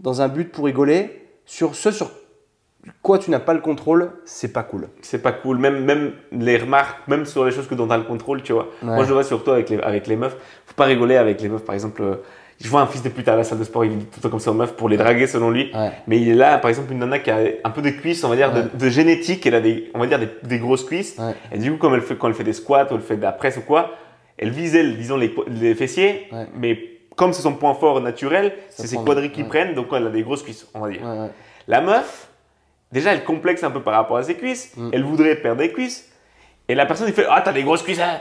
dans 0.01 0.23
un 0.23 0.29
but 0.29 0.51
pour 0.51 0.65
rigoler, 0.65 1.29
sur 1.45 1.75
ce 1.75 1.91
sur 1.91 2.11
quoi 3.03 3.19
tu 3.19 3.31
n'as 3.31 3.41
pas 3.41 3.55
le 3.55 3.61
contrôle, 3.61 4.13
c'est 4.25 4.53
pas 4.53 4.63
cool. 4.63 4.89
C'est 5.03 5.23
pas 5.23 5.33
cool. 5.33 5.59
Même, 5.59 5.85
même 5.85 6.13
les 6.33 6.57
remarques, 6.59 7.07
même 7.09 7.27
sur 7.27 7.45
les 7.45 7.53
choses 7.53 7.69
que 7.69 7.75
dont 7.75 7.87
tu 7.87 7.93
as 7.93 7.99
le 7.99 8.05
contrôle, 8.05 8.43
tu 8.43 8.53
vois. 8.53 8.69
Moi, 8.83 9.05
je 9.05 9.09
le 9.09 9.15
vois 9.15 9.25
surtout 9.25 9.51
avec 9.51 9.71
les, 9.71 9.79
avec 9.81 10.07
les 10.07 10.17
meufs. 10.17 10.37
Faut 10.67 10.75
pas 10.75 10.85
rigoler 10.85 11.17
avec 11.17 11.41
les 11.41 11.49
meufs. 11.49 11.65
Par 11.65 11.75
exemple, 11.75 12.03
euh, 12.03 12.17
je 12.61 12.69
vois 12.69 12.81
un 12.81 12.87
fils 12.87 13.03
de 13.03 13.09
pute 13.09 13.27
à 13.29 13.37
la 13.37 13.45
salle 13.45 13.59
de 13.59 13.65
sport, 13.65 13.85
il 13.85 13.97
dit 13.99 14.05
tout 14.05 14.19
le 14.19 14.23
temps 14.23 14.29
comme 14.31 14.41
ça 14.41 14.51
aux 14.51 14.55
meufs 14.55 14.75
pour 14.75 14.89
les 14.89 14.97
draguer 14.97 15.27
selon 15.27 15.51
lui. 15.51 15.71
Ouais. 15.75 15.91
Mais 16.07 16.21
il 16.21 16.29
est 16.29 16.35
là, 16.35 16.59
par 16.59 16.69
exemple, 16.69 16.93
une 16.93 16.99
nana 17.01 17.19
qui 17.19 17.31
a 17.31 17.39
un 17.65 17.71
peu 17.71 17.83
de 17.83 17.91
cuisses, 17.91 18.23
on 18.25 18.29
va 18.29 18.37
dire, 18.37 18.53
Ouais. 18.55 18.63
de, 18.63 18.69
de 18.77 18.89
génétique, 18.91 19.45
elle 19.47 19.55
a 19.57 19.61
des, 19.61 19.91
on 19.95 19.99
va 19.99 20.07
dire, 20.07 20.19
des, 20.19 20.29
des 20.45 20.59
grosses 20.59 20.85
cuisses. 20.85 21.17
Ouais. 21.19 21.35
Et 21.51 21.59
du 21.59 21.73
coup, 21.73 21.79
comme 21.79 21.95
elle 21.95 22.03
fait, 22.03 22.17
quand 22.17 22.29
elle 22.29 22.35
fait 22.35 22.45
des 22.45 22.53
squats 22.53 22.87
ou 22.91 22.95
elle 22.95 23.01
fait 23.01 23.17
de 23.17 23.23
la 23.23 23.33
presse 23.33 23.57
ou 23.57 23.63
quoi, 23.63 23.93
elle 24.39 24.53
elle, 24.75 24.97
disons, 24.97 25.17
les, 25.17 25.35
les 25.49 25.75
fessiers. 25.75 26.29
Mais 26.57 26.79
comme 27.17 27.33
c'est 27.33 27.43
son 27.43 27.55
point 27.55 27.75
fort 27.75 28.01
naturel, 28.01 28.53
c'est 28.71 28.87
ses 28.87 28.97
quadris 28.97 29.31
qui 29.31 29.45
prennent, 29.45 29.75
donc 29.75 29.89
elle 29.93 30.07
a 30.07 30.11
des 30.11 30.23
grosses 30.23 30.43
cuisses, 30.43 30.67
on 30.75 30.81
va 30.81 30.91
dire. 30.91 31.01
La 31.69 31.81
meuf, 31.81 32.29
déjà, 32.91 33.13
elle 33.13 33.25
complexe 33.25 33.63
un 33.65 33.71
peu 33.71 33.81
par 33.81 33.95
rapport 33.95 34.17
à 34.17 34.23
ses 34.23 34.35
cuisses. 34.35 34.73
Mm. 34.77 34.91
Elle 34.93 35.05
voudrait 35.05 35.37
perdre 35.37 35.61
des 35.61 35.71
cuisses. 35.73 36.09
Et 36.69 36.75
la 36.75 36.87
personne, 36.87 37.09
il 37.09 37.15
fait 37.15 37.27
Ah, 37.29 37.43
t'as 37.45 37.53
des 37.53 37.63
grosses 37.63 37.83
cuisses, 37.83 38.01
hein 38.01 38.21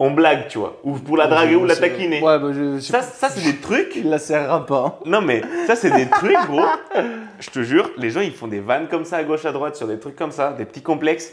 On 0.00 0.12
blague, 0.12 0.46
tu 0.48 0.58
vois. 0.58 0.78
Ou 0.84 0.92
pour 0.92 1.16
la 1.16 1.26
draguer 1.26 1.56
ou 1.56 1.64
la 1.64 1.74
taquiner. 1.74 2.22
Ouais, 2.22 2.38
bah, 2.38 2.50
je, 2.52 2.76
je- 2.76 2.80
Ça, 2.80 3.02
ça 3.02 3.28
c'est 3.28 3.42
des 3.52 3.56
trucs. 3.58 3.96
il 3.96 4.08
la 4.08 4.18
serrera 4.18 4.64
pas. 4.64 4.84
hein. 4.86 4.94
Non, 5.06 5.20
mais 5.20 5.42
ça, 5.66 5.74
c'est 5.74 5.90
des 5.90 6.08
trucs, 6.08 6.36
gros. 6.46 6.64
Je 7.40 7.50
te 7.50 7.62
jure, 7.62 7.90
les 7.98 8.10
gens, 8.10 8.20
ils 8.20 8.32
font 8.32 8.46
des 8.46 8.60
vannes 8.60 8.86
comme 8.88 9.04
ça 9.04 9.16
à 9.16 9.24
gauche, 9.24 9.44
à 9.44 9.50
droite, 9.52 9.74
sur 9.76 9.88
des 9.88 9.98
trucs 9.98 10.14
comme 10.16 10.30
ça, 10.30 10.52
des 10.52 10.64
petits 10.64 10.82
complexes. 10.82 11.32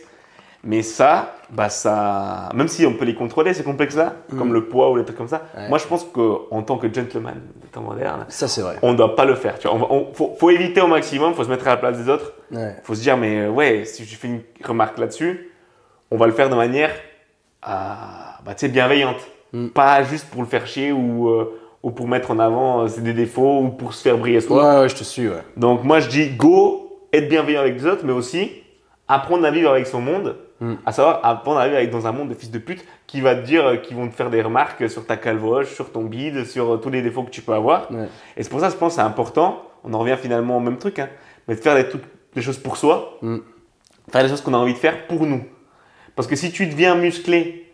Mais 0.68 0.82
ça, 0.82 1.36
bah 1.51 1.70
ça. 1.70 2.49
Même 2.55 2.68
si 2.68 2.88
on 2.88 2.93
peut 2.93 3.05
les 3.05 3.13
contrôler, 3.13 3.53
ces 3.53 3.61
complexes-là, 3.63 4.13
Mm. 4.32 4.38
comme 4.39 4.51
le 4.51 4.66
poids 4.66 4.89
ou 4.89 4.95
les 4.95 5.03
trucs 5.05 5.18
comme 5.18 5.28
ça, 5.28 5.43
Ouais. 5.55 5.70
moi, 5.70 5.78
je 5.78 5.86
pense 5.86 6.03
qu'en 6.05 6.63
tant 6.63 6.78
que 6.78 6.91
gentleman 6.91 7.39
des 7.61 7.68
temps 7.68 7.82
modernes, 7.82 8.26
Ça, 8.30 8.47
c'est 8.47 8.61
vrai. 8.61 8.78
on 8.82 8.93
ne 8.93 8.97
doit 8.97 9.16
pas 9.16 9.26
le 9.26 9.36
faire. 9.36 9.59
Tu 9.59 9.68
vois. 9.68 9.78
On 9.91 10.11
faut, 10.11 10.36
faut 10.39 10.49
éviter 10.49 10.82
au 10.82 10.88
maximum, 10.88 11.36
faut 11.36 11.43
se 11.43 11.49
mettre 11.49 11.68
à 11.68 11.72
la 11.72 11.78
place 11.78 11.99
des 11.99 12.09
autres. 12.09 12.34
Ouais. 12.51 12.76
faut 12.84 12.95
se 12.95 13.01
dire, 13.01 13.16
mais 13.16 13.45
ouais, 13.47 13.86
si 13.86 14.05
je 14.05 14.16
fais 14.16 14.28
une 14.28 14.41
remarque 14.63 14.97
là-dessus, 14.97 15.51
on 16.09 16.18
va 16.18 16.26
le 16.26 16.34
faire 16.34 16.49
de 16.49 16.55
manière 16.55 16.89
à, 17.61 18.24
bah, 18.46 18.54
bienveillante. 18.70 19.18
Mm. 19.54 19.68
Pas 19.70 20.04
juste 20.04 20.30
pour 20.30 20.41
le 20.41 20.48
faire 20.48 20.66
chier 20.68 20.91
ou, 20.91 21.30
euh, 21.30 21.60
ou 21.84 21.91
pour 21.91 22.08
mettre 22.08 22.32
en 22.32 22.39
avant 22.39 22.82
euh, 22.84 22.88
ses 22.88 23.02
des 23.02 23.14
défauts 23.14 23.60
ou 23.62 23.70
pour 23.70 23.93
se 23.93 24.02
faire 24.02 24.18
briller 24.18 24.41
soi. 24.41 24.76
Ouais, 24.76 24.82
ouais, 24.82 24.89
je 24.89 24.96
te 24.96 25.04
suis, 25.04 25.28
ouais. 25.28 25.41
Donc 25.58 25.84
moi 25.84 26.00
je 26.00 26.10
dis 26.10 26.30
go, 26.30 27.00
être 27.14 27.28
bienveillant 27.30 27.62
avec 27.62 27.76
les 27.76 27.86
autres, 27.86 28.04
mais 28.06 28.14
aussi 28.14 28.52
apprendre 29.08 29.46
à 29.46 29.52
vivre 29.52 29.70
avec 29.72 29.88
son 29.88 30.02
monde, 30.02 30.38
Mm. 30.62 30.76
à 30.86 30.93
savoir 30.93 31.20
apprendre 31.24 31.60
à 31.60 31.66
vivre 31.66 31.78
avec, 31.78 31.89
dans 31.89 32.08
un 32.08 32.14
monde 32.14 32.30
de 32.30 32.34
fils 32.34 32.50
de 32.50 32.60
pute 32.60 32.86
qui 33.08 33.20
va 33.20 33.36
te 33.36 33.46
dire, 33.46 33.66
euh, 33.68 33.76
qui 33.76 33.93
vont 33.93 34.08
te 34.08 34.16
faire 34.16 34.30
des 34.30 34.41
remarques 34.41 34.89
sur 34.89 35.06
ta 35.06 35.18
calvoche, 35.18 35.74
sur 35.74 35.91
ton 35.91 36.04
bide, 36.06 36.46
sur 36.46 36.80
tous 36.80 36.89
les 36.89 37.02
défauts 37.02 37.24
que 37.24 37.30
tu 37.30 37.41
peux 37.41 37.52
avoir. 37.54 37.91
Ouais. 37.91 38.08
Et 38.38 38.43
c'est 38.43 38.50
pour 38.50 38.62
ça 38.62 38.70
je 38.70 38.76
pense 38.76 38.93
c'est 38.96 39.02
important, 39.02 39.62
on 39.84 39.93
en 39.93 40.00
revient 40.00 40.16
finalement 40.18 40.56
au 40.56 40.62
même 40.62 40.78
truc, 40.78 41.00
hein, 41.00 41.10
mais 41.50 41.56
de 41.56 41.60
faire 41.60 41.76
les, 41.76 41.89
trucs- 41.89 42.04
les 42.36 42.41
choses 42.41 42.58
pour 42.58 42.78
soi, 42.78 43.18
Mm. 43.22 43.39
faire 44.10 44.24
les 44.24 44.30
choses 44.30 44.39
qu'on 44.39 44.54
a 44.54 44.58
envie 44.58 44.72
de 44.74 44.78
faire 44.78 45.08
pour 45.08 45.26
nous. 45.26 45.43
Parce 46.16 46.26
que 46.28 46.38
si 46.38 46.52
tu 46.54 46.68
deviens 46.68 46.96
musclé 46.96 47.64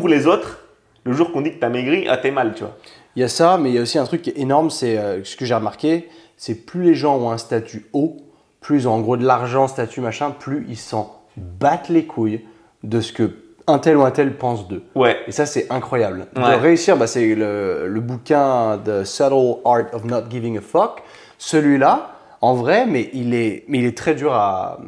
pour 0.00 0.08
les 0.08 0.26
autres, 0.26 0.58
le 1.04 1.12
jour 1.12 1.32
qu'on 1.32 1.42
dit 1.42 1.52
que 1.52 1.58
t'as 1.58 1.68
maigri, 1.68 2.06
ah 2.08 2.16
t'es 2.16 2.30
mal, 2.30 2.54
tu 2.54 2.64
vois. 2.64 2.76
Il 3.14 3.20
y 3.20 3.24
a 3.24 3.28
ça, 3.28 3.58
mais 3.58 3.70
il 3.70 3.74
y 3.74 3.78
a 3.78 3.82
aussi 3.82 3.98
un 3.98 4.04
truc 4.04 4.22
qui 4.22 4.30
est 4.30 4.38
énorme, 4.38 4.70
c'est 4.70 4.96
euh, 4.96 5.22
ce 5.22 5.36
que 5.36 5.44
j'ai 5.44 5.54
remarqué, 5.54 6.08
c'est 6.36 6.54
plus 6.54 6.82
les 6.82 6.94
gens 6.94 7.16
ont 7.18 7.30
un 7.30 7.38
statut 7.38 7.86
haut, 7.92 8.16
plus 8.60 8.80
ils 8.82 8.88
ont 8.88 8.92
en 8.92 9.00
gros 9.00 9.16
de 9.18 9.24
l'argent, 9.26 9.68
statut 9.68 10.00
machin, 10.00 10.30
plus 10.30 10.64
ils 10.68 10.78
s'en 10.78 11.20
battent 11.36 11.90
les 11.90 12.06
couilles 12.06 12.40
de 12.82 13.00
ce 13.00 13.12
que 13.12 13.30
un 13.66 13.78
tel 13.78 13.96
ou 13.96 14.02
un 14.02 14.10
tel 14.10 14.36
pense 14.36 14.66
d'eux. 14.66 14.82
Ouais, 14.94 15.18
Et 15.28 15.32
ça, 15.32 15.46
c'est 15.46 15.70
incroyable. 15.70 16.26
Ouais. 16.36 16.56
De 16.56 16.60
réussir, 16.60 16.96
bah, 16.96 17.06
c'est 17.06 17.34
le, 17.34 17.86
le 17.86 18.00
bouquin 18.00 18.80
The 18.84 19.04
Subtle 19.04 19.58
Art 19.64 19.84
of 19.92 20.04
Not 20.04 20.30
Giving 20.30 20.58
a 20.58 20.60
Fuck. 20.60 21.02
Celui-là, 21.38 22.16
en 22.40 22.54
vrai, 22.54 22.86
mais 22.86 23.10
il 23.12 23.34
est, 23.34 23.64
mais 23.68 23.78
il 23.78 23.84
est 23.84 23.96
très 23.96 24.14
dur 24.14 24.32
à, 24.32 24.80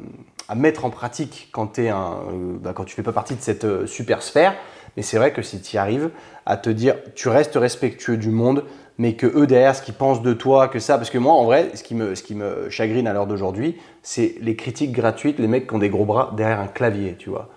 à 0.48 0.54
mettre 0.56 0.84
en 0.84 0.90
pratique 0.90 1.50
quand, 1.52 1.66
t'es 1.68 1.88
un, 1.88 2.14
euh, 2.30 2.56
bah, 2.60 2.72
quand 2.74 2.84
tu 2.84 2.96
fais 2.96 3.02
pas 3.04 3.12
partie 3.12 3.36
de 3.36 3.40
cette 3.42 3.64
euh, 3.64 3.86
super 3.86 4.22
sphère. 4.22 4.54
Mais 4.96 5.02
c'est 5.02 5.16
vrai 5.18 5.32
que 5.32 5.42
si 5.42 5.60
tu 5.60 5.76
y 5.76 5.78
arrives 5.78 6.10
à 6.46 6.56
te 6.56 6.70
dire, 6.70 6.94
tu 7.14 7.28
restes 7.28 7.56
respectueux 7.56 8.16
du 8.16 8.30
monde, 8.30 8.64
mais 8.98 9.14
que 9.14 9.26
eux 9.26 9.46
derrière, 9.46 9.74
ce 9.74 9.82
qu'ils 9.82 9.94
pensent 9.94 10.22
de 10.22 10.32
toi, 10.34 10.68
que 10.68 10.78
ça, 10.78 10.96
parce 10.98 11.10
que 11.10 11.18
moi, 11.18 11.32
en 11.34 11.44
vrai, 11.44 11.70
ce 11.74 11.82
qui 11.82 11.94
me, 11.96 12.14
ce 12.14 12.22
qui 12.22 12.34
me 12.34 12.68
chagrine 12.70 13.08
à 13.08 13.12
l'heure 13.12 13.26
d'aujourd'hui, 13.26 13.76
c'est 14.02 14.36
les 14.40 14.54
critiques 14.54 14.92
gratuites, 14.92 15.38
les 15.40 15.48
mecs 15.48 15.66
qui 15.66 15.74
ont 15.74 15.78
des 15.78 15.88
gros 15.90 16.04
bras 16.04 16.32
derrière 16.36 16.60
un 16.60 16.68
clavier, 16.68 17.16
tu 17.18 17.28
vois. 17.30 17.48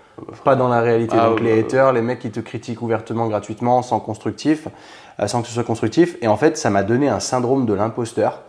Pas 0.44 0.56
dans 0.56 0.68
la 0.68 0.82
réalité. 0.82 1.16
Ah, 1.20 1.30
Donc 1.30 1.42
les 1.42 1.60
haters, 1.60 1.94
les 1.94 2.02
mecs 2.02 2.18
qui 2.18 2.32
te 2.32 2.40
critiquent 2.40 2.82
ouvertement, 2.82 3.28
gratuitement, 3.28 3.84
sans 3.84 4.00
constructif, 4.00 4.68
euh, 5.20 5.28
sans 5.28 5.42
que 5.44 5.48
ce 5.48 5.54
soit 5.54 5.64
constructif. 5.64 6.18
Et 6.24 6.28
en 6.28 6.38
fait, 6.38 6.58
ça 6.58 6.72
m'a 6.72 6.82
donné 6.82 7.08
un 7.08 7.20
syndrome 7.20 7.68
de 7.68 7.74
l'imposteur 7.76 8.42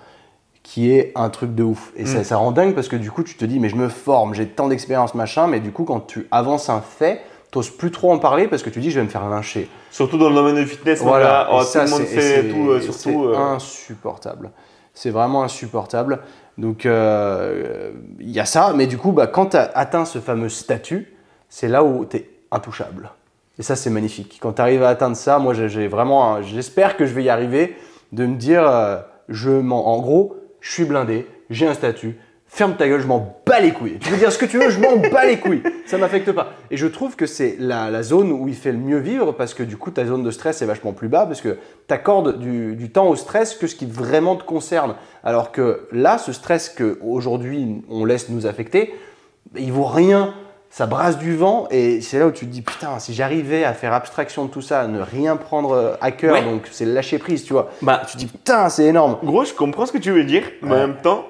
qui 0.62 0.90
est 0.92 1.12
un 1.14 1.28
truc 1.28 1.54
de 1.54 1.62
ouf. 1.62 1.92
Et 1.96 2.04
Mm. 2.04 2.06
ça, 2.06 2.24
ça 2.24 2.36
rend 2.38 2.52
dingue 2.52 2.74
parce 2.74 2.88
que 2.88 2.96
du 2.96 3.10
coup, 3.10 3.22
tu 3.22 3.36
te 3.36 3.44
dis, 3.44 3.60
mais 3.60 3.68
je 3.68 3.76
me 3.76 3.88
forme, 3.88 4.32
j'ai 4.34 4.46
tant 4.46 4.68
d'expérience, 4.68 5.14
machin, 5.14 5.46
mais 5.46 5.60
du 5.60 5.72
coup, 5.72 5.84
quand 5.84 6.00
tu 6.00 6.26
avances 6.30 6.70
un 6.70 6.80
fait, 6.80 7.20
t'oses 7.50 7.70
plus 7.70 7.90
trop 7.90 8.12
en 8.12 8.18
parler 8.18 8.46
parce 8.48 8.62
que 8.62 8.70
tu 8.70 8.80
dis, 8.80 8.90
je 8.90 8.98
vais 9.00 9.04
me 9.04 9.10
faire 9.10 9.28
lyncher. 9.28 9.68
surtout 9.90 10.18
dans 10.18 10.28
le 10.28 10.34
domaine 10.34 10.56
du 10.56 10.66
fitness, 10.66 11.00
Et 11.00 11.04
oh, 11.06 11.62
ça, 11.62 11.80
tout 11.80 11.84
le 11.86 11.90
monde 11.90 12.06
c'est- 12.08 12.20
sait 12.20 12.42
c'est- 12.42 12.48
tout, 12.48 12.70
euh, 12.70 12.80
c'est 12.80 12.92
surtout. 12.92 13.24
euh, 13.26 13.36
insupportable. 13.36 14.50
C'est 14.94 15.10
vraiment 15.10 15.42
insupportable. 15.44 16.20
Donc 16.58 16.86
euh, 16.86 17.90
il 18.20 18.30
y 18.30 18.40
a 18.40 18.44
ça, 18.44 18.72
mais 18.74 18.86
du 18.86 18.98
coup, 18.98 19.12
bah, 19.12 19.26
quand 19.26 19.46
tu 19.46 19.56
as 19.56 19.70
atteint 19.74 20.04
ce 20.04 20.18
fameux 20.18 20.48
statut, 20.48 21.14
c'est 21.48 21.68
là 21.68 21.84
où 21.84 22.04
tu 22.04 22.16
es 22.18 22.30
intouchable. 22.50 23.10
Et 23.58 23.62
ça, 23.62 23.76
c'est 23.76 23.90
magnifique. 23.90 24.38
Quand 24.40 24.52
tu 24.54 24.62
arrives 24.62 24.82
à 24.82 24.88
atteindre 24.90 25.16
ça, 25.16 25.38
moi, 25.38 25.52
j'ai 25.54 25.88
vraiment, 25.88 26.42
j'espère 26.42 26.96
que 26.96 27.06
je 27.06 27.14
vais 27.14 27.24
y 27.24 27.28
arriver, 27.28 27.76
de 28.12 28.24
me 28.26 28.36
dire, 28.36 28.62
je 29.28 29.50
m'en- 29.50 29.88
en 29.88 29.98
gros, 30.00 30.36
je 30.60 30.72
suis 30.72 30.84
blindé, 30.84 31.26
j'ai 31.50 31.66
un 31.66 31.74
statut, 31.74 32.18
ferme 32.48 32.74
ta 32.76 32.88
gueule, 32.88 33.00
je 33.00 33.06
m'en 33.06 33.36
bats 33.46 33.60
les 33.60 33.72
couilles. 33.72 33.98
Tu 34.00 34.10
veux 34.10 34.16
dire 34.16 34.32
ce 34.32 34.38
que 34.38 34.46
tu 34.46 34.58
veux, 34.58 34.70
je 34.70 34.80
m'en 34.80 34.96
bats 34.96 35.24
les 35.26 35.38
couilles. 35.38 35.62
Ça 35.86 35.98
m'affecte 35.98 36.32
pas. 36.32 36.52
Et 36.70 36.76
je 36.76 36.86
trouve 36.86 37.14
que 37.14 37.26
c'est 37.26 37.56
la, 37.58 37.90
la 37.90 38.02
zone 38.02 38.32
où 38.32 38.48
il 38.48 38.54
fait 38.54 38.72
le 38.72 38.78
mieux 38.78 38.98
vivre 38.98 39.32
parce 39.32 39.54
que 39.54 39.62
du 39.62 39.76
coup, 39.76 39.90
ta 39.90 40.04
zone 40.06 40.22
de 40.24 40.30
stress 40.30 40.60
est 40.62 40.66
vachement 40.66 40.92
plus 40.92 41.08
bas 41.08 41.26
parce 41.26 41.40
que 41.40 41.58
tu 41.86 41.94
accordes 41.94 42.38
du, 42.38 42.74
du 42.74 42.90
temps 42.90 43.06
au 43.08 43.16
stress 43.16 43.54
que 43.54 43.66
ce 43.66 43.74
qui 43.76 43.86
vraiment 43.86 44.34
te 44.36 44.44
concerne. 44.44 44.94
Alors 45.22 45.52
que 45.52 45.86
là, 45.92 46.18
ce 46.18 46.32
stress 46.32 46.68
qu'aujourd'hui 46.70 47.82
on 47.88 48.04
laisse 48.04 48.28
nous 48.28 48.46
affecter, 48.46 48.94
il 49.56 49.72
vaut 49.72 49.84
rien. 49.84 50.34
Ça 50.70 50.84
brasse 50.86 51.16
du 51.16 51.34
vent 51.34 51.66
et 51.70 52.02
c'est 52.02 52.18
là 52.18 52.26
où 52.26 52.30
tu 52.30 52.44
te 52.46 52.50
dis 52.50 52.60
putain, 52.60 52.98
si 52.98 53.14
j'arrivais 53.14 53.64
à 53.64 53.72
faire 53.72 53.94
abstraction 53.94 54.44
de 54.44 54.50
tout 54.50 54.60
ça, 54.60 54.80
à 54.82 54.86
ne 54.86 55.00
rien 55.00 55.36
prendre 55.36 55.70
euh, 55.72 55.94
à 56.02 56.10
cœur, 56.10 56.34
Ouais. 56.34 56.42
donc 56.44 56.68
c'est 56.70 56.84
lâcher 56.84 57.16
prise, 57.18 57.42
tu 57.44 57.54
vois. 57.54 57.70
Bah, 57.80 58.02
Tu 58.06 58.12
te 58.12 58.18
dis 58.18 58.26
putain, 58.26 58.68
c'est 58.68 58.84
énorme. 58.84 59.16
Gros, 59.24 59.46
je 59.46 59.54
comprends 59.54 59.86
ce 59.86 59.92
que 59.92 59.98
tu 59.98 60.10
veux 60.10 60.24
dire, 60.24 60.42
mais 60.60 60.72
en 60.74 60.76
même 60.76 60.96
temps, 61.02 61.24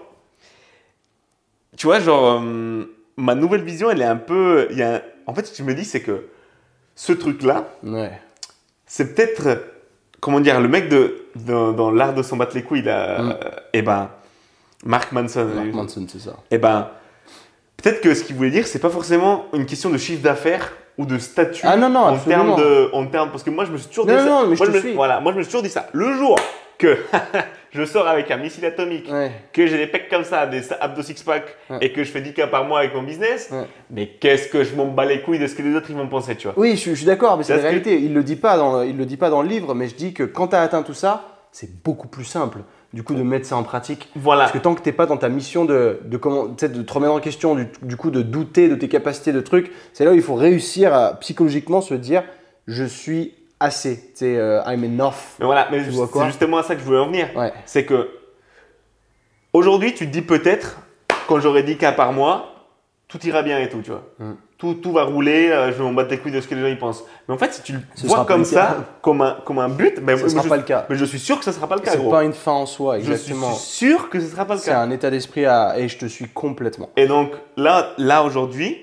tu 1.79 1.87
vois, 1.87 2.01
genre, 2.01 2.41
euh, 2.43 2.85
ma 3.16 3.35
nouvelle 3.35 3.62
vision, 3.62 3.91
elle 3.91 4.03
est 4.03 4.05
un 4.07 4.16
peu. 4.16 4.66
Il 4.70 4.76
y 4.79 4.83
a 4.83 4.97
un- 4.97 5.01
En 5.26 5.35
fait, 5.35 5.47
ce 5.47 5.51
que 5.53 5.59
je 5.59 5.62
me 5.62 5.74
dis, 5.74 5.85
c'est 5.85 6.01
que 6.01 6.26
ce 6.95 7.12
truc-là, 7.12 7.64
Ouais. 7.85 8.11
c'est 8.87 9.14
peut-être, 9.14 9.62
comment 10.20 10.41
dire, 10.41 10.59
le 10.61 10.68
mec 10.68 10.89
de, 10.89 11.26
dans, 11.37 11.72
dans 11.72 11.91
l'art 11.91 12.14
de 12.14 12.22
s'en 12.22 12.37
battre 12.39 12.55
les 12.57 12.62
couilles, 12.62 12.83
là, 12.83 13.20
Mm. 13.22 13.31
euh, 13.31 13.51
eh 13.74 13.83
ben, 13.83 14.09
Mark 14.85 15.12
Manson. 15.12 15.45
Mark 15.55 15.72
Manson, 15.74 16.07
c'est 16.11 16.18
ça. 16.20 16.37
Eh 16.51 16.57
ben, 16.59 16.89
peut-être 17.76 18.01
que 18.01 18.14
ce 18.14 18.24
qu'il 18.24 18.37
voulait 18.37 18.51
dire, 18.51 18.66
c'est 18.66 18.79
pas 18.79 18.89
forcément 18.91 19.45
une 19.53 19.66
question 19.66 19.91
de 19.91 19.99
chiffre 19.99 20.22
d'affaires 20.22 20.72
ou 20.97 21.05
de 21.05 21.18
statut. 21.18 21.61
Ah 21.64 21.76
non, 21.76 21.91
non, 21.91 22.01
en 22.01 22.16
termes 22.18 22.57
de, 22.57 22.89
en 22.95 23.07
termes, 23.07 23.31
parce 23.31 23.43
que 23.43 23.51
moi, 23.51 23.64
je 23.66 23.72
me 23.72 23.76
suis 23.76 23.89
toujours 23.89 24.07
dit 24.07 24.12
non, 24.12 24.18
ça. 24.18 24.24
non, 24.24 24.47
mais 24.49 24.57
je 24.57 24.64
me- 24.64 24.81
suis. 24.81 24.95
Voilà, 24.95 25.20
moi, 25.20 25.33
je 25.33 25.37
me 25.39 25.43
suis 25.43 25.51
toujours 25.51 25.62
dit 25.62 25.68
ça. 25.68 25.89
Le 25.93 26.14
jour 26.14 26.39
que 26.79 26.97
je 27.71 27.85
sors 27.85 28.07
avec 28.09 28.31
un 28.31 28.37
missile 28.39 28.64
atomique, 28.64 29.11
Ouais. 29.11 29.31
que 29.53 29.66
j'ai 29.66 29.77
des 29.77 29.87
pecs 29.87 30.09
comme 30.09 30.25
ça, 30.25 30.47
des 30.47 30.62
abdos 30.81 31.03
six-pack, 31.03 31.45
Ouais. 31.71 31.79
et 31.83 31.93
que 31.93 32.03
je 32.05 32.11
fais 32.11 32.21
10 32.21 32.33
cas 32.33 32.47
par 32.47 32.64
mois 32.64 32.81
avec 32.81 32.95
mon 32.95 33.03
business, 33.03 33.51
Ouais. 33.53 33.66
mais 33.91 34.07
qu'est-ce 34.21 34.49
que 34.49 34.64
je 34.64 34.75
m'en 34.75 34.87
bats 34.87 35.05
les 35.05 35.21
couilles 35.23 35.39
de 35.39 35.47
ce 35.47 35.55
que 35.55 35.62
les 35.62 35.75
autres 35.75 35.91
ils 35.91 35.97
vont 35.97 36.09
penser, 36.09 36.35
tu 36.37 36.47
vois. 36.49 36.55
Oui, 36.59 36.73
je, 36.73 36.77
suis- 36.77 36.91
je 36.93 36.97
suis 36.97 37.07
d'accord, 37.07 37.37
mais 37.37 37.45
c'est 37.45 37.53
la 37.55 37.59
que- 37.59 37.64
réalité. 37.64 37.99
Il 38.01 38.14
le 38.14 38.23
dit 38.23 38.37
pas 38.37 38.57
dans 38.57 38.81
le, 38.81 38.87
il 38.89 38.97
le 38.97 39.05
dit 39.07 39.16
pas 39.16 39.31
dans 39.31 39.43
le 39.43 39.49
livre, 39.49 39.75
mais 39.75 39.87
je 39.89 39.95
dis 39.95 40.12
que 40.14 40.23
quand 40.23 40.49
tu 40.49 40.57
as 40.57 40.62
atteint 40.62 40.83
tout 40.83 40.95
ça, 40.95 41.25
c'est 41.53 41.83
beaucoup 41.83 42.09
plus 42.09 42.25
simple. 42.25 42.59
Du 42.95 43.03
coup, 43.03 43.14
de 43.14 43.23
mettre 43.23 43.45
ça 43.45 43.55
en 43.57 43.64
pratique. 43.64 44.09
Voilà. 44.16 44.45
Parce 44.45 44.53
que 44.53 44.59
tant 44.59 44.75
que 44.75 44.81
t'es 44.81 44.93
pas 44.93 45.05
dans 45.05 45.19
ta 45.19 45.29
mission 45.29 45.66
de, 45.66 46.01
de, 46.07 46.16
comment, 46.16 46.47
de 46.47 46.55
te 46.83 46.91
remettre 46.93 47.12
en 47.12 47.21
question, 47.21 47.55
du, 47.55 47.66
du 47.83 47.97
coup, 47.99 48.11
de 48.11 48.23
douter 48.23 48.71
de 48.71 48.77
tes 48.77 48.89
capacités 48.89 49.31
de 49.31 49.43
trucs, 49.43 49.71
c'est 49.93 50.07
là 50.07 50.12
où 50.12 50.14
il 50.14 50.23
faut 50.23 50.35
réussir 50.37 50.95
à 50.95 51.12
psychologiquement 51.21 51.83
se 51.83 51.93
dire 51.93 52.23
je 52.66 52.85
suis 52.85 53.35
assez. 53.61 53.96
Tu 53.98 54.11
sais, 54.16 54.36
euh, 54.36 54.62
I'm 54.66 54.84
enough. 54.84 55.14
Mais 55.38 55.46
voilà, 55.46 55.68
mais 55.70 55.82
c'est 55.84 56.26
justement 56.26 56.59
à 56.59 56.62
ça 56.62 56.74
que 56.74 56.80
je 56.80 56.86
voulais 56.86 56.98
en 56.98 57.06
venir. 57.06 57.28
Ouais. 57.36 57.52
C'est 57.66 57.84
que 57.84 58.09
aujourd'hui, 59.52 59.94
tu 59.94 60.06
te 60.06 60.12
dis 60.12 60.22
peut-être, 60.22 60.78
quand 61.26 61.40
j'aurai 61.40 61.62
10 61.62 61.76
cas 61.76 61.92
par 61.92 62.12
mois, 62.12 62.54
tout 63.09 63.24
ira 63.26 63.42
bien 63.42 63.59
et 63.59 63.68
tout, 63.68 63.80
tu 63.82 63.90
vois. 63.90 64.02
Mm. 64.18 64.32
Tout, 64.59 64.74
tout 64.74 64.92
va 64.92 65.04
rouler, 65.04 65.50
euh, 65.50 65.68
je 65.70 65.76
vais 65.78 65.84
m'en 65.84 65.92
battre 65.92 66.11
les 66.11 66.18
couilles 66.18 66.32
de 66.32 66.40
ce 66.40 66.48
que 66.48 66.54
les 66.56 66.61
gens 66.62 66.66
y 66.66 66.74
pensent. 66.76 67.04
Mais 67.28 67.34
en 67.34 67.38
fait, 67.38 67.54
si 67.54 67.62
tu 67.62 67.72
le 67.74 67.78
Ce 67.94 68.06
vois 68.09 68.24
comme 68.24 68.44
ça, 68.44 68.84
comme 69.02 69.22
un, 69.22 69.36
comme 69.44 69.61
un 69.61 69.68
but, 69.68 70.00
ben, 70.00 70.16
Ce 70.16 70.22
moi, 70.22 70.30
sera 70.30 70.42
je, 70.42 70.48
pas 70.48 70.56
le 70.56 70.62
cas. 70.64 70.84
mais 70.90 70.96
je 70.96 71.04
suis 71.04 71.20
sûr 71.20 71.38
que 71.38 71.44
ce 71.44 71.52
sera 71.52 71.68
pas 71.68 71.76
le 71.76 71.80
cas, 71.80 71.92
C'est 71.92 72.11
pas 72.11 72.24
une 72.24 72.32
fin 72.32 72.52
en 72.52 72.66
soi, 72.66 72.98
je 72.98 73.04
suis 73.04 73.12
exactement. 73.12 73.52
sûr 73.54 74.09
que 74.11 74.18
ce 74.18 74.26
sera 74.26 74.44
pas 74.46 74.54
le 74.54 74.61
C'est 74.61 74.70
cas. 74.72 74.80
un 74.80 74.90
état 74.90 75.11
d'esprit 75.11 75.46
à. 75.46 75.78
Et 75.78 75.88
je 75.88 75.96
te 75.96 76.06
suis 76.06 76.26
complètement. 76.28 76.90
Et 76.96 77.06
donc 77.06 77.30
là, 77.56 77.92
là 77.98 78.24
aujourd'hui, 78.24 78.76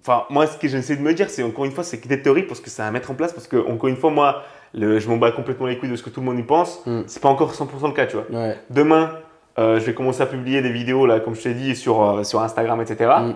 enfin 0.00 0.24
moi 0.30 0.46
ce 0.46 0.56
que 0.56 0.68
j'essaie 0.68 0.96
de 0.96 1.02
me 1.02 1.14
dire, 1.14 1.30
c'est 1.30 1.42
encore 1.42 1.64
une 1.64 1.72
fois, 1.72 1.84
c'est 1.84 1.98
que 1.98 2.08
des 2.08 2.22
théories 2.22 2.42
parce 2.42 2.60
que 2.60 2.70
c'est 2.70 2.82
à 2.82 2.90
mettre 2.90 3.10
en 3.10 3.14
place 3.14 3.32
parce 3.32 3.46
que 3.46 3.56
encore 3.56 3.88
une 3.88 3.96
fois 3.96 4.10
moi, 4.10 4.42
le, 4.74 4.98
je 4.98 5.08
m'en 5.08 5.16
bats 5.16 5.32
complètement 5.32 5.66
les 5.66 5.78
couilles 5.78 5.90
de 5.90 5.96
ce 5.96 6.02
que 6.02 6.10
tout 6.10 6.20
le 6.20 6.26
monde 6.26 6.38
y 6.38 6.42
pense. 6.42 6.84
Mm. 6.86 7.02
C'est 7.06 7.22
pas 7.22 7.28
encore 7.28 7.52
100% 7.52 7.86
le 7.86 7.92
cas, 7.92 8.06
tu 8.06 8.16
vois. 8.16 8.26
Ouais. 8.30 8.56
Demain, 8.70 9.12
euh, 9.58 9.80
je 9.80 9.84
vais 9.84 9.94
commencer 9.94 10.22
à 10.22 10.26
publier 10.26 10.62
des 10.62 10.70
vidéos 10.70 11.06
là, 11.06 11.20
comme 11.20 11.34
je 11.34 11.42
t'ai 11.42 11.54
dit, 11.54 11.74
sur 11.74 12.02
euh, 12.02 12.22
sur 12.22 12.42
Instagram, 12.42 12.80
etc. 12.80 13.10
Mm. 13.20 13.32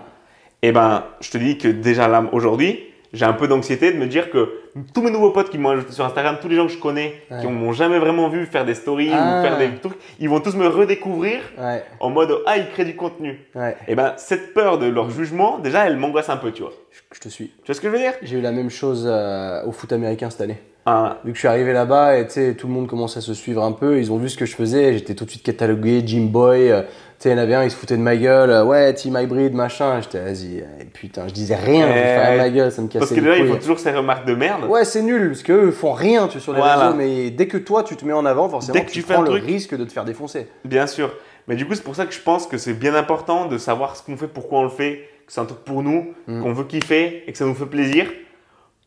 Et 0.62 0.72
ben, 0.72 1.04
je 1.20 1.30
te 1.30 1.38
dis 1.38 1.58
que 1.58 1.68
déjà 1.68 2.08
là 2.08 2.24
aujourd'hui. 2.32 2.91
J'ai 3.12 3.26
un 3.26 3.34
peu 3.34 3.46
d'anxiété 3.46 3.92
de 3.92 3.98
me 3.98 4.06
dire 4.06 4.30
que 4.30 4.48
tous 4.94 5.02
mes 5.02 5.10
nouveaux 5.10 5.30
potes 5.30 5.50
qui 5.50 5.58
m'ont 5.58 5.68
ajouté 5.70 5.92
sur 5.92 6.04
Instagram, 6.04 6.38
tous 6.40 6.48
les 6.48 6.56
gens 6.56 6.66
que 6.66 6.72
je 6.72 6.78
connais, 6.78 7.14
Ouais. 7.30 7.40
qui 7.40 7.46
m'ont 7.46 7.72
jamais 7.72 7.98
vraiment 7.98 8.28
vu 8.30 8.46
faire 8.46 8.64
des 8.64 8.74
stories 8.74 9.10
Ah. 9.12 9.38
ou 9.40 9.42
faire 9.42 9.58
des 9.58 9.68
trucs, 9.80 9.92
ils 10.18 10.28
vont 10.30 10.40
tous 10.40 10.56
me 10.56 10.66
redécouvrir 10.66 11.40
Ouais. 11.58 11.82
en 12.00 12.08
mode 12.10 12.38
ah, 12.46 12.56
ils 12.56 12.68
créent 12.70 12.86
du 12.86 12.96
contenu. 12.96 13.38
Ouais. 13.54 13.76
Et 13.86 13.94
ben 13.94 14.14
cette 14.16 14.54
peur 14.54 14.78
de 14.78 14.86
leur 14.86 15.10
jugement, 15.10 15.58
déjà, 15.58 15.86
elle 15.86 15.96
m'angoisse 15.98 16.30
un 16.30 16.38
peu, 16.38 16.52
tu 16.52 16.62
vois. 16.62 16.72
Je, 17.12 17.20
te 17.20 17.28
suis. 17.28 17.48
Tu 17.48 17.66
vois 17.66 17.74
ce 17.74 17.80
que 17.80 17.88
je 17.88 17.92
veux 17.92 17.98
dire? 17.98 18.14
J'ai 18.22 18.38
eu 18.38 18.40
la 18.40 18.52
même 18.52 18.70
chose 18.70 19.04
euh, 19.06 19.62
au 19.66 19.72
foot 19.72 19.92
américain 19.92 20.30
cette 20.30 20.40
année. 20.40 20.58
Ah, 20.84 21.18
Vu 21.24 21.30
que 21.30 21.36
je 21.36 21.40
suis 21.40 21.48
arrivé 21.48 21.72
là-bas 21.72 22.16
et 22.18 22.26
tout 22.56 22.66
le 22.66 22.72
monde 22.72 22.88
commence 22.88 23.16
à 23.16 23.20
se 23.20 23.34
suivre 23.34 23.62
un 23.62 23.70
peu, 23.70 23.98
ils 24.00 24.10
ont 24.10 24.16
vu 24.16 24.28
ce 24.28 24.36
que 24.36 24.46
je 24.46 24.56
faisais, 24.56 24.94
j'étais 24.94 25.14
tout 25.14 25.24
de 25.24 25.30
suite 25.30 25.44
catalogué, 25.44 26.02
Jim 26.04 26.26
Boy, 26.30 26.72
euh, 26.72 26.82
sais, 27.22 27.28
il 27.30 27.32
y 27.32 27.34
en 27.34 27.38
avait 27.38 27.54
un, 27.54 27.64
il 27.64 27.70
se 27.70 27.76
foutait 27.76 27.96
de 27.96 28.02
ma 28.02 28.16
gueule, 28.16 28.50
euh, 28.50 28.64
ouais, 28.64 28.92
team 28.94 29.16
hybrid, 29.20 29.54
machin, 29.54 30.00
j'étais, 30.00 30.20
vas-y, 30.20 30.60
euh, 30.60 30.64
putain, 30.92 31.26
je 31.28 31.32
disais 31.32 31.54
rien, 31.56 31.86
je 31.86 31.92
Eh, 31.92 32.02
faisais 32.24 32.36
ma 32.38 32.50
gueule, 32.50 32.72
ça 32.72 32.82
me 32.82 32.86
cassait 32.88 32.98
Parce 33.00 33.10
que 33.12 33.20
déjà, 33.20 33.36
ils 33.36 33.46
font 33.46 33.56
toujours 33.58 33.78
ces 33.78 33.90
remarques 33.92 34.26
de 34.26 34.34
merde. 34.34 34.64
Ouais, 34.68 34.84
c'est 34.84 35.02
nul, 35.02 35.28
parce 35.28 35.42
qu'eux 35.42 35.66
ils 35.66 35.72
font 35.72 35.92
rien 35.92 36.28
tu, 36.28 36.40
sur 36.40 36.52
les 36.52 36.58
Voilà. 36.60 36.86
réseaux, 36.86 36.96
mais 36.96 37.30
dès 37.30 37.46
que 37.46 37.56
toi 37.58 37.82
tu 37.82 37.96
te 37.96 38.04
mets 38.04 38.12
en 38.12 38.24
avant, 38.26 38.48
forcément, 38.48 38.74
Dès 38.74 38.84
que 38.84 38.90
tu, 38.90 39.00
tu 39.00 39.06
fais 39.06 39.14
prends 39.14 39.22
le 39.22 39.28
truc- 39.30 39.44
risque 39.44 39.76
de 39.76 39.84
te 39.84 39.92
faire 39.92 40.04
défoncer. 40.04 40.46
Bien 40.64 40.86
sûr. 40.86 41.12
Mais 41.48 41.56
du 41.56 41.66
coup, 41.66 41.74
c'est 41.74 41.82
pour 41.82 41.96
ça 41.96 42.06
que 42.06 42.12
je 42.14 42.20
pense 42.20 42.46
que 42.46 42.56
c'est 42.58 42.72
bien 42.74 42.94
important 42.94 43.46
de 43.46 43.58
savoir 43.58 43.96
ce 43.96 44.02
qu'on 44.02 44.16
fait, 44.16 44.28
pourquoi 44.28 44.60
on 44.60 44.64
le 44.64 44.68
fait, 44.68 45.08
que 45.26 45.32
c'est 45.32 45.40
un 45.40 45.44
truc 45.44 45.60
pour 45.64 45.82
nous, 45.82 46.14
Mm. 46.28 46.42
qu'on 46.42 46.52
veut 46.52 46.64
kiffer 46.64 47.24
et 47.26 47.32
que 47.32 47.38
ça 47.38 47.44
nous 47.44 47.54
fait 47.54 47.66
plaisir 47.66 48.06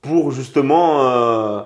pour 0.02 0.32
justement 0.32 1.02
euh, 1.02 1.62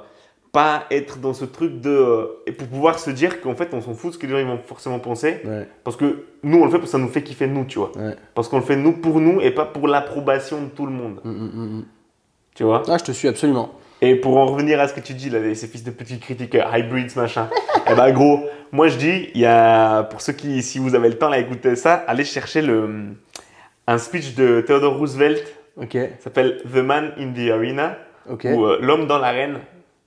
pas 0.52 0.86
être 0.90 1.20
dans 1.20 1.34
ce 1.34 1.46
truc 1.46 1.80
de. 1.82 1.90
euh, 1.90 2.26
et 2.48 2.52
pour 2.52 2.68
pouvoir 2.68 2.98
se 3.00 3.12
dire 3.12 3.40
qu'en 3.42 3.56
fait, 3.56 3.70
on 3.74 3.82
s'en 3.82 3.94
fout 3.94 4.10
de 4.12 4.14
ce 4.16 4.20
que 4.20 4.26
les 4.26 4.32
gens 4.34 4.40
ils 4.40 4.46
vont 4.46 4.58
forcément 4.66 5.00
penser. 5.00 5.42
Ouais, 5.46 5.68
Parce 5.84 5.96
que 5.96 6.26
nous, 6.44 6.60
on 6.60 6.66
le 6.66 6.72
fait 6.72 6.78
parce 6.78 6.90
que 6.92 6.98
ça 6.98 6.98
nous 6.98 7.08
fait 7.10 7.22
kiffer 7.24 7.48
nous, 7.48 7.66
tu 7.66 7.78
vois. 7.80 7.92
ouais. 7.98 8.16
Parce 8.34 8.48
qu'on 8.48 8.58
le 8.58 8.64
fait 8.66 8.76
nous 8.76 8.94
pour 8.94 9.20
nous 9.22 9.42
et 9.42 9.52
pas 9.52 9.66
pour 9.66 9.88
l'approbation 9.88 10.62
de 10.64 10.70
tout 10.70 10.86
le 10.86 10.92
monde. 10.92 11.20
Mm, 11.24 11.30
mm, 11.30 11.78
mm. 11.80 11.86
Tu 12.56 12.64
vois? 12.64 12.82
Ah, 12.88 12.98
je 12.98 13.04
te 13.04 13.12
suis 13.12 13.28
absolument. 13.28 13.72
Et 14.02 14.16
pour 14.16 14.38
en 14.38 14.46
revenir 14.46 14.80
à 14.80 14.88
ce 14.88 14.94
que 14.94 15.02
tu 15.02 15.14
dis, 15.14 15.30
là, 15.30 15.40
ces 15.54 15.68
fils 15.68 15.84
de 15.84 15.92
petits 15.92 16.20
critiqueurs, 16.20 16.76
hybrids, 16.76 17.16
machin. 17.16 17.50
eh 17.92 17.94
ben, 17.96 18.12
gros, 18.12 18.46
moi 18.72 18.88
je 18.88 18.98
dis, 18.98 19.30
il 19.36 19.42
y 19.42 19.46
a, 19.46 20.04
pour 20.04 20.22
ceux 20.22 20.34
qui, 20.34 20.64
si 20.64 20.80
vous 20.80 20.96
avez 20.96 21.10
le 21.10 21.18
temps 21.18 21.30
là, 21.30 21.38
écouter 21.38 21.76
ça, 21.76 21.94
allez 22.08 22.24
chercher 22.24 22.62
le, 22.62 22.90
un 23.88 23.98
speech 23.98 24.36
de 24.36 24.62
Theodore 24.62 24.98
Roosevelt, 24.98 25.44
Ok, 25.78 25.94
ça 25.94 26.24
s'appelle 26.26 26.62
The 26.74 26.78
Man 26.78 27.14
in 27.18 27.32
the 27.34 27.52
Arena, 27.52 27.98
ok. 28.30 28.48
ou 28.54 28.66
euh, 28.66 28.80
L'homme 28.82 29.06
dans 29.08 29.18
l'arène. 29.20 29.60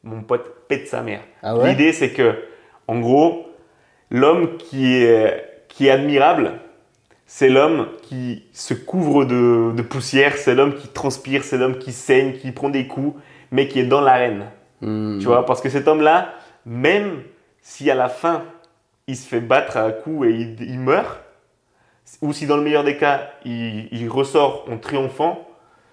Mon 0.05 0.23
pote 0.23 0.67
pète 0.69 0.89
sa 0.89 1.03
mère. 1.03 1.21
Ah 1.43 1.57
ouais 1.57 1.71
L'idée, 1.71 1.93
c'est 1.93 2.13
que, 2.13 2.35
en 2.89 2.99
gros, 2.99 3.47
l'homme 4.11 4.57
qui 4.57 4.95
est, 4.97 5.65
qui 5.69 5.87
est 5.87 5.91
admirable, 5.91 6.53
c'est 7.27 7.49
l'homme 7.49 7.89
qui 8.03 8.45
se 8.53 8.75
couvre 8.75 9.25
de, 9.25 9.73
de 9.75 9.83
poussière, 9.83 10.37
c'est 10.37 10.55
l'homme 10.55 10.75
qui 10.75 10.89
transpire, 10.89 11.45
c'est 11.45 11.57
l'homme 11.57 11.79
qui 11.79 11.93
saigne, 11.93 12.35
qui 12.35 12.53
prend 12.53 12.69
des 12.69 12.87
coups, 12.87 13.19
mais 13.51 13.69
qui 13.69 13.81
est 13.81 13.87
dans 13.87 14.01
l'arène. 14.01 14.47
Mm. 14.81 15.19
Tu 15.19 15.27
vois, 15.27 15.47
parce 15.47 15.61
que 15.61 15.69
cet 15.69 15.89
homme-là, 15.89 16.35
même 16.67 17.23
si 17.63 17.91
à 17.91 17.95
la 17.95 18.09
fin, 18.09 18.43
il 19.07 19.17
se 19.17 19.27
fait 19.27 19.41
battre 19.41 19.77
à 19.77 19.91
coups 19.93 20.29
et 20.29 20.31
il, 20.31 20.57
il 20.61 20.79
meurt, 20.79 21.21
ou 22.21 22.33
si 22.33 22.47
dans 22.47 22.57
le 22.57 22.63
meilleur 22.63 22.85
des 22.85 22.97
cas, 22.97 23.31
il, 23.45 23.89
il 23.93 24.09
ressort 24.09 24.67
en 24.71 24.77
triomphant, 24.77 25.49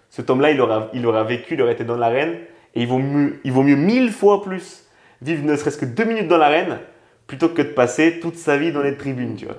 cet 0.10 0.30
homme-là, 0.30 0.52
il 0.52 0.60
aura, 0.60 0.90
il 0.94 1.06
aura 1.06 1.24
vécu, 1.24 1.54
il 1.54 1.62
aura 1.62 1.72
été 1.72 1.84
dans 1.84 1.96
l'arène, 1.96 2.38
et 2.76 2.82
il 2.82 2.88
vaut, 2.88 3.00
mieux, 3.00 3.40
il 3.44 3.52
vaut 3.52 3.64
mieux 3.64 3.76
mille 3.76 4.12
fois 4.12 4.42
plus 4.42 4.86
vivre 5.22 5.44
ne 5.44 5.56
serait-ce 5.56 5.78
que 5.78 5.86
deux 5.86 6.06
minutes 6.06 6.28
dans 6.28 6.38
l'arène, 6.38 6.80
plutôt 7.28 7.50
que 7.50 7.62
de 7.62 7.70
passer 7.70 8.20
toute 8.22 8.38
sa 8.38 8.58
vie 8.58 8.72
dans 8.72 8.82
les 8.82 8.96
tribunes, 8.98 9.36
tu 9.36 9.46
vois, 9.46 9.56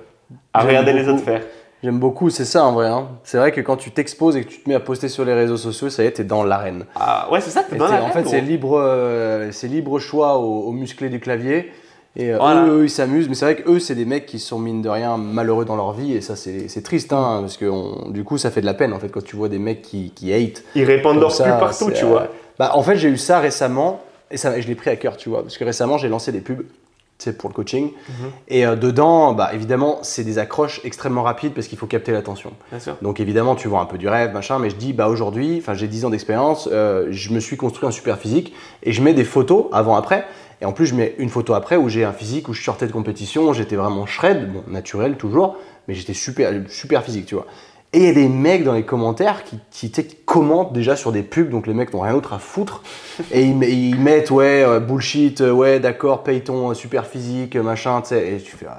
à 0.53 0.61
regarder 0.63 0.93
les 0.93 1.07
autres 1.07 1.23
faire. 1.23 1.41
J'aime 1.83 1.99
beaucoup, 1.99 2.29
c'est 2.29 2.45
ça 2.45 2.63
en 2.63 2.73
vrai. 2.73 2.87
hein. 2.87 3.07
C'est 3.23 3.37
vrai 3.39 3.51
que 3.51 3.59
quand 3.61 3.75
tu 3.75 3.89
t'exposes 3.91 4.37
et 4.37 4.43
que 4.43 4.49
tu 4.49 4.59
te 4.61 4.69
mets 4.69 4.75
à 4.75 4.79
poster 4.79 5.07
sur 5.07 5.25
les 5.25 5.33
réseaux 5.33 5.57
sociaux, 5.57 5.89
ça 5.89 6.03
y 6.03 6.05
est, 6.07 6.11
t'es 6.11 6.23
dans 6.23 6.43
l'arène. 6.43 6.85
Ah, 6.95 7.27
ouais, 7.31 7.41
c'est 7.41 7.49
ça, 7.49 7.63
t'es 7.63 7.75
dans 7.75 7.87
l'arène. 7.87 8.03
en 8.03 8.11
fait, 8.11 8.27
c'est 8.27 8.41
libre, 8.41 8.79
euh, 8.79 9.49
c'est 9.51 9.67
libre 9.67 9.97
choix 9.99 10.37
aux, 10.37 10.67
aux 10.67 10.71
musclés 10.73 11.09
du 11.09 11.19
clavier. 11.19 11.71
Et 12.15 12.33
euh, 12.33 12.37
Voilà. 12.37 12.65
eux, 12.65 12.81
eux, 12.81 12.83
ils 12.83 12.89
s'amusent. 12.89 13.29
Mais 13.29 13.35
c'est 13.35 13.45
vrai 13.45 13.55
qu'eux, 13.55 13.79
c'est 13.79 13.95
des 13.95 14.05
mecs 14.05 14.25
qui 14.27 14.37
sont, 14.37 14.59
mine 14.59 14.81
de 14.83 14.89
rien, 14.89 15.17
malheureux 15.17 15.65
dans 15.65 15.75
leur 15.75 15.93
vie. 15.93 16.13
Et 16.13 16.21
ça, 16.21 16.35
c'est 16.35 16.83
triste. 16.83 17.13
Hein, 17.13 17.37
parce 17.41 17.57
que 17.57 17.65
on- 17.65 18.09
du 18.09 18.23
coup, 18.23 18.37
ça 18.37 18.51
fait 18.51 18.61
de 18.61 18.65
la 18.67 18.73
peine, 18.75 18.93
en 18.93 18.99
fait, 18.99 19.09
quand 19.09 19.23
tu 19.23 19.35
vois 19.35 19.49
des 19.49 19.59
mecs 19.59 19.81
qui, 19.81 20.11
qui 20.11 20.31
hate. 20.33 20.63
Ils 20.75 20.83
répandent 20.83 21.19
leur 21.19 21.35
pub 21.35 21.57
partout, 21.59 21.89
tu 21.91 22.05
vois. 22.05 22.27
Bah, 22.59 22.71
en 22.75 22.83
fait, 22.83 22.97
j'ai 22.97 23.09
eu 23.09 23.17
ça 23.17 23.39
récemment. 23.39 24.01
Et 24.29 24.37
ça, 24.37 24.59
je 24.59 24.67
l'ai 24.67 24.75
pris 24.75 24.89
à 24.89 24.95
cœur, 24.95 25.17
tu 25.17 25.29
vois. 25.29 25.41
Parce 25.41 25.57
que 25.57 25.63
récemment, 25.63 25.97
j'ai 25.97 26.09
lancé 26.09 26.31
des 26.31 26.41
pubs. 26.41 26.63
C'est 27.21 27.37
pour 27.37 27.49
le 27.49 27.53
coaching. 27.53 27.91
Mhm. 27.91 28.31
Et 28.47 28.65
euh, 28.65 28.75
dedans, 28.75 29.33
bah, 29.33 29.51
évidemment, 29.53 29.99
c'est 30.01 30.23
des 30.23 30.39
accroches 30.39 30.81
extrêmement 30.83 31.21
rapides 31.21 31.53
parce 31.53 31.67
qu'il 31.67 31.77
faut 31.77 31.85
capter 31.85 32.11
l'attention. 32.11 32.51
Donc 33.03 33.19
évidemment, 33.19 33.53
tu 33.53 33.67
vois 33.67 33.79
un 33.79 33.85
peu 33.85 33.99
du 33.99 34.07
rêve, 34.07 34.33
machin, 34.33 34.57
mais 34.57 34.71
je 34.71 34.75
dis, 34.75 34.91
bah 34.91 35.07
aujourd'hui, 35.07 35.59
enfin 35.59 35.75
j'ai 35.75 35.87
10 35.87 36.05
ans 36.05 36.09
d'expérience, 36.09 36.67
euh, 36.71 37.09
je 37.11 37.31
me 37.31 37.39
suis 37.39 37.57
construit 37.57 37.87
un 37.87 37.91
super 37.91 38.17
physique 38.17 38.53
et 38.81 38.91
je 38.91 39.03
mets 39.03 39.13
des 39.13 39.23
photos 39.23 39.67
avant-après. 39.71 40.25
Et 40.61 40.65
en 40.65 40.71
plus, 40.71 40.87
je 40.87 40.95
mets 40.95 41.13
une 41.19 41.29
photo 41.29 41.53
après 41.53 41.75
où 41.75 41.89
j'ai 41.89 42.03
un 42.05 42.13
physique 42.13 42.47
où 42.47 42.53
je 42.53 42.63
sortais 42.63 42.87
de 42.87 42.91
compétition, 42.91 43.53
j'étais 43.53 43.75
vraiment 43.75 44.07
shred, 44.07 44.51
bon, 44.51 44.63
naturel 44.67 45.15
toujours, 45.15 45.57
mais 45.87 45.93
j'étais 45.93 46.13
super, 46.15 46.51
super 46.69 47.03
physique, 47.03 47.27
tu 47.27 47.35
vois. 47.35 47.45
Et 47.93 47.99
il 47.99 48.05
y 48.05 48.09
a 48.09 48.13
des 48.13 48.29
mecs 48.29 48.63
dans 48.63 48.73
les 48.73 48.83
commentaires 48.83 49.43
qui, 49.43 49.59
qui, 49.91 49.91
commentent 50.25 50.71
déjà 50.71 50.95
sur 50.95 51.11
des 51.11 51.23
pubs, 51.23 51.49
donc 51.49 51.67
les 51.67 51.73
mecs 51.73 51.93
n'ont 51.93 51.99
rien 52.01 52.13
d'autre 52.13 52.31
à 52.33 52.39
foutre. 52.39 52.83
Et 53.33 53.43
ils, 53.43 53.61
ils 53.63 53.99
mettent, 53.99 54.31
ouais, 54.31 54.63
euh, 54.63 54.79
bullshit, 54.79 55.41
euh, 55.41 55.51
ouais, 55.51 55.79
d'accord, 55.81 56.23
paye 56.23 56.41
ton 56.41 56.71
euh, 56.71 56.73
super 56.73 57.05
physique, 57.05 57.57
machin, 57.57 58.01
tu 58.01 58.09
sais. 58.09 58.33
Et 58.33 58.37
tu 58.37 58.55
fais, 58.55 58.65
ouais, 58.65 58.71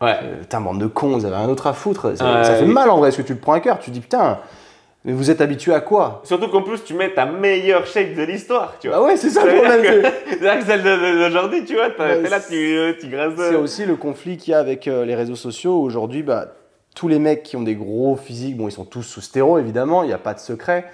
Ouais. 0.00 0.14
euh, 0.22 0.40
putain, 0.40 0.60
bande 0.60 0.80
de 0.80 0.86
cons, 0.86 1.16
vous 1.18 1.24
avez 1.24 1.34
rien 1.34 1.48
d'autre 1.48 1.66
à 1.66 1.72
foutre. 1.72 2.16
Ça, 2.16 2.44
fait 2.54 2.64
oui. 2.64 2.72
mal 2.72 2.88
en 2.90 2.98
vrai, 2.98 3.08
parce 3.08 3.16
que 3.16 3.22
tu 3.22 3.32
le 3.32 3.40
prends 3.40 3.54
à 3.54 3.60
cœur. 3.60 3.80
Tu 3.80 3.90
dis, 3.90 3.98
putain, 3.98 4.38
mais 5.04 5.12
vous 5.12 5.30
êtes 5.32 5.40
habitué 5.40 5.74
à 5.74 5.80
quoi? 5.80 6.20
Surtout 6.24 6.46
qu'en 6.48 6.62
plus, 6.62 6.84
tu 6.84 6.94
mets 6.94 7.10
ta 7.12 7.26
meilleure 7.26 7.86
shape 7.86 8.14
de 8.14 8.22
l'histoire, 8.22 8.74
tu 8.78 8.86
vois. 8.88 8.98
Bah 8.98 9.04
ouais, 9.06 9.16
c'est 9.16 9.30
ça 9.30 9.40
Ça 9.40 9.46
le 9.46 9.56
problème. 9.56 10.12
c'est- 10.28 10.62
celle 10.66 10.82
d'aujourd'hui, 10.84 11.64
tu 11.64 11.74
vois, 11.74 11.90
t'es 11.90 12.28
là, 12.28 12.38
tu, 12.38 12.94
tu. 13.00 13.16
C'est 13.38 13.54
aussi 13.56 13.86
le 13.86 13.96
conflit 13.96 14.36
qu'il 14.36 14.52
y 14.52 14.54
a 14.54 14.60
avec 14.60 14.86
euh, 14.86 15.04
les 15.04 15.16
réseaux 15.16 15.34
sociaux. 15.34 15.80
Aujourd'hui, 15.80 16.22
bah, 16.22 16.52
tous 16.98 17.06
les 17.06 17.20
mecs 17.20 17.44
qui 17.44 17.54
ont 17.54 17.62
des 17.62 17.76
gros 17.76 18.16
physiques, 18.16 18.56
bon, 18.56 18.66
ils 18.66 18.72
sont 18.72 18.84
tous 18.84 19.04
sous 19.04 19.20
stéro, 19.20 19.56
évidemment, 19.56 20.02
il 20.02 20.08
n'y 20.08 20.12
a 20.12 20.18
pas 20.18 20.34
de 20.34 20.40
secret. 20.40 20.90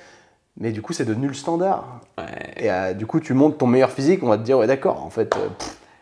Mais 0.61 0.71
du 0.71 0.83
coup, 0.83 0.93
c'est 0.93 1.07
devenu 1.07 1.29
le 1.29 1.33
standard. 1.33 2.03
Ouais. 2.19 2.25
Et 2.59 2.71
euh, 2.71 2.93
du 2.93 3.07
coup, 3.07 3.21
tu 3.21 3.33
montes 3.33 3.57
ton 3.57 3.67
meilleur 3.67 3.91
physique, 3.91 4.23
on 4.23 4.29
va 4.29 4.37
te 4.37 4.43
dire, 4.43 4.59
ouais, 4.59 4.67
d'accord, 4.67 5.03
en 5.03 5.09
fait, 5.09 5.35
euh. 5.37 5.49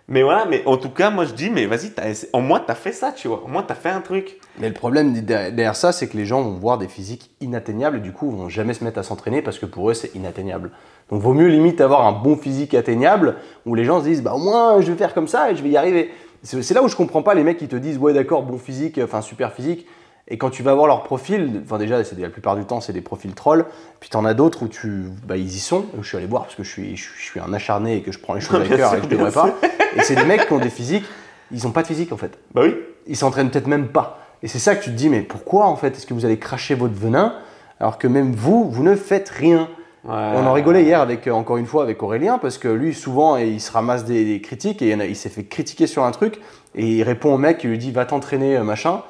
Mais 0.08 0.24
voilà, 0.24 0.44
mais 0.44 0.64
en 0.66 0.76
tout 0.76 0.90
cas, 0.90 1.10
moi 1.10 1.24
je 1.24 1.32
dis, 1.32 1.50
mais 1.50 1.66
vas-y, 1.66 1.92
au 2.32 2.40
moins 2.40 2.58
t'as 2.58 2.74
fait 2.74 2.90
ça, 2.90 3.12
tu 3.12 3.28
vois. 3.28 3.44
Au 3.44 3.46
moins 3.46 3.62
t'as 3.62 3.76
fait 3.76 3.88
un 3.88 4.00
truc. 4.00 4.40
Mais 4.58 4.66
le 4.66 4.74
problème 4.74 5.12
derrière 5.12 5.52
derrière 5.52 5.76
ça, 5.76 5.92
c'est 5.92 6.08
que 6.08 6.16
les 6.16 6.26
gens 6.26 6.42
vont 6.42 6.58
voir 6.58 6.76
des 6.76 6.88
physiques 6.88 7.30
inatteignables 7.40 7.98
et 7.98 8.00
du 8.00 8.12
coup, 8.12 8.28
vont 8.28 8.48
jamais 8.48 8.74
se 8.74 8.82
mettre 8.82 8.98
à 8.98 9.04
s'entraîner 9.04 9.40
parce 9.40 9.60
que 9.60 9.64
pour 9.64 9.88
eux, 9.88 9.94
c'est 9.94 10.12
inatteignable. 10.16 10.72
Donc, 11.08 11.22
vaut 11.22 11.32
mieux 11.32 11.46
limite 11.46 11.80
avoir 11.80 12.04
un 12.04 12.12
bon 12.12 12.36
physique 12.36 12.74
atteignable 12.74 13.36
où 13.64 13.76
les 13.76 13.84
gens 13.84 14.00
se 14.00 14.06
disent, 14.06 14.22
bah, 14.22 14.34
au 14.34 14.38
moins, 14.38 14.80
je 14.80 14.90
vais 14.90 14.98
faire 14.98 15.14
comme 15.14 15.28
ça 15.28 15.52
et 15.52 15.56
je 15.56 15.62
vais 15.62 15.70
y 15.70 15.76
arriver. 15.76 16.10
C'est 16.42 16.74
là 16.74 16.82
où 16.82 16.88
je 16.88 16.96
comprends 16.96 17.22
pas 17.22 17.34
les 17.34 17.44
mecs 17.44 17.58
qui 17.58 17.68
te 17.68 17.76
disent, 17.76 17.98
ouais, 17.98 18.12
d'accord, 18.12 18.42
bon 18.42 18.58
physique, 18.58 18.98
enfin, 19.02 19.20
super 19.20 19.52
physique. 19.52 19.86
Et 20.28 20.38
quand 20.38 20.50
tu 20.50 20.62
vas 20.62 20.74
voir 20.74 20.86
leur 20.86 21.02
profil, 21.02 21.62
enfin 21.64 21.78
déjà, 21.78 22.02
c'est 22.04 22.18
la 22.18 22.30
plupart 22.30 22.56
du 22.56 22.64
temps, 22.64 22.80
c'est 22.80 22.92
des 22.92 23.00
profils 23.00 23.34
trolls. 23.34 23.64
Puis 24.00 24.08
t'en 24.08 24.24
as 24.24 24.34
d'autres 24.34 24.62
où 24.62 24.68
tu, 24.68 25.04
bah, 25.26 25.36
ils 25.36 25.46
y 25.54 25.58
sont. 25.58 25.84
Je 26.00 26.06
suis 26.06 26.16
allé 26.16 26.26
voir 26.26 26.42
parce 26.44 26.54
que 26.54 26.62
je 26.62 26.70
suis, 26.70 26.96
je, 26.96 27.02
suis- 27.02 27.12
je 27.18 27.22
suis 27.24 27.40
un 27.40 27.52
acharné 27.52 27.96
et 27.96 28.02
que 28.02 28.12
je 28.12 28.18
prends 28.18 28.34
les 28.34 28.40
choses 28.40 28.60
à 28.72 28.76
cœur 28.76 28.94
et 28.94 28.98
que 28.98 29.04
je 29.04 29.08
devrais 29.08 29.32
pas. 29.32 29.54
Et 29.96 30.02
c'est 30.02 30.14
des 30.14 30.24
mecs 30.24 30.46
qui 30.46 30.52
ont 30.52 30.58
des 30.60 30.70
physiques, 30.70 31.04
ils 31.50 31.66
ont 31.66 31.70
pas 31.72 31.82
de 31.82 31.88
physique 31.88 32.12
en 32.12 32.16
fait 32.16 32.38
Bah 32.54 32.62
oui. 32.64 32.76
ils 33.06 33.16
s'entraînent 33.16 33.50
peut-être 33.50 33.66
même 33.66 33.88
pas. 33.88 34.20
Et 34.44 34.48
c'est 34.48 34.58
ça 34.60 34.74
que 34.76 34.82
tu 34.82 34.90
te 34.90 34.94
dis, 34.96 35.08
mais 35.08 35.22
pourquoi 35.22 35.66
en 35.66 35.76
fait 35.76 35.96
Est-ce 35.96 36.06
que 36.06 36.14
vous 36.14 36.24
allez 36.24 36.38
cracher 36.38 36.74
votre 36.74 36.94
venin 36.94 37.34
alors 37.80 37.98
que 37.98 38.06
même 38.06 38.32
vous, 38.32 38.70
vous 38.70 38.82
ne 38.84 38.94
faites 38.94 39.28
rien? 39.28 39.68
Ouais. 40.04 40.14
On 40.34 40.46
en 40.46 40.52
rigolait 40.52 40.82
hier 40.82 41.00
avec, 41.00 41.26
euh, 41.28 41.32
encore 41.32 41.56
une 41.58 41.66
fois 41.66 41.84
avec 41.84 42.02
Aurélien 42.02 42.38
parce 42.38 42.58
que 42.58 42.66
lui, 42.68 42.92
souvent, 42.92 43.36
il 43.36 43.60
se 43.60 43.70
ramasse 43.70 44.04
des, 44.04 44.24
des 44.24 44.40
critiques 44.40 44.82
et 44.82 44.90
il, 44.90 45.00
il 45.02 45.14
s'est 45.16 45.28
fait 45.28 45.44
critiquer 45.44 45.86
sur 45.86 46.02
un 46.04 46.10
truc 46.10 46.40
et 46.74 46.84
il 46.86 47.02
répond 47.04 47.34
au 47.34 47.38
mec 47.38 47.58
qui 47.58 47.68
lui 47.68 47.78
dit 47.78 47.92
va 47.92 48.04
t'entraîner, 48.04 48.56
euh, 48.56 48.64
machin. 48.64 49.02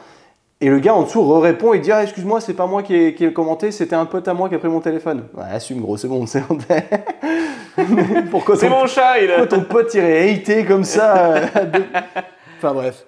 Et 0.61 0.69
le 0.69 0.79
gars 0.79 0.95
en 0.95 1.03
dessous 1.03 1.23
re-répond 1.25 1.73
et 1.73 1.79
dit 1.81 1.91
ah, 1.91 2.03
excuse-moi, 2.03 2.41
c'est 2.41 2.53
pas 2.55 2.67
moi 2.67 2.83
qui 2.83 2.95
ai, 2.95 3.15
qui 3.15 3.25
ai 3.25 3.33
commenté, 3.33 3.73
c'était 3.73 3.97
un 3.97 4.05
pote 4.05 4.29
à 4.29 4.35
moi 4.35 4.49
qui 4.49 4.55
a 4.55 4.59
pris 4.59 4.69
mon 4.69 4.81
téléphone. 4.81 5.25
Ouais, 5.35 5.45
assume 5.51 5.81
gros, 5.81 5.97
c'est 5.97 6.07
bon, 6.09 6.25
c'est. 6.29 6.45
Pourquoi 8.31 8.57
C'est 8.57 8.69
ton- 8.69 8.81
mon 8.81 8.87
chat, 8.87 9.19
il 9.21 9.29
pourquoi 9.29 9.45
a. 9.45 9.47
ton 9.47 9.63
pote 9.63 9.95
irait 9.95 10.31
hater 10.31 10.65
comme 10.65 10.85
ça 10.85 11.17
euh, 11.37 11.47
de- 11.65 11.83
Enfin 12.59 12.75
bref. 12.75 13.05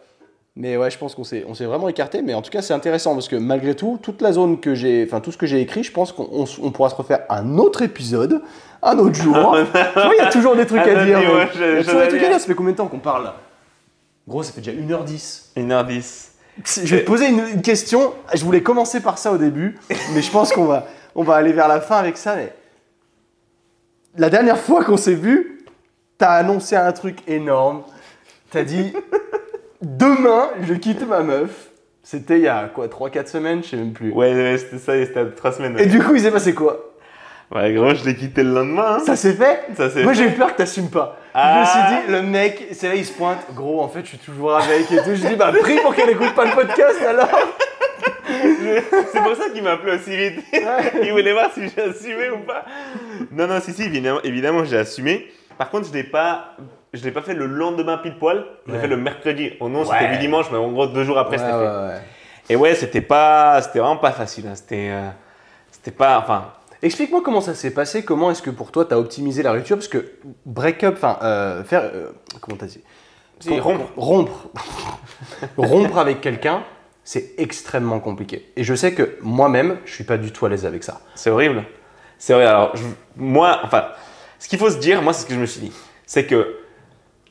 Mais 0.56 0.76
ouais, 0.76 0.88
je 0.88 0.98
pense 0.98 1.16
qu'on 1.16 1.24
s'est, 1.24 1.44
on 1.48 1.54
s'est 1.54 1.64
vraiment 1.64 1.88
écarté. 1.88 2.22
Mais 2.22 2.32
en 2.34 2.42
tout 2.42 2.50
cas, 2.50 2.62
c'est 2.62 2.74
intéressant 2.74 3.14
parce 3.14 3.26
que 3.26 3.34
malgré 3.34 3.74
tout, 3.74 3.98
toute 4.00 4.22
la 4.22 4.32
zone 4.32 4.60
que 4.60 4.74
j'ai, 4.74 5.04
enfin 5.04 5.20
tout 5.20 5.32
ce 5.32 5.36
que 5.36 5.46
j'ai 5.46 5.60
écrit, 5.60 5.82
je 5.82 5.90
pense 5.90 6.12
qu'on 6.12 6.46
on 6.62 6.70
pourra 6.70 6.90
se 6.90 6.94
refaire 6.94 7.20
un 7.28 7.58
autre 7.58 7.82
épisode, 7.82 8.40
un 8.82 8.98
autre 8.98 9.16
jour. 9.16 9.34
tu 9.72 9.80
vois, 9.94 10.12
il 10.16 10.22
y 10.22 10.26
a 10.26 10.30
toujours 10.30 10.54
des 10.54 10.66
trucs 10.66 10.80
à 10.80 11.04
dire. 11.04 11.18
ouais, 11.18 11.48
Il 11.56 11.60
y 11.60 11.64
a 11.78 11.84
toujours 11.84 12.00
des 12.02 12.08
trucs 12.08 12.22
à 12.22 12.28
dire. 12.28 12.40
Ça 12.40 12.46
fait 12.46 12.54
combien 12.54 12.72
de 12.72 12.76
temps 12.76 12.86
qu'on 12.86 13.00
parle 13.00 13.32
Gros, 14.28 14.42
ça 14.44 14.52
fait 14.52 14.60
déjà 14.60 14.72
1h10. 14.80 15.48
1h10. 15.56 16.28
Je 16.84 16.94
vais 16.94 17.02
te 17.02 17.06
poser 17.06 17.28
une, 17.30 17.42
une 17.54 17.62
question. 17.62 18.14
Je 18.32 18.44
voulais 18.44 18.62
commencer 18.62 19.00
par 19.00 19.18
ça 19.18 19.32
au 19.32 19.38
début, 19.38 19.76
mais 20.14 20.22
je 20.22 20.30
pense 20.30 20.52
qu'on 20.52 20.66
va, 20.66 20.86
on 21.16 21.24
va 21.24 21.34
aller 21.34 21.52
vers 21.52 21.66
la 21.66 21.80
fin 21.80 21.96
avec 21.96 22.16
ça. 22.16 22.36
Mais 22.36 22.52
la 24.16 24.30
dernière 24.30 24.58
fois 24.58 24.84
qu'on 24.84 24.96
s'est 24.96 25.14
vu, 25.14 25.66
t'as 26.16 26.30
annoncé 26.30 26.76
un 26.76 26.92
truc 26.92 27.18
énorme. 27.26 27.82
T'as 28.52 28.62
dit 28.62 28.92
demain, 29.82 30.50
je 30.62 30.74
quitte 30.74 31.06
ma 31.06 31.20
meuf. 31.20 31.70
C'était 32.02 32.36
il 32.36 32.42
y 32.42 32.48
a 32.48 32.70
quoi, 32.74 32.86
3-4 32.86 33.26
semaines, 33.28 33.62
je 33.62 33.68
sais 33.70 33.76
même 33.76 33.92
plus. 33.94 34.10
Ouais, 34.12 34.34
ouais, 34.34 34.58
c'était 34.58 34.78
ça, 34.78 34.92
c'était 35.06 35.20
à 35.20 35.24
3 35.24 35.52
semaines. 35.52 35.78
Et 35.78 35.86
du 35.86 36.02
coup, 36.02 36.14
il 36.14 36.20
s'est 36.20 36.30
passé 36.30 36.52
quoi? 36.54 36.90
Ouais, 37.54 37.72
gros, 37.72 37.94
je 37.94 38.04
l'ai 38.04 38.14
quitté 38.14 38.42
le 38.42 38.50
lendemain. 38.52 38.96
hein. 38.96 39.02
Ça 39.06 39.16
s'est 39.16 39.32
fait? 39.34 39.60
Ça 39.76 39.88
s'est 39.88 40.02
Moi, 40.02 40.12
j'ai 40.12 40.26
eu 40.26 40.32
peur 40.32 40.52
que 40.52 40.58
t'assumes 40.58 40.90
pas. 40.90 41.16
Je 41.34 41.40
Ah. 41.40 41.60
me 41.60 41.66
suis 41.66 42.06
dit, 42.06 42.12
le 42.12 42.22
mec, 42.22 42.68
c'est 42.72 42.88
là, 42.88 42.94
il 42.94 43.04
se 43.04 43.12
pointe. 43.12 43.38
Gros, 43.54 43.80
en 43.82 43.88
fait, 43.88 44.00
je 44.02 44.08
suis 44.08 44.18
toujours 44.18 44.54
avec 44.54 44.90
et 44.92 44.96
tout. 44.98 45.14
Je 45.14 45.26
dis, 45.28 45.36
bah, 45.36 45.52
prie 45.58 45.78
pour 45.80 45.94
qu'elle 45.94 46.10
écoute 46.10 46.34
pas 46.34 46.44
le 46.46 46.52
podcast 46.54 46.96
alors. 47.06 47.28
C'est 49.12 49.22
pour 49.22 49.36
ça 49.36 49.50
qu'il 49.52 49.62
m'a 49.62 49.72
appelé 49.72 49.96
aussi 49.96 50.16
vite. 50.16 50.44
Il 51.02 51.12
voulait 51.12 51.32
voir 51.32 51.50
si 51.54 51.60
j'ai 51.68 51.82
assumé 51.82 52.30
ou 52.30 52.38
pas. 52.38 52.64
Non, 53.30 53.46
non, 53.46 53.60
si, 53.60 53.72
si, 53.72 53.82
évidemment, 53.84 54.20
évidemment 54.24 54.64
j'ai 54.64 54.78
assumé. 54.78 55.28
Par 55.58 55.70
contre, 55.70 55.88
je 55.88 55.92
l'ai 55.92 56.02
pas, 56.04 56.56
je 56.94 57.04
l'ai 57.04 57.10
pas 57.12 57.22
fait 57.22 57.34
le 57.34 57.46
lendemain 57.46 57.98
pile 57.98 58.16
poil. 58.18 58.44
Je 58.66 58.70
l'ai 58.72 58.76
Ouais. 58.76 58.82
fait 58.82 58.88
le 58.88 58.96
mercredi. 58.96 59.52
Oh 59.60 59.68
non, 59.68 59.80
Ouais. 59.84 59.96
c'était 59.98 60.12
du 60.12 60.18
dimanche, 60.18 60.46
mais 60.50 60.58
en 60.58 60.70
gros 60.72 60.86
deux 60.86 61.04
jours 61.04 61.18
après, 61.18 61.36
Ouais, 61.36 61.38
c'était 61.38 61.50
fait. 61.52 61.58
ouais, 61.58 61.86
ouais. 61.88 62.00
Et 62.50 62.56
ouais, 62.56 62.74
c'était 62.74 63.00
pas, 63.00 63.60
c'était 63.62 63.78
vraiment 63.80 63.96
pas 63.96 64.12
facile. 64.12 64.46
hein. 64.46 64.54
C'était, 64.54 64.88
euh, 64.90 65.08
c'était 65.70 65.90
pas, 65.92 66.18
enfin, 66.18 66.52
Explique-moi 66.82 67.22
comment 67.24 67.40
ça 67.40 67.54
s'est 67.54 67.70
passé, 67.70 68.04
comment 68.04 68.30
est-ce 68.30 68.42
que 68.42 68.50
pour 68.50 68.70
toi 68.70 68.84
tu 68.84 68.92
as 68.92 68.98
optimisé 68.98 69.42
la 69.42 69.52
rupture 69.52 69.76
Parce 69.78 69.88
que 69.88 70.04
break-up, 70.44 70.94
enfin, 70.98 71.18
euh, 71.22 71.64
faire. 71.64 71.80
euh, 71.82 72.10
comment 72.42 72.58
t'as 72.58 72.66
dit? 72.66 72.82
Si, 73.40 73.58
rompre. 73.58 73.86
Rompre. 73.96 74.48
rompre 75.56 75.96
avec 75.98 76.20
quelqu'un, 76.20 76.62
c'est 77.02 77.32
extrêmement 77.38 78.00
compliqué. 78.00 78.52
Et 78.56 78.64
je 78.64 78.74
sais 78.74 78.92
que 78.92 79.16
moi-même, 79.22 79.78
je 79.86 79.94
suis 79.94 80.04
pas 80.04 80.18
du 80.18 80.30
tout 80.32 80.44
à 80.44 80.50
l'aise 80.50 80.66
avec 80.66 80.84
ça. 80.84 81.00
c'est 81.14 81.30
horrible. 81.30 81.64
C'est 82.18 82.34
horrible. 82.34 82.48
Alors, 82.50 82.76
je- 82.76 82.82
moi, 83.16 83.60
enfin, 83.64 83.86
ce 84.38 84.46
qu'il 84.48 84.58
faut 84.58 84.68
se 84.70 84.78
dire, 84.78 85.00
moi, 85.00 85.12
c'est 85.14 85.22
ce 85.22 85.26
que 85.26 85.34
je 85.34 85.40
me 85.40 85.46
suis 85.46 85.60
dit, 85.62 85.72
c'est 86.06 86.26
que, 86.26 86.58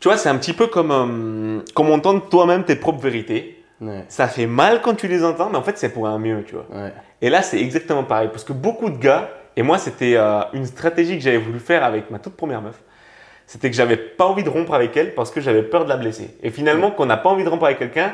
tu 0.04 0.10
vois, 0.10 0.18
c'est 0.18 0.28
un 0.28 0.36
petit 0.36 0.52
peu 0.52 0.68
comme, 0.68 0.92
euh, 0.92 1.62
comme 1.74 1.90
entendre 1.90 2.28
toi-même 2.28 2.66
tes 2.66 2.76
propres 2.76 3.00
vérités. 3.00 3.64
Ouais, 3.80 4.04
Ça 4.10 4.28
fait 4.28 4.48
mal 4.48 4.82
quand 4.82 4.96
tu 4.96 5.08
les 5.08 5.24
entends, 5.24 5.50
mais 5.50 5.56
en 5.58 5.64
fait, 5.64 5.78
c'est 5.78 5.94
pour 5.94 6.08
un 6.08 6.20
mieux, 6.20 6.44
tu 6.46 6.56
vois. 6.56 6.66
ouais. 6.74 6.92
Et 7.22 7.30
là, 7.30 7.42
c'est 7.42 7.58
exactement 7.58 8.04
pareil. 8.04 8.28
Parce 8.28 8.44
que 8.44 8.52
beaucoup 8.52 8.90
de 8.90 8.98
gars, 8.98 9.30
et 9.56 9.62
moi, 9.62 9.78
c'était 9.78 10.16
euh, 10.18 10.42
une 10.52 10.66
stratégie 10.66 11.16
que 11.18 11.24
j'avais 11.24 11.38
voulu 11.38 11.58
faire 11.58 11.86
avec 11.86 12.12
ma 12.12 12.20
toute 12.20 12.36
première 12.36 12.62
meuf, 12.62 12.82
c'était 13.48 13.70
que 13.70 13.78
j'avais 13.78 13.96
pas 13.96 14.26
envie 14.26 14.44
de 14.44 14.50
rompre 14.50 14.74
avec 14.74 14.98
elle 14.98 15.16
parce 15.16 15.32
que 15.32 15.40
j'avais 15.40 15.64
peur 15.64 15.86
de 15.86 15.90
la 15.90 15.96
blesser. 15.96 16.36
Et 16.44 16.50
finalement, 16.50 16.92
qu'on 16.92 17.06
n'a 17.06 17.16
pas 17.16 17.30
envie 17.30 17.46
de 17.46 17.50
rompre 17.50 17.64
avec 17.64 17.80
quelqu'un, 17.80 18.14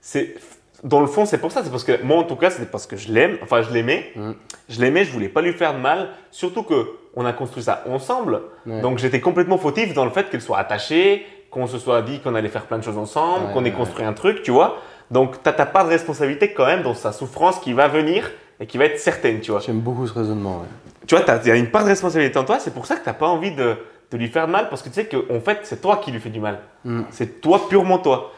c'est. 0.00 0.36
Dans 0.84 1.00
le 1.00 1.06
fond, 1.06 1.24
c'est 1.24 1.38
pour 1.38 1.50
ça. 1.50 1.64
C'est 1.64 1.70
parce 1.70 1.82
que 1.84 2.02
moi, 2.02 2.18
en 2.18 2.22
tout 2.24 2.36
cas, 2.36 2.50
c'était 2.50 2.66
parce 2.66 2.86
que 2.86 2.96
je 2.96 3.10
l'aime. 3.10 3.38
Enfin, 3.42 3.62
je 3.62 3.72
l'aimais. 3.72 4.12
Mm. 4.14 4.30
Je 4.68 4.80
l'aimais, 4.80 5.04
je 5.04 5.10
voulais 5.12 5.28
pas 5.28 5.40
lui 5.40 5.52
faire 5.52 5.74
de 5.74 5.80
mal. 5.80 6.10
Surtout 6.30 6.62
que 6.62 6.90
on 7.16 7.24
a 7.24 7.32
construit 7.32 7.62
ça 7.62 7.82
ensemble. 7.90 8.42
Ouais. 8.66 8.80
Donc, 8.80 8.98
j'étais 8.98 9.20
complètement 9.20 9.58
fautif 9.58 9.94
dans 9.94 10.04
le 10.04 10.10
fait 10.10 10.28
qu'elle 10.30 10.42
soit 10.42 10.58
attachée, 10.58 11.26
qu'on 11.50 11.66
se 11.66 11.78
soit 11.78 12.02
dit 12.02 12.20
qu'on 12.20 12.34
allait 12.34 12.48
faire 12.48 12.66
plein 12.66 12.78
de 12.78 12.84
choses 12.84 12.98
ensemble, 12.98 13.46
Ouais, 13.46 13.52
qu'on 13.52 13.64
ait 13.64 13.72
construit 13.72 14.04
un 14.04 14.12
truc, 14.12 14.42
tu 14.42 14.50
vois. 14.50 14.76
Donc, 15.10 15.42
tu 15.42 15.48
n'as 15.48 15.66
pas 15.66 15.84
de 15.84 15.88
responsabilité 15.88 16.52
quand 16.52 16.66
même 16.66 16.82
dans 16.82 16.94
sa 16.94 17.12
souffrance 17.12 17.58
qui 17.60 17.72
va 17.72 17.88
venir 17.88 18.30
et 18.60 18.66
qui 18.66 18.78
va 18.78 18.84
être 18.86 18.98
certaine, 18.98 19.40
tu 19.40 19.50
vois. 19.52 19.60
J'aime 19.60 19.80
beaucoup 19.80 20.06
ce 20.06 20.14
raisonnement. 20.14 20.58
ouais. 20.60 20.66
Tu 21.06 21.14
vois, 21.14 21.24
il 21.42 21.48
y 21.48 21.50
a 21.50 21.56
une 21.56 21.70
part 21.70 21.84
de 21.84 21.88
responsabilité 21.88 22.38
en 22.38 22.44
toi, 22.44 22.58
c'est 22.58 22.72
pour 22.72 22.86
ça 22.86 22.96
que 22.96 23.02
tu 23.02 23.08
n'as 23.08 23.14
pas 23.14 23.26
envie 23.26 23.52
de, 23.52 23.76
de 24.10 24.16
lui 24.16 24.28
faire 24.28 24.46
de 24.46 24.52
mal 24.52 24.68
parce 24.68 24.82
que 24.82 24.88
tu 24.88 24.94
sais 24.94 25.06
qu'en 25.06 25.40
fait, 25.40 25.60
c'est 25.64 25.80
toi 25.80 25.98
qui 26.02 26.10
lui 26.10 26.20
fais 26.20 26.30
du 26.30 26.40
mal. 26.40 26.60
Mm. 26.84 27.02
C'est 27.10 27.40
toi, 27.40 27.68
purement 27.68 27.98
toi. 27.98 28.32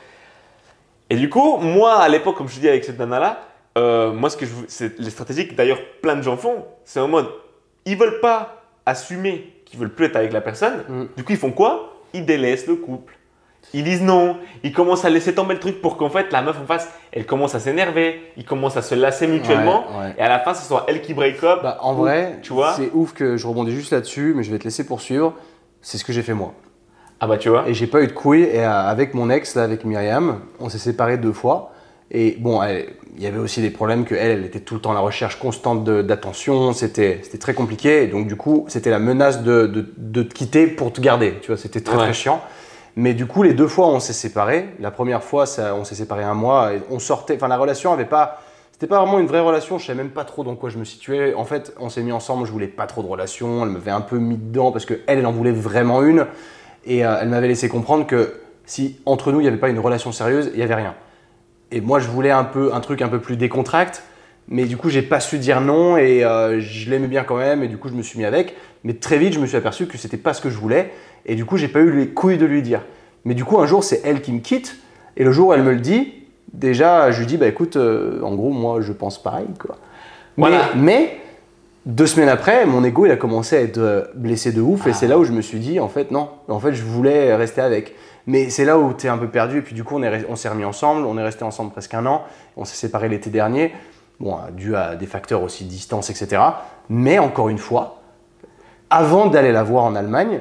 Et 1.10 1.16
du 1.16 1.28
coup, 1.30 1.56
moi, 1.58 1.98
à 2.00 2.08
l'époque, 2.08 2.36
comme 2.36 2.48
je 2.48 2.56
te 2.56 2.60
dis 2.60 2.68
avec 2.68 2.84
cette 2.84 2.98
nana-là, 2.98 3.40
euh, 3.78 4.12
moi, 4.12 4.30
ce 4.30 4.36
que 4.36 4.46
je, 4.46 4.52
c'est 4.68 4.98
les 4.98 5.10
stratégies 5.10 5.48
que 5.48 5.54
d'ailleurs 5.54 5.78
plein 6.02 6.16
de 6.16 6.22
gens 6.22 6.36
font, 6.36 6.64
c'est 6.84 7.00
en 7.00 7.08
mode, 7.08 7.28
ils 7.84 7.96
veulent 7.96 8.20
pas 8.20 8.62
assumer 8.86 9.52
qu'ils 9.64 9.78
veulent 9.78 9.94
plus 9.94 10.06
être 10.06 10.16
avec 10.16 10.32
la 10.32 10.40
personne. 10.40 10.82
Mm. 10.88 11.04
Du 11.16 11.24
coup, 11.24 11.32
ils 11.32 11.38
font 11.38 11.52
quoi? 11.52 11.94
Ils 12.14 12.24
délaissent 12.24 12.66
le 12.66 12.76
couple. 12.76 13.14
Ils 13.74 13.82
disent 13.84 14.02
non. 14.02 14.38
Ils 14.62 14.72
commencent 14.72 15.04
à 15.04 15.10
laisser 15.10 15.34
tomber 15.34 15.54
le 15.54 15.60
truc 15.60 15.82
pour 15.82 15.96
qu'en 15.96 16.08
fait, 16.08 16.30
la 16.32 16.40
meuf 16.40 16.56
en 16.60 16.66
face, 16.66 16.88
elle 17.12 17.26
commence 17.26 17.54
à 17.54 17.60
s'énerver. 17.60 18.20
Ils 18.36 18.44
commencent 18.44 18.76
à 18.76 18.82
se 18.82 18.94
lasser 18.94 19.26
mutuellement. 19.26 19.86
Ouais, 19.90 20.04
ouais. 20.06 20.14
Et 20.18 20.22
à 20.22 20.28
la 20.28 20.38
fin, 20.38 20.54
ce 20.54 20.66
soit 20.66 20.84
elle 20.88 21.02
qui 21.02 21.14
break 21.14 21.42
up. 21.42 21.60
Bah, 21.62 21.78
en 21.82 21.94
ou- 21.94 21.98
vrai, 21.98 22.38
tu 22.42 22.52
vois 22.52 22.74
c'est 22.74 22.90
ouf 22.94 23.12
que 23.12 23.36
je 23.36 23.46
rebondis 23.46 23.72
juste 23.72 23.92
là-dessus, 23.92 24.34
mais 24.36 24.44
je 24.44 24.52
vais 24.52 24.58
te 24.58 24.64
laisser 24.64 24.86
poursuivre. 24.86 25.34
C'est 25.82 25.98
ce 25.98 26.04
que 26.04 26.12
j'ai 26.12 26.22
fait 26.22 26.32
moi. 26.34 26.54
Ah 27.20 27.26
bah 27.26 27.38
tu 27.38 27.48
vois. 27.48 27.68
Et 27.68 27.74
j'ai 27.74 27.86
pas 27.86 28.02
eu 28.02 28.06
de 28.06 28.12
couilles. 28.12 28.42
Et 28.42 28.60
euh, 28.60 28.70
avec 28.70 29.14
mon 29.14 29.30
ex, 29.30 29.54
là, 29.54 29.62
avec 29.62 29.84
Myriam, 29.84 30.40
on 30.60 30.68
s'est 30.68 30.78
séparés 30.78 31.16
deux 31.18 31.32
fois. 31.32 31.72
Et 32.10 32.36
bon, 32.38 32.60
il 32.62 33.22
y 33.22 33.26
avait 33.26 33.38
aussi 33.38 33.60
des 33.60 33.70
problèmes 33.70 34.04
que 34.04 34.14
elle, 34.14 34.38
elle 34.38 34.44
était 34.44 34.60
tout 34.60 34.74
le 34.74 34.80
temps 34.80 34.92
à 34.92 34.94
la 34.94 35.00
recherche 35.00 35.38
constante 35.38 35.82
d'attention. 35.84 36.72
C'était 36.72 37.20
c'était 37.22 37.38
très 37.38 37.54
compliqué. 37.54 38.02
Et 38.04 38.06
donc, 38.06 38.26
du 38.28 38.36
coup, 38.36 38.64
c'était 38.68 38.90
la 38.90 38.98
menace 38.98 39.42
de, 39.42 39.66
de, 39.66 39.86
de 39.96 40.22
te 40.22 40.34
quitter 40.34 40.66
pour 40.66 40.92
te 40.92 41.00
garder. 41.00 41.34
Tu 41.40 41.48
vois, 41.48 41.56
c'était 41.56 41.80
très 41.80 41.96
Ouais. 41.96 42.02
très 42.04 42.12
chiant. 42.12 42.40
Mais 42.98 43.12
du 43.12 43.26
coup, 43.26 43.42
les 43.42 43.54
deux 43.54 43.66
fois, 43.66 43.88
on 43.88 44.00
s'est 44.00 44.12
séparés. 44.14 44.68
La 44.80 44.90
première 44.90 45.22
fois, 45.22 45.46
ça, 45.46 45.74
on 45.74 45.84
s'est 45.84 45.94
séparés 45.96 46.22
un 46.24 46.34
mois. 46.34 46.74
Et 46.74 46.82
on 46.90 46.98
sortait. 46.98 47.34
Enfin, 47.36 47.48
la 47.48 47.58
relation 47.58 47.92
avait 47.92 48.04
pas. 48.04 48.40
C'était 48.72 48.86
pas 48.88 49.00
vraiment 49.00 49.18
une 49.18 49.26
vraie 49.26 49.40
relation, 49.40 49.78
je 49.78 49.86
savais 49.86 49.96
même 49.96 50.10
pas 50.10 50.24
trop 50.24 50.44
dans 50.44 50.54
quoi 50.54 50.68
je 50.68 50.76
me 50.76 50.84
situais. 50.84 51.32
En 51.32 51.46
fait, 51.46 51.72
on 51.80 51.88
s'est 51.88 52.02
mis 52.02 52.12
ensemble, 52.12 52.46
je 52.46 52.52
voulais 52.52 52.66
pas 52.66 52.86
trop 52.86 53.02
de 53.02 53.06
relation, 53.08 53.62
elle 53.64 53.70
m'avait 53.70 53.90
un 53.90 54.02
peu 54.02 54.18
mis 54.18 54.36
dedans 54.36 54.70
parce 54.70 54.84
que 54.84 54.92
elle, 55.06 55.20
elle 55.20 55.24
en 55.26 55.32
voulait 55.32 55.50
vraiment 55.50 56.02
une. 56.02 56.26
Et 56.86 57.04
euh, 57.04 57.18
elle 57.20 57.28
m'avait 57.28 57.48
laissé 57.48 57.68
comprendre 57.68 58.06
que 58.06 58.34
si 58.64 58.98
entre 59.04 59.32
nous 59.32 59.40
il 59.40 59.42
n'y 59.42 59.48
avait 59.48 59.58
pas 59.58 59.68
une 59.68 59.78
relation 59.78 60.12
sérieuse, 60.12 60.50
il 60.52 60.58
n'y 60.58 60.62
avait 60.62 60.74
rien. 60.74 60.94
Et 61.72 61.80
moi, 61.80 61.98
je 61.98 62.08
voulais 62.08 62.30
un, 62.30 62.44
peu, 62.44 62.72
un 62.72 62.80
truc 62.80 63.02
un 63.02 63.08
peu 63.08 63.20
plus 63.20 63.36
décontracte. 63.36 64.04
Mais 64.48 64.66
du 64.66 64.76
coup, 64.76 64.88
j'ai 64.88 65.02
pas 65.02 65.18
su 65.18 65.38
dire 65.38 65.60
non 65.60 65.96
et 65.96 66.24
euh, 66.24 66.60
je 66.60 66.88
l'aimais 66.88 67.08
bien 67.08 67.24
quand 67.24 67.36
même. 67.36 67.64
Et 67.64 67.68
du 67.68 67.76
coup, 67.76 67.88
je 67.88 67.94
me 67.94 68.02
suis 68.02 68.18
mis 68.18 68.24
avec. 68.24 68.54
Mais 68.84 68.94
très 68.94 69.18
vite, 69.18 69.32
je 69.32 69.40
me 69.40 69.46
suis 69.46 69.56
aperçu 69.56 69.86
que 69.86 69.98
c'était 69.98 70.16
pas 70.16 70.32
ce 70.32 70.40
que 70.40 70.50
je 70.50 70.56
voulais. 70.56 70.92
Et 71.26 71.34
du 71.34 71.44
coup, 71.44 71.56
j'ai 71.56 71.66
pas 71.66 71.80
eu 71.80 71.90
les 71.90 72.08
couilles 72.08 72.38
de 72.38 72.46
lui 72.46 72.62
dire. 72.62 72.82
Mais 73.24 73.34
du 73.34 73.44
coup, 73.44 73.58
un 73.58 73.66
jour, 73.66 73.82
c'est 73.82 74.02
elle 74.04 74.22
qui 74.22 74.32
me 74.32 74.38
quitte. 74.38 74.76
Et 75.16 75.24
le 75.24 75.32
jour 75.32 75.48
où 75.48 75.52
elle 75.52 75.64
me 75.64 75.72
le 75.72 75.80
dit, 75.80 76.12
déjà, 76.52 77.10
je 77.10 77.18
lui 77.18 77.26
dis, 77.26 77.36
bah 77.36 77.48
écoute, 77.48 77.76
euh, 77.76 78.20
en 78.22 78.36
gros, 78.36 78.50
moi, 78.50 78.80
je 78.80 78.92
pense 78.92 79.20
pareil, 79.20 79.48
quoi. 79.58 79.78
Voilà. 80.36 80.70
Mais, 80.76 80.80
mais, 80.82 81.20
deux 81.86 82.06
semaines 82.06 82.28
après, 82.28 82.66
mon 82.66 82.82
ego, 82.84 83.06
il 83.06 83.12
a 83.12 83.16
commencé 83.16 83.56
à 83.56 83.60
être 83.60 83.78
euh, 83.78 84.02
blessé 84.14 84.52
de 84.52 84.60
ouf. 84.60 84.86
Et 84.88 84.92
c'est 84.92 85.06
là 85.06 85.18
où 85.18 85.24
je 85.24 85.32
me 85.32 85.40
suis 85.40 85.60
dit, 85.60 85.78
en 85.80 85.88
fait, 85.88 86.10
non. 86.10 86.28
En 86.48 86.58
fait, 86.58 86.74
je 86.74 86.82
voulais 86.82 87.34
rester 87.34 87.60
avec. 87.60 87.94
Mais 88.26 88.50
c'est 88.50 88.64
là 88.64 88.76
où 88.76 88.92
tu 88.92 89.06
es 89.06 89.08
un 89.08 89.18
peu 89.18 89.28
perdu. 89.28 89.58
Et 89.58 89.62
puis, 89.62 89.74
du 89.74 89.84
coup, 89.84 89.98
on 90.28 90.36
s'est 90.36 90.48
remis 90.48 90.64
ensemble. 90.64 91.06
On 91.06 91.16
est 91.16 91.22
resté 91.22 91.44
ensemble 91.44 91.70
presque 91.70 91.94
un 91.94 92.04
an. 92.06 92.24
On 92.56 92.64
s'est 92.64 92.74
séparés 92.76 93.08
l'été 93.08 93.30
dernier. 93.30 93.72
Bon, 94.18 94.36
dû 94.56 94.74
à 94.74 94.96
des 94.96 95.06
facteurs 95.06 95.42
aussi, 95.42 95.64
distance, 95.64 96.10
etc. 96.10 96.42
Mais 96.88 97.18
encore 97.20 97.48
une 97.50 97.58
fois, 97.58 98.00
avant 98.90 99.26
d'aller 99.26 99.52
la 99.52 99.62
voir 99.62 99.84
en 99.84 99.94
Allemagne, 99.94 100.40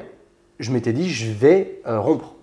je 0.58 0.72
m'étais 0.72 0.92
dit, 0.92 1.08
je 1.08 1.30
vais 1.30 1.80
euh, 1.86 2.00
rompre. 2.00 2.34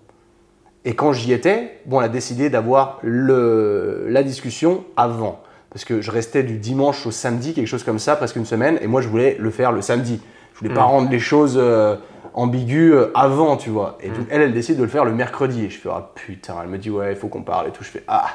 Et 0.86 0.94
quand 0.94 1.12
j'y 1.12 1.32
étais, 1.32 1.80
bon, 1.86 1.98
on 1.98 2.00
a 2.00 2.08
décidé 2.08 2.48
d'avoir 2.50 2.98
le- 3.02 4.06
la 4.08 4.22
discussion 4.22 4.84
avant. 4.96 5.40
Parce 5.74 5.84
que 5.84 6.00
je 6.00 6.10
restais 6.10 6.44
du 6.44 6.56
dimanche 6.56 7.04
au 7.04 7.10
samedi, 7.10 7.52
quelque 7.52 7.66
chose 7.66 7.82
comme 7.84 7.98
ça, 7.98 8.14
presque 8.16 8.36
une 8.36 8.46
semaine, 8.46 8.78
et 8.80 8.86
moi 8.86 9.00
je 9.02 9.08
voulais 9.08 9.36
le 9.38 9.50
faire 9.50 9.72
le 9.72 9.82
samedi. 9.82 10.20
Je 10.54 10.60
voulais 10.60 10.72
pas 10.72 10.82
Mm. 10.82 10.90
rendre 10.90 11.10
les 11.10 11.18
choses 11.18 11.58
euh, 11.60 11.96
ambiguës 12.32 12.94
euh, 12.94 13.10
avant, 13.16 13.56
tu 13.56 13.70
vois. 13.70 13.98
Et 14.00 14.08
donc 14.08 14.26
elle, 14.30 14.40
elle 14.42 14.52
décide 14.54 14.76
de 14.76 14.84
le 14.84 14.88
faire 14.88 15.04
le 15.04 15.12
mercredi. 15.12 15.64
Et 15.64 15.70
je 15.70 15.78
fais, 15.80 15.88
ah 15.92 16.12
putain, 16.14 16.54
elle 16.62 16.68
me 16.68 16.78
dit, 16.78 16.90
ouais, 16.90 17.10
il 17.12 17.16
faut 17.16 17.26
qu'on 17.26 17.42
parle 17.42 17.66
et 17.66 17.70
tout. 17.72 17.82
Je 17.82 17.88
fais, 17.90 18.04
ah, 18.06 18.26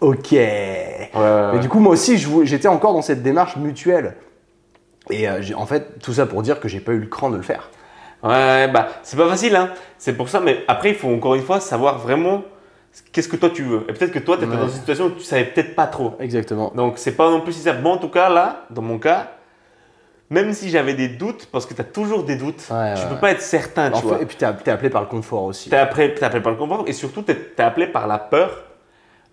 ok. 0.00 0.30
Ouais, 0.30 1.08
ouais, 1.16 1.50
Mais 1.54 1.58
du 1.58 1.68
coup, 1.68 1.80
moi 1.80 1.92
aussi, 1.94 2.16
j'étais 2.44 2.68
encore 2.68 2.92
dans 2.94 3.02
cette 3.02 3.24
démarche 3.24 3.56
mutuelle. 3.56 4.14
Et 5.10 5.28
euh, 5.28 5.40
en 5.56 5.66
fait, 5.66 5.98
tout 6.00 6.12
ça 6.12 6.26
pour 6.26 6.42
dire 6.42 6.60
que 6.60 6.68
j'ai 6.68 6.80
pas 6.80 6.92
eu 6.92 6.98
le 7.00 7.06
cran 7.08 7.28
de 7.28 7.36
le 7.36 7.42
faire. 7.42 7.70
Ouais, 8.22 8.30
ouais, 8.30 8.68
bah, 8.68 8.86
c'est 9.02 9.16
pas 9.16 9.28
facile, 9.28 9.56
hein. 9.56 9.70
C'est 9.98 10.16
pour 10.16 10.28
ça, 10.28 10.38
mais 10.40 10.58
après, 10.68 10.90
il 10.90 10.94
faut 10.94 11.12
encore 11.12 11.34
une 11.34 11.42
fois 11.42 11.58
savoir 11.58 11.98
vraiment 11.98 12.42
qu'est-ce 13.12 13.28
que 13.28 13.36
toi 13.36 13.50
tu 13.50 13.62
veux? 13.62 13.82
Et 13.88 13.92
peut-être 13.92 14.12
que 14.12 14.18
toi, 14.18 14.36
tu 14.36 14.44
étais 14.44 14.52
Ouais. 14.52 14.58
dans 14.60 14.68
une 14.68 14.74
situation 14.74 15.06
où 15.06 15.10
tu 15.10 15.24
savais 15.24 15.44
peut-être 15.44 15.74
pas 15.74 15.86
trop. 15.86 16.14
Exactement. 16.20 16.72
Donc, 16.74 16.98
c'est 16.98 17.12
pas 17.16 17.30
non 17.30 17.40
plus 17.40 17.52
si 17.52 17.60
simple. 17.60 17.82
Bon, 17.82 17.92
en 17.92 17.96
tout 17.98 18.08
cas, 18.08 18.28
là, 18.28 18.64
dans 18.70 18.82
mon 18.82 18.98
cas, 18.98 19.30
même 20.30 20.52
si 20.52 20.70
j'avais 20.70 20.94
des 20.94 21.08
doutes, 21.08 21.46
parce 21.52 21.66
que 21.66 21.74
tu 21.74 21.80
as 21.80 21.84
toujours 21.84 22.24
des 22.24 22.36
doutes, 22.36 22.66
Ouais, 22.70 22.94
tu 22.94 23.02
ouais, 23.02 23.08
peux 23.10 23.16
pas 23.20 23.30
être 23.32 23.42
certain, 23.42 23.90
tu 23.90 24.02
vois. 24.02 24.20
et 24.22 24.26
puis 24.26 24.36
t'es 24.36 24.46
t'es 24.64 24.70
appelé 24.70 24.90
par 24.90 25.02
le 25.02 25.08
confort 25.08 25.44
aussi. 25.44 25.72
Appelé, 25.74 26.14
t'es 26.14 26.24
appelé 26.24 26.42
par 26.42 26.52
le 26.52 26.58
confort 26.58 26.84
et 26.86 26.92
surtout, 26.92 27.22
t'es 27.22 27.34
t'es 27.34 27.62
appelé 27.62 27.86
par 27.86 28.06
la 28.06 28.18
peur 28.18 28.50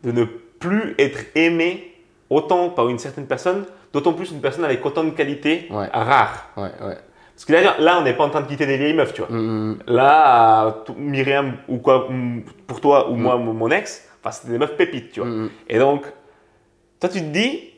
de 0.03 0.11
ne 0.11 0.25
plus 0.25 0.95
être 0.99 1.19
aimé 1.35 1.88
autant 2.29 2.69
par 2.69 2.88
une 2.89 2.99
certaine 2.99 3.25
personne, 3.25 3.65
d'autant 3.93 4.13
plus 4.13 4.31
une 4.31 4.41
personne 4.41 4.63
avec 4.65 4.85
autant 4.85 5.03
de 5.03 5.09
qualités 5.11 5.67
rares. 5.93 6.49
Ouais, 6.57 6.63
ouais. 6.85 6.97
Parce 7.47 7.59
que 7.59 7.65
là, 7.65 7.76
là, 7.80 7.97
on 7.99 8.03
n'est 8.03 8.13
pas 8.13 8.23
en 8.23 8.30
train 8.30 8.41
de 8.41 8.47
quitter 8.47 8.68
des 8.68 8.77
vieilles 8.77 8.93
meufs, 8.93 9.13
tu 9.13 9.22
vois. 9.22 9.35
Mm, 9.35 9.72
mm, 9.72 9.80
Là, 9.88 10.84
Myriam 10.95 11.57
ou 11.68 11.77
quoi, 11.80 12.07
mm, 12.09 12.43
pour 12.68 12.81
toi 12.81 13.09
ou 13.09 13.15
moi, 13.15 13.38
mon 13.38 13.53
mon 13.53 13.72
ex, 13.72 14.07
enfin, 14.19 14.31
c'était 14.31 14.51
des 14.51 14.59
meufs 14.59 14.76
pépites, 14.77 15.11
tu 15.13 15.22
vois. 15.22 15.30
mm, 15.30 15.43
mm. 15.45 15.49
Et 15.69 15.80
donc, 15.80 16.05
toi, 16.99 17.09
tu 17.09 17.19
te 17.19 17.26
dis, 17.26 17.72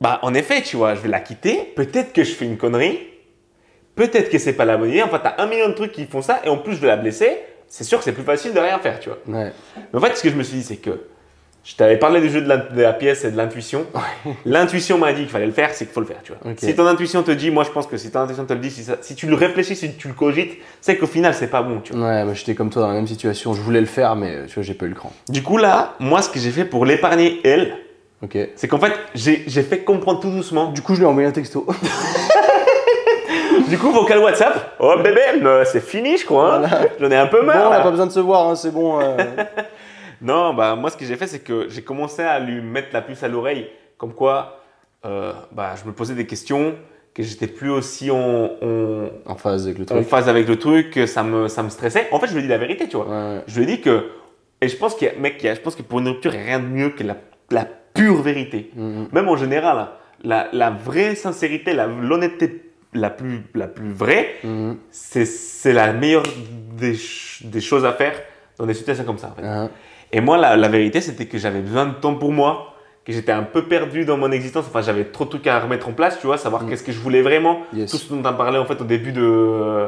bah, 0.00 0.18
en 0.22 0.34
effet, 0.34 0.62
tu 0.62 0.76
vois, 0.76 0.96
je 0.96 1.00
vais 1.00 1.08
la 1.08 1.20
quitter. 1.20 1.72
Peut-être 1.76 2.12
que 2.12 2.24
je 2.24 2.32
fais 2.34 2.44
une 2.44 2.56
connerie. 2.58 2.98
Peut-être 3.94 4.30
que 4.30 4.38
c'est 4.38 4.52
pas 4.54 4.64
la 4.64 4.76
bonne 4.76 4.90
idée. 4.90 5.02
Enfin, 5.02 5.20
t'as 5.22 5.34
un 5.42 5.46
million 5.46 5.68
de 5.68 5.74
trucs 5.74 5.92
qui 5.92 6.04
font 6.06 6.22
ça. 6.22 6.40
Et 6.44 6.48
en 6.48 6.56
plus, 6.58 6.74
je 6.74 6.80
vais 6.80 6.86
la 6.88 6.96
blesser. 6.96 7.38
C'est 7.68 7.84
sûr 7.84 7.98
que 7.98 8.04
c'est 8.04 8.12
plus 8.12 8.24
facile 8.24 8.52
de 8.52 8.58
rien 8.60 8.78
faire, 8.80 8.98
tu 8.98 9.10
vois. 9.10 9.18
Ouais. 9.28 9.52
Mais 9.92 9.98
en 9.98 10.00
fait, 10.02 10.16
ce 10.16 10.22
que 10.24 10.30
je 10.30 10.34
me 10.36 10.42
suis 10.42 10.56
dit, 10.58 10.64
c'est 10.64 10.76
que 10.76 11.02
je 11.64 11.74
t'avais 11.76 11.98
parlé 11.98 12.20
du 12.22 12.30
jeu 12.30 12.40
de 12.40 12.48
la, 12.48 12.56
de 12.56 12.80
la 12.80 12.92
pièce 12.94 13.24
et 13.24 13.30
de 13.30 13.36
l'intuition. 13.36 13.84
L'intuition 14.46 14.96
m'a 14.96 15.12
dit 15.12 15.22
qu'il 15.22 15.28
fallait 15.30 15.46
le 15.46 15.52
faire, 15.52 15.70
c'est 15.74 15.84
qu'il 15.84 15.92
faut 15.92 16.00
le 16.00 16.06
faire, 16.06 16.20
tu 16.24 16.32
vois. 16.32 16.52
Si 16.56 16.74
ton 16.74 16.86
intuition 16.86 17.22
te 17.22 17.30
dit, 17.30 17.50
moi 17.50 17.64
je 17.64 17.70
pense 17.70 17.86
que 17.86 17.96
si 17.98 18.10
ton 18.10 18.20
intuition 18.20 18.46
te 18.46 18.52
le 18.54 18.58
dit, 18.60 18.70
si, 18.70 18.84
ça- 18.84 18.96
si 19.02 19.14
tu 19.14 19.26
le 19.26 19.34
réfléchis, 19.34 19.76
si 19.76 19.94
tu 19.96 20.08
le 20.08 20.14
cogites, 20.14 20.56
c'est 20.80 20.96
qu'au 20.96 21.06
final, 21.06 21.34
c'est 21.34 21.48
pas 21.48 21.62
bon, 21.62 21.80
tu 21.84 21.92
vois. 21.92 22.08
Ouais, 22.08 22.24
moi 22.24 22.32
j'étais 22.34 22.54
comme 22.54 22.70
toi 22.70 22.82
dans 22.82 22.88
la 22.88 22.94
même 22.94 23.06
situation. 23.06 23.52
Je 23.54 23.60
voulais 23.60 23.80
le 23.80 23.86
faire, 23.86 24.16
mais 24.16 24.46
tu 24.46 24.54
vois, 24.54 24.62
j'ai 24.62 24.74
pas 24.74 24.86
eu 24.86 24.90
le 24.90 24.94
cran. 24.94 25.12
Du 25.28 25.42
coup, 25.42 25.58
là, 25.58 25.94
moi, 26.00 26.22
ce 26.22 26.30
que 26.30 26.38
j'ai 26.38 26.50
fait 26.50 26.64
pour 26.64 26.86
l'épargner, 26.86 27.40
elle, 27.44 27.76
c'est 28.56 28.66
qu'en 28.66 28.78
fait, 28.80 28.92
j'ai 29.14 29.36
fait 29.62 29.80
comprendre 29.84 30.20
tout 30.20 30.30
doucement. 30.30 30.72
Du 30.72 30.80
coup, 30.82 30.94
je 30.94 31.00
lui 31.00 31.04
ai 31.06 31.08
envoyé 31.08 31.28
un 31.28 31.32
texto. 31.32 31.66
Du 33.68 33.76
coup, 33.76 33.90
vocal 33.90 34.20
WhatsApp, 34.20 34.76
oh 34.78 34.94
bébé, 35.02 35.20
euh, 35.42 35.62
c'est 35.70 35.82
fini, 35.84 36.16
je 36.16 36.24
crois. 36.24 36.56
hein. 36.64 36.68
J'en 36.98 37.10
ai 37.10 37.16
un 37.16 37.26
peu 37.26 37.40
bon, 37.40 37.46
marre. 37.48 37.66
on 37.66 37.70
n'a 37.70 37.80
pas 37.80 37.90
besoin 37.90 38.06
de 38.06 38.12
se 38.12 38.20
voir, 38.20 38.48
hein, 38.48 38.54
c'est 38.56 38.70
bon. 38.72 38.98
euh. 39.00 39.16
Non, 40.20 40.54
bah 40.54 40.74
moi, 40.76 40.90
ce 40.90 40.96
que 40.96 41.04
j'ai 41.04 41.16
fait, 41.16 41.26
c'est 41.26 41.40
que 41.40 41.68
j'ai 41.68 41.82
commencé 41.82 42.22
à 42.22 42.38
lui 42.40 42.60
mettre 42.60 42.88
la 42.92 43.02
puce 43.02 43.22
à 43.22 43.28
l'oreille, 43.28 43.68
comme 43.96 44.14
quoi, 44.14 44.60
euh, 45.04 45.32
bah, 45.52 45.74
je 45.80 45.86
me 45.88 45.92
posais 45.94 46.14
des 46.14 46.26
questions, 46.26 46.74
que 47.14 47.22
j'étais 47.22 47.46
plus 47.48 47.70
aussi 47.70 48.10
en, 48.10 48.16
en, 48.62 49.08
en 49.26 49.34
phase 49.36 49.66
avec 49.66 49.78
le 49.78 49.84
en 49.84 49.86
truc. 49.86 50.02
phase 50.06 50.28
avec 50.28 50.46
le 50.48 50.56
truc, 50.56 50.90
que 50.90 51.06
ça 51.06 51.22
me, 51.22 51.48
ça 51.48 51.62
me 51.62 51.68
stressait. 51.68 52.06
En 52.12 52.20
fait, 52.20 52.26
je 52.28 52.32
lui 52.32 52.40
ai 52.40 52.42
dit 52.42 52.48
la 52.48 52.58
vérité, 52.58 52.88
tu 52.88 52.96
vois. 52.96 53.06
Ouais. 53.08 53.42
Je 53.46 53.56
lui 53.60 53.64
ai 53.64 53.76
dit 53.76 53.80
que, 53.80 54.06
et 54.60 54.68
je 54.68 54.76
pense 54.76 54.94
qu'il 54.94 55.08
y 55.08 55.10
a, 55.10 55.14
mec, 55.18 55.40
je 55.42 55.60
pense 55.60 55.74
que 55.76 55.82
pour 55.82 55.98
une 56.00 56.08
rupture, 56.08 56.32
il 56.34 56.38
n'y 56.38 56.42
a 56.44 56.46
rien 56.46 56.60
de 56.60 56.66
mieux 56.66 56.90
que 56.90 57.02
la, 57.04 57.16
la 57.50 57.64
pure 57.94 58.22
vérité. 58.22 58.70
Mm, 58.74 58.82
mm. 59.02 59.08
Même 59.12 59.28
en 59.28 59.36
général, 59.36 59.88
la, 60.22 60.48
la 60.52 60.70
vraie 60.70 61.14
sincérité, 61.14 61.72
la- 61.74 61.86
l'honnêteté 61.86 62.70
la 62.94 63.10
plus, 63.10 63.42
la 63.54 63.66
plus 63.68 63.90
vraie, 63.92 64.34
Mm, 64.44 64.72
c'est 64.90 65.24
c'est 65.26 65.72
la 65.72 65.92
meilleure 65.92 66.22
des, 66.76 66.96
des 67.44 67.60
choses 67.60 67.84
à 67.84 67.92
faire 67.92 68.14
dans 68.58 68.66
des 68.66 68.74
situations 68.74 69.04
comme 69.04 69.18
ça. 69.18 69.30
En 69.32 69.34
fait. 69.34 69.42
mm. 69.42 69.68
Et 70.12 70.20
moi, 70.20 70.36
la, 70.38 70.56
la 70.56 70.68
vérité, 70.68 71.00
c'était 71.00 71.26
que 71.26 71.38
j'avais 71.38 71.60
besoin 71.60 71.86
de 71.86 71.94
temps 71.94 72.14
pour 72.14 72.32
moi, 72.32 72.74
que 73.04 73.12
j'étais 73.12 73.32
un 73.32 73.42
peu 73.42 73.62
perdu 73.64 74.04
dans 74.04 74.16
mon 74.16 74.30
existence. 74.32 74.64
Enfin, 74.68 74.80
j'avais 74.82 75.04
trop 75.04 75.24
de 75.24 75.30
trucs 75.30 75.46
à 75.46 75.58
remettre 75.60 75.88
en 75.88 75.92
place, 75.92 76.18
tu 76.20 76.26
vois, 76.26 76.38
savoir 76.38 76.62
Mm. 76.64 76.68
qu'est-ce 76.70 76.82
que 76.82 76.92
je 76.92 76.98
voulais 77.00 77.22
vraiment. 77.22 77.60
Yes. 77.74 77.90
Tout 77.90 77.96
ce 77.98 78.12
dont 78.12 78.18
on 78.28 78.34
parlait 78.34 78.58
en 78.58 78.64
fait 78.66 78.80
au 78.80 78.84
début 78.84 79.12
de, 79.12 79.86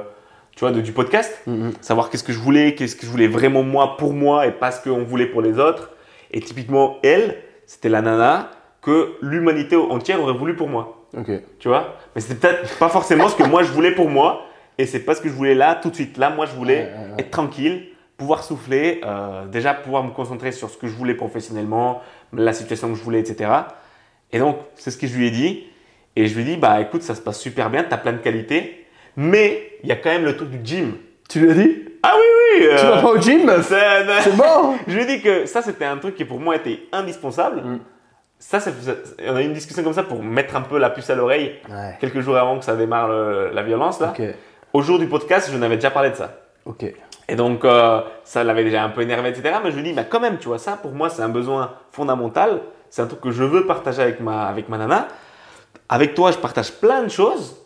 tu 0.56 0.60
vois, 0.60 0.72
de- 0.72 0.80
du 0.80 0.92
podcast. 0.92 1.40
Mm, 1.46 1.52
mm. 1.68 1.72
Savoir 1.80 2.10
qu'est-ce 2.10 2.24
que 2.24 2.32
je 2.32 2.38
voulais, 2.38 2.74
qu'est-ce 2.74 2.96
que 2.96 3.06
je 3.06 3.10
voulais 3.10 3.28
vraiment 3.28 3.62
moi 3.62 3.96
pour 3.96 4.12
moi 4.12 4.46
et 4.46 4.52
pas 4.52 4.70
ce 4.70 4.82
qu'on 4.82 5.04
voulait 5.04 5.26
pour 5.26 5.42
les 5.42 5.58
autres. 5.58 5.90
Et 6.32 6.40
typiquement, 6.40 6.98
elle, 7.02 7.36
c'était 7.66 7.88
la 7.88 8.02
nana 8.02 8.50
que 8.82 9.12
l'humanité 9.22 9.76
entière 9.76 10.20
aurait 10.22 10.32
voulu 10.34 10.54
pour 10.56 10.68
moi. 10.68 11.04
Ok. 11.16 11.30
Tu 11.58 11.68
vois? 11.68 11.96
Mais 12.14 12.20
c'était 12.20 12.48
peut-être 12.48 12.78
pas 12.78 12.88
forcément 12.88 13.28
ce 13.28 13.36
que 13.36 13.42
moi 13.42 13.62
je 13.62 13.72
voulais 13.72 13.90
pour 13.92 14.08
moi. 14.08 14.42
Et 14.78 14.86
c'est 14.86 15.00
pas 15.00 15.14
ce 15.14 15.20
que 15.20 15.28
je 15.28 15.34
voulais 15.34 15.54
là, 15.54 15.74
tout 15.74 15.90
de 15.90 15.94
suite. 15.94 16.16
Là, 16.16 16.30
moi, 16.30 16.46
je 16.46 16.52
voulais 16.54 16.76
Ouais, 16.76 16.82
ouais, 16.84 17.10
ouais. 17.16 17.20
être 17.20 17.30
tranquille, 17.30 17.88
pouvoir 18.20 18.44
souffler, 18.44 19.00
euh, 19.04 19.46
déjà 19.46 19.72
pouvoir 19.72 20.04
me 20.04 20.10
concentrer 20.10 20.52
sur 20.52 20.68
ce 20.68 20.76
que 20.76 20.86
je 20.86 20.92
voulais 20.94 21.14
professionnellement, 21.14 22.02
la 22.34 22.52
situation 22.52 22.88
que 22.90 22.94
je 22.94 23.02
voulais, 23.02 23.18
etc. 23.20 23.50
Et 24.30 24.38
donc, 24.38 24.58
c'est 24.76 24.90
ce 24.90 24.98
que 24.98 25.06
je 25.06 25.16
lui 25.16 25.26
ai 25.26 25.30
dit. 25.30 25.64
Et 26.16 26.26
je 26.26 26.34
lui 26.34 26.42
ai 26.42 26.44
dit, 26.44 26.56
bah 26.58 26.80
écoute, 26.82 27.02
ça 27.02 27.14
se 27.14 27.22
passe 27.22 27.40
super 27.40 27.70
bien, 27.70 27.82
t'as 27.82 27.96
plein 27.96 28.12
de 28.12 28.18
qualités. 28.18 28.86
Mais 29.16 29.72
il 29.82 29.88
y 29.88 29.92
a 29.92 29.96
quand 29.96 30.10
même 30.10 30.24
le 30.26 30.36
truc 30.36 30.50
du 30.50 30.60
gym. 30.62 30.92
Tu 31.30 31.40
lui 31.40 31.50
as 31.50 31.54
dit? 31.54 31.84
Ah 32.02 32.12
oui, 32.16 32.60
oui 32.60 32.66
Tu 32.78 32.84
euh, 32.86 32.90
vas 32.94 33.00
pas 33.02 33.08
au 33.08 33.18
gym? 33.18 33.50
c'est- 33.62 34.20
C'est 34.20 34.36
mort 34.44 34.74
Je 34.86 34.94
lui 34.96 35.02
ai 35.02 35.06
dit 35.06 35.22
que 35.22 35.46
ça, 35.46 35.62
c'était 35.62 35.86
un 35.86 35.96
truc 35.96 36.14
qui 36.14 36.24
pour 36.26 36.38
moi 36.40 36.56
était 36.56 36.80
indispensable. 36.92 37.62
Mm. 37.62 37.80
Ça, 38.38 38.58
on 39.28 39.36
a 39.36 39.42
eu 39.42 39.46
une 39.46 39.52
discussion 39.54 39.82
comme 39.82 39.92
ça 39.94 40.02
pour 40.02 40.22
mettre 40.22 40.56
un 40.56 40.62
peu 40.62 40.78
la 40.78 40.90
puce 40.90 41.08
à 41.10 41.14
l'oreille 41.14 41.54
Ouais. 41.70 41.96
quelques 42.00 42.20
jours 42.20 42.36
avant 42.36 42.58
que 42.58 42.64
ça 42.66 42.76
démarre 42.76 43.08
le- 43.08 43.50
la 43.52 43.62
violence. 43.62 43.98
Là. 44.00 44.12
Au 44.72 44.82
jour 44.82 44.98
du 44.98 45.06
podcast, 45.06 45.50
je 45.52 45.56
n'avais 45.58 45.76
déjà 45.76 45.90
parlé 45.90 46.10
de 46.10 46.14
ça. 46.16 46.34
Ok. 46.66 46.84
Et 47.30 47.36
donc, 47.36 47.64
euh, 47.64 48.00
ça 48.24 48.42
l'avait 48.44 48.64
déjà 48.64 48.82
un 48.82 48.88
peu 48.88 49.02
énervé, 49.02 49.28
etc. 49.30 49.54
Mais 49.62 49.70
je 49.70 49.76
lui 49.76 49.84
dis, 49.84 49.92
bah, 49.92 50.02
quand 50.04 50.18
même, 50.20 50.38
tu 50.38 50.48
vois, 50.48 50.58
ça, 50.58 50.72
pour 50.76 50.90
moi, 50.90 51.08
c'est 51.08 51.22
un 51.22 51.28
besoin 51.28 51.72
fondamental. 51.92 52.60
C'est 52.90 53.02
un 53.02 53.06
truc 53.06 53.20
que 53.20 53.30
je 53.30 53.44
veux 53.44 53.66
partager 53.66 54.02
avec 54.02 54.20
ma, 54.20 54.46
avec 54.46 54.68
ma 54.68 54.78
nana. 54.78 55.06
Avec 55.88 56.14
toi, 56.14 56.32
je 56.32 56.38
partage 56.38 56.72
plein 56.72 57.02
de 57.04 57.08
choses 57.08 57.56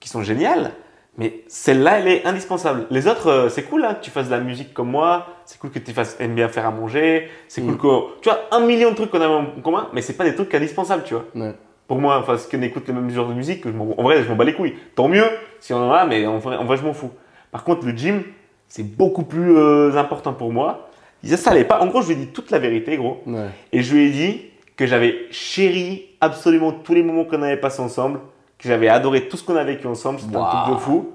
qui 0.00 0.08
sont 0.08 0.22
géniales. 0.22 0.72
Mais 1.18 1.44
celle-là, 1.48 1.98
elle 1.98 2.08
est 2.08 2.24
indispensable. 2.26 2.86
Les 2.90 3.06
autres, 3.08 3.26
euh, 3.28 3.48
c'est 3.50 3.64
cool 3.64 3.84
hein, 3.84 3.94
que 3.94 4.02
tu 4.02 4.10
fasses 4.10 4.26
de 4.28 4.30
la 4.30 4.40
musique 4.40 4.72
comme 4.72 4.90
moi. 4.90 5.26
C'est 5.44 5.58
cool 5.58 5.70
que 5.70 5.78
tu 5.78 5.92
fasses, 5.92 6.16
aimes 6.18 6.34
bien 6.34 6.48
faire 6.48 6.66
à 6.66 6.70
manger. 6.70 7.28
C'est 7.48 7.60
cool 7.60 7.74
Mm. 7.74 7.78
que. 7.78 8.20
Tu 8.22 8.28
vois, 8.30 8.38
un 8.52 8.60
million 8.60 8.90
de 8.90 8.94
trucs 8.96 9.10
qu'on 9.10 9.20
a 9.20 9.28
en 9.28 9.44
commun, 9.62 9.88
mais 9.92 10.00
c'est 10.00 10.14
pas 10.14 10.24
des 10.24 10.34
trucs 10.34 10.54
indispensables, 10.54 11.02
tu 11.04 11.12
vois. 11.14 11.24
Ouais. 11.34 11.54
Pour 11.88 11.98
moi, 11.98 12.16
enfin, 12.18 12.38
ce 12.38 12.48
qu'on 12.48 12.62
écoute 12.62 12.86
le 12.88 12.94
même 12.94 13.10
genre 13.10 13.26
de 13.28 13.34
musique, 13.34 13.66
en 13.66 14.02
vrai, 14.02 14.22
je 14.22 14.28
m'en 14.30 14.36
bats 14.36 14.44
les 14.44 14.54
couilles. 14.54 14.76
Tant 14.94 15.08
mieux 15.08 15.26
si 15.58 15.74
on 15.74 15.78
en 15.90 15.92
a, 15.92 16.06
mais 16.06 16.24
en 16.26 16.38
vrai, 16.38 16.56
en 16.56 16.64
vrai, 16.64 16.76
je 16.78 16.84
m'en 16.84 16.94
fous. 16.94 17.10
Par 17.50 17.64
contre, 17.64 17.84
le 17.84 17.92
gym, 17.92 18.22
c'est 18.70 18.84
beaucoup 18.84 19.24
plus 19.24 19.56
euh, 19.58 19.96
important 19.96 20.32
pour 20.32 20.52
moi. 20.52 20.88
Ça, 21.24 21.36
ça 21.36 21.50
allait 21.50 21.64
pas. 21.64 21.80
En 21.80 21.88
gros, 21.88 22.00
je 22.02 22.06
lui 22.06 22.14
ai 22.14 22.16
dit 22.16 22.28
toute 22.28 22.50
la 22.50 22.60
vérité, 22.60 22.96
gros. 22.96 23.20
Ouais. 23.26 23.48
Et 23.72 23.82
je 23.82 23.94
lui 23.94 24.06
ai 24.06 24.10
dit 24.10 24.42
que 24.76 24.86
j'avais 24.86 25.26
chéri 25.30 26.06
absolument 26.20 26.72
tous 26.72 26.94
les 26.94 27.02
moments 27.02 27.24
qu'on 27.24 27.42
avait 27.42 27.58
passés 27.58 27.82
ensemble, 27.82 28.20
que 28.58 28.68
j'avais 28.68 28.88
adoré 28.88 29.28
tout 29.28 29.36
ce 29.36 29.42
qu'on 29.44 29.56
a 29.56 29.64
vécu 29.64 29.86
ensemble, 29.86 30.20
c'était 30.20 30.36
un 30.36 30.44
truc 30.44 30.74
de 30.76 30.80
fou. 30.80 31.10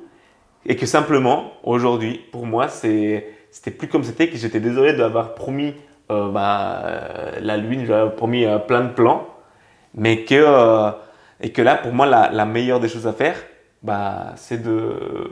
Et 0.68 0.76
que 0.76 0.86
simplement, 0.86 1.53
aujourd'hui, 1.64 2.19
pour 2.32 2.45
moi, 2.45 2.68
c'était 2.68 3.72
plus 3.77 3.88
comme 3.88 4.03
c'était, 4.03 4.27
que 4.27 4.36
j'étais 4.36 4.60
désolé 4.60 4.94
d'avoir 4.94 5.34
promis 5.34 5.73
euh, 6.11 6.30
bah, 6.30 6.82
euh, 6.84 7.32
la 7.41 7.56
lune, 7.56 7.86
j'avais 7.86 8.11
promis 8.11 8.45
plein 8.68 8.82
de 8.82 8.94
plans, 8.94 9.27
mais 9.95 10.23
que, 10.23 10.91
et 11.41 11.52
que 11.52 11.61
là, 11.61 11.76
pour 11.76 11.94
moi, 11.94 12.06
la, 12.06 12.30
la 12.32 12.45
meilleure 12.45 12.82
des 12.82 12.90
choses 12.90 13.07
à 13.07 13.14
faire, 13.14 13.38
bah, 13.86 14.34
c'est 14.36 14.62
de, 14.62 15.30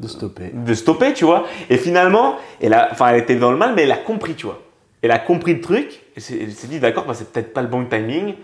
De 0.00 0.08
stopper. 0.08 0.50
de 0.52 0.74
stopper, 0.74 1.12
tu 1.14 1.24
vois. 1.24 1.44
Et 1.70 1.76
finalement, 1.76 2.36
elle, 2.60 2.74
a, 2.74 2.88
enfin, 2.90 3.08
elle 3.08 3.20
était 3.20 3.36
dans 3.36 3.50
le 3.50 3.56
mal, 3.56 3.74
mais 3.74 3.82
elle 3.82 3.92
a 3.92 3.96
compris, 3.96 4.34
tu 4.34 4.46
vois. 4.46 4.60
elle 5.02 5.10
a 5.10 5.18
compris 5.18 5.54
le 5.54 5.60
truc. 5.60 6.00
Et 6.16 6.20
elle 6.42 6.52
s'est 6.52 6.66
dit, 6.66 6.80
d'accord, 6.80 7.04
bah, 7.06 7.14
c'est 7.14 7.30
peut-être 7.32 7.52
pas 7.52 7.62
le 7.62 7.68
bon 7.68 7.84
timing. 7.84 8.34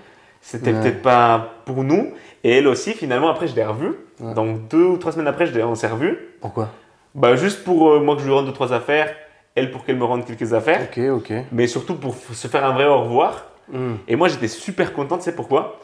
C'était 0.43 0.73
Ouais. 0.73 0.81
peut-être 0.81 1.03
pas 1.03 1.55
pour 1.65 1.85
nous. 1.85 2.13
Et 2.45 2.59
elle 2.59 2.67
aussi, 2.69 2.93
finalement, 2.93 3.29
après, 3.31 3.47
je 3.49 3.55
l'ai 3.55 3.65
revue. 3.65 3.93
Ouais. 4.21 4.35
Donc, 4.35 4.69
deux 4.69 4.85
ou 4.85 4.97
trois 4.99 5.13
semaines 5.13 5.27
après, 5.29 5.47
je 5.47 5.55
l'ai- 5.55 5.63
on 5.65 5.75
s'est 5.75 5.87
revus. 5.89 6.17
Pourquoi? 6.41 6.69
Bah, 7.15 7.35
juste 7.37 7.65
pour 7.65 7.91
euh, 7.91 8.01
moi 8.01 8.15
que 8.15 8.21
je 8.23 8.27
lui 8.27 8.33
rende 8.35 8.47
deux, 8.47 8.53
trois 8.53 8.73
affaires. 8.73 9.15
Elle 9.55 9.71
pour 9.71 9.85
qu'elle 9.85 9.97
me 9.97 10.05
rende 10.05 10.25
quelques 10.25 10.53
affaires. 10.55 10.81
Ok, 10.91 10.99
ok. 11.11 11.33
Mais 11.53 11.67
surtout 11.67 11.95
pour 11.97 12.15
se 12.15 12.47
faire 12.47 12.65
un 12.65 12.73
vrai 12.73 12.87
au 12.87 13.01
revoir. 13.03 13.47
Hmm. 13.73 13.95
Et 14.09 14.17
moi, 14.17 14.29
j'étais 14.29 14.49
super 14.49 14.93
content, 14.93 15.17
tu 15.19 15.25
sais 15.25 15.35
pourquoi? 15.35 15.79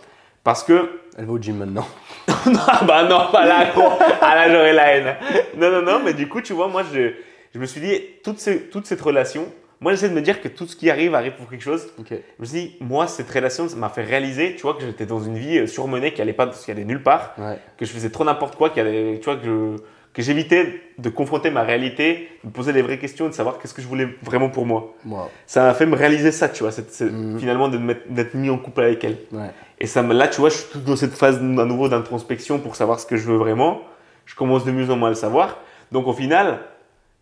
Parce 0.44 0.62
que 0.62 0.90
Elle 1.18 1.24
va 1.24 1.32
au 1.32 1.38
gym 1.38 1.56
maintenant. 1.56 1.86
ah 2.28 2.84
bah 2.86 3.05
non, 3.05 3.30
pas 3.32 3.47
là, 3.47 3.70
gros. 3.74 3.93
Ah 4.20 4.34
là, 4.34 4.51
j'aurais 4.51 4.72
la 4.72 4.94
haine. 4.97 5.16
Non, 5.56 5.70
non, 5.70 5.82
non, 5.82 6.01
mais 6.05 6.12
du 6.14 6.28
coup, 6.28 6.40
tu 6.40 6.52
vois, 6.52 6.68
moi, 6.68 6.82
je, 6.93 7.12
je 7.55 7.59
me 7.59 7.66
suis 7.66 7.80
dit, 7.80 8.01
toute, 8.22 8.38
ces- 8.38 8.62
toute 8.68 8.86
cette 8.86 9.01
relation, 9.01 9.47
moi, 9.80 9.93
j'essaie 9.93 10.09
de 10.09 10.14
me 10.14 10.20
dire 10.22 10.40
que 10.40 10.48
tout 10.48 10.66
ce 10.66 10.76
qui 10.76 10.90
arrive 10.90 11.14
arrive 11.14 11.32
pour 11.32 11.48
quelque 11.48 11.62
chose. 11.62 11.88
Ok. 11.98 12.09
Je 12.10 12.16
me 12.40 12.44
suis 12.47 12.59
dit, 12.60 12.76
moi, 12.80 13.06
cette 13.06 13.30
relation, 13.30 13.68
ça 13.68 13.76
m'a 13.76 13.88
fait 13.88 14.02
réaliser, 14.02 14.55
tu 14.56 14.62
vois, 14.62 14.74
que 14.74 14.82
j'étais 14.82 15.06
dans 15.06 15.20
une 15.20 15.36
vie 15.38 15.59
euh, 15.59 15.66
surmenée, 15.66 16.12
qui 16.12 16.20
allait 16.22 16.32
pas, 16.32 16.47
qui 16.48 16.70
allait 16.70 16.84
nulle 16.84 17.02
part, 17.02 17.34
Ouais. 17.38 17.59
que 17.78 17.84
je 17.86 17.93
faisais 17.93 18.10
trop 18.10 18.24
n'importe 18.24 18.56
quoi, 18.56 18.70
qui 18.70 18.80
allait, 18.80 19.18
tu 19.18 19.24
vois, 19.24 19.36
que 19.36 19.44
je- 19.44 19.82
que 20.16 20.22
j'évitais 20.22 20.80
de 20.97 21.10
confronter 21.10 21.51
ma 21.51 21.60
réalité, 21.62 22.30
de 22.43 22.48
me 22.48 22.52
poser 22.55 22.72
les 22.72 22.80
vraies 22.80 22.97
questions, 22.98 23.26
de 23.28 23.34
savoir 23.34 23.59
qu'est-ce 23.59 23.74
que 23.74 23.82
je 23.82 23.86
voulais 23.86 24.09
vraiment 24.22 24.48
pour 24.48 24.64
moi. 24.64 24.94
Wow. 25.05 25.28
Ça 25.47 25.62
m'a 25.64 25.74
fait 25.74 25.84
me 25.84 25.94
réaliser 25.94 26.32
ça, 26.32 26.48
tu 26.48 26.62
vois, 26.64 26.72
Mhm. 27.01 27.38
finalement, 27.38 27.68
d'être 27.68 28.32
mis 28.32 28.48
en 28.48 28.56
couple 28.56 28.80
avec 28.80 29.05
elle. 29.05 29.18
Ouais. 29.30 29.51
Et 29.78 29.86
ça, 29.86 30.01
me- 30.02 30.14
là, 30.14 30.26
tu 30.28 30.40
vois, 30.40 30.48
je 30.48 30.55
suis 30.56 30.72
tout 30.72 30.78
dans 30.80 30.97
cette 30.97 31.12
phase 31.12 31.36
à 31.36 31.40
nouveau 31.43 31.90
d'introspection 31.90 32.59
pour 32.59 32.76
savoir 32.76 32.98
ce 32.98 33.05
que 33.05 33.18
je 33.18 33.26
veux 33.30 33.36
vraiment. 33.36 33.82
Je 34.24 34.34
commence 34.34 34.64
de 34.64 34.72
mieux 34.72 34.90
en 34.90 34.97
moins 34.97 35.09
à 35.09 35.10
le 35.10 35.16
savoir. 35.16 35.59
Donc 35.93 36.06
au 36.06 36.14
final, 36.14 36.60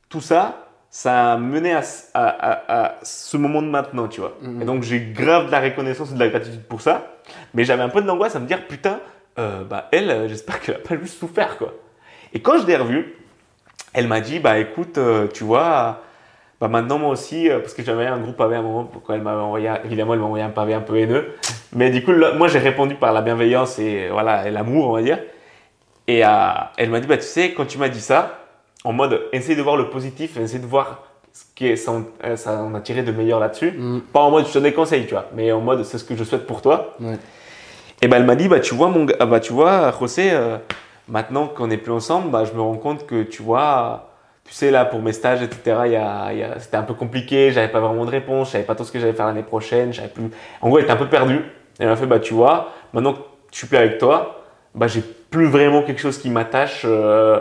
tout 0.09 0.21
ça, 0.21 0.69
ça 0.89 1.33
a 1.33 1.37
mené 1.37 1.73
à, 1.75 1.83
ce- 1.83 2.05
à- 2.15 2.29
à- 2.29 2.85
à 2.87 2.95
ce 3.03 3.37
moment 3.37 3.61
de 3.61 3.67
maintenant, 3.67 4.07
tu 4.07 4.21
vois. 4.21 4.39
Mhm. 4.41 4.63
Et 4.63 4.65
donc 4.65 4.85
j'ai 4.85 5.01
grave 5.01 5.47
de 5.47 5.51
la 5.51 5.59
reconnaissance 5.61 6.13
et 6.13 6.15
de 6.15 6.21
la 6.21 6.29
gratitude 6.29 6.63
pour 6.63 6.81
ça. 6.81 7.17
Mais 7.55 7.65
j'avais 7.65 7.83
un 7.83 7.89
peu 7.89 8.01
de 8.01 8.07
l'angoisse 8.07 8.37
à 8.37 8.39
me 8.39 8.47
dire, 8.47 8.69
putain, 8.69 9.01
euh, 9.41 9.65
bah 9.65 9.89
elle, 9.91 10.11
euh, 10.11 10.29
j'espère 10.29 10.61
qu'elle 10.61 10.77
a 10.77 10.79
pas 10.79 10.97
juste 10.97 11.19
souffert, 11.19 11.59
quoi. 11.59 11.75
Et 12.35 12.41
quand 12.41 12.59
je 12.61 12.67
l'ai 12.67 12.77
revue, 12.77 13.15
elle 13.93 14.09
m'a 14.09 14.21
dit, 14.21 14.41
bah 14.41 14.59
écoute, 14.59 14.99
euh, 14.99 15.29
tu 15.33 15.45
vois, 15.45 16.01
bah 16.61 16.69
maintenant 16.69 16.99
moi 16.99 17.11
aussi, 17.11 17.49
euh, 17.49 17.61
parce 17.61 17.75
que 17.75 17.83
j'avais 17.85 18.07
un 18.07 18.19
groupe 18.19 18.37
pavé 18.37 18.57
à 18.57 18.59
un 18.59 18.63
moment, 18.63 18.85
pourquoi 18.85 19.15
elle 19.15 19.23
m'avait 19.23 19.41
envoyé, 19.41 19.71
évidemment 19.85 20.15
elle 20.15 20.21
m'a 20.21 20.27
envoyé 20.27 20.45
un 20.45 20.51
pavé 20.51 20.75
un 20.75 20.81
peu 20.81 20.97
haineux, 20.99 21.33
mais 21.75 21.91
du 21.91 22.03
coup 22.05 22.13
là, 22.13 22.33
moi 22.33 22.49
j'ai 22.49 22.59
répondu 22.59 22.97
par 22.97 23.13
la 23.13 23.23
bienveillance 23.23 23.79
et 23.79 24.09
voilà 24.11 24.49
et 24.49 24.51
l'amour 24.51 24.89
on 24.89 24.93
va 24.95 25.03
dire, 25.03 25.19
et 26.09 26.25
euh, 26.25 26.29
elle 26.77 26.91
m'a 26.91 27.01
dit 27.01 27.07
bah 27.07 27.17
tu 27.19 27.25
sais 27.25 27.53
quand 27.53 27.67
tu 27.67 27.79
m'as 27.79 27.89
dit 27.89 28.01
ça, 28.01 28.39
en 28.85 28.93
mode 28.93 29.23
essaye 29.33 29.57
de 29.57 29.63
voir 29.63 29.77
le 29.77 29.91
positif, 29.91 30.37
essaye 30.37 30.61
de 30.61 30.67
voir 30.67 31.03
ce 31.33 31.43
qui 31.55 31.67
est, 31.69 31.77
ça, 31.77 31.93
euh, 32.25 32.37
en 32.47 32.75
a 32.75 32.81
tiré 32.81 33.03
de 33.03 33.13
meilleur 33.13 33.39
là-dessus, 33.41 33.73
Hmm. 33.77 34.01
pas 34.13 34.21
en 34.21 34.31
mode 34.31 34.45
je 34.47 34.51
te 34.51 34.55
donne 34.55 34.65
des 34.65 34.73
conseils 34.73 35.07
tu 35.07 35.15
vois, 35.15 35.27
mais 35.35 35.53
en 35.53 35.61
mode 35.61 35.85
c'est 35.85 35.99
ce 35.99 36.05
que 36.05 36.17
je 36.17 36.25
souhaite 36.25 36.47
pour 36.47 36.63
toi, 36.63 36.95
Ouais. 37.01 37.19
et 38.03 38.09
ben 38.09 38.17
elle 38.19 38.25
m'a 38.27 38.37
dit 38.37 38.49
bah 38.49 38.61
tu 38.61 38.75
vois 38.75 38.89
mon 38.89 39.07
ah, 39.21 39.27
bah 39.27 39.41
tu 39.41 39.53
vois 39.53 39.93
José, 40.01 40.31
euh, 40.33 40.57
maintenant 41.09 41.47
qu'on 41.47 41.67
n'est 41.67 41.77
plus 41.79 41.93
ensemble, 41.93 42.31
bah 42.31 42.45
je 42.45 42.53
me 42.53 42.61
rends 42.61 42.77
compte 42.77 43.07
que 43.07 43.23
tu 43.23 43.43
vois, 43.43 44.11
tu 44.45 44.53
sais 44.53 44.71
là 44.71 44.85
pour 44.85 45.01
mes 45.01 45.13
stages 45.13 45.43
etc, 45.43 45.77
il 45.87 45.93
y 45.93 45.97
a, 45.97 46.33
il 46.33 46.39
y 46.39 46.43
a- 46.43 46.59
c'était 46.59 46.77
un 46.77 46.83
peu 46.83 46.95
compliqué, 46.95 47.51
j'avais 47.53 47.69
pas 47.69 47.81
vraiment 47.81 48.05
de 48.05 48.11
réponse, 48.11 48.49
je 48.49 48.53
savais 48.53 48.65
pas 48.65 48.75
tout 48.75 48.85
ce 48.85 48.93
que 48.93 48.99
j'allais 48.99 49.13
faire 49.13 49.27
l'année 49.27 49.43
prochaine, 49.43 49.93
j'avais 49.93 50.09
plus, 50.09 50.31
en 50.61 50.69
gros 50.69 50.79
elle 50.79 50.85
était 50.85 50.93
un 50.93 50.97
peu 50.97 51.09
perdue. 51.09 51.41
Elle 51.79 51.89
m'a 51.89 51.97
fait 51.97 52.07
bah 52.07 52.21
tu 52.21 52.35
vois, 52.35 52.69
maintenant 52.93 53.15
que 53.15 53.19
je 53.53 53.59
suis 53.59 53.67
plus 53.67 53.77
avec 53.79 53.99
toi, 53.99 54.43
bah 54.75 54.87
j'ai 54.87 55.01
plus 55.03 55.47
vraiment 55.47 55.83
quelque 55.83 56.01
chose 56.01 56.19
qui 56.19 56.31
m'attache 56.31 56.83
euh, 56.85 57.41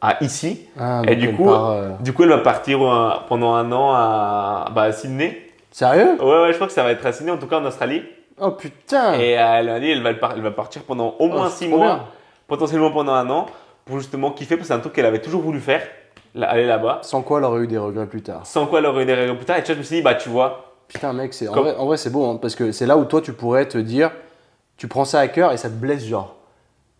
à 0.00 0.16
ici. 0.22 0.66
Ah, 0.78 1.02
Et 1.06 1.16
du 1.16 1.28
elle 1.28 1.34
coup- 1.36 1.44
part, 1.44 1.70
euh, 1.70 1.88
Du 2.00 2.12
coup 2.12 2.22
elle 2.22 2.30
va 2.30 2.38
partir 2.38 2.82
euh, 2.82 3.10
pendant 3.28 3.54
un 3.54 3.70
an 3.72 3.92
à, 3.92 4.66
bah, 4.74 4.82
à 4.82 4.92
Sydney. 4.92 5.40
Sérieux? 5.70 6.16
Ouais 6.20 6.42
ouais 6.42 6.48
je 6.50 6.54
crois 6.54 6.66
que 6.66 6.72
ça 6.72 6.82
va 6.84 6.92
être 6.92 7.04
à 7.04 7.12
Sydney 7.12 7.32
en 7.32 7.36
tout 7.38 7.46
cas 7.46 7.58
en 7.58 7.64
Australie. 7.64 8.02
Oh 8.40 8.50
putain 8.52 9.14
Et 9.20 9.30
elle 9.32 9.66
m'a 9.66 9.80
dit 9.80 9.90
elle 9.90 10.02
va, 10.02 10.10
elle 10.34 10.40
va 10.42 10.50
partir 10.50 10.82
pendant 10.82 11.08
au 11.10 11.14
Oh, 11.20 11.28
moins 11.28 11.48
6 11.50 11.68
trop 11.68 11.78
mois. 11.78 11.86
bien. 11.94 12.04
Potentiellement 12.46 12.90
pendant 12.90 13.12
un 13.14 13.28
an, 13.30 13.46
pour 13.84 13.98
justement 13.98 14.30
kiffer, 14.30 14.56
parce 14.56 14.68
que 14.68 14.74
c'est 14.74 14.78
un 14.78 14.80
truc 14.80 14.92
qu'elle 14.94 15.06
avait 15.06 15.20
toujours 15.20 15.42
voulu 15.42 15.60
faire, 15.60 15.82
aller 16.40 16.66
là-bas. 16.66 17.00
Sans 17.02 17.22
quoi 17.22 17.38
elle 17.38 17.44
aurait 17.44 17.62
eu 17.62 17.66
des 17.66 17.78
regrets 17.78 18.06
plus 18.06 18.22
tard. 18.22 18.46
Sans 18.46 18.66
quoi 18.66 18.78
elle 18.80 18.86
aurait 18.86 19.02
eu 19.02 19.06
des 19.06 19.14
règles 19.14 19.36
plus 19.36 19.44
tard. 19.46 19.56
Et 19.58 19.62
tu 19.62 19.66
vois, 19.66 19.74
je 19.74 19.78
me 19.80 19.84
suis 19.84 19.96
dit, 19.96 20.02
bah 20.02 20.14
tu 20.14 20.28
vois, 20.28 20.70
Putain, 20.88 21.12
mec, 21.14 21.32
c'est 21.32 21.48
en 21.48 21.52
Comme- 21.52 21.64
vrai, 21.64 21.76
en 21.76 21.86
vrai, 21.86 21.96
c'est 21.96 22.10
beau, 22.10 22.24
hein, 22.26 22.38
parce 22.40 22.54
que 22.54 22.70
c'est 22.70 22.86
là 22.86 22.96
où 22.98 23.04
toi, 23.06 23.20
tu 23.22 23.32
pourrais 23.32 23.66
te 23.66 23.78
dire, 23.78 24.10
tu 24.76 24.86
prends 24.86 25.04
ça 25.06 25.18
à 25.20 25.28
cœur 25.28 25.52
et 25.52 25.56
ça 25.56 25.68
te 25.68 25.74
blesse, 25.74 26.04
genre. 26.04 26.36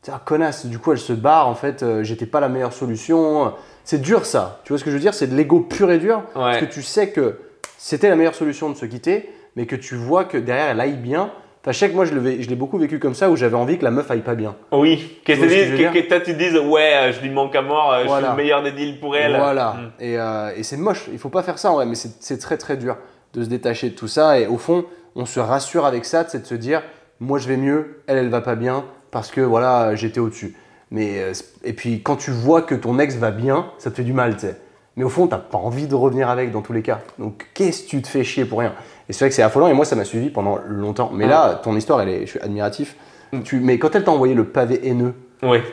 T'es 0.03 0.11
un 0.11 0.19
connasse, 0.19 0.67
du 0.67 0.79
coup, 0.79 0.93
elle 0.93 0.99
se 0.99 1.13
barre, 1.13 1.49
en 1.49 1.55
fait, 1.55 1.83
euh, 1.83 2.03
j'étais 2.03 2.27
pas 2.27 2.41
la 2.41 2.49
meilleure 2.49 2.73
solution. 2.73 3.53
C'est 3.85 4.01
dur, 4.01 4.25
ça. 4.27 4.61
Tu 4.65 4.73
vois 4.73 4.79
ce 4.79 4.85
que 4.85 4.91
je 4.91 4.97
veux 4.97 5.01
dire? 5.01 5.15
C'est 5.15 5.27
de 5.27 5.35
l'ego 5.35 5.61
pur 5.61 5.91
et 5.91 5.99
dur, 5.99 6.23
parce 6.35 6.59
que 6.59 6.65
ouais. 6.65 6.71
tu 6.71 6.83
sais 6.83 7.11
que 7.11 7.39
c'était 7.79 8.09
la 8.09 8.17
meilleure 8.17 8.35
solution 8.35 8.71
de 8.71 8.75
se 8.75 8.87
quitter, 8.87 9.31
mais 9.57 9.67
que 9.67 9.77
tu 9.77 9.97
vois 9.97 10.25
que 10.25 10.39
derrière, 10.39 10.69
elle 10.71 10.81
aille 10.81 10.97
bien. 10.97 11.31
Enfin, 11.65 11.73
je 11.73 11.79
sais 11.79 11.89
que 11.89 11.95
moi, 11.95 12.05
je 12.05 12.13
l'ai 12.13 12.55
beaucoup 12.57 12.77
vécu 12.77 12.99
comme 12.99 13.15
ça, 13.15 13.31
où 13.31 13.37
j'avais 13.37 13.57
envie 13.57 13.79
que 13.79 13.85
la 13.85 13.91
meuf 13.91 14.11
aille 14.11 14.21
pas 14.21 14.35
bien. 14.35 14.55
Oui, 14.71 15.19
que, 15.25 15.33
Tu 15.33 15.39
vois 15.39 15.49
ce 15.49 15.55
que 15.55 15.99
que, 15.99 16.09
toi 16.09 16.21
tu 16.21 16.35
te 16.35 16.39
dises, 16.39 16.59
ouais, 16.59 16.93
euh, 16.95 17.13
je 17.13 17.23
lui 17.23 17.31
manque 17.31 17.57
à 17.57 17.63
mort, 17.63 17.91
euh, 17.91 17.97
je 17.97 18.01
suis 18.03 18.09
Voilà. 18.09 18.31
le 18.33 18.37
meilleur 18.37 18.63
des 18.63 18.73
deals 18.73 19.01
pour 19.01 19.17
elle. 19.17 19.35
Voilà. 19.35 19.73
Mm. 19.73 19.91
Et, 19.99 20.19
euh, 20.19 20.53
et 20.55 20.63
c'est 20.63 20.77
moche. 20.77 21.09
Il 21.11 21.19
faut 21.19 21.31
pas 21.31 21.43
faire 21.43 21.59
ça 21.59 21.71
vrai, 21.71 21.87
mais 21.87 21.95
c'est 21.95 22.37
très 22.39 22.59
très 22.59 22.77
dur 22.77 22.99
de 23.33 23.43
se 23.43 23.49
détacher 23.49 23.89
de 23.89 23.95
tout 23.95 24.09
ça. 24.09 24.39
Et 24.39 24.47
au 24.47 24.59
fond, 24.59 24.85
on 25.17 25.25
se 25.25 25.41
rassure 25.41 25.87
avec 25.87 26.05
ça, 26.05 26.27
c'est 26.29 26.43
de 26.43 26.47
se 26.47 26.55
dire, 26.55 26.83
moi 27.19 27.39
je 27.39 27.49
vais 27.49 27.57
mieux, 27.57 28.03
elle 28.09 28.19
elle 28.19 28.29
va 28.29 28.43
pas 28.43 28.57
bien 28.57 28.85
parce 29.11 29.31
que 29.31 29.41
voilà 29.41 29.95
j'étais 29.95 30.21
au-dessus. 30.21 30.55
Mais 30.91 31.33
et 31.65 31.73
puis 31.73 32.03
quand 32.03 32.17
tu 32.17 32.31
vois 32.31 32.61
que 32.61 32.75
ton 32.75 32.99
ex 32.99 33.17
va 33.17 33.31
bien, 33.31 33.71
ça 33.79 33.91
te 33.91 33.97
fait 33.97 34.05
du 34.05 34.13
mal, 34.13 34.35
tu 34.35 34.41
sais. 34.41 34.57
Mais 34.97 35.03
au 35.03 35.09
fond, 35.09 35.27
t'as 35.27 35.39
pas 35.39 35.59
envie 35.59 35.89
de 35.89 35.95
revenir 35.95 36.29
avec 36.29 36.53
dans 36.53 36.61
tous 36.61 36.73
les 36.75 36.83
cas. 36.83 37.01
Donc 37.19 37.49
qu'est-ce 37.55 37.85
que 37.85 37.89
tu 37.89 38.03
te 38.03 38.09
fais 38.09 38.23
chier 38.23 38.45
pour 38.45 38.61
rien? 38.61 38.75
Et 39.09 39.13
c'est 39.13 39.25
vrai 39.25 39.29
que 39.31 39.35
c'est 39.35 39.43
affolant. 39.43 39.69
Et 39.69 39.73
moi, 39.75 39.85
ça 39.85 39.97
m'a 39.97 40.05
suivi 40.05 40.31
pendant 40.31 40.59
longtemps. 40.69 41.11
Mais 41.13 41.27
Mm. 41.27 41.31
là, 41.31 41.55
ton 41.63 41.77
histoire, 41.77 42.01
elle 42.03 42.09
est, 42.09 42.21
je 42.27 42.31
suis 42.33 42.41
admiratif. 42.41 42.97
Tu, 43.45 43.59
mais 43.61 43.79
quand 43.79 43.95
elle 43.95 44.05
t'a 44.05 44.11
envoyé 44.13 44.35
le 44.35 44.45
pavé 44.45 44.81
haineux, 44.89 45.15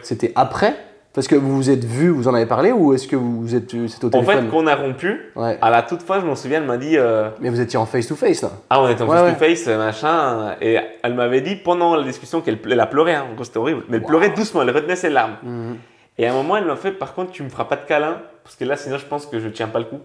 c'était 0.02 0.32
après? 0.36 0.76
Parce 1.14 1.28
que 1.28 1.36
vous 1.36 1.58
vous 1.58 1.70
êtes 1.70 1.84
vu, 1.84 2.08
vous 2.08 2.30
en 2.30 2.34
avez 2.34 2.45
parlé 2.45 2.72
ou 2.72 2.94
est-ce 2.94 3.06
que 3.06 3.18
vous 3.18 3.53
êtes 3.53 3.70
c'était 3.90 4.06
au 4.06 4.08
En 4.08 4.12
téléphone 4.12 4.45
fait, 4.45 4.49
quand 4.49 4.58
on 4.64 4.68
a 4.68 4.76
rompu, 4.76 5.20
Ouais. 5.36 5.58
à 5.62 5.70
la 5.70 5.82
toute 5.82 6.02
fin, 6.03 6.22
je 6.22 6.26
m'en 6.26 6.36
souviens, 6.38 6.60
elle 6.62 6.66
m'a 6.68 6.78
dit, 6.78 6.98
euh, 6.98 7.30
Mais 7.41 7.49
vous 7.49 7.60
étiez 7.60 7.78
en 7.78 7.86
face 7.86 8.08
to 8.08 8.16
face 8.16 8.41
là. 8.44 8.52
ah, 8.70 8.82
on 8.82 8.88
était 8.88 9.02
en 9.02 9.10
Ouais, 9.10 9.34
face-to-face, 9.36 9.68
machin, 9.78 10.56
et 10.62 10.78
elle 11.03 11.14
m'avait 11.14 11.41
dit 11.41 11.58
pendant 11.58 11.98
la 11.98 12.03
discussion 12.03 12.40
qu'elle 12.40 12.58
elle 12.64 12.80
a 12.80 12.86
pleuré, 12.88 13.14
hein. 13.14 13.26
en 13.38 13.44
c'était 13.44 13.58
horrible, 13.58 13.84
mais 13.90 13.98
elle 13.98 14.03
Wow. 14.03 14.08
pleurait 14.08 14.30
doucement, 14.30 14.62
elle 14.62 14.72
retenait 14.72 14.95
ses 14.95 15.10
larmes. 15.10 15.36
Mhm. 15.44 15.76
Et 16.18 16.28
à 16.28 16.32
un 16.32 16.34
moment, 16.34 16.56
elle 16.56 16.66
m'a 16.66 16.78
fait, 16.78 16.91
par 16.94 17.14
contre, 17.14 17.32
tu 17.32 17.44
me 17.44 17.49
feras 17.49 17.66
pas 17.66 17.76
de 17.76 17.86
câlin, 17.86 18.22
parce 18.45 18.56
que 18.56 18.64
là, 18.64 18.78
sinon, 18.78 18.98
je 18.98 19.06
pense 19.06 19.26
que 19.26 19.38
je 19.41 19.49
tiens 19.49 19.68
pas 19.68 19.80
le 19.80 19.86
coup. 19.86 19.99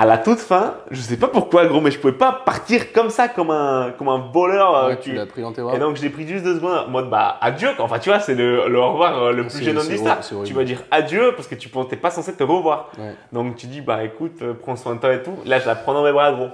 À 0.00 0.06
la 0.06 0.16
toute 0.16 0.38
fin, 0.38 0.74
je 0.92 1.00
sais 1.00 1.16
pas 1.16 1.26
pourquoi, 1.26 1.66
gros, 1.66 1.80
mais 1.80 1.90
je 1.90 1.98
pouvais 1.98 2.12
pas 2.12 2.30
partir 2.32 2.92
comme 2.92 3.10
ça, 3.10 3.26
comme 3.26 3.50
un, 3.50 3.90
comme 3.98 4.08
un 4.08 4.30
voleur. 4.32 4.76
euh, 4.76 4.88
Ouais, 4.90 4.98
tu- 5.00 5.12
l'as 5.12 5.26
pris 5.26 5.42
dans 5.42 5.50
tes 5.52 5.60
bras. 5.60 5.74
Et 5.74 5.78
donc, 5.80 5.96
j'ai 5.96 6.08
pris 6.08 6.24
juste 6.24 6.44
deux 6.44 6.54
secondes 6.54 6.84
en 6.86 6.88
mode, 6.88 7.10
bah, 7.10 7.36
adieu. 7.40 7.70
quoi. 7.74 7.84
Enfin, 7.86 7.98
tu 7.98 8.08
vois, 8.08 8.20
c'est 8.20 8.36
le, 8.36 8.68
le 8.68 8.78
au 8.78 8.92
revoir 8.92 9.20
euh, 9.20 9.32
le 9.32 9.42
plus 9.48 9.58
gênant 9.64 9.80
de 9.82 9.86
l'histoire. 9.90 10.18
Tu 10.44 10.54
vas 10.54 10.62
dire 10.62 10.84
adieu 10.92 11.32
parce 11.34 11.48
que 11.48 11.56
tu 11.56 11.68
n'es 11.76 11.96
pas 11.96 12.10
censé 12.12 12.32
te 12.32 12.44
revoir. 12.44 12.90
Ouais. 12.96 13.12
Donc, 13.32 13.56
tu 13.56 13.66
dis, 13.66 13.80
bah, 13.80 14.04
écoute, 14.04 14.38
euh, 14.42 14.54
prends 14.54 14.76
soin 14.76 14.94
de 14.94 15.00
toi 15.00 15.12
et 15.14 15.20
tout. 15.22 15.34
Là, 15.44 15.58
je 15.58 15.66
la 15.66 15.74
prends 15.74 15.94
dans 15.94 16.04
mes 16.04 16.12
bras, 16.12 16.30
gros. 16.32 16.48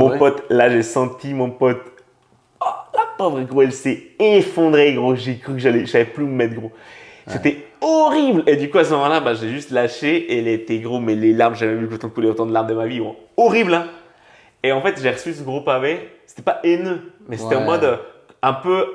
Mon 0.00 0.08
pote, 0.18 0.42
là, 0.50 0.70
j'ai 0.70 0.82
senti 0.82 1.32
mon 1.34 1.50
pote. 1.50 1.82
Oh, 2.60 2.68
la 2.94 3.00
pauvre, 3.16 3.40
gros, 3.42 3.62
elle 3.62 3.72
s'est 3.72 4.08
effondrée, 4.18 4.94
gros. 4.94 5.14
J'ai 5.14 5.36
cru 5.38 5.52
que 5.52 5.58
j'allais, 5.60 5.80
je 5.86 5.90
savais 5.90 6.06
plus 6.06 6.24
où 6.24 6.26
me 6.26 6.32
mettre, 6.34 6.54
gros. 6.54 6.72
C'était 7.28 7.64
horrible. 7.82 8.42
Et 8.46 8.56
du 8.56 8.70
coup, 8.70 8.78
à 8.78 8.84
ce 8.84 8.92
moment-là, 8.94 9.20
bah, 9.20 9.34
j'ai 9.34 9.48
juste 9.48 9.70
lâché. 9.70 10.16
Et 10.32 10.38
elle 10.38 10.48
était, 10.48 10.78
gros, 10.78 10.98
mais 11.00 11.14
les 11.14 11.32
larmes, 11.32 11.54
j'avais 11.54 11.74
jamais 11.74 11.86
vu 11.86 11.94
autant 11.94 12.08
couler 12.08 12.28
autant 12.28 12.46
de 12.46 12.52
larmes 12.52 12.68
de 12.68 12.74
ma 12.74 12.86
vie, 12.86 12.98
gros. 12.98 13.16
Horrible, 13.36 13.74
hein. 13.74 13.86
Et 14.62 14.72
en 14.72 14.80
fait, 14.80 15.00
j'ai 15.02 15.10
reçu 15.10 15.32
ce 15.34 15.42
gros 15.42 15.60
pavé. 15.62 16.08
C'était 16.26 16.42
pas 16.42 16.60
haineux, 16.62 17.12
mais 17.28 17.36
c'était 17.36 17.56
en 17.56 17.62
mode 17.62 17.84
euh, 17.84 17.96
un 18.42 18.52
peu 18.54 18.86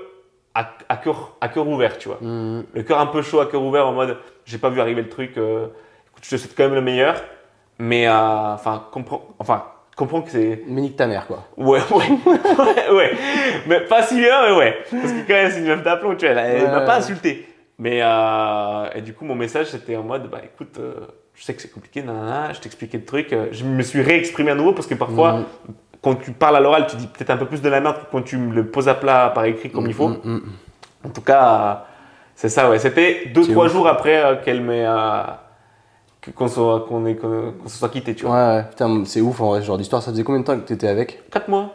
à, 0.55 0.69
à 0.89 0.95
cœur, 0.97 1.35
à 1.41 1.49
cœur 1.49 1.67
ouvert, 1.67 1.97
tu 1.99 2.07
vois. 2.07 2.17
Mhm. 2.21 2.63
Le 2.73 2.83
cœur 2.83 2.99
un 2.99 3.05
peu 3.07 3.21
chaud, 3.21 3.39
à 3.41 3.45
cœur 3.45 3.61
ouvert, 3.61 3.85
en 3.87 3.91
mode 3.93 4.17
j'ai 4.45 4.57
pas 4.57 4.69
vu 4.69 4.79
arriver 4.81 5.01
le 5.03 5.09
truc. 5.09 5.37
euh, 5.37 5.65
écoute, 6.09 6.23
je 6.23 6.29
te 6.31 6.37
souhaite 6.37 6.55
quand 6.57 6.63
même 6.63 6.73
le 6.73 6.81
meilleur. 6.81 7.21
Mais, 7.79 8.07
euh, 8.07 8.11
enfin, 8.53 8.85
comprends, 8.91 9.27
enfin, 9.37 9.65
comprends 9.95 10.21
que 10.21 10.31
c'est. 10.31 10.63
Mais 10.67 10.81
nique 10.81 10.95
ta 10.95 11.05
mère 11.05 11.27
quoi. 11.27 11.43
Ouais, 11.57 11.79
ouais, 11.91 12.05
ouais, 12.25 12.95
ouais. 12.95 13.11
Mais 13.67 13.81
pas 13.81 14.01
si 14.01 14.15
bien, 14.19 14.47
mais 14.49 14.55
ouais. 14.57 14.77
Parce 14.89 15.11
que 15.11 15.27
quand 15.27 15.33
même, 15.33 15.51
c'est 15.51 15.59
une 15.59 15.67
meuf 15.67 15.83
d'aplomb, 15.83 16.15
tu 16.15 16.25
vois, 16.25 16.35
elle, 16.41 16.55
elle 16.55 16.63
Ouais, 16.63 16.71
m'a 16.71 16.79
ouais, 16.79 16.85
pas 16.85 16.95
insulté. 16.97 17.46
Mais, 17.79 17.99
euh, 18.01 18.89
et 18.95 19.01
du 19.01 19.13
coup, 19.13 19.25
mon 19.25 19.35
message, 19.35 19.67
c'était 19.67 19.95
en 19.95 20.03
mode, 20.03 20.29
bah 20.31 20.41
écoute, 20.43 20.77
euh, 20.79 20.95
je 21.35 21.43
sais 21.43 21.53
que 21.53 21.61
c'est 21.61 21.71
compliqué, 21.71 22.01
nanana, 22.01 22.51
je 22.53 22.59
t'expliquais 22.59 22.97
le 22.97 23.05
truc. 23.05 23.31
euh, 23.33 23.47
je 23.51 23.63
me 23.65 23.83
suis 23.83 24.01
réexprimé 24.01 24.51
à 24.51 24.55
nouveau 24.55 24.73
parce 24.73 24.87
que 24.87 24.95
parfois, 24.95 25.33
Mhm. 25.33 25.45
quand 26.01 26.15
tu 26.15 26.31
parles 26.31 26.55
à 26.55 26.59
l'oral, 26.59 26.87
tu 26.87 26.95
dis 26.95 27.05
peut-être 27.07 27.29
un 27.29 27.37
peu 27.37 27.45
plus 27.45 27.61
de 27.61 27.69
la 27.69 27.79
merde 27.79 27.97
que 27.97 28.11
quand 28.11 28.23
tu 28.23 28.37
me 28.37 28.53
le 28.53 28.65
poses 28.67 28.87
à 28.89 28.95
plat 28.95 29.29
par 29.33 29.45
écrit 29.45 29.69
comme 29.69 29.85
il 29.85 29.93
faut. 29.93 30.09
Mhm. 30.09 30.41
En 31.05 31.09
tout 31.09 31.21
cas, 31.21 31.85
c'est 32.33 32.49
ça, 32.49 32.67
ouais. 32.69 32.79
C'était 32.79 33.27
deux, 33.33 33.43
trois 33.47 33.65
ouf. 33.67 33.71
jours 33.73 33.87
après 33.87 34.41
qu'elle 34.43 34.61
m'ait. 34.61 34.85
qu'on 36.35 36.47
soit- 36.49 36.81
qu'on 36.89 37.05
ait- 37.05 37.15
qu'on- 37.15 37.53
qu'on 37.53 37.69
se 37.69 37.77
soit 37.77 37.87
quitté, 37.87 38.13
tu 38.13 38.25
Ouais, 38.25 38.31
vois. 38.31 38.55
ouais, 38.55 38.63
putain, 38.69 39.03
c'est 39.05 39.21
ouf 39.21 39.39
en 39.39 39.49
vrai, 39.51 39.61
genre 39.61 39.77
d'histoire. 39.77 40.01
Ça 40.03 40.11
faisait 40.11 40.23
combien 40.25 40.41
de 40.41 40.45
temps 40.45 40.57
que 40.59 40.65
t'étais 40.65 40.87
avec? 40.89 41.29
Quatre 41.31 41.47
mois. 41.47 41.71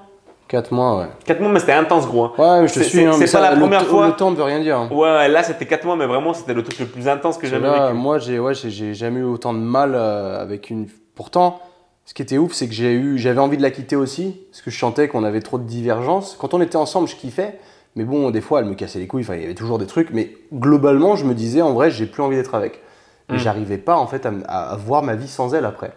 4 0.53 0.71
mois, 0.71 0.99
ouais. 0.99 1.07
Quatre 1.25 1.41
mois, 1.41 1.51
mais 1.51 1.61
c'était 1.61 1.73
intense, 1.73 2.07
gros. 2.07 2.25
hein. 2.25 2.33
Ouais, 2.37 2.61
mais 2.61 2.69
je 2.69 2.75
te 2.75 2.81
suis. 2.81 2.99
c'est- 2.99 3.05
hein, 3.07 3.13
c'est 3.15 3.21
pas 3.21 3.27
ça, 3.27 3.41
la 3.41 3.55
le 3.55 3.61
première 3.61 3.81
t- 3.81 3.87
fois. 3.87 4.07
Le 4.07 4.13
temps 4.13 4.31
ne 4.31 4.37
veut 4.37 4.43
rien 4.43 4.61
dire. 4.61 4.77
hein. 4.77 4.89
Ouais, 4.93 5.27
là, 5.29 5.43
c'était 5.43 5.65
quatre 5.65 5.85
mois, 5.87 5.97
mais 5.97 6.07
vraiment, 6.07 6.35
c'était 6.35 6.53
le 6.55 6.63
truc 6.63 6.79
le 6.79 6.85
plus 6.87 7.09
intense 7.09 7.39
que 7.39 7.47
j'ai 7.47 7.59
jamais 7.59 7.71
vécu. 7.71 7.95
moi, 7.95 8.19
j'ai 8.19 8.39
ouais, 8.39 8.53
j'ai- 8.55 8.93
jamais 8.95 9.21
eu 9.21 9.25
autant 9.25 9.55
de 9.55 9.59
mal 9.59 9.93
euh, 9.95 10.41
avec 10.43 10.69
une. 10.69 10.89
Pourtant, 11.15 11.61
ce 12.05 12.13
qui 12.15 12.21
était 12.21 12.37
ouf, 12.37 12.53
c'est 12.53 12.69
que 12.69 12.75
j'ai 12.75 12.93
eu, 12.93 13.17
j'avais 13.17 13.41
envie 13.41 13.57
de 13.57 13.63
la 13.63 13.71
quitter 13.71 13.97
aussi, 13.97 14.37
parce 14.51 14.61
que 14.61 14.71
je 14.71 14.79
sentais 14.79 15.09
qu'on 15.09 15.25
avait 15.25 15.41
trop 15.41 15.57
de 15.59 15.65
divergences. 15.65 16.37
Quand 16.39 16.53
on 16.53 16.61
était 16.61 16.77
ensemble, 16.77 17.09
je 17.09 17.17
kiffais, 17.17 17.59
mais 17.97 18.05
bon, 18.05 18.31
des 18.31 18.43
fois, 18.43 18.61
elle 18.61 18.67
me 18.67 18.75
cassait 18.75 18.99
les 18.99 19.07
couilles, 19.07 19.23
enfin, 19.23 19.37
il 19.37 19.41
y 19.41 19.45
avait 19.45 19.55
toujours 19.55 19.79
des 19.79 19.87
trucs, 19.87 20.11
mais 20.13 20.33
globalement, 20.53 21.17
je 21.17 21.25
me 21.25 21.33
disais, 21.33 21.63
en 21.63 21.73
vrai, 21.73 21.91
j'ai 21.91 22.05
plus 22.07 22.23
envie 22.23 22.37
d'être 22.37 22.55
avec. 22.55 22.83
Mm. 23.31 23.37
j'arrivais 23.39 23.79
pas, 23.79 23.97
en 23.97 24.07
fait, 24.07 24.27
à, 24.27 24.29
m- 24.29 24.45
à- 24.49 24.73
à 24.73 24.77
voir 24.77 25.03
ma 25.03 25.15
vie 25.15 25.29
sans 25.29 25.55
elle 25.55 25.65
après. 25.65 25.93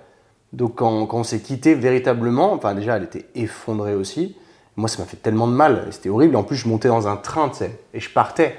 Donc, 0.53 0.75
quand, 0.75 1.05
quand 1.07 1.17
on 1.17 1.23
s'est 1.23 1.41
quitté 1.41 1.73
véritablement, 1.73 2.53
enfin, 2.53 2.73
déjà, 2.75 2.95
elle 2.95 3.03
était 3.03 3.25
effondrée 3.35 3.95
aussi. 3.95 4.37
Moi, 4.77 4.89
ça 4.89 4.99
m'a 5.01 5.05
fait 5.05 5.17
tellement 5.17 5.47
de 5.47 5.53
mal, 5.53 5.87
c'était 5.91 6.09
horrible. 6.09 6.35
En 6.35 6.43
plus, 6.43 6.55
je 6.57 6.67
montais 6.67 6.89
dans 6.89 7.07
un 7.07 7.15
train, 7.15 7.49
tu 7.49 7.57
sais, 7.57 7.71
et 7.93 7.99
je 7.99 8.09
partais. 8.09 8.55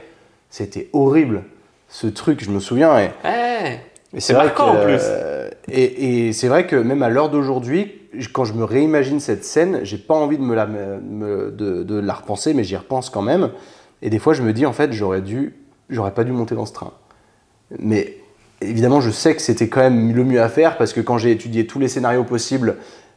C'était 0.48 0.88
horrible, 0.92 1.42
ce 1.88 2.06
truc, 2.06 2.42
je 2.42 2.50
me 2.50 2.58
souviens. 2.60 2.98
Et, 2.98 3.10
Ouais. 3.24 3.80
et 4.14 4.20
C'est 4.20 4.32
marquant, 4.32 4.68
en 4.76 4.84
plus. 4.84 5.00
euh, 5.02 5.50
et 5.68 6.28
et 6.28 6.32
c'est 6.32 6.48
vrai 6.48 6.66
que 6.66 6.76
même 6.76 7.02
à 7.02 7.10
l'heure 7.10 7.28
d'aujourd'hui, 7.28 7.92
quand 8.32 8.44
je 8.44 8.54
me 8.54 8.64
réimagine 8.64 9.20
cette 9.20 9.44
scène, 9.44 9.80
j'ai 9.82 9.98
pas 9.98 10.14
envie 10.14 10.38
de, 10.38 10.42
me 10.42 10.54
la, 10.54 10.66
me- 10.66 11.50
de, 11.50 11.82
de 11.82 11.98
la 11.98 12.14
repenser, 12.14 12.54
mais 12.54 12.64
j'y 12.64 12.76
repense 12.76 13.10
quand 13.10 13.20
même. 13.22 13.50
Et 14.00 14.08
des 14.08 14.18
fois, 14.18 14.32
je 14.32 14.42
me 14.42 14.52
dis, 14.54 14.64
en 14.64 14.72
fait, 14.72 14.92
j'aurais 14.92 15.20
dû, 15.20 15.54
j'aurais 15.90 16.12
pas 16.14 16.24
dû 16.24 16.32
monter 16.32 16.54
dans 16.54 16.64
ce 16.66 16.72
train. 16.72 16.92
Mais 17.78 18.16
évidemment, 18.62 19.00
je 19.02 19.10
sais 19.10 19.34
que 19.34 19.42
c'était 19.42 19.68
quand 19.68 19.80
même 19.80 20.14
le 20.14 20.24
mieux 20.24 20.40
à 20.40 20.48
faire 20.48 20.78
parce 20.78 20.92
que 20.94 21.00
quand 21.02 21.18
j'ai 21.18 21.32
étudié 21.32 21.66
tous 21.66 21.78
les 21.78 21.88
scénarios 21.88 22.24
possibles, 22.24 22.76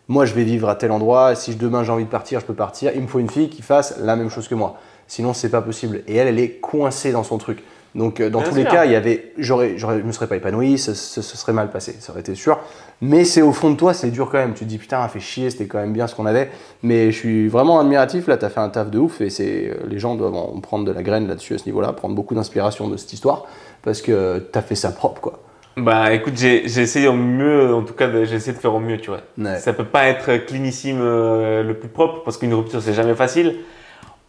moi, 0.10 0.26
je 0.26 0.34
vais 0.34 0.44
vivre 0.44 0.68
à 0.68 0.76
tel 0.76 0.92
endroit. 0.92 1.36
Si 1.36 1.56
demain 1.56 1.84
j'ai 1.86 1.92
envie 1.92 2.04
de 2.04 2.10
partir, 2.10 2.42
je 2.42 2.46
peux 2.46 2.54
partir. 2.54 2.92
Il 2.96 3.02
me 3.02 3.08
faut 3.08 3.20
une 3.20 3.30
fille 3.30 3.48
qui 3.50 3.62
fasse 3.62 3.98
la 4.02 4.18
même 4.18 4.30
chose 4.30 4.48
que 4.50 4.56
moi. 4.56 4.76
Sinon, 5.08 5.34
c'est 5.34 5.50
pas 5.50 5.62
possible. 5.62 6.02
Et 6.08 6.16
elle, 6.18 6.28
elle 6.28 6.40
est 6.40 6.56
coincée 6.60 7.12
dans 7.14 7.24
son 7.24 7.38
truc. 7.38 7.64
Donc, 7.96 8.20
euh, 8.20 8.30
dans 8.30 8.42
Bien 8.42 8.50
tous 8.50 8.56
les 8.56 8.64
cas, 8.66 8.86
il 8.86 8.92
y 8.92 8.96
avait, 8.96 9.34
j'aurais, 9.40 9.74
j'aurais, 9.78 10.00
je 10.00 10.04
me 10.04 10.12
serais 10.12 10.28
pas 10.28 10.36
épanoui, 10.36 10.78
ce, 10.78 10.94
ce- 10.94 11.24
ce 11.24 11.36
serait 11.38 11.54
mal 11.54 11.72
passé, 11.72 11.96
ça 12.00 12.12
aurait 12.12 12.22
été 12.22 12.36
sûr. 12.36 12.60
Mais 13.02 13.24
c'est 13.26 13.42
au 13.42 13.52
fond 13.52 13.72
de 13.72 13.76
toi, 13.78 13.96
c'est 13.96 14.12
dur 14.12 14.30
quand 14.32 14.38
même. 14.38 14.54
Tu 14.54 14.60
te 14.66 14.70
dis 14.70 14.78
putain, 14.78 15.08
fait 15.08 15.20
chier, 15.20 15.50
c'était 15.50 15.66
quand 15.66 15.80
même 15.80 15.94
bien 15.94 16.06
ce 16.06 16.14
qu'on 16.14 16.28
avait. 16.28 16.52
Mais 16.84 17.12
je 17.12 17.18
suis 17.18 17.48
vraiment 17.48 17.80
admiratif. 17.80 18.28
Là, 18.28 18.38
t'as 18.38 18.50
fait 18.50 18.60
un 18.60 18.70
taf 18.70 18.92
de 18.92 19.00
ouf 19.00 19.22
et 19.22 19.32
c'est, 19.32 19.76
les 19.88 19.98
gens 19.98 20.14
doivent 20.16 20.36
en 20.36 20.60
prendre 20.60 20.86
de 20.86 20.92
la 20.92 21.02
graine 21.02 21.28
là-dessus 21.28 21.56
à 21.56 21.58
ce 21.58 21.66
niveau-là, 21.66 21.92
prendre 21.94 22.14
beaucoup 22.14 22.36
d'inspiration 22.36 22.88
de 22.90 22.98
cette 22.98 23.12
histoire 23.14 23.46
parce 23.82 24.04
que 24.04 24.38
t'as 24.52 24.62
fait 24.62 24.76
ça 24.76 24.92
propre, 24.92 25.22
quoi. 25.22 25.40
Bah 25.82 26.14
écoute, 26.14 26.34
j'ai 26.36 26.64
essayé 26.66 27.08
au 27.08 27.14
mieux, 27.14 27.74
en 27.74 27.84
tout 27.84 27.94
cas, 27.94 28.10
j'ai 28.26 28.36
essayé 28.36 28.54
de 28.54 28.58
faire 28.62 28.74
au 28.74 28.80
mieux, 28.80 28.98
tu 28.98 29.10
vois. 29.10 29.22
Ouais. 29.38 29.58
Ça 29.58 29.74
peut 29.74 29.86
pas 29.86 30.08
être 30.08 30.46
clinissime 30.46 31.00
euh, 31.02 31.64
le 31.64 31.74
plus 31.74 31.90
propre 31.90 32.22
parce 32.24 32.38
qu'une 32.38 32.54
rupture 32.54 32.82
c'est 32.82 32.94
jamais 32.94 33.16
facile. 33.16 33.56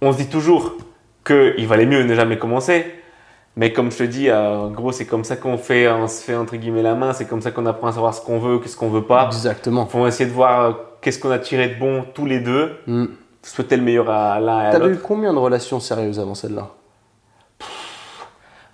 On 0.03 0.13
se 0.13 0.19
dit 0.19 0.29
toujours 0.29 0.75
qu'il 1.25 1.67
valait 1.67 1.87
mieux 1.87 2.03
ne 2.03 2.15
jamais 2.15 2.39
commencer. 2.39 2.87
Mais 3.57 3.73
comme 3.73 3.91
je 3.91 3.99
te 3.99 4.03
dis, 4.05 4.29
euh, 4.31 4.57
en 4.59 4.71
gros, 4.71 4.93
c'est 4.93 5.07
comme 5.07 5.25
ça 5.25 5.37
qu'on 5.37 5.59
fait, 5.59 5.89
on 5.91 6.07
se 6.07 6.23
fait 6.23 6.37
entre 6.37 6.57
guillemets 6.57 6.83
la 6.83 6.95
main, 6.95 7.13
c'est 7.13 7.27
comme 7.27 7.43
ça 7.43 7.51
qu'on 7.51 7.67
apprend 7.67 7.89
à 7.89 7.93
savoir 7.93 8.15
ce 8.15 8.21
qu'on 8.23 8.39
veut, 8.39 8.59
qu'est-ce 8.61 8.77
qu'on 8.77 8.89
veut 8.91 9.03
pas. 9.03 9.27
Exactement. 9.27 9.87
Faut 9.87 10.07
essayer 10.07 10.31
de 10.31 10.35
voir 10.35 10.61
euh, 10.65 10.73
qu'est-ce 11.01 11.19
qu'on 11.19 11.33
a 11.33 11.39
tiré 11.39 11.69
de 11.69 11.79
bon 11.79 12.05
tous 12.15 12.27
les 12.27 12.39
deux, 12.41 12.71
Mm. 12.87 13.07
souhaiter 13.43 13.77
le 13.77 13.83
meilleur 13.83 14.09
à 14.09 14.39
l'un 14.39 14.63
et 14.63 14.67
à 14.67 14.71
T'avais 14.71 14.87
eu 14.87 14.91
l'autre. 14.91 15.03
combien 15.03 15.33
de 15.33 15.39
relations 15.39 15.81
sérieuses 15.81 16.21
avant 16.21 16.35
celle-là? 16.37 16.69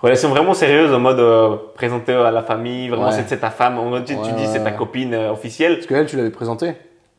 Relation 0.06 0.28
vraiment 0.30 0.54
sérieuse 0.54 0.92
en 0.92 1.00
mode 1.00 1.18
euh, 1.18 1.56
présenter 1.74 2.12
à 2.12 2.30
la 2.30 2.42
famille, 2.42 2.88
vraiment 2.88 3.06
Ouais. 3.08 3.24
c'est 3.26 3.36
ta 3.38 3.50
femme, 3.50 3.78
en 3.78 3.86
mode 3.86 4.04
tu, 4.04 4.14
tu 4.22 4.32
dis 4.32 4.46
c'est 4.46 4.62
ta 4.62 4.70
copine 4.72 5.12
euh, 5.14 5.32
officielle. 5.32 5.74
Parce 5.76 5.86
que 5.86 5.94
elle, 5.94 6.06
tu 6.06 6.16
l'avais 6.16 6.30
présentée. 6.30 6.74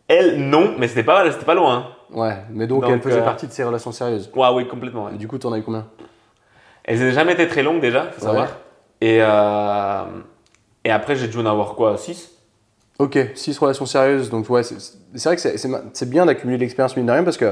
Elle, 0.08 0.40
non, 0.50 0.74
mais 0.78 0.88
c'était 0.88 1.04
pas, 1.04 1.30
c'était 1.32 1.46
pas 1.46 1.54
loin. 1.56 1.88
Ouais, 2.14 2.38
mais 2.50 2.66
donc, 2.66 2.84
Donc, 2.84 2.92
elle 2.92 3.02
faisait 3.02 3.20
euh, 3.20 3.24
partie 3.26 3.46
de 3.48 3.52
ces 3.52 3.64
relations 3.66 3.92
sérieuses. 3.92 4.32
Ouais, 4.36 4.48
oui, 4.54 4.68
complètement. 4.68 5.06
ouais. 5.06 5.12
Et 5.16 5.18
du 5.18 5.28
coup, 5.28 5.38
t'en 5.38 5.52
as 5.52 5.58
eu 5.58 5.64
combien? 5.64 5.86
Elles 6.86 7.00
n'ont 7.06 7.12
jamais 7.12 7.34
été 7.34 7.48
très 7.50 7.64
longues 7.64 7.82
déjà, 7.82 8.06
faut 8.14 8.22
savoir. 8.26 8.48
Et, 9.02 9.18
euh, 9.22 10.04
et 10.86 10.92
après, 10.92 11.16
j'ai 11.18 11.28
dû 11.28 11.38
en 11.40 11.46
avoir 11.46 11.76
quoi 11.76 11.98
6 11.98 12.32
Ok, 13.00 13.20
6 13.36 13.58
relations 13.60 13.86
sérieuses. 13.86 14.30
Donc, 14.30 14.50
ouais, 14.50 14.64
c'est 14.64 15.24
vrai 15.26 15.36
que 15.36 15.42
c'est- 15.42 16.10
bien 16.10 16.26
d'accumuler 16.26 16.58
l'expérience, 16.58 16.96
mine 16.96 17.06
de 17.06 17.12
rien, 17.12 17.24
parce 17.26 17.38
que 17.38 17.52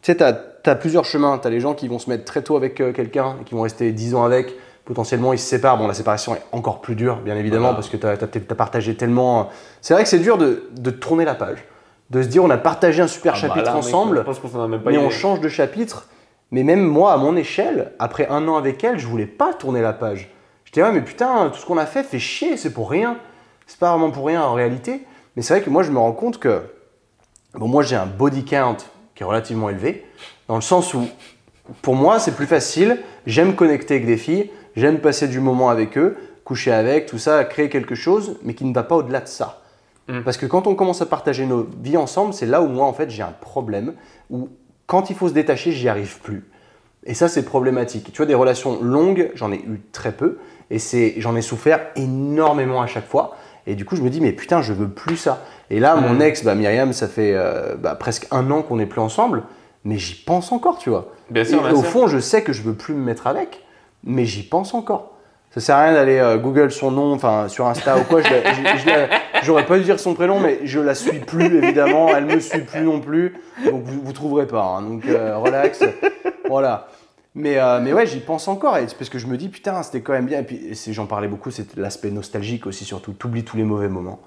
tu 0.00 0.10
sais, 0.10 0.16
t'as 0.16 0.32
as 0.64 0.74
plusieurs 0.76 1.04
chemins. 1.04 1.38
T'as 1.38 1.50
les 1.50 1.60
gens 1.60 1.74
qui 1.74 1.86
vont 1.88 1.98
se 1.98 2.08
mettre 2.10 2.24
très 2.24 2.42
tôt 2.42 2.56
avec 2.56 2.80
euh, 2.80 2.92
quelqu'un 2.92 3.36
et 3.40 3.44
qui 3.44 3.54
vont 3.54 3.60
rester 3.60 3.92
10 3.92 4.14
ans 4.14 4.24
avec. 4.24 4.54
Potentiellement, 4.84 5.32
ils 5.32 5.38
se 5.38 5.46
séparent. 5.46 5.78
Bon, 5.78 5.86
la 5.86 5.94
séparation 5.94 6.34
est 6.34 6.42
encore 6.50 6.80
plus 6.80 6.96
dure, 6.96 7.16
bien 7.16 7.36
évidemment, 7.36 7.72
Voilà. 7.72 7.74
parce 7.76 7.88
que 7.88 7.96
t'as 7.96 8.12
as, 8.12 8.54
partagé 8.54 8.96
tellement. 8.96 9.48
C'est 9.80 9.94
vrai 9.94 10.02
que 10.02 10.08
c'est 10.08 10.18
dur 10.18 10.38
de, 10.38 10.68
de 10.72 10.90
tourner 10.90 11.24
la 11.24 11.34
page. 11.34 11.64
De 12.10 12.22
se 12.22 12.28
dire, 12.28 12.42
on 12.42 12.50
a 12.50 12.58
partagé 12.58 13.00
un 13.00 13.06
super 13.06 13.34
Ah 13.34 13.36
bah 13.36 13.40
chapitre 13.48 13.64
là, 13.66 13.74
mec, 13.74 13.84
ensemble. 13.84 14.18
Je 14.18 14.22
pense 14.22 14.38
qu'on 14.38 14.48
s'en 14.48 14.62
a 14.64 14.68
même 14.68 14.82
pas 14.82 14.90
mais 14.90 14.98
on 14.98 15.08
change 15.10 15.40
de 15.40 15.48
chapitre. 15.48 16.08
Mais 16.50 16.64
même 16.64 16.82
moi, 16.84 17.12
à 17.12 17.16
mon 17.16 17.36
échelle, 17.36 17.92
après 17.98 18.28
un 18.28 18.46
an 18.48 18.56
avec 18.56 18.82
elle, 18.84 18.98
je 18.98 19.06
voulais 19.06 19.26
pas 19.26 19.54
tourner 19.54 19.80
la 19.80 19.92
page. 19.94 20.30
J'étais 20.64 20.82
ouais, 20.82 20.92
mais 20.92 21.00
putain, 21.00 21.50
tout 21.50 21.58
ce 21.58 21.64
qu'on 21.64 21.78
a 21.78 21.86
fait 21.86 22.02
fait 22.02 22.18
chier, 22.18 22.56
c'est 22.56 22.72
pour 22.72 22.90
rien. 22.90 23.16
C'est 23.66 23.78
pas 23.78 23.90
vraiment 23.90 24.10
pour 24.10 24.26
rien 24.26 24.42
en 24.42 24.52
réalité. 24.52 25.06
Mais 25.36 25.42
c'est 25.42 25.54
vrai 25.54 25.62
que 25.62 25.70
moi, 25.70 25.82
je 25.82 25.90
me 25.90 25.98
rends 25.98 26.12
compte 26.12 26.38
que, 26.38 26.60
bon, 27.54 27.68
moi, 27.68 27.82
j'ai 27.82 27.96
un 27.96 28.06
body 28.06 28.44
count 28.44 28.76
qui 29.14 29.22
est 29.22 29.26
relativement 29.26 29.70
élevé, 29.70 30.04
dans 30.48 30.56
le 30.56 30.60
sens 30.62 30.92
où, 30.92 31.06
pour 31.80 31.94
moi, 31.94 32.18
c'est 32.18 32.32
plus 32.32 32.46
facile. 32.46 32.98
J'aime 33.26 33.54
connecter 33.54 33.94
avec 33.94 34.06
des 34.06 34.16
filles, 34.18 34.50
j'aime 34.76 34.98
passer 35.00 35.28
du 35.28 35.40
moment 35.40 35.68
avec 35.70 35.96
eux, 35.98 36.16
coucher 36.44 36.72
avec, 36.72 37.06
tout 37.06 37.18
ça, 37.18 37.44
créer 37.44 37.68
quelque 37.68 37.94
chose, 37.94 38.36
mais 38.42 38.54
qui 38.54 38.64
ne 38.64 38.74
va 38.74 38.82
pas 38.82 38.96
au-delà 38.96 39.20
de 39.20 39.28
ça. 39.28 39.62
Mm. 40.08 40.20
Parce 40.22 40.36
que 40.36 40.46
quand 40.46 40.66
on 40.66 40.74
commence 40.74 41.00
à 41.02 41.06
partager 41.06 41.46
nos 41.46 41.68
vies 41.82 41.96
ensemble, 41.96 42.34
c'est 42.34 42.46
là 42.46 42.60
où 42.62 42.66
moi, 42.68 42.86
en 42.86 42.92
fait, 42.92 43.10
j'ai 43.10 43.22
un 43.22 43.34
problème, 43.40 43.94
où 44.30 44.48
quand 44.86 45.10
il 45.10 45.16
faut 45.16 45.28
se 45.28 45.34
détacher, 45.34 45.72
j'y 45.72 45.88
arrive 45.88 46.18
plus. 46.20 46.44
Et 47.04 47.14
ça, 47.14 47.28
c'est 47.28 47.44
problématique. 47.44 48.12
Tu 48.12 48.16
vois, 48.18 48.26
des 48.26 48.34
relations 48.34 48.80
longues, 48.82 49.30
j'en 49.34 49.50
ai 49.52 49.56
eu 49.56 49.80
très 49.92 50.12
peu, 50.12 50.38
et 50.70 50.78
c'est, 50.78 51.14
j'en 51.18 51.34
ai 51.36 51.42
souffert 51.42 51.80
énormément 51.96 52.80
à 52.82 52.86
chaque 52.86 53.06
fois. 53.06 53.36
Et 53.66 53.74
du 53.76 53.84
coup, 53.84 53.94
je 53.96 54.02
me 54.02 54.10
dis, 54.10 54.20
mais 54.20 54.32
putain, 54.32 54.60
je 54.62 54.72
veux 54.72 54.88
plus 54.88 55.16
ça. 55.16 55.44
Et 55.70 55.78
là, 55.80 55.94
mon 55.96 56.14
Mm. 56.14 56.22
ex, 56.22 56.44
bah, 56.44 56.54
Myriam, 56.56 56.92
ça 56.92 57.06
fait 57.08 57.32
euh, 57.34 57.76
bah, 57.76 57.94
presque 57.94 58.26
un 58.32 58.50
an 58.50 58.62
qu'on 58.62 58.76
n'est 58.76 58.86
plus 58.86 59.00
ensemble, 59.00 59.44
mais 59.84 59.98
j'y 59.98 60.14
pense 60.14 60.50
encore, 60.52 60.78
tu 60.78 60.90
vois. 60.90 61.12
Bien 61.30 61.42
Et 61.42 61.46
sûr, 61.46 61.62
bien 61.62 61.72
au 61.72 61.76
sûr. 61.76 61.86
fond, 61.86 62.06
je 62.08 62.18
sais 62.18 62.42
que 62.42 62.52
je 62.52 62.62
veux 62.62 62.74
plus 62.74 62.94
me 62.94 63.04
mettre 63.04 63.26
avec, 63.28 63.61
mais 64.04 64.24
j'y 64.24 64.42
pense 64.42 64.74
encore. 64.74 65.08
Ça 65.54 65.60
sert 65.60 65.76
à 65.76 65.82
rien 65.84 65.92
d'aller 65.92 66.16
euh, 66.18 66.38
Google 66.38 66.70
son 66.70 66.90
nom, 66.90 67.12
enfin 67.12 67.46
sur 67.48 67.66
Insta 67.66 67.98
ou 67.98 68.04
quoi. 68.04 68.20
J'aurais 69.42 69.66
pas 69.66 69.76
dû 69.78 69.84
dire 69.84 70.00
son 70.00 70.14
prénom, 70.14 70.40
mais 70.40 70.60
je 70.64 70.80
la 70.80 70.94
suis 70.94 71.18
plus 71.18 71.44
évidemment. 71.62 72.08
Elle 72.16 72.24
me 72.26 72.40
suit 72.40 72.60
plus 72.62 72.80
non 72.80 73.00
plus, 73.00 73.34
donc 73.66 73.82
vous, 73.84 74.00
vous 74.02 74.12
trouverez 74.12 74.46
pas. 74.46 74.62
hein. 74.78 74.82
donc 74.82 75.04
euh, 75.06 75.36
relax, 75.36 75.82
voilà. 76.48 76.88
Mais, 77.34 77.58
euh, 77.58 77.80
mais 77.82 77.92
ouais, 77.94 78.06
j'y 78.06 78.20
pense 78.20 78.46
encore, 78.48 78.76
et 78.76 78.86
c'est 78.88 78.96
parce 78.96 79.08
que 79.10 79.18
je 79.18 79.26
me 79.26 79.36
dis 79.36 79.48
putain, 79.48 79.82
c'était 79.82 80.00
quand 80.00 80.12
même 80.12 80.26
bien. 80.26 80.40
Et 80.40 80.42
puis 80.42 80.70
j'en 80.90 81.06
parlais 81.06 81.28
beaucoup, 81.28 81.50
c'est 81.50 81.76
l'aspect 81.76 82.10
nostalgique 82.10 82.66
aussi 82.66 82.84
surtout. 82.84 83.12
T'oublies 83.12 83.44
tous 83.44 83.56
les 83.56 83.64
mauvais 83.64 83.88
moments. 83.88 84.20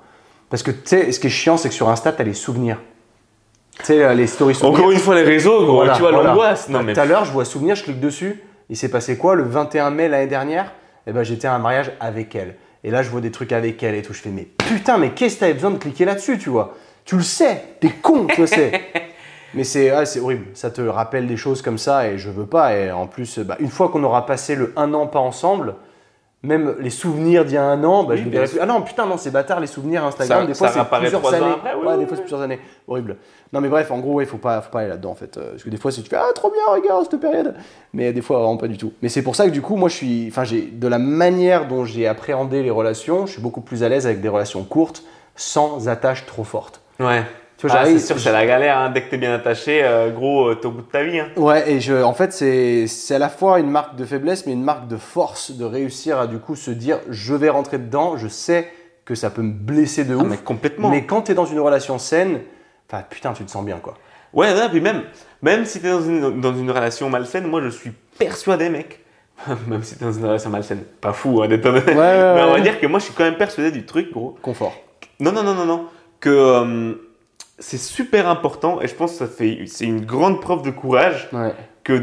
Parce 0.50 0.62
que 0.64 0.72
tu 0.72 0.78
sais, 0.86 1.12
ce 1.12 1.20
qui 1.20 1.28
est 1.28 1.32
chiant, 1.32 1.58
c'est 1.58 1.70
que 1.70 1.76
sur 1.76 1.90
Insta, 1.90 2.12
t'as 2.12 2.24
les 2.24 2.34
souvenirs. 2.36 2.80
Tu 3.80 3.86
sais, 3.86 4.16
les 4.16 4.28
stories 4.28 4.54
souvenirs. 4.56 4.78
Encore 4.80 4.92
une 4.92 5.00
fois, 5.00 5.16
les 5.16 5.24
réseaux, 5.24 5.66
gros, 5.66 5.76
Voilà, 5.78 5.94
tu 5.94 6.02
vois 6.02 6.12
voilà. 6.12 6.30
l'angoisse. 6.30 6.70
Non, 6.70 6.82
mais 6.84 6.94
Tout 6.94 7.00
à 7.00 7.06
l'heure, 7.06 7.26
je 7.26 7.32
vois 7.32 7.46
souvenir, 7.46 7.76
je 7.76 7.84
clique 7.84 8.00
dessus. 8.00 8.42
Il 8.70 8.78
s'est 8.78 8.90
passé 8.90 9.18
quoi 9.18 9.36
le 9.36 9.44
21 9.44 9.92
mai 9.92 10.08
l'année 10.08 10.28
dernière? 10.28 10.74
Eh 11.08 11.12
ben, 11.12 11.24
j'étais 11.24 11.48
à 11.48 11.54
un 11.54 11.60
mariage 11.60 11.92
avec 12.00 12.36
elle. 12.36 12.56
Et 12.84 12.92
là, 12.92 13.04
je 13.04 13.10
vois 13.10 13.22
des 13.22 13.32
trucs 13.32 13.52
avec 13.52 13.82
elle 13.84 13.96
et 13.96 14.02
tout. 14.02 14.14
Je 14.14 14.22
fais, 14.22 14.30
mais 14.30 14.48
putain, 14.58 14.98
mais 14.98 15.12
qu'est-ce 15.12 15.36
que 15.36 15.40
t'avais 15.42 15.54
besoin 15.54 15.72
de 15.72 15.78
cliquer 15.78 16.06
là-dessus, 16.06 16.38
tu 16.38 16.50
vois? 16.50 16.76
Tu 17.04 17.16
le 17.18 17.24
sais, 17.24 17.64
t'es 17.80 17.90
con, 17.90 18.28
tu 18.28 18.42
le 18.42 18.48
sais. 18.48 18.72
Mais 19.54 19.64
c'est 19.64 19.90
ah, 19.90 20.06
c'est 20.06 20.20
horrible. 20.20 20.48
Ça 20.54 20.70
te 20.70 20.82
rappelle 20.82 21.28
des 21.28 21.38
choses 21.38 21.62
comme 21.62 21.78
ça 21.78 22.10
et 22.10 22.18
je 22.18 22.30
veux 22.30 22.46
pas. 22.46 22.76
Et 22.76 22.92
en 22.92 23.08
plus, 23.08 23.40
bah, 23.40 23.56
une 23.60 23.70
fois 23.70 23.88
qu'on 23.88 24.04
aura 24.04 24.26
passé 24.26 24.54
le 24.54 24.74
un 24.76 24.94
an 24.94 25.08
pas 25.08 25.20
ensemble, 25.20 25.76
même 26.46 26.76
les 26.80 26.90
souvenirs 26.90 27.44
d'il 27.46 27.56
y 27.56 27.58
a 27.58 27.64
un 27.64 27.84
an, 27.84 28.04
bah, 28.04 28.14
Oui, 28.14 28.18
je 28.20 28.24
bien 28.24 28.40
verrai 28.42 28.52
plus. 28.52 28.60
Ah 28.62 28.66
non, 28.66 28.82
putain, 28.82 29.06
non, 29.06 29.18
c'est 29.18 29.32
bâtard 29.32 29.60
les 29.60 29.68
souvenirs 29.68 30.04
Instagram. 30.06 30.42
Ça- 30.42 30.48
des 30.48 30.54
fois, 30.54 30.70
c'est 30.70 31.00
plusieurs 31.00 31.34
années. 31.34 31.54
après, 31.54 31.74
oui, 31.76 31.86
ouais, 31.86 31.94
oui, 31.94 32.00
des 32.00 32.06
fois, 32.08 32.16
c'est 32.18 32.24
plusieurs 32.24 32.42
années. 32.42 32.60
Horrible. 32.88 33.18
Non, 33.52 33.62
mais 33.62 33.70
bref, 33.70 33.92
en 33.92 34.00
gros, 34.00 34.22
il 34.22 34.28
faut 34.28 34.38
pas, 34.38 34.62
faut 34.62 34.72
pas 34.72 34.80
aller 34.82 34.90
là-dedans 34.90 35.12
en 35.12 35.16
fait. 35.16 35.38
Euh, 35.38 35.52
Parce 35.52 35.64
que 35.64 35.70
des 35.70 35.78
fois, 35.78 35.92
si 35.92 36.04
tu 36.04 36.10
fais 36.10 36.16
ah 36.18 36.32
trop 36.34 36.52
bien, 36.52 36.62
regarde 36.74 37.06
cette 37.10 37.20
période, 37.20 37.56
mais 37.94 38.12
des 38.14 38.22
fois 38.22 38.38
vraiment 38.40 38.58
pas 38.58 38.68
du 38.68 38.78
tout. 38.78 38.94
Mais 39.02 39.10
c'est 39.10 39.22
pour 39.22 39.36
ça 39.36 39.46
que 39.46 39.52
du 39.52 39.62
coup, 39.62 39.76
moi, 39.76 39.90
je 39.90 39.96
suis, 39.96 40.28
enfin, 40.30 40.44
j'ai 40.44 40.62
de 40.64 40.88
la 40.88 41.00
manière 41.00 41.68
dont 41.68 41.86
j'ai 41.86 42.08
appréhendé 42.08 42.64
les 42.64 42.72
relations, 42.72 43.26
je 43.26 43.34
suis 43.34 43.42
beaucoup 43.42 43.62
plus 43.62 43.84
à 43.84 43.90
l'aise 43.90 44.06
avec 44.06 44.22
des 44.22 44.30
relations 44.30 44.64
courtes, 44.64 45.04
sans 45.36 45.88
attache 45.90 46.26
trop 46.26 46.44
forte. 46.44 46.82
Ouais. 47.00 47.24
Tu 47.58 47.68
vois, 47.68 47.78
Ah, 47.80 47.86
c'est 47.86 48.00
sûr, 48.00 48.20
c'est 48.20 48.32
la 48.34 48.46
galère. 48.46 48.78
hein. 48.78 48.90
Dès 48.90 49.02
que 49.04 49.10
t'es 49.10 49.18
bien 49.18 49.34
attaché, 49.34 49.82
euh, 49.84 50.10
gros, 50.12 50.50
euh, 50.50 50.56
t'es 50.56 50.66
au 50.68 50.72
bout 50.72 50.82
de 50.82 50.88
ta 50.92 51.04
vie. 51.04 51.20
hein. 51.20 51.28
Ouais, 51.38 51.72
et 51.72 51.80
je, 51.80 51.94
en 52.04 52.14
fait, 52.14 52.34
c'est 52.34 52.86
c'est 52.88 53.16
à 53.16 53.20
la 53.20 53.30
fois 53.30 53.60
une 53.60 53.70
marque 53.72 53.96
de 53.96 54.04
faiblesse, 54.06 54.46
mais 54.46 54.54
une 54.54 54.64
marque 54.64 54.88
de 54.88 54.98
force 54.98 55.52
de 55.52 55.64
réussir 55.64 56.20
à 56.20 56.28
du 56.28 56.38
coup 56.40 56.56
se 56.56 56.72
dire 56.72 57.00
je 57.10 57.34
vais 57.34 57.50
rentrer 57.50 57.78
dedans, 57.78 58.18
je 58.18 58.28
sais 58.28 58.70
que 59.06 59.16
ça 59.16 59.30
peut 59.30 59.42
me 59.42 59.54
blesser 59.54 60.04
de 60.04 60.16
Ah, 60.16 60.24
ouf. 60.24 60.28
mais 60.28 60.38
complètement. 60.38 60.90
mais 60.90 61.06
quand 61.06 61.22
tu 61.24 61.32
es 61.32 61.36
dans 61.36 61.46
une 61.46 61.60
relation 61.60 61.98
saine, 61.98 62.42
enfin 62.92 63.04
putain, 63.10 63.32
tu 63.34 63.46
te 63.46 63.52
sens 63.52 63.64
bien 63.64 63.78
quoi. 63.78 63.94
Ouais, 64.34 64.54
non, 64.54 64.68
puis 64.70 64.82
même, 64.82 65.04
même 65.42 65.64
si 65.64 65.80
t'es 65.80 65.90
dans 65.90 66.02
une, 66.02 66.42
dans 66.42 66.54
une 66.54 66.70
relation 66.70 67.10
malsaine, 67.10 67.48
moi 67.48 67.62
je 67.62 67.70
suis 67.70 67.92
persuadé, 68.20 68.68
mec. 68.70 69.00
même 69.68 69.82
si 69.84 69.98
t'es 69.98 70.04
dans 70.04 70.12
une 70.12 70.26
relation 70.26 70.50
malsaine, 70.50 70.84
pas 71.00 71.14
fou 71.14 71.42
hein, 71.42 71.48
d'être 71.48 71.66
honnête. 71.68 71.86
ouais, 71.88 71.94
Mais 71.96 72.42
on 72.42 72.48
va 72.48 72.54
ouais. 72.56 72.62
dire 72.62 72.82
que 72.82 72.88
moi 72.88 73.00
je 73.00 73.06
suis 73.06 73.14
quand 73.14 73.24
même 73.24 73.38
persuadé 73.38 73.72
du 73.72 73.86
truc, 73.86 74.12
gros. 74.12 74.36
Confort. 74.42 74.76
Non, 75.22 75.32
non, 75.32 75.44
non, 75.44 75.54
non, 75.54 75.66
non. 75.66 75.86
Que 76.20 76.30
euh, 76.30 76.94
c'est 77.60 77.78
super 77.78 78.28
important 78.28 78.82
et 78.82 78.88
je 78.88 78.96
pense 78.96 79.14
que 79.14 79.18
ça 79.20 79.28
fait, 79.28 79.60
c'est 79.68 79.86
une 79.86 80.06
grande 80.06 80.42
preuve 80.42 80.62
de 80.64 80.72
courage 80.72 81.30
Ouais, 81.34 81.54
que 81.84 82.02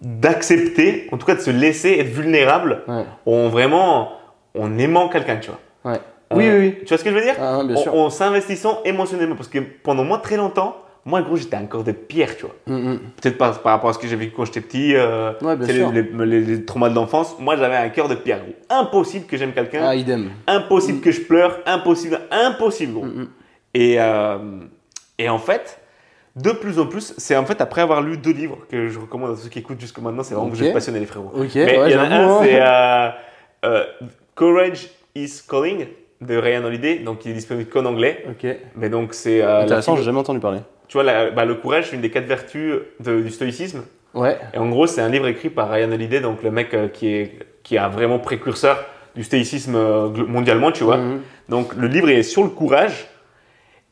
d'accepter, 0.00 1.08
en 1.12 1.18
tout 1.18 1.26
cas 1.26 1.34
de 1.34 1.40
se 1.40 1.50
laisser 1.50 1.92
être 1.98 2.08
vulnérable 2.08 2.82
ouais. 2.88 3.04
en 3.26 3.48
vraiment 3.48 4.12
en 4.58 4.78
aimant 4.78 5.08
quelqu'un, 5.08 5.36
tu 5.36 5.50
vois. 5.50 5.92
Ouais. 5.92 6.00
Oui, 6.34 6.44
oui, 6.50 6.58
oui. 6.58 6.74
Tu 6.80 6.86
vois 6.88 6.98
ce 6.98 7.04
que 7.04 7.10
je 7.10 7.14
veux 7.14 7.22
dire? 7.22 7.36
Ah, 7.40 7.62
bien 7.64 7.76
En- 7.76 7.80
sûr. 7.80 7.94
En 7.94 8.10
s'investissant 8.10 8.80
émotionnellement. 8.84 9.34
Parce 9.36 9.48
que 9.48 9.60
pendant 9.60 10.04
moi, 10.04 10.18
très 10.18 10.36
longtemps, 10.36 10.76
moi, 11.06 11.22
gros, 11.22 11.36
j'étais 11.36 11.56
un 11.56 11.64
corps 11.64 11.84
de 11.84 11.92
pierre, 11.92 12.36
tu 12.36 12.44
vois. 12.44 12.54
Mm, 12.66 12.92
mm. 12.92 12.98
Peut-être 13.22 13.38
par, 13.38 13.58
par 13.62 13.72
rapport 13.72 13.88
à 13.90 13.92
ce 13.94 13.98
que 13.98 14.06
j'ai 14.06 14.16
vécu 14.16 14.32
quand 14.36 14.44
j'étais 14.44 14.60
petit, 14.60 14.94
euh, 14.94 15.32
Ouais, 15.40 15.56
les, 15.56 15.72
les- 16.02 16.26
les- 16.26 16.40
les 16.42 16.64
traumas 16.66 16.90
de 16.90 16.94
l'enfance. 16.94 17.36
Moi, 17.38 17.56
j'avais 17.56 17.76
un 17.76 17.88
cœur 17.88 18.08
de 18.08 18.14
pierre, 18.14 18.40
gros. 18.44 18.54
Impossible 18.68 19.24
que 19.26 19.38
j'aime 19.38 19.52
quelqu'un. 19.52 19.80
Ah, 19.86 19.94
idem. 19.94 20.30
Impossible 20.46 21.00
que 21.00 21.10
je 21.10 21.22
pleure. 21.22 21.60
Impossible, 21.64 22.20
impossible, 22.30 22.92
gros. 22.92 23.04
Mm, 23.04 23.20
mm. 23.22 23.28
Et, 23.74 23.96
euh, 24.00 24.38
et 25.18 25.28
en 25.28 25.38
fait, 25.38 25.80
de 26.36 26.50
plus 26.52 26.78
en 26.78 26.86
plus, 26.86 27.14
c'est 27.18 27.36
en 27.36 27.44
fait 27.44 27.60
après 27.60 27.80
avoir 27.80 28.00
lu 28.00 28.16
deux 28.16 28.32
livres 28.32 28.58
que 28.70 28.88
je 28.88 28.98
recommande 28.98 29.32
à 29.32 29.36
ceux 29.36 29.48
qui 29.48 29.58
écoutent 29.58 29.80
jusqu'à 29.80 30.00
maintenant. 30.00 30.22
C'est 30.22 30.34
vraiment 30.34 30.48
que 30.50 30.54
Ok. 30.54 30.60
vous 30.60 30.66
êtes 30.66 30.72
passionnés, 30.74 31.00
les 31.00 31.06
frérots. 31.06 31.32
Ok, 31.34 31.50
Mais 31.54 31.78
ouais, 31.78 31.90
il 31.90 31.92
y 31.92 31.96
en 31.96 32.00
a 32.00 32.04
un, 32.04 32.28
hein. 32.28 32.40
c'est 32.42 32.60
euh, 32.60 33.08
euh, 33.70 33.84
Courage 34.34 34.88
is 35.14 35.42
Calling 35.48 35.86
de 36.20 36.36
Ryan 36.36 36.64
Holiday. 36.64 36.98
Donc, 37.00 37.24
il 37.24 37.32
est 37.32 37.34
disponible 37.34 37.68
qu'en 37.68 37.84
anglais. 37.84 38.24
Ok. 38.28 38.46
Mais 38.76 38.88
donc, 38.88 39.14
c'est. 39.14 39.42
euh, 39.42 39.46
la 39.46 39.58
Intéressant, 39.64 39.96
j'ai 39.96 40.02
jamais 40.04 40.18
entendu 40.18 40.40
parler. 40.40 40.60
Tu 40.86 40.94
vois, 40.96 41.02
la- 41.04 41.30
bah, 41.30 41.44
le 41.44 41.54
courage, 41.56 41.88
c'est 41.90 41.96
une 41.96 42.02
des 42.02 42.10
quatre 42.10 42.26
vertus 42.26 42.74
de- 43.00 43.20
du 43.20 43.30
stoïcisme. 43.30 43.82
Ouais. 44.14 44.38
Et 44.54 44.58
en 44.58 44.68
gros, 44.70 44.86
c'est 44.86 45.02
un 45.02 45.08
livre 45.10 45.26
écrit 45.26 45.50
par 45.50 45.70
Ryan 45.70 45.92
Holiday, 45.92 46.20
donc 46.20 46.42
le 46.42 46.50
mec 46.50 46.72
euh, 46.72 46.88
qui 46.88 47.08
est 47.08 47.38
qui 47.62 47.74
est 47.74 47.78
un 47.78 47.90
vraiment 47.90 48.18
précurseur 48.18 48.82
du 49.14 49.22
stoïcisme 49.22 49.74
euh, 49.76 50.08
mondialement, 50.26 50.72
tu 50.72 50.84
vois. 50.84 50.96
Mhm. 50.96 51.20
Donc 51.50 51.74
le 51.74 51.86
livre 51.88 52.08
est 52.08 52.22
sur 52.22 52.42
le 52.42 52.48
courage. 52.48 53.07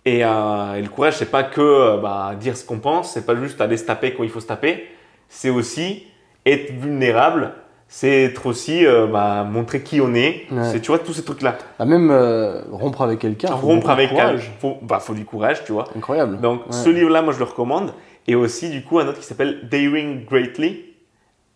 Et, 0.06 0.24
euh, 0.24 0.74
et 0.76 0.82
le 0.82 0.88
courage, 0.88 1.16
c'est 1.16 1.30
pas 1.30 1.42
que 1.42 1.60
euh, 1.60 1.96
bah, 1.98 2.32
dire 2.38 2.56
ce 2.56 2.64
qu'on 2.64 2.78
pense, 2.78 3.12
c'est 3.12 3.26
pas 3.26 3.34
juste 3.34 3.60
aller 3.60 3.76
se 3.76 3.84
taper 3.84 4.14
quand 4.14 4.22
il 4.22 4.30
faut 4.30 4.40
se 4.40 4.46
taper. 4.46 4.86
C'est 5.28 5.50
aussi 5.50 6.04
être 6.46 6.70
vulnérable, 6.72 7.52
c'est 7.88 8.22
être 8.22 8.46
aussi 8.46 8.86
euh, 8.86 9.08
bah, 9.08 9.42
montrer 9.42 9.82
qui 9.82 10.00
on 10.00 10.14
est. 10.14 10.46
Ouais. 10.52 10.62
C'est 10.70 10.80
tu 10.80 10.88
vois 10.92 11.00
tous 11.00 11.12
ces 11.12 11.24
trucs 11.24 11.42
là. 11.42 11.58
Ah, 11.80 11.84
même 11.84 12.10
euh, 12.12 12.62
rompre 12.70 13.02
avec 13.02 13.18
quelqu'un. 13.18 13.52
Rompre 13.52 13.90
avec 13.90 14.10
courage. 14.10 14.52
un, 14.56 14.60
faut 14.60 14.76
bah 14.80 15.00
faut 15.00 15.12
du 15.14 15.24
courage, 15.24 15.64
tu 15.64 15.72
vois. 15.72 15.86
Incroyable. 15.96 16.40
Donc 16.40 16.60
Ouais. 16.66 16.72
ce 16.72 16.88
livre-là, 16.88 17.22
moi 17.22 17.32
je 17.32 17.38
le 17.40 17.44
recommande. 17.44 17.92
Et 18.28 18.36
aussi 18.36 18.70
du 18.70 18.84
coup 18.84 19.00
un 19.00 19.08
autre 19.08 19.18
qui 19.18 19.24
s'appelle 19.26 19.68
Daring 19.68 20.24
Greatly. 20.24 20.84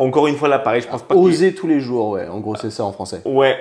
Encore 0.01 0.27
une 0.27 0.35
fois 0.37 0.49
là, 0.49 0.59
pareil, 0.59 0.81
je 0.83 0.89
pense 0.89 1.03
pas. 1.05 1.15
Oser 1.15 1.55
tous 1.55 1.69
les 1.69 1.79
jours, 1.79 2.09
ouais. 2.11 2.27
En 2.27 2.41
gros, 2.41 2.57
c'est 2.57 2.71
ça 2.71 2.85
en 2.85 2.91
français. 2.93 3.21
Ouais, 3.27 3.59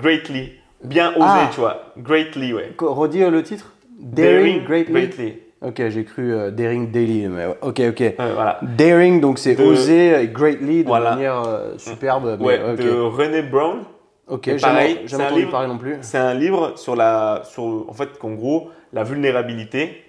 Greatly. 0.00 0.54
Bien 0.82 1.10
osé, 1.10 1.20
Ah. 1.20 1.50
tu 1.52 1.60
vois. 1.60 1.92
Greatly, 1.98 2.52
ouais. 2.52 2.72
Redis 2.80 3.20
le 3.20 3.42
titre? 3.42 3.73
Daring 3.98 4.64
Greatly. 4.64 5.38
Ok, 5.62 5.80
j'ai 5.88 6.04
cru 6.04 6.32
euh, 6.32 6.50
Daring 6.50 6.90
Daily. 6.90 7.26
Mais 7.28 7.46
ok, 7.62 7.80
ok. 7.88 8.14
Voilà. 8.18 8.58
Daring, 8.62 9.20
donc 9.20 9.38
c'est 9.38 9.58
oser 9.60 10.20
et 10.22 10.28
greatly 10.28 10.82
de 10.82 10.88
Voilà. 10.88 11.10
manière 11.14 11.42
euh, 11.46 11.78
superbe. 11.78 12.36
mais 12.38 12.44
Ouais, 12.44 12.60
ok. 12.72 12.78
de 12.80 12.90
René 12.90 13.42
Brown. 13.42 13.78
Ok, 14.26 14.48
Et 14.48 14.56
pareil, 14.56 15.00
un 15.12 15.16
entendu 15.20 15.40
livre- 15.40 15.50
parler 15.50 15.68
non 15.68 15.78
plus. 15.78 15.96
C'est 16.00 16.18
un 16.18 16.34
livre 16.34 16.72
sur 16.76 16.96
la, 16.96 17.42
sur, 17.44 17.84
en 17.88 17.92
fait, 17.92 18.18
qu'en 18.18 18.32
gros, 18.32 18.70
la 18.92 19.04
vulnérabilité, 19.04 20.02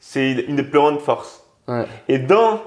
c'est 0.00 0.32
une 0.48 0.56
des 0.56 0.62
plus 0.64 0.78
grandes 0.78 1.00
forces. 1.00 1.44
Ouais. 1.68 1.84
Et 2.08 2.18
dans 2.18 2.60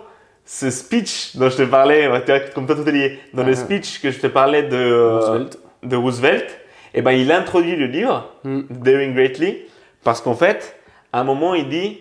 ce 0.45 0.69
speech 0.69 1.35
dont 1.35 1.49
je 1.49 1.57
te 1.57 1.63
parlais, 1.63 2.07
vois, 2.07 2.21
comme 2.53 2.65
toi 2.65 2.75
tout 2.75 2.87
est 2.87 2.91
lié, 2.93 3.19
dans 3.33 3.43
le 3.43 3.49
Mhm. 3.49 3.55
speech 3.55 4.01
que 4.01 4.09
je 4.11 4.19
te 4.19 4.27
parlais 4.27 4.63
de 4.63 4.75
euh, 4.75 5.19
Roosevelt. 5.19 5.59
de 5.83 5.95
Roosevelt, 5.97 6.59
eh 6.93 7.01
ben, 7.01 7.11
il 7.11 7.31
introduit 7.31 7.75
le 7.75 7.87
livre, 7.87 8.31
Mm. 8.45 8.61
Daring 8.69 9.13
Greatly, 9.15 9.57
parce 10.05 10.21
qu'en 10.21 10.35
fait, 10.35 10.77
à 11.11 11.19
un 11.19 11.25
moment, 11.25 11.53
il 11.53 11.67
dit 11.67 11.99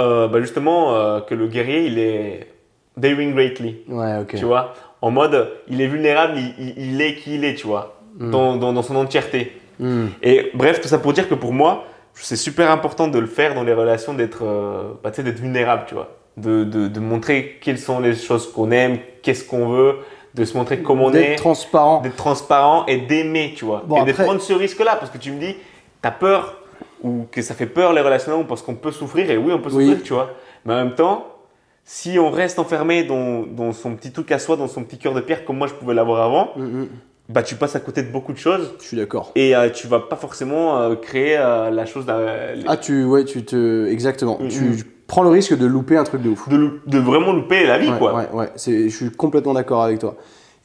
euh, 0.00 0.26
bah, 0.28 0.40
justement 0.40 0.94
euh, 0.94 1.20
que 1.20 1.34
le 1.34 1.46
guerrier, 1.48 1.84
il 1.86 1.98
est 1.98 2.48
Daring 2.96 3.34
Greatly. 3.34 3.76
Ouais, 3.88 4.18
ok. 4.22 4.34
Tu 4.36 4.44
vois, 4.46 4.72
en 5.02 5.10
mode, 5.10 5.50
il 5.68 5.80
est 5.82 5.86
vulnérable, 5.86 6.34
il, 6.38 6.54
il- 6.58 6.92
il 6.94 7.02
est 7.02 7.16
qui 7.16 7.34
il 7.34 7.44
est, 7.44 7.54
tu 7.56 7.66
vois, 7.66 7.90
Mm. 8.16 8.30
dans, 8.30 8.56
dans, 8.56 8.72
dans 8.72 8.82
son 8.82 8.94
entièreté. 8.96 9.60
Hmm. 9.80 10.06
Et 10.22 10.52
bref, 10.54 10.80
tout 10.80 10.86
ça 10.86 10.98
pour 10.98 11.12
dire 11.12 11.28
que 11.28 11.34
pour 11.34 11.52
moi, 11.52 11.84
c'est 12.14 12.36
super 12.36 12.70
important 12.70 13.08
de 13.08 13.18
le 13.18 13.26
faire 13.26 13.54
dans 13.56 13.64
les 13.64 13.72
relations, 13.74 14.14
d'être 14.14 14.44
euh, 14.44 14.92
bah, 15.02 15.10
d'être 15.10 15.40
vulnérable, 15.40 15.82
tu 15.88 15.94
vois? 15.94 16.10
De, 16.36 16.62
de, 16.62 16.86
de 16.86 17.00
montrer 17.00 17.58
quelles 17.60 17.78
sont 17.80 17.98
les 17.98 18.14
choses 18.14 18.52
qu'on 18.52 18.70
aime, 18.70 18.98
qu'est-ce 19.22 19.44
qu'on 19.44 19.66
veut, 19.68 19.96
de 20.34 20.44
se 20.44 20.56
montrer 20.56 20.78
comment 20.80 21.06
on 21.06 21.10
D'être 21.10 21.30
est, 21.32 21.34
transparent. 21.36 22.02
d'être 22.02 22.14
transparent 22.14 22.86
et 22.86 22.98
d'aimer, 22.98 23.54
tu 23.56 23.64
vois? 23.64 23.82
Bon, 23.84 24.04
et 24.04 24.06
de 24.06 24.12
prendre 24.16 24.40
ce 24.40 24.52
risque-là, 24.52 24.94
parce 24.94 25.10
que 25.10 25.18
tu 25.18 25.32
me 25.32 25.40
dis, 25.40 25.56
t'as 26.00 26.12
peur 26.12 26.54
ou 27.04 27.26
que 27.30 27.40
ça 27.42 27.54
fait 27.54 27.66
peur 27.66 27.92
les 27.92 28.00
relations, 28.00 28.40
on 28.40 28.44
pense 28.44 28.62
qu'on 28.62 28.74
peut 28.74 28.90
souffrir, 28.90 29.30
et 29.30 29.36
oui, 29.36 29.52
on 29.52 29.60
peut 29.60 29.70
Oui. 29.72 29.84
souffrir, 29.86 30.02
tu 30.02 30.12
vois. 30.14 30.30
Mais 30.64 30.72
en 30.72 30.76
même 30.84 30.94
temps, 30.96 31.26
si 31.84 32.18
on 32.18 32.30
reste 32.30 32.58
enfermé 32.58 33.04
dans, 33.04 33.42
dans 33.46 33.72
son 33.72 33.94
petit 33.94 34.10
truc 34.10 34.32
à 34.32 34.38
soi, 34.38 34.56
dans 34.56 34.68
son 34.68 34.82
petit 34.82 34.98
cœur 34.98 35.12
de 35.14 35.20
pierre, 35.20 35.44
comme 35.44 35.58
moi 35.58 35.66
je 35.68 35.74
pouvais 35.74 35.94
l'avoir 35.94 36.22
avant, 36.22 36.50
Hmm, 36.56 36.62
hmm. 36.82 36.86
bah 37.28 37.42
tu 37.42 37.56
passes 37.56 37.76
à 37.76 37.80
côté 37.80 38.02
de 38.02 38.10
beaucoup 38.10 38.32
de 38.32 38.38
choses 38.38 38.72
Je 38.80 38.84
suis 38.86 38.96
d'accord. 38.96 39.32
et 39.34 39.54
euh, 39.54 39.68
tu 39.70 39.86
vas 39.86 40.00
pas 40.00 40.16
forcément 40.16 40.78
euh, 40.78 40.94
créer 40.96 41.36
euh, 41.36 41.70
la 41.70 41.84
chose 41.84 42.06
Ah, 42.66 42.76
tu, 42.78 43.04
ouais, 43.04 43.24
tu 43.24 43.44
te. 43.44 43.86
Exactement. 43.86 44.38
Mm, 44.40 44.48
Tu 44.48 44.60
mm. 44.64 44.76
prends 45.06 45.22
le 45.22 45.28
risque 45.28 45.56
de 45.58 45.66
louper 45.66 45.98
un 45.98 46.04
truc 46.04 46.22
de 46.22 46.30
ouf. 46.30 46.48
de, 46.48 46.98
vraiment 46.98 47.32
louper 47.34 47.66
la 47.66 47.76
vie, 47.78 47.90
Ouais, 47.90 47.98
quoi. 47.98 48.14
ouais, 48.14 48.28
ouais. 48.32 48.48
Je 48.56 48.88
suis 48.88 49.10
complètement 49.10 49.52
d'accord 49.52 49.82
avec 49.82 49.98
toi. 49.98 50.16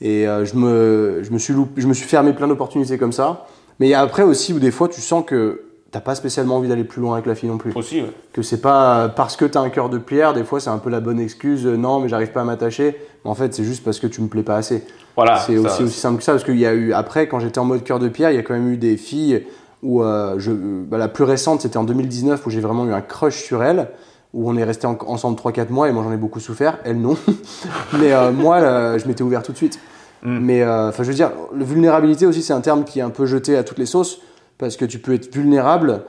Et 0.01 0.25
euh, 0.25 0.45
je, 0.45 0.55
me, 0.55 1.19
je, 1.23 1.31
me 1.31 1.37
suis 1.37 1.53
loupé- 1.53 1.81
je 1.81 1.87
me 1.87 1.93
suis 1.93 2.07
fermé 2.07 2.31
plein 2.31 2.47
d'opportunités 2.47 2.97
comme 2.97 3.11
ça. 3.11 3.45
Mais 3.81 3.87
il 3.87 3.89
y 3.89 3.93
a 3.93 3.99
après 4.01 4.23
aussi 4.23 4.53
où 4.53 4.59
des 4.59 4.71
fois 4.71 4.87
tu 4.87 5.01
sens 5.01 5.25
que 5.25 5.63
t'as 5.91 6.01
pas 6.01 6.15
spécialement 6.15 6.57
envie 6.57 6.69
d'aller 6.69 6.83
plus 6.83 7.01
loin 7.01 7.13
avec 7.13 7.25
la 7.25 7.35
fille 7.35 7.49
non 7.49 7.57
plus. 7.57 7.71
Aussi, 7.75 8.01
ouais. 8.01 8.11
Que 8.33 8.41
c'est 8.41 8.61
pas 8.61 9.09
parce 9.09 9.35
que 9.35 9.45
t'as 9.45 9.61
un 9.61 9.69
cœur 9.69 9.89
de 9.89 9.97
pierre, 9.97 10.33
des 10.33 10.43
fois 10.43 10.59
c'est 10.59 10.69
un 10.69 10.77
peu 10.77 10.89
la 10.89 10.99
bonne 10.99 11.19
excuse, 11.19 11.65
euh, 11.65 11.75
non 11.77 11.99
mais 11.99 12.09
j'arrive 12.09 12.31
pas 12.31 12.41
à 12.41 12.43
m'attacher. 12.43 12.97
Mais 13.23 13.31
en 13.31 13.35
fait 13.35 13.53
c'est 13.53 13.63
juste 13.63 13.83
parce 13.83 13.99
que 13.99 14.07
tu 14.07 14.21
me 14.21 14.27
plais 14.27 14.43
pas 14.43 14.55
assez. 14.55 14.83
Voilà. 15.15 15.37
c'est 15.39 15.57
aussi, 15.57 15.83
aussi 15.83 15.99
simple 15.99 16.19
que 16.19 16.23
ça, 16.23 16.31
parce 16.31 16.45
qu'il 16.45 16.59
y 16.59 16.65
a 16.65 16.73
eu, 16.73 16.93
après 16.93 17.27
quand 17.27 17.39
j'étais 17.39 17.59
en 17.59 17.65
mode 17.65 17.83
cœur 17.83 17.99
de 17.99 18.07
pierre, 18.07 18.31
il 18.31 18.35
y 18.35 18.39
a 18.39 18.43
quand 18.43 18.53
même 18.53 18.71
eu 18.71 18.77
des 18.77 18.95
filles 18.97 19.45
où 19.83 20.03
euh, 20.03 20.35
je, 20.37 20.51
bah, 20.51 20.97
la 20.97 21.07
plus 21.07 21.23
récente 21.23 21.61
c'était 21.61 21.77
en 21.77 21.83
2019 21.83 22.45
où 22.45 22.49
j'ai 22.49 22.61
vraiment 22.61 22.85
eu 22.85 22.93
un 22.93 23.01
crush 23.01 23.41
sur 23.43 23.63
elle, 23.63 23.87
où 24.33 24.49
on 24.49 24.55
est 24.55 24.63
resté 24.63 24.87
en- 24.87 24.97
ensemble 25.07 25.37
3-4 25.39 25.71
mois 25.71 25.89
et 25.89 25.91
moi 25.91 26.03
j'en 26.03 26.11
ai 26.11 26.17
beaucoup 26.17 26.39
souffert, 26.39 26.77
elle 26.85 27.01
non. 27.01 27.17
mais 27.99 28.13
euh, 28.13 28.31
moi 28.31 28.59
là, 28.59 28.97
je 28.97 29.07
m'étais 29.07 29.23
ouvert 29.23 29.41
tout 29.43 29.51
de 29.51 29.57
suite. 29.57 29.79
Mm. 30.23 30.39
Mais 30.39 30.61
euh, 30.61 30.89
enfin 30.89 31.03
je 31.03 31.09
veux 31.09 31.15
dire, 31.15 31.31
vulnérabilité 31.53 32.25
aussi 32.25 32.43
c'est 32.43 32.53
un 32.53 32.61
terme 32.61 32.83
qui 32.83 32.99
est 32.99 33.03
un 33.03 33.09
peu 33.09 33.25
jeté 33.25 33.57
à 33.57 33.63
toutes 33.63 33.79
les 33.79 33.85
sauces, 33.85 34.19
parce 34.59 34.77
que 34.77 34.85
tu 34.85 34.99
peux 34.99 35.13
être 35.15 35.33
vulnérable, 35.33 36.03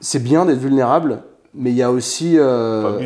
c'est 0.00 0.22
bien 0.22 0.44
d'être 0.46 0.58
vulnérable, 0.58 1.22
mais 1.54 1.70
il 1.70 1.76
y 1.76 1.82
a 1.82 1.92
aussi... 1.92 2.34
euh, 2.36 2.98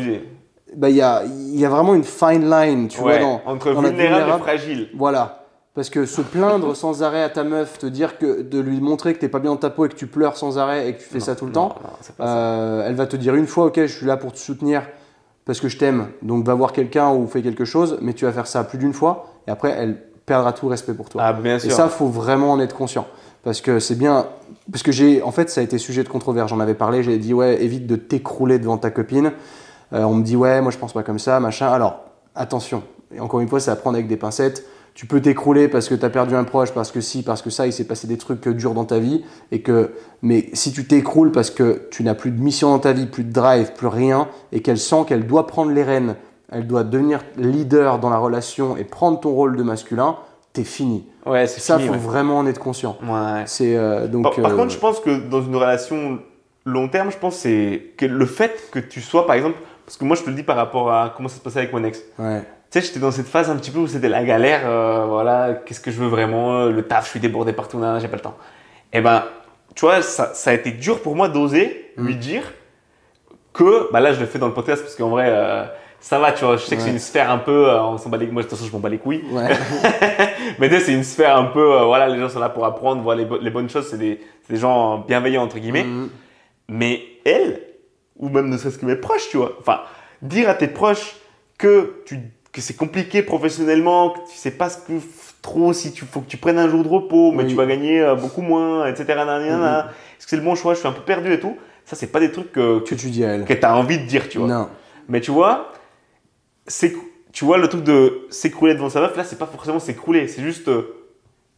bah, 0.75 0.89
il 0.89 0.95
y, 0.95 1.01
a, 1.03 1.21
y 1.25 1.63
a 1.65 1.69
vraiment 1.69 1.93
une 1.93 2.03
fine 2.03 2.49
line, 2.49 2.87
tu 2.87 2.99
Ouais, 2.99 3.19
vois, 3.19 3.19
dans, 3.19 3.41
entre 3.45 3.73
dans 3.73 3.81
vulnérable, 3.81 3.97
vulnérable- 4.23 4.39
et 4.39 4.43
fragile. 4.43 4.89
voilà. 4.97 5.39
Parce 5.75 5.89
que 5.89 6.05
se 6.05 6.21
plaindre 6.21 6.75
sans 6.75 7.01
arrêt 7.01 7.23
à 7.23 7.29
ta 7.29 7.43
meuf, 7.43 7.79
te 7.79 7.87
dire 7.87 8.17
que 8.19 8.41
de 8.43 8.59
lui 8.59 8.79
montrer 8.79 9.13
que 9.15 9.19
t'es 9.19 9.27
pas 9.27 9.39
bien 9.39 9.49
dans 9.51 9.57
ta 9.57 9.71
peau 9.71 9.85
et 9.85 9.89
que 9.89 9.95
tu 9.95 10.05
pleures 10.07 10.37
sans 10.37 10.59
arrêt 10.59 10.87
et 10.87 10.93
que 10.93 10.99
tu 10.99 11.05
fais 11.05 11.19
ça 11.19 11.35
tout 11.35 11.45
le 11.47 11.51
Non, 11.51 11.69
temps, 11.69 11.75
non, 12.19 12.25
euh, 12.25 12.87
elle 12.87 12.93
va 12.95 13.07
te 13.07 13.15
dire 13.15 13.33
une 13.35 13.47
fois, 13.47 13.65
ok, 13.65 13.77
je 13.81 13.87
suis 13.87 14.05
là 14.05 14.15
pour 14.17 14.33
te 14.33 14.37
soutenir 14.37 14.83
parce 15.45 15.59
que 15.59 15.67
je 15.69 15.77
t'aime, 15.79 16.09
donc 16.21 16.45
va 16.45 16.53
voir 16.53 16.73
quelqu'un 16.73 17.09
ou 17.11 17.25
fais 17.27 17.41
quelque 17.41 17.65
chose, 17.65 17.97
mais 18.01 18.13
tu 18.13 18.25
vas 18.25 18.31
faire 18.31 18.45
ça 18.47 18.63
plus 18.63 18.77
d'une 18.77 18.93
fois 18.93 19.25
et 19.47 19.51
après 19.51 19.71
elle 19.71 19.97
perdra 20.27 20.53
tout 20.53 20.67
respect 20.67 20.93
pour 20.93 21.09
toi. 21.09 21.21
Ah, 21.25 21.33
bien 21.33 21.55
et 21.55 21.59
sûr. 21.59 21.71
ça, 21.71 21.89
faut 21.89 22.07
vraiment 22.07 22.51
en 22.51 22.59
être 22.59 22.75
conscient. 22.75 23.07
Parce 23.43 23.61
que 23.61 23.79
c'est 23.79 23.95
bien. 23.95 24.27
Parce 24.71 24.83
que 24.83 24.91
j'ai. 24.91 25.21
En 25.21 25.31
fait, 25.31 25.49
ça 25.49 25.61
a 25.61 25.63
été 25.63 25.77
sujet 25.77 26.03
de 26.03 26.09
controverse. 26.09 26.49
J'en 26.49 26.59
avais 26.59 26.73
parlé. 26.73 27.03
J'ai 27.03 27.17
dit, 27.17 27.33
ouais, 27.33 27.61
évite 27.61 27.87
de 27.87 27.95
t'écrouler 27.95 28.59
devant 28.59 28.77
ta 28.77 28.89
copine. 28.89 29.33
Euh, 29.93 30.03
on 30.03 30.15
me 30.15 30.23
dit, 30.23 30.35
ouais, 30.35 30.61
moi 30.61 30.71
je 30.71 30.77
pense 30.77 30.93
pas 30.93 31.03
comme 31.03 31.19
ça, 31.19 31.39
machin. 31.39 31.67
Alors, 31.67 31.99
attention. 32.35 32.83
Et 33.13 33.19
encore 33.19 33.41
une 33.41 33.47
fois, 33.47 33.59
c'est 33.59 33.71
à 33.71 33.75
prendre 33.75 33.95
avec 33.95 34.07
des 34.07 34.17
pincettes. 34.17 34.65
Tu 34.95 35.07
peux 35.07 35.21
t'écrouler 35.21 35.67
parce 35.67 35.89
que 35.89 35.95
tu 35.95 36.05
as 36.05 36.09
perdu 36.09 36.35
un 36.35 36.43
proche, 36.43 36.71
parce 36.71 36.91
que 36.91 37.01
si, 37.01 37.23
parce 37.23 37.41
que 37.41 37.49
ça, 37.49 37.65
il 37.65 37.73
s'est 37.73 37.85
passé 37.85 38.07
des 38.07 38.17
trucs 38.17 38.47
durs 38.47 38.73
dans 38.73 38.85
ta 38.85 38.99
vie. 38.99 39.23
Et 39.51 39.61
que, 39.61 39.91
mais 40.21 40.49
si 40.53 40.71
tu 40.71 40.85
t'écroules 40.85 41.31
parce 41.31 41.49
que 41.49 41.87
tu 41.91 42.03
n'as 42.03 42.13
plus 42.13 42.31
de 42.31 42.39
mission 42.39 42.69
dans 42.69 42.79
ta 42.79 42.93
vie, 42.93 43.07
plus 43.07 43.23
de 43.23 43.31
drive, 43.31 43.73
plus 43.73 43.87
rien, 43.87 44.27
et 44.51 44.61
qu'elle 44.61 44.77
sent 44.77 45.05
qu'elle 45.07 45.25
doit 45.25 45.47
prendre 45.47 45.71
les 45.71 45.83
rênes, 45.83 46.15
elle 46.51 46.67
doit 46.67 46.83
devenir 46.83 47.23
leader 47.37 47.99
dans 47.99 48.09
la 48.09 48.17
relation 48.17 48.77
et 48.77 48.83
prendre 48.83 49.19
ton 49.19 49.31
rôle 49.31 49.57
de 49.57 49.63
masculin, 49.63 50.17
t'es 50.53 50.63
fini. 50.63 51.05
Ouais, 51.25 51.47
c'est 51.47 51.59
Ça, 51.59 51.77
fini, 51.77 51.87
faut 51.89 51.93
ouais. 51.95 51.99
vraiment 51.99 52.37
en 52.37 52.47
être 52.47 52.59
conscient. 52.59 52.97
Ouais. 53.03 53.43
C'est 53.45 53.75
euh, 53.75 54.07
donc. 54.07 54.23
Par, 54.23 54.35
par 54.35 54.51
euh, 54.51 54.55
contre, 54.55 54.71
je 54.71 54.77
pense 54.79 54.99
que 54.99 55.19
dans 55.27 55.41
une 55.41 55.55
relation 55.55 56.19
long 56.65 56.87
terme, 56.87 57.11
je 57.11 57.17
pense 57.17 57.35
que 57.35 57.41
c'est 57.41 57.81
que 57.97 58.05
le 58.05 58.25
fait 58.25 58.69
que 58.71 58.79
tu 58.79 59.01
sois, 59.01 59.25
par 59.25 59.35
exemple, 59.35 59.57
parce 59.85 59.97
que 59.97 60.05
moi 60.05 60.15
je 60.15 60.23
te 60.23 60.29
le 60.29 60.35
dis 60.35 60.43
par 60.43 60.55
rapport 60.55 60.91
à 60.91 61.13
comment 61.15 61.27
ça 61.27 61.35
se 61.37 61.41
passait 61.41 61.59
avec 61.59 61.73
mon 61.73 61.83
ex. 61.83 62.01
ouais. 62.19 62.41
Tu 62.71 62.79
sais, 62.79 62.87
j'étais 62.87 62.99
dans 62.99 63.11
cette 63.11 63.27
phase 63.27 63.51
un 63.51 63.55
petit 63.55 63.69
peu 63.69 63.77
où 63.77 63.85
c'était 63.87 64.09
la 64.09 64.23
galère, 64.23 64.61
euh, 64.65 65.05
voilà, 65.07 65.61
qu'est-ce 65.63 65.79
que 65.79 65.91
je 65.91 65.99
veux 65.99 66.07
vraiment, 66.07 66.65
le 66.65 66.81
taf, 66.81 67.05
je 67.05 67.11
suis 67.11 67.19
débordé 67.19 67.53
partout, 67.53 67.79
j'ai 68.01 68.07
pas 68.07 68.15
le 68.15 68.21
temps. 68.21 68.35
Et 68.91 68.99
ben, 68.99 69.25
tu 69.75 69.85
vois, 69.85 70.01
ça, 70.01 70.33
ça 70.33 70.49
a 70.49 70.53
été 70.55 70.71
dur 70.71 70.99
pour 71.03 71.15
moi 71.15 71.29
d'oser 71.29 71.83
Mm. 71.97 72.05
lui 72.05 72.15
dire 72.15 72.41
que, 73.53 73.91
bah 73.91 73.99
là, 73.99 74.13
je 74.13 74.19
le 74.19 74.25
fais 74.25 74.39
dans 74.39 74.47
le 74.47 74.53
podcast 74.53 74.81
parce 74.81 74.95
qu'en 74.95 75.09
vrai, 75.09 75.27
euh, 75.27 75.65
ça 76.05 76.19
va, 76.19 76.33
tu 76.33 76.43
vois, 76.43 76.57
je 76.57 76.65
sais 76.65 76.75
que 76.75 76.81
c'est 76.81 76.89
une 76.89 76.99
sphère 76.99 77.31
un 77.31 77.37
peu, 77.37 77.69
euh, 77.69 77.81
on 77.81 77.97
s'en 77.97 78.09
bat 78.09 78.17
les, 78.17 78.27
moi 78.27 78.43
de 78.43 78.47
toute 78.49 78.57
façon, 78.57 78.67
je 78.67 78.73
m'en 78.73 78.79
bats 78.79 78.89
les 78.89 78.97
couilles. 78.97 79.23
Ouais. 79.31 79.47
Mais 80.59 80.67
tu 80.69 80.75
sais, 80.75 80.81
c'est 80.81 80.93
une 80.93 81.03
sphère 81.05 81.37
un 81.37 81.45
peu, 81.45 81.73
euh, 81.79 81.83
voilà, 81.85 82.09
les 82.09 82.19
gens 82.19 82.27
sont 82.27 82.39
là 82.41 82.49
pour 82.49 82.65
apprendre, 82.65 83.01
voir 83.01 83.15
les, 83.15 83.23
bo- 83.25 83.39
les 83.41 83.49
bonnes 83.49 83.69
choses, 83.69 83.87
c'est 83.89 83.97
des, 83.97 84.19
des 84.49 84.57
gens 84.57 84.97
bienveillants, 84.99 85.43
entre 85.43 85.59
guillemets. 85.59 85.85
Mhm. 85.85 86.09
Mais 86.69 87.01
elle, 87.25 87.61
ou 88.17 88.27
même 88.29 88.49
ne 88.49 88.57
serait-ce 88.57 88.77
que 88.77 88.85
mes 88.85 88.97
proches, 88.97 89.29
tu 89.29 89.37
vois, 89.37 89.53
enfin, 89.59 89.79
dire 90.21 90.49
à 90.49 90.53
tes 90.55 90.67
proches 90.67 91.15
que, 91.57 92.01
tu, 92.05 92.19
que 92.51 92.59
c'est 92.59 92.75
compliqué 92.75 93.23
professionnellement, 93.23 94.09
que 94.09 94.19
tu 94.29 94.35
sais 94.37 94.51
pas 94.51 94.69
ce 94.69 94.79
que 94.79 94.93
trop 95.41 95.71
si 95.73 95.91
tu 95.93 96.03
faut 96.05 96.19
que 96.21 96.29
tu 96.29 96.37
prennes 96.37 96.57
un 96.59 96.67
jour 96.69 96.83
de 96.83 96.89
repos, 96.89 97.31
mais 97.31 97.43
Oui. 97.43 97.49
tu 97.49 97.55
vas 97.55 97.65
gagner 97.65 98.01
euh, 98.01 98.15
beaucoup 98.15 98.41
moins, 98.41 98.85
etc. 98.87 99.05
Mhm. 99.09 99.29
Est-ce 100.19 100.25
que 100.25 100.29
c'est 100.29 100.35
le 100.37 100.41
bon 100.43 100.55
choix? 100.55 100.73
Je 100.73 100.79
suis 100.79 100.87
un 100.87 100.91
peu 100.93 101.01
perdu 101.01 101.31
et 101.33 101.39
tout. 101.39 101.57
Ça, 101.85 101.95
c'est 101.97 102.07
pas 102.07 102.19
des 102.21 102.31
trucs 102.31 102.51
que, 102.51 102.79
Que 102.79 102.95
tu 102.95 103.09
dis 103.09 103.23
à 103.25 103.35
elle. 103.35 103.45
que 103.45 103.53
tu 103.53 103.65
as 103.65 103.75
envie 103.75 103.99
de 103.99 104.05
dire, 104.05 104.27
tu 104.29 104.37
vois. 104.37 104.47
Non. 104.47 104.69
Mais 105.09 105.19
tu 105.19 105.31
vois, 105.31 105.71
tu 107.31 107.45
vois, 107.45 107.57
le 107.57 107.67
truc 107.67 107.83
de 107.83 108.21
s'écrouler 108.29 108.73
devant 108.75 108.89
sa 108.89 109.01
meuf, 109.01 109.15
là, 109.17 109.23
c'est 109.23 109.37
pas 109.37 109.45
forcément 109.47 109.79
s'écrouler, 109.79 110.27
c'est 110.27 110.41
juste 110.41 110.67
euh, 110.67 110.95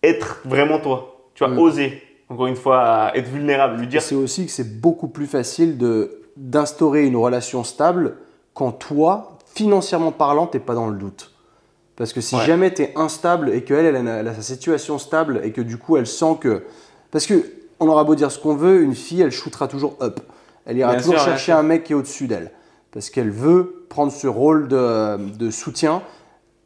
être 0.03 0.41
vraiment 0.45 0.79
toi. 0.79 1.29
Tu 1.33 1.43
vois, 1.43 1.53
Mm. 1.53 1.59
oser, 1.59 2.01
encore 2.29 2.47
une 2.47 2.55
fois, 2.55 3.11
être 3.13 3.27
vulnérable, 3.29 3.77
lui 3.79 3.87
dire 3.87 4.01
C'est 4.01 4.15
aussi 4.15 4.45
que 4.45 4.51
c'est 4.51 4.79
beaucoup 4.79 5.07
plus 5.07 5.27
facile 5.27 5.77
de 5.77 6.21
d'instaurer 6.37 7.05
une 7.05 7.15
relation 7.15 7.63
stable 7.63 8.17
quand 8.53 8.73
toi, 8.73 9.37
financièrement 9.53 10.11
parlant, 10.11 10.47
t'es 10.47 10.59
pas 10.59 10.73
dans 10.75 10.87
le 10.89 10.97
doute. 10.97 11.31
Parce 11.95 12.11
que 12.11 12.19
si 12.19 12.35
Ouais. 12.35 12.43
jamais 12.45 12.73
tu 12.73 12.81
es 12.81 12.93
instable 12.97 13.51
et 13.53 13.63
qu'elle, 13.63 13.85
elle, 13.85 13.95
a- 13.95 14.17
elle 14.19 14.27
a 14.27 14.33
sa 14.33 14.41
situation 14.41 14.97
stable 14.97 15.39
et 15.45 15.51
que 15.53 15.61
du 15.61 15.77
coup, 15.77 15.95
elle 15.95 16.07
sent 16.07 16.35
que. 16.41 16.63
Parce 17.09 17.25
que, 17.25 17.41
on 17.79 17.87
aura 17.87 18.03
beau 18.03 18.15
dire 18.15 18.31
ce 18.31 18.39
qu'on 18.39 18.53
veut, 18.55 18.81
une 18.81 18.95
fille, 18.95 19.21
elle 19.21 19.31
shootera 19.31 19.69
toujours 19.69 19.95
up. 20.01 20.19
Elle 20.65 20.77
ira 20.77 20.91
Bien 20.91 21.01
toujours 21.01 21.19
sûr, 21.19 21.23
chercher 21.29 21.53
un 21.53 21.63
mec 21.63 21.85
qui 21.85 21.93
est 21.93 21.95
au-dessus 21.95 22.27
d'elle. 22.27 22.51
Parce 22.95 23.11
qu'elle 23.11 23.29
veut 23.29 23.85
prendre 23.89 24.11
ce 24.11 24.25
rôle 24.25 24.69
de, 24.69 25.17
de 25.37 25.51
soutien. 25.51 26.01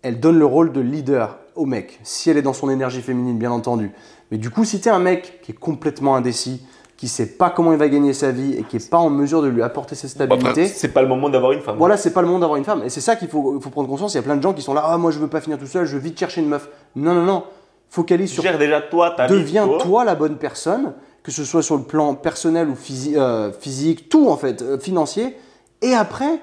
Elle 0.03 0.21
donne 0.21 0.39
le 0.39 0.45
rôle 0.45 0.71
de 0.71 0.79
leader 0.79 1.39
au 1.55 1.65
mec. 1.65 1.99
Si 2.03 2.29
elle 2.29 2.37
est 2.37 2.41
dans 2.43 2.53
son 2.53 2.69
énergie 2.69 3.01
féminine, 3.01 3.37
bien 3.37 3.51
entendu. 3.51 3.91
Mais 4.31 4.37
du 4.37 4.51
coup, 4.51 4.63
si 4.63 4.79
tu 4.79 4.89
es 4.89 4.91
un 4.91 4.99
mec 4.99 5.41
qui 5.41 5.51
est 5.51 5.55
complètement 5.55 6.15
indécis, 6.15 6.61
qui 6.97 7.07
sait 7.07 7.25
pas 7.25 7.49
comment 7.49 7.71
il 7.71 7.79
va 7.79 7.89
gagner 7.89 8.13
sa 8.13 8.31
vie 8.31 8.55
et 8.55 8.63
qui 8.63 8.75
est 8.75 8.89
pas 8.89 8.99
en 8.99 9.09
mesure 9.09 9.41
de 9.41 9.47
lui 9.47 9.63
apporter 9.63 9.95
cette 9.95 10.11
stabilité, 10.11 10.67
c'est 10.67 10.89
pas 10.89 11.01
le 11.01 11.07
moment 11.07 11.29
d'avoir 11.29 11.53
une 11.53 11.61
femme. 11.61 11.77
voilà, 11.77 11.97
c'est 11.97 12.13
pas 12.13 12.21
le 12.21 12.27
monde 12.27 12.41
d'avoir 12.41 12.57
une 12.57 12.65
femme. 12.65 12.83
Et 12.85 12.89
c'est 12.89 13.01
ça 13.01 13.15
qu'il 13.15 13.27
faut, 13.27 13.57
prendre 13.71 13.89
conscience. 13.89 14.13
Il 14.13 14.17
y 14.17 14.19
a 14.19 14.23
plein 14.23 14.35
de 14.35 14.43
gens 14.43 14.53
qui 14.53 14.61
sont 14.61 14.75
là, 14.75 14.83
ah, 14.85 14.97
moi 14.97 15.09
je 15.09 15.17
veux 15.17 15.29
pas 15.29 15.41
finir 15.41 15.57
tout 15.57 15.65
seul, 15.65 15.85
je 15.87 15.95
veux 15.95 16.01
vite 16.01 16.19
chercher 16.19 16.41
une 16.41 16.49
meuf. 16.49 16.69
Non, 16.95 17.15
non, 17.15 17.23
non. 17.23 17.43
Focalise 17.89 18.29
sur. 18.29 18.43
Gère 18.43 18.59
déjà 18.59 18.81
toi 18.81 19.15
ta 19.17 19.25
vie. 19.25 19.33
Deviens 19.33 19.65
toi. 19.65 19.77
toi 19.79 20.05
la 20.05 20.13
bonne 20.13 20.35
personne, 20.35 20.93
que 21.23 21.31
ce 21.31 21.43
soit 21.43 21.63
sur 21.63 21.77
le 21.77 21.83
plan 21.83 22.13
personnel 22.13 22.67
ou 22.67 22.75
euh, 23.15 23.51
physique, 23.51 24.09
tout 24.09 24.29
en 24.29 24.37
fait, 24.37 24.61
euh, 24.61 24.77
financier. 24.77 25.35
Et 25.81 25.93
après, 25.93 26.39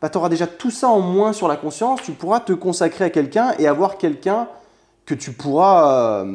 bah, 0.00 0.08
tu 0.08 0.18
auras 0.18 0.28
déjà 0.28 0.46
tout 0.46 0.70
ça 0.70 0.88
en 0.88 1.00
moins 1.00 1.32
sur 1.32 1.48
la 1.48 1.56
conscience. 1.56 2.00
Tu 2.02 2.12
pourras 2.12 2.40
te 2.40 2.52
consacrer 2.52 3.04
à 3.04 3.10
quelqu'un 3.10 3.52
et 3.58 3.66
avoir 3.66 3.96
quelqu'un 3.98 4.48
que 5.06 5.14
tu 5.14 5.32
pourras 5.32 6.22
euh, 6.24 6.32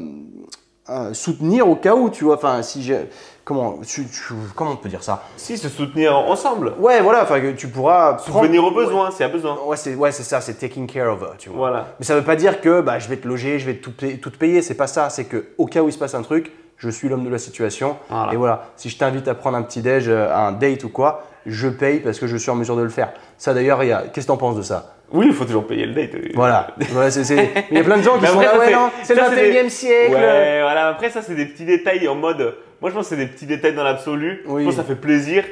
euh, 0.89 1.13
soutenir 1.13 1.67
au 1.69 1.75
cas 1.75 1.95
où, 1.95 2.09
tu 2.09 2.23
vois. 2.23 2.35
Enfin, 2.35 2.61
si 2.61 2.81
j'ai. 2.83 3.09
Comment, 3.43 3.77
tu- 3.87 4.05
tu- 4.07 4.33
comment 4.57 4.71
on 4.71 4.75
peut 4.75 4.89
dire 4.89 5.03
ça? 5.03 5.23
Si, 5.37 5.57
se 5.57 5.69
soutenir 5.69 6.17
ensemble. 6.17 6.73
Ouais, 6.79 6.99
voilà, 7.01 7.23
enfin 7.23 7.39
que 7.39 7.51
tu 7.51 7.69
pourras. 7.69 8.15
prendre- 8.15 8.39
Subvenir 8.41 8.65
aux 8.65 8.71
besoins, 8.71 9.09
c'est 9.09 9.23
à 9.23 9.29
besoin. 9.29 9.57
Ouais, 9.65 9.77
c'est 9.77 9.95
ouais, 9.95 10.11
ça, 10.11 10.41
c'est 10.41 10.55
taking 10.55 10.85
care 10.85 11.09
of 11.13 11.23
tu 11.37 11.47
vois. 11.47 11.57
Voilà. 11.69 11.87
Mais 11.97 12.05
ça 12.05 12.13
veut 12.13 12.25
pas 12.25 12.35
dire 12.35 12.59
que 12.59 12.81
bah, 12.81 12.99
je 12.99 13.07
vais 13.07 13.15
te 13.15 13.25
loger, 13.25 13.57
je 13.57 13.65
vais 13.65 13.75
tout, 13.77 13.91
tout 14.21 14.29
te 14.29 14.37
payer, 14.37 14.61
c'est 14.61 14.73
pas 14.73 14.87
ça. 14.87 15.09
C'est 15.09 15.23
que 15.23 15.45
au 15.57 15.65
cas 15.65 15.81
où 15.81 15.87
il 15.87 15.93
se 15.93 15.97
passe 15.97 16.13
un 16.13 16.23
truc, 16.23 16.51
je 16.75 16.89
suis 16.89 17.07
l'homme 17.07 17.23
de 17.23 17.29
la 17.29 17.37
situation. 17.39 17.95
Voilà. 18.09 18.33
Et 18.33 18.35
voilà, 18.35 18.65
si 18.75 18.89
je 18.89 18.97
t'invite 18.97 19.29
à 19.29 19.33
prendre 19.33 19.55
un 19.57 19.61
petit 19.63 19.81
déj, 19.81 20.09
euh, 20.09 20.29
un 20.35 20.51
date 20.51 20.83
ou 20.83 20.89
quoi, 20.89 21.23
je 21.47 21.67
paye 21.67 21.99
parce 21.99 22.19
que 22.19 22.27
je 22.27 22.37
suis 22.37 22.49
en 22.51 22.55
mesure 22.55 22.75
de 22.75 22.83
le 22.83 22.89
faire. 22.89 23.11
Ça 23.37 23.53
d'ailleurs, 23.53 23.83
il 23.83 23.89
y 23.89 23.91
a- 23.91 24.03
qu'est-ce 24.13 24.25
que 24.27 24.31
t'en 24.31 24.37
penses 24.37 24.55
de 24.57 24.61
ça? 24.61 24.95
Oui, 25.11 25.27
il 25.29 25.33
faut 25.33 25.45
toujours 25.45 25.65
payer 25.65 25.85
le 25.85 25.93
date. 25.93 26.11
Voilà. 26.35 26.67
Il 26.79 26.85
y 26.85 27.79
a 27.79 27.83
plein 27.83 27.97
de 27.97 28.01
gens 28.03 28.15
qui 28.15 28.21
Mais 28.23 28.27
sont 28.27 28.39
après, 28.39 28.45
là, 28.45 28.59
ouais, 28.59 28.65
c'est- 28.67 28.73
non, 28.73 28.89
c'est 29.03 29.13
le 29.15 29.19
ça, 29.21 29.29
c'est 29.29 29.35
des- 29.35 29.51
21 29.51 29.65
e 29.65 29.69
siècle. 29.69 30.11
Ouais, 30.13 30.59
voilà. 30.61 30.87
Après, 30.89 31.09
ça, 31.09 31.21
c'est 31.21 31.35
des 31.35 31.45
petits 31.45 31.63
détails 31.65 32.07
en 32.09 32.15
mode. 32.15 32.55
Moi, 32.81 32.89
je 32.89 32.95
pense 32.95 33.05
que 33.09 33.15
c'est 33.15 33.25
des 33.25 33.27
petits 33.27 33.45
détails 33.45 33.73
dans 33.73 33.83
l'absolu. 33.83 34.43
Oui. 34.47 34.61
Je 34.61 34.65
pense 34.67 34.75
que 34.75 34.81
ça 34.81 34.87
fait 34.87 34.95
plaisir. 34.99 35.45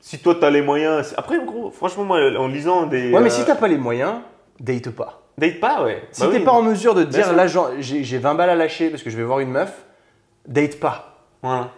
Si 0.00 0.18
toi, 0.18 0.36
t'as 0.38 0.50
les 0.50 0.62
moyens. 0.62 1.14
Après, 1.16 1.38
gros, 1.44 1.70
franchement, 1.70 2.04
moi, 2.04 2.18
en 2.38 2.48
lisant 2.48 2.86
des. 2.86 3.10
Ouais, 3.12 3.20
mais 3.20 3.26
euh, 3.28 3.30
si 3.32 3.44
t'as 3.44 3.54
pas 3.54 3.68
les 3.68 3.78
moyens, 3.78 4.14
date 4.60 4.90
pas. 4.90 5.22
Date 5.38 5.58
pas, 5.60 5.82
ouais. 5.84 6.02
Si 6.10 6.20
Bah 6.20 6.28
t'es 6.30 6.38
oui. 6.38 6.44
pas 6.44 6.52
en 6.52 6.62
mesure 6.62 6.94
de 6.94 7.04
te 7.04 7.08
dire, 7.10 7.32
là, 7.32 7.46
j'ai 7.80 8.18
20 8.18 8.34
balles 8.34 8.50
à 8.50 8.54
lâcher 8.54 8.90
parce 8.90 9.02
que 9.02 9.08
je 9.08 9.16
vais 9.16 9.22
voir 9.24 9.40
une 9.40 9.50
meuf, 9.50 9.72
date 10.46 10.78
pas. 10.78 11.16
Voilà. 11.42 11.70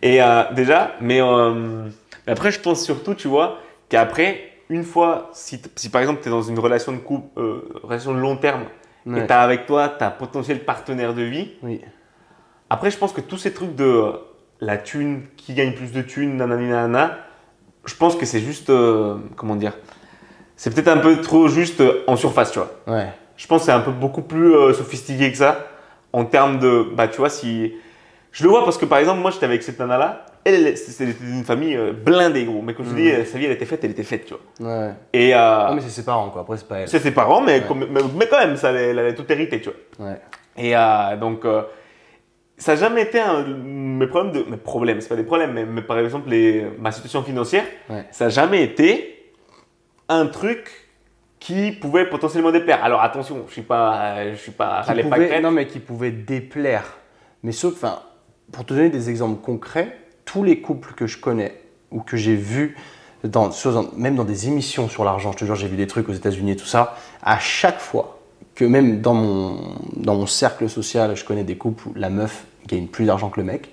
Et 0.00 0.22
euh, 0.22 0.44
déjà, 0.52 0.92
mais, 1.00 1.20
euh, 1.20 1.82
mais 2.28 2.32
après, 2.32 2.50
je 2.50 2.60
pense 2.60 2.84
surtout, 2.84 3.14
tu 3.14 3.26
vois, 3.28 3.58
qu'après, 3.88 4.50
une 4.68 4.84
fois, 4.84 5.30
si, 5.32 5.60
si 5.76 5.88
par 5.88 6.00
exemple, 6.02 6.20
tu 6.22 6.28
es 6.28 6.30
dans 6.30 6.42
une 6.42 6.58
relation 6.58 6.92
de 6.92 6.98
couple, 6.98 7.40
euh, 7.40 7.62
relation 7.82 8.12
de 8.14 8.18
long 8.18 8.36
terme, 8.36 8.64
Ouais. 9.06 9.22
et 9.22 9.26
tu 9.26 9.32
as 9.32 9.40
avec 9.40 9.64
toi 9.66 9.88
ta 9.88 10.10
potentiel 10.10 10.64
partenaire 10.64 11.14
de 11.14 11.22
vie, 11.22 11.52
Oui. 11.62 11.80
après, 12.68 12.90
je 12.90 12.98
pense 12.98 13.12
que 13.12 13.22
tous 13.22 13.38
ces 13.38 13.54
trucs 13.54 13.74
de 13.74 13.84
euh, 13.84 14.12
la 14.60 14.76
thune, 14.76 15.22
qui 15.38 15.54
gagne 15.54 15.72
plus 15.72 15.92
de 15.92 16.02
thunes, 16.02 16.36
nanani 16.36 16.68
nanana, 16.68 17.16
je 17.86 17.94
pense 17.94 18.14
que 18.16 18.26
c'est 18.26 18.40
juste, 18.40 18.68
euh, 18.70 19.16
comment 19.36 19.56
dire, 19.56 19.72
c'est 20.56 20.74
peut-être 20.74 20.88
un 20.88 20.98
peu 20.98 21.20
trop 21.22 21.48
juste 21.48 21.82
en 22.06 22.16
surface, 22.16 22.50
tu 22.52 22.58
vois. 22.58 22.70
Ouais. 22.86 23.08
Je 23.36 23.46
pense 23.46 23.60
que 23.60 23.66
c'est 23.66 23.72
un 23.72 23.80
peu 23.80 23.92
beaucoup 23.92 24.22
plus 24.22 24.52
sophistiqué 24.74 25.30
que 25.30 25.38
ça 25.38 25.66
en 26.12 26.24
termes 26.24 26.58
de. 26.58 26.88
Bah, 26.94 27.06
tu 27.08 27.18
vois, 27.18 27.30
si. 27.30 27.72
Je 28.32 28.42
le 28.42 28.50
vois 28.50 28.64
parce 28.64 28.76
que 28.76 28.84
par 28.84 28.98
exemple, 28.98 29.20
moi 29.20 29.30
j'étais 29.30 29.44
avec 29.46 29.62
cette 29.62 29.78
nana-là, 29.78 30.26
elle, 30.54 30.76
c'était 30.76 31.12
une 31.22 31.44
famille 31.44 31.76
euh, 31.76 31.92
blindée, 31.92 32.44
gros. 32.44 32.62
Mais 32.62 32.74
comme 32.74 32.86
je 32.86 32.90
te 32.90 32.96
dis, 32.96 33.10
euh, 33.10 33.24
sa 33.24 33.38
vie 33.38 33.46
elle 33.46 33.52
était 33.52 33.66
faite, 33.66 33.80
elle 33.84 33.90
était 33.92 34.02
faite, 34.02 34.24
tu 34.26 34.34
vois. 34.58 34.68
Ouais. 34.86 34.90
Et 35.12 35.34
euh, 35.34 35.38
Ah, 35.38 35.72
mais 35.74 35.80
c'est 35.80 35.88
ses 35.90 36.04
parents, 36.04 36.30
quoi. 36.30 36.42
Après, 36.42 36.56
c'est 36.56 36.68
pas 36.68 36.78
elle. 36.80 36.88
c'est 36.88 36.98
ses 36.98 37.10
parents, 37.12 37.40
mais, 37.40 37.60
Ouais. 37.60 37.64
comme- 37.66 37.86
mais, 37.90 38.00
mais 38.16 38.26
quand 38.28 38.38
même, 38.38 38.56
ça, 38.56 38.70
elle, 38.72 38.98
avait 38.98 39.14
tout 39.14 39.24
hérité, 39.30 39.60
tu 39.60 39.70
vois. 39.98 40.08
Ouais. 40.08 40.20
Et 40.56 40.76
euh, 40.76 41.16
donc, 41.16 41.44
euh, 41.44 41.62
ça 42.56 42.74
n'a 42.74 42.80
jamais 42.80 43.02
été 43.02 43.20
un, 43.20 43.44
mes 43.44 44.06
problèmes, 44.06 44.32
de, 44.32 44.50
mes 44.50 44.56
problèmes, 44.56 45.00
c'est 45.00 45.08
pas 45.08 45.16
des 45.16 45.22
problèmes, 45.22 45.52
mais, 45.52 45.64
mais 45.64 45.82
par 45.82 45.98
exemple, 45.98 46.28
les, 46.28 46.66
ma 46.78 46.90
situation 46.92 47.22
financière, 47.22 47.64
ça 48.10 48.24
n'a 48.24 48.30
jamais 48.30 48.62
été 48.64 49.32
un 50.08 50.26
truc 50.26 50.88
qui 51.38 51.70
pouvait 51.70 52.06
potentiellement 52.06 52.50
déplaire. 52.50 52.82
Alors 52.82 53.00
attention, 53.02 53.44
je 53.46 53.52
suis 53.52 53.62
pas, 53.62 54.16
euh, 54.16 54.32
je 54.32 54.38
suis 54.38 54.50
pas, 54.50 54.82
qui 54.84 55.02
pas 55.04 55.40
non, 55.40 55.52
mais 55.52 55.66
qui 55.66 55.78
pouvait 55.78 56.10
déplaire. 56.10 56.96
Mais 57.44 57.52
sauf, 57.52 57.74
enfin, 57.74 58.00
pour 58.50 58.64
te 58.64 58.74
donner 58.74 58.88
des 58.90 59.08
exemples 59.08 59.40
concrets, 59.40 59.96
tous 60.30 60.44
les 60.44 60.60
couples 60.60 60.92
que 60.94 61.06
je 61.06 61.16
connais 61.18 61.58
ou 61.90 62.00
que 62.00 62.18
j'ai 62.18 62.36
vus, 62.36 62.76
dans, 63.24 63.50
même 63.96 64.14
dans 64.14 64.24
des 64.24 64.46
émissions 64.46 64.88
sur 64.88 65.02
l'argent, 65.04 65.32
je 65.32 65.38
te 65.38 65.44
jure, 65.46 65.54
j'ai 65.56 65.68
vu 65.68 65.76
des 65.76 65.86
trucs 65.86 66.06
aux 66.08 66.12
États-Unis 66.12 66.52
et 66.52 66.56
tout 66.56 66.66
ça, 66.66 66.96
à 67.22 67.38
chaque 67.38 67.80
fois 67.80 68.18
que 68.54 68.66
même 68.66 69.00
dans 69.00 69.14
mon, 69.14 69.56
dans 69.96 70.16
mon 70.16 70.26
cercle 70.26 70.68
social, 70.68 71.16
je 71.16 71.24
connais 71.24 71.44
des 71.44 71.56
couples 71.56 71.88
où 71.88 71.92
la 71.96 72.10
meuf 72.10 72.44
gagne 72.66 72.86
plus 72.88 73.06
d'argent 73.06 73.30
que 73.30 73.40
le 73.40 73.46
mec, 73.46 73.72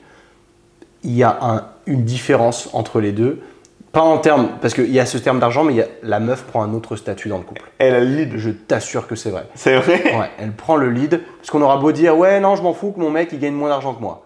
il 1.03 1.11
y 1.15 1.23
a 1.23 1.37
un- 1.41 1.67
une 1.87 2.05
différence 2.05 2.69
entre 2.71 3.01
les 3.01 3.11
deux. 3.11 3.41
Pas 3.91 4.01
en 4.01 4.17
termes, 4.17 4.49
parce 4.61 4.73
qu'il 4.73 4.91
y 4.91 4.99
a 4.99 5.05
ce 5.05 5.17
terme 5.17 5.39
d'argent, 5.39 5.63
mais 5.65 5.73
il 5.73 5.77
y 5.77 5.81
a, 5.81 5.87
la 6.03 6.19
meuf 6.21 6.43
prend 6.43 6.63
un 6.63 6.73
autre 6.73 6.95
statut 6.95 7.27
dans 7.29 7.37
le 7.37 7.43
couple. 7.43 7.69
Elle 7.79 7.95
a 7.95 7.99
le 7.99 8.05
lead. 8.15 8.37
Je 8.37 8.49
t'assure 8.51 9.07
que 9.07 9.15
c'est 9.15 9.29
vrai. 9.29 9.45
C'est 9.55 9.75
vrai? 9.77 10.03
Ouais, 10.17 10.29
elle 10.39 10.53
prend 10.53 10.77
le 10.77 10.89
lead, 10.89 11.21
parce 11.37 11.49
qu'on 11.51 11.61
aura 11.61 11.77
beau 11.77 11.91
dire 11.91 12.17
ouais 12.17 12.39
non 12.39 12.55
je 12.55 12.63
m'en 12.63 12.73
fous 12.73 12.91
que 12.93 12.99
mon 12.99 13.09
mec 13.11 13.29
il 13.33 13.39
gagne 13.39 13.53
moins 13.53 13.69
d'argent 13.69 13.93
que 13.93 14.01
moi. 14.01 14.23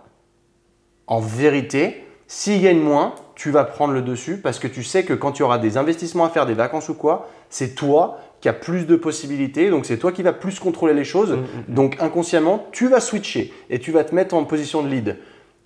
En 1.07 1.19
vérité, 1.19 2.03
s'il 2.31 2.61
gagne 2.61 2.79
moins, 2.79 3.15
tu 3.33 3.49
vas 3.49 3.63
prendre 3.63 3.91
le 3.91 4.03
dessus 4.03 4.37
parce 4.37 4.59
que 4.59 4.67
tu 4.67 4.83
sais 4.83 5.03
que 5.03 5.13
quand 5.15 5.31
tu 5.31 5.41
auras 5.41 5.57
des 5.57 5.77
investissements 5.77 6.25
à 6.25 6.29
faire, 6.29 6.45
des 6.45 6.53
vacances 6.53 6.87
ou 6.87 6.93
quoi, 6.93 7.27
c'est 7.49 7.73
toi 7.73 8.19
qui 8.39 8.47
as 8.47 8.53
plus 8.53 8.85
de 8.85 8.95
possibilités, 8.95 9.71
donc 9.71 9.87
c'est 9.87 9.97
toi 9.97 10.11
qui 10.11 10.21
vas 10.21 10.31
plus 10.31 10.59
contrôler 10.59 10.93
les 10.93 11.03
choses. 11.03 11.39
Donc 11.67 11.97
inconsciemment, 11.99 12.67
tu 12.71 12.87
vas 12.87 12.99
switcher 12.99 13.51
et 13.71 13.79
tu 13.79 13.91
vas 13.91 14.03
te 14.03 14.13
mettre 14.13 14.35
en 14.35 14.43
position 14.43 14.83
de 14.83 14.89
lead. 14.89 15.17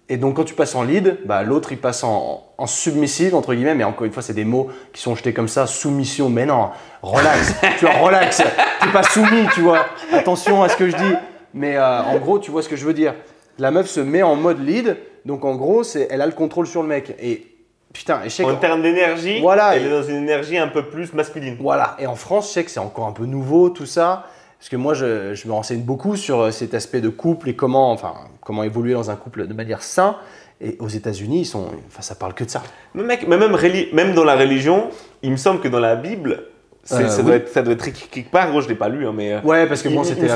Et 0.08 0.16
donc 0.16 0.38
quand 0.38 0.46
tu 0.46 0.54
passes 0.54 0.74
en 0.76 0.84
lead, 0.84 1.18
bah, 1.26 1.44
l'autre 1.44 1.74
il 1.74 1.80
passe 1.80 2.06
en, 2.06 2.46
en 2.58 2.66
submissive 2.66 3.36
entre 3.36 3.54
guillemets, 3.54 3.76
mais 3.76 3.84
encore 3.84 4.06
une 4.06 4.14
fois 4.14 4.24
c'est 4.24 4.34
des 4.34 4.46
mots 4.46 4.70
qui 4.94 5.02
sont 5.02 5.16
jetés 5.16 5.34
comme 5.34 5.50
ça, 5.50 5.68
soumission, 5.68 6.30
mais 6.30 6.46
non, 6.46 6.70
relax, 7.02 7.56
tu 7.78 7.86
vois, 7.86 7.96
relax, 7.96 8.38
t'es 8.38 8.92
pas 8.94 9.04
soumis, 9.04 9.48
tu 9.54 9.60
vois, 9.60 9.86
attention 10.14 10.64
à 10.64 10.70
ce 10.70 10.78
que 10.78 10.90
je 10.90 10.96
dis, 10.96 11.14
mais 11.54 11.76
euh, 11.76 12.04
en 12.04 12.18
gros 12.20 12.40
tu 12.40 12.52
vois 12.52 12.62
ce 12.62 12.70
que 12.70 12.78
je 12.78 12.86
veux 12.86 12.94
dire. 12.94 13.16
La 13.60 13.70
meuf 13.70 13.88
se 13.88 14.00
met 14.00 14.24
en 14.24 14.38
mode 14.38 14.66
lead, 14.66 14.98
donc 15.26 15.46
en 15.46 15.56
gros 15.56 15.84
elle 16.10 16.22
a 16.22 16.26
le 16.26 16.32
contrôle 16.34 16.68
sur 16.68 16.82
le 16.82 16.88
mec. 16.88 17.16
Et 17.22 17.48
putain, 17.94 18.22
sais 18.30 18.44
En 18.44 18.56
termes 18.56 18.82
d'énergie, 18.82 19.40
Voilà. 19.42 19.76
elle 19.76 19.86
est 19.86 19.90
dans 19.90 20.04
une 20.04 20.18
énergie 20.18 20.58
un 20.58 20.68
peu 20.68 20.84
plus 20.84 21.14
masculine. 21.14 21.58
voilà, 21.60 21.96
et 22.00 22.08
en 22.08 22.16
France, 22.16 22.48
je 22.50 22.54
sais 22.54 22.64
que 22.64 22.72
c'est 22.72 22.80
encore 22.80 23.08
un 23.08 23.12
peu 23.12 23.26
nouveau 23.26 23.70
tout 23.70 23.86
ça, 23.86 24.26
parce 24.60 24.70
que 24.70 24.76
moi, 24.78 24.94
je, 24.94 25.34
je 25.34 25.48
me 25.48 25.54
renseigne 25.54 25.82
beaucoup 25.82 26.16
sur 26.16 26.40
euh, 26.40 26.52
cet 26.52 26.74
aspect 26.74 27.02
de 27.02 27.10
couple 27.10 27.50
et 27.50 27.56
comment, 27.56 27.92
enfin, 27.92 28.14
comment 28.42 28.64
évoluer 28.64 28.94
dans 28.94 29.12
un 29.12 29.16
couple 29.16 29.46
de 29.48 29.54
manière 29.54 29.84
sain. 29.84 30.16
Et 30.62 30.78
aux 30.80 30.88
États-Unis, 30.88 31.42
ils 31.42 31.46
sont, 31.46 31.68
enfin, 31.88 32.02
ça 32.02 32.16
parle 32.16 32.34
que 32.34 32.46
de 32.46 32.50
ça. 32.50 32.64
Mais 32.94 33.04
mec, 33.04 33.28
mais 33.28 33.38
même, 33.38 33.58
même 33.92 34.14
dans 34.14 34.24
la 34.24 34.36
religion, 34.38 34.88
il 35.22 35.32
me 35.32 35.36
semble 35.38 35.60
que 35.60 35.68
dans 35.68 35.80
la 35.82 35.96
Bible, 35.98 36.46
Euh, 36.92 37.08
ça, 37.10 37.18
oui. 37.20 37.24
doit 37.26 37.36
être, 37.36 37.50
ça 37.50 37.62
doit 37.62 37.74
être 37.74 37.88
écrit 37.88 38.08
quelque 38.10 38.32
part. 38.32 38.50
Gros, 38.50 38.62
je 38.62 38.70
l'ai 38.70 38.76
pas 38.76 38.88
lu, 38.90 39.06
hein, 39.06 39.14
mais. 39.16 39.34
euh, 39.34 39.42
Ouais, 39.44 39.68
parce 39.68 39.82
que 39.82 39.90
bon, 39.90 40.04
c'était 40.06 40.28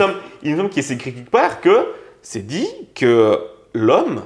il 0.44 0.52
me 0.52 0.58
semble 0.58 0.70
qu'il 0.70 0.84
s'est 0.84 0.94
écrit 0.96 1.14
quelque 1.14 1.30
part 1.32 1.62
que 1.62 1.88
c'est 2.22 2.46
dit 2.46 2.68
que 2.96 3.40
l'homme, 3.74 4.22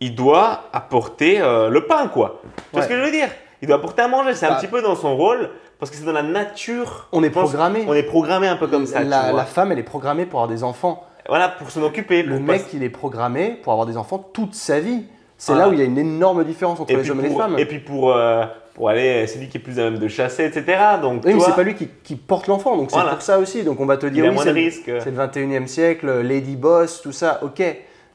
il 0.00 0.14
doit 0.14 0.64
apporter 0.72 1.40
euh, 1.40 1.68
le 1.68 1.86
pain, 1.86 2.08
quoi. 2.08 2.40
Tu 2.56 2.62
vois 2.72 2.82
ce 2.82 2.88
que 2.88 2.96
je 2.96 3.00
veux 3.02 3.10
dire? 3.10 3.28
Il 3.62 3.68
doit 3.68 3.76
apporter 3.76 4.02
à 4.02 4.08
manger. 4.08 4.34
C'est 4.34 4.46
un 4.46 4.50
Bah. 4.50 4.56
petit 4.56 4.66
peu 4.66 4.82
dans 4.82 4.94
son 4.96 5.16
rôle, 5.16 5.50
parce 5.78 5.90
que 5.90 5.96
c'est 5.96 6.04
dans 6.04 6.12
la 6.12 6.22
nature. 6.22 7.08
On 7.12 7.22
est 7.22 7.30
programmé. 7.30 7.84
On 7.88 7.94
est 7.94 8.02
programmé 8.02 8.46
un 8.48 8.56
peu 8.56 8.66
comme 8.66 8.86
ça. 8.86 9.02
la, 9.02 9.44
femme, 9.44 9.72
elle 9.72 9.78
est 9.78 9.82
programmée 9.82 10.26
pour 10.26 10.40
avoir 10.40 10.54
des 10.54 10.62
enfants. 10.64 11.04
Voilà, 11.28 11.48
pour 11.48 11.70
s'en 11.70 11.82
occuper. 11.82 12.22
Le 12.22 12.38
mec, 12.38 12.66
il 12.72 12.82
est 12.84 12.88
programmé 12.90 13.58
pour 13.62 13.72
avoir 13.72 13.86
des 13.86 13.96
enfants 13.96 14.18
toute 14.32 14.54
sa 14.54 14.78
vie. 14.80 15.04
C'est 15.38 15.54
là 15.54 15.68
où 15.68 15.72
il 15.72 15.78
y 15.78 15.82
a 15.82 15.84
une 15.84 15.98
énorme 15.98 16.44
différence 16.44 16.80
entre 16.80 16.90
et 16.92 16.96
les 16.96 17.10
hommes 17.10 17.20
et 17.24 17.28
les 17.28 17.34
femmes. 17.34 17.58
Et 17.58 17.66
puis 17.66 17.78
pour, 17.80 18.12
euh, 18.14 18.44
pour 18.74 18.88
aller, 18.88 19.26
c'est 19.26 19.38
lui 19.38 19.48
qui 19.48 19.58
est 19.58 19.60
plus 19.60 19.78
à 19.78 19.84
même 19.84 19.98
de 19.98 20.08
chasser, 20.08 20.44
etc. 20.44 20.78
Donc, 21.02 21.22
Oui, 21.24 21.32
tu 21.32 21.36
mais 21.36 21.42
c'est 21.42 21.54
pas 21.54 21.62
lui 21.62 21.74
qui, 21.74 21.88
qui 22.04 22.16
porte 22.16 22.46
l'enfant, 22.46 22.76
donc 22.76 22.90
c'est 22.90 22.96
Voilà. 22.96 23.12
pour 23.12 23.22
ça 23.22 23.38
aussi. 23.38 23.62
Donc 23.62 23.78
on 23.80 23.84
va 23.86 23.96
te 23.98 24.06
dire, 24.06 24.24
oui, 24.24 24.38
c'est 24.42 24.52
le- 24.52 24.94
le 25.04 25.10
21e 25.10 25.66
siècle, 25.66 26.20
Lady 26.22 26.56
Boss, 26.56 27.02
tout 27.02 27.12
ça, 27.12 27.40
ok. 27.42 27.62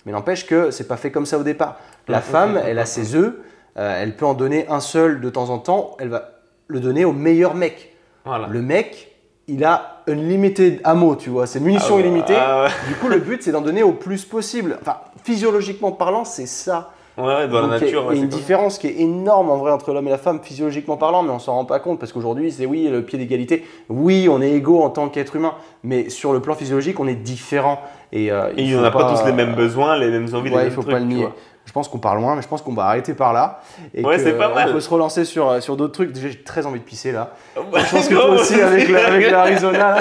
Mais 0.06 0.12
n'empêche 0.12 0.46
que 0.48 0.72
c'est 0.72 0.88
pas 0.88 0.98
fait 0.98 1.12
comme 1.12 1.26
ça 1.26 1.38
au 1.38 1.44
départ. 1.44 1.78
La 2.08 2.22
femme, 2.22 2.60
elle 2.66 2.80
a 2.80 2.86
ses 2.86 3.16
œufs, 3.16 3.34
euh, 3.78 4.02
elle 4.02 4.16
peut 4.16 4.26
en 4.26 4.34
donner 4.34 4.68
un 4.68 4.80
seul 4.80 5.22
de 5.22 5.30
temps 5.30 5.50
en 5.50 5.60
temps, 5.60 5.96
elle 6.00 6.10
va 6.10 6.32
le 6.68 6.80
donner 6.80 7.06
au 7.06 7.12
meilleur 7.14 7.54
mec. 7.56 7.96
Voilà. 8.26 8.48
Le 8.48 8.62
mec, 8.62 9.16
il 9.48 9.64
a 9.64 10.02
unlimited 10.08 10.80
ammo, 10.84 11.16
tu 11.16 11.30
vois, 11.30 11.46
c'est 11.48 11.60
munitions 11.60 11.94
Ah 11.94 11.96
ouais, 11.96 12.02
illimitées. 12.02 12.36
ah 12.36 12.64
ouais. 12.64 12.70
Du 12.90 12.96
coup, 12.96 13.08
le 13.08 13.20
but, 13.20 13.44
c'est 13.44 13.52
d'en 13.52 13.62
donner 13.62 13.84
au 13.84 13.94
plus 13.94 14.26
possible. 14.26 14.78
Enfin, 14.82 14.98
physiologiquement 15.24 15.92
parlant, 15.92 16.26
c'est 16.26 16.46
ça. 16.48 16.92
Ouais, 17.18 17.48
dans 17.50 17.62
Donc, 17.62 17.72
la 17.72 17.78
il 17.78 17.84
y 17.84 17.84
a- 17.84 17.86
nature. 17.86 18.06
il 18.14 18.18
y 18.18 18.20
a 18.22 18.24
une 18.24 18.30
différence 18.30 18.78
qui 18.78 18.88
est 18.88 19.00
énorme 19.02 19.50
en 19.50 19.58
vrai 19.58 19.72
entre 19.72 19.94
l'homme 19.94 20.08
et 20.08 20.12
la 20.12 20.18
femme, 20.18 20.40
physiologiquement 20.42 20.96
parlant, 20.98 21.24
mais 21.24 21.30
on 21.32 21.40
s'en 21.40 21.54
rend 21.54 21.66
pas 21.66 21.80
compte 21.80 22.00
parce 22.00 22.14
qu'aujourd'hui, 22.14 22.52
c'est 22.52 22.66
oui, 22.66 22.88
le 22.88 23.04
pied 23.04 23.20
d'égalité. 23.20 23.66
Oui, 23.90 24.28
on 24.30 24.42
est 24.42 24.52
égaux 24.52 24.82
en 24.82 24.90
tant 24.90 25.10
qu'être 25.10 25.36
humain, 25.36 25.54
mais 25.84 26.10
sur 26.10 26.32
le 26.34 26.40
plan 26.40 26.56
physiologique, 26.56 27.00
on 27.00 27.08
est 27.08 27.16
différent. 27.16 27.80
Et, 28.14 28.32
euh, 28.32 28.50
Et 28.58 28.64
il 28.64 28.74
on 28.76 28.78
faut 28.80 28.84
n'a 28.84 28.92
pas, 28.92 29.14
tous 29.16 29.26
les 29.26 29.32
mêmes 29.32 29.52
euh, 29.54 29.56
besoins, 29.56 29.98
les 29.98 30.10
mêmes 30.10 30.28
envies, 30.34 30.50
les 30.50 30.56
Ouais, 30.56 30.62
mêmes 30.64 30.72
il 30.72 30.74
faut 30.74 30.82
trucs. 30.82 30.94
pas 30.94 31.00
le 31.00 31.06
nier. 31.06 31.28
Je 31.66 31.72
pense 31.72 31.88
qu'on 31.88 32.00
parle 32.00 32.20
loin, 32.20 32.36
mais 32.36 32.42
je 32.42 32.48
pense 32.48 32.62
qu'on 32.62 32.74
va 32.74 32.86
arrêter 32.86 33.14
par 33.14 33.32
là. 33.34 33.62
Et 33.94 34.04
Ouais, 34.04 34.18
c'est 34.20 34.34
pas 34.38 34.54
mal. 34.54 34.70
On 34.70 34.74
peut 34.74 34.80
se 34.82 34.90
relancer 34.90 35.24
sur, 35.26 35.48
euh, 35.50 35.60
sur 35.62 35.78
d'autres 35.78 35.94
trucs. 35.94 36.12
Déjà, 36.12 36.28
j'ai 36.30 36.42
très 36.44 36.66
envie 36.66 36.80
de 36.80 36.84
pisser 36.86 37.12
là. 37.12 37.32
Je 37.56 37.62
pense 37.92 38.08
que 38.10 38.14
toi 38.16 38.30
aussi, 38.32 38.60
avec 38.60 38.90
la- 38.90 39.08
avec 39.08 39.30
l'Arizona. 39.32 39.96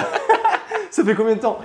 Ça 0.91 1.05
fait 1.05 1.15
combien 1.15 1.37
de 1.37 1.41
temps? 1.41 1.59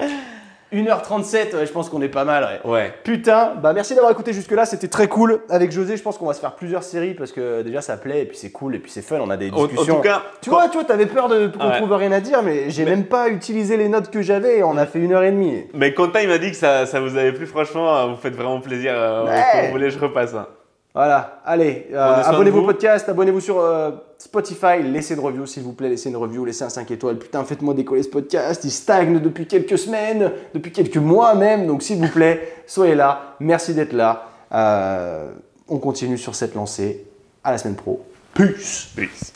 1h37, 0.84 1.56
ouais, 1.56 1.66
je 1.66 1.72
pense 1.72 1.90
qu'on 1.90 2.02
est 2.02 2.10
pas 2.10 2.24
mal. 2.26 2.60
ouais. 2.66 2.72
Ouais. 2.72 2.94
Putain, 3.04 3.54
bah 3.62 3.74
merci 3.74 3.94
d'avoir 3.96 4.12
écouté 4.12 4.34
jusque-là, 4.34 4.66
c'était 4.66 4.88
très 4.88 5.08
cool. 5.08 5.42
Avec 5.50 5.72
José, 5.72 5.98
je 5.98 6.04
pense 6.04 6.18
qu'on 6.18 6.26
va 6.28 6.34
se 6.34 6.40
faire 6.40 6.56
plusieurs 6.56 6.84
séries 6.84 7.14
parce 7.14 7.32
que 7.32 7.62
déjà 7.62 7.82
ça 7.82 7.98
plaît 7.98 8.22
et 8.22 8.26
puis 8.26 8.38
c'est 8.38 8.52
cool 8.52 8.76
et 8.76 8.80
puis 8.80 8.92
c'est 8.92 9.02
fun, 9.02 9.18
on 9.22 9.30
a 9.30 9.38
des 9.38 9.50
En, 9.52 9.56
en 9.56 9.66
discussions. 9.68 9.96
tout 9.96 10.02
cas, 10.02 10.24
tu 10.42 10.50
vois, 10.50 10.68
tu 10.70 10.74
vois, 10.78 10.84
t'avais 10.84 11.06
peur 11.06 11.28
de 11.30 11.48
qu'on 11.48 11.68
Ouais. 11.70 11.78
trouve 11.78 11.94
rien 11.94 12.12
à 12.12 12.20
dire, 12.20 12.42
mais 12.44 12.70
j'ai 12.70 12.84
Mais- 12.86 12.92
même 12.92 13.06
pas 13.06 13.30
utilisé 13.30 13.78
les 13.78 13.88
notes 13.90 14.10
que 14.12 14.22
j'avais 14.22 14.58
et 14.60 14.64
on 14.64 14.78
a 14.78 14.86
fait 14.86 15.00
une 15.00 15.14
heure 15.14 15.24
et 15.24 15.32
demie. 15.32 15.64
Mais 15.74 15.94
Quentin, 15.94 16.22
il 16.22 16.28
m'a 16.30 16.38
dit 16.38 16.52
que 16.52 16.58
ça, 16.58 16.86
ça 16.86 17.00
vous 17.00 17.16
avait 17.18 17.32
plu, 17.32 17.46
franchement, 17.46 17.96
euh, 17.98 18.06
vous 18.08 18.16
faites 18.18 18.36
vraiment 18.36 18.60
plaisir. 18.60 18.94
euh. 18.96 19.26
Quand 19.26 19.62
vous 19.66 19.72
voulez, 19.72 19.90
je 19.90 20.00
repasse. 20.00 20.34
hein. 20.34 20.48
Voilà, 20.96 21.42
allez, 21.44 21.88
euh, 21.92 22.24
abonnez-vous 22.24 22.60
au 22.60 22.66
podcast, 22.66 23.10
abonnez-vous 23.10 23.42
sur 23.42 23.60
euh, 23.60 23.92
Spotify, 24.18 24.82
laissez 24.82 25.14
une 25.14 25.20
review 25.20 25.46
s'il 25.46 25.64
vous 25.64 25.74
plaît, 25.74 25.90
laissez 25.90 26.10
une 26.10 26.16
review, 26.16 26.46
laissez 26.46 26.64
un 26.64 26.70
5 26.70 26.90
étoiles. 26.90 27.18
Putain, 27.18 27.44
faites-moi 27.44 27.74
décoller 27.74 28.02
ce 28.02 28.08
podcast, 28.08 28.64
il 28.64 28.72
stagne 28.72 29.20
depuis 29.20 29.46
quelques 29.46 29.78
semaines, 29.78 30.32
depuis 30.54 30.72
quelques 30.72 30.96
mois 30.96 31.36
même, 31.36 31.68
donc 31.68 31.84
s'il 31.84 31.98
vous 31.98 32.08
plaît, 32.08 32.64
soyez 32.66 32.96
là, 32.96 33.36
merci 33.42 33.74
d'être 33.74 33.92
là. 33.92 34.30
Euh, 34.54 35.34
on 35.68 35.80
continue 35.80 36.18
sur 36.18 36.34
cette 36.34 36.56
lancée, 36.56 37.06
à 37.44 37.52
la 37.52 37.58
semaine 37.58 37.76
pro. 37.76 38.02
Peace 38.34 38.88
Peace. 38.96 39.35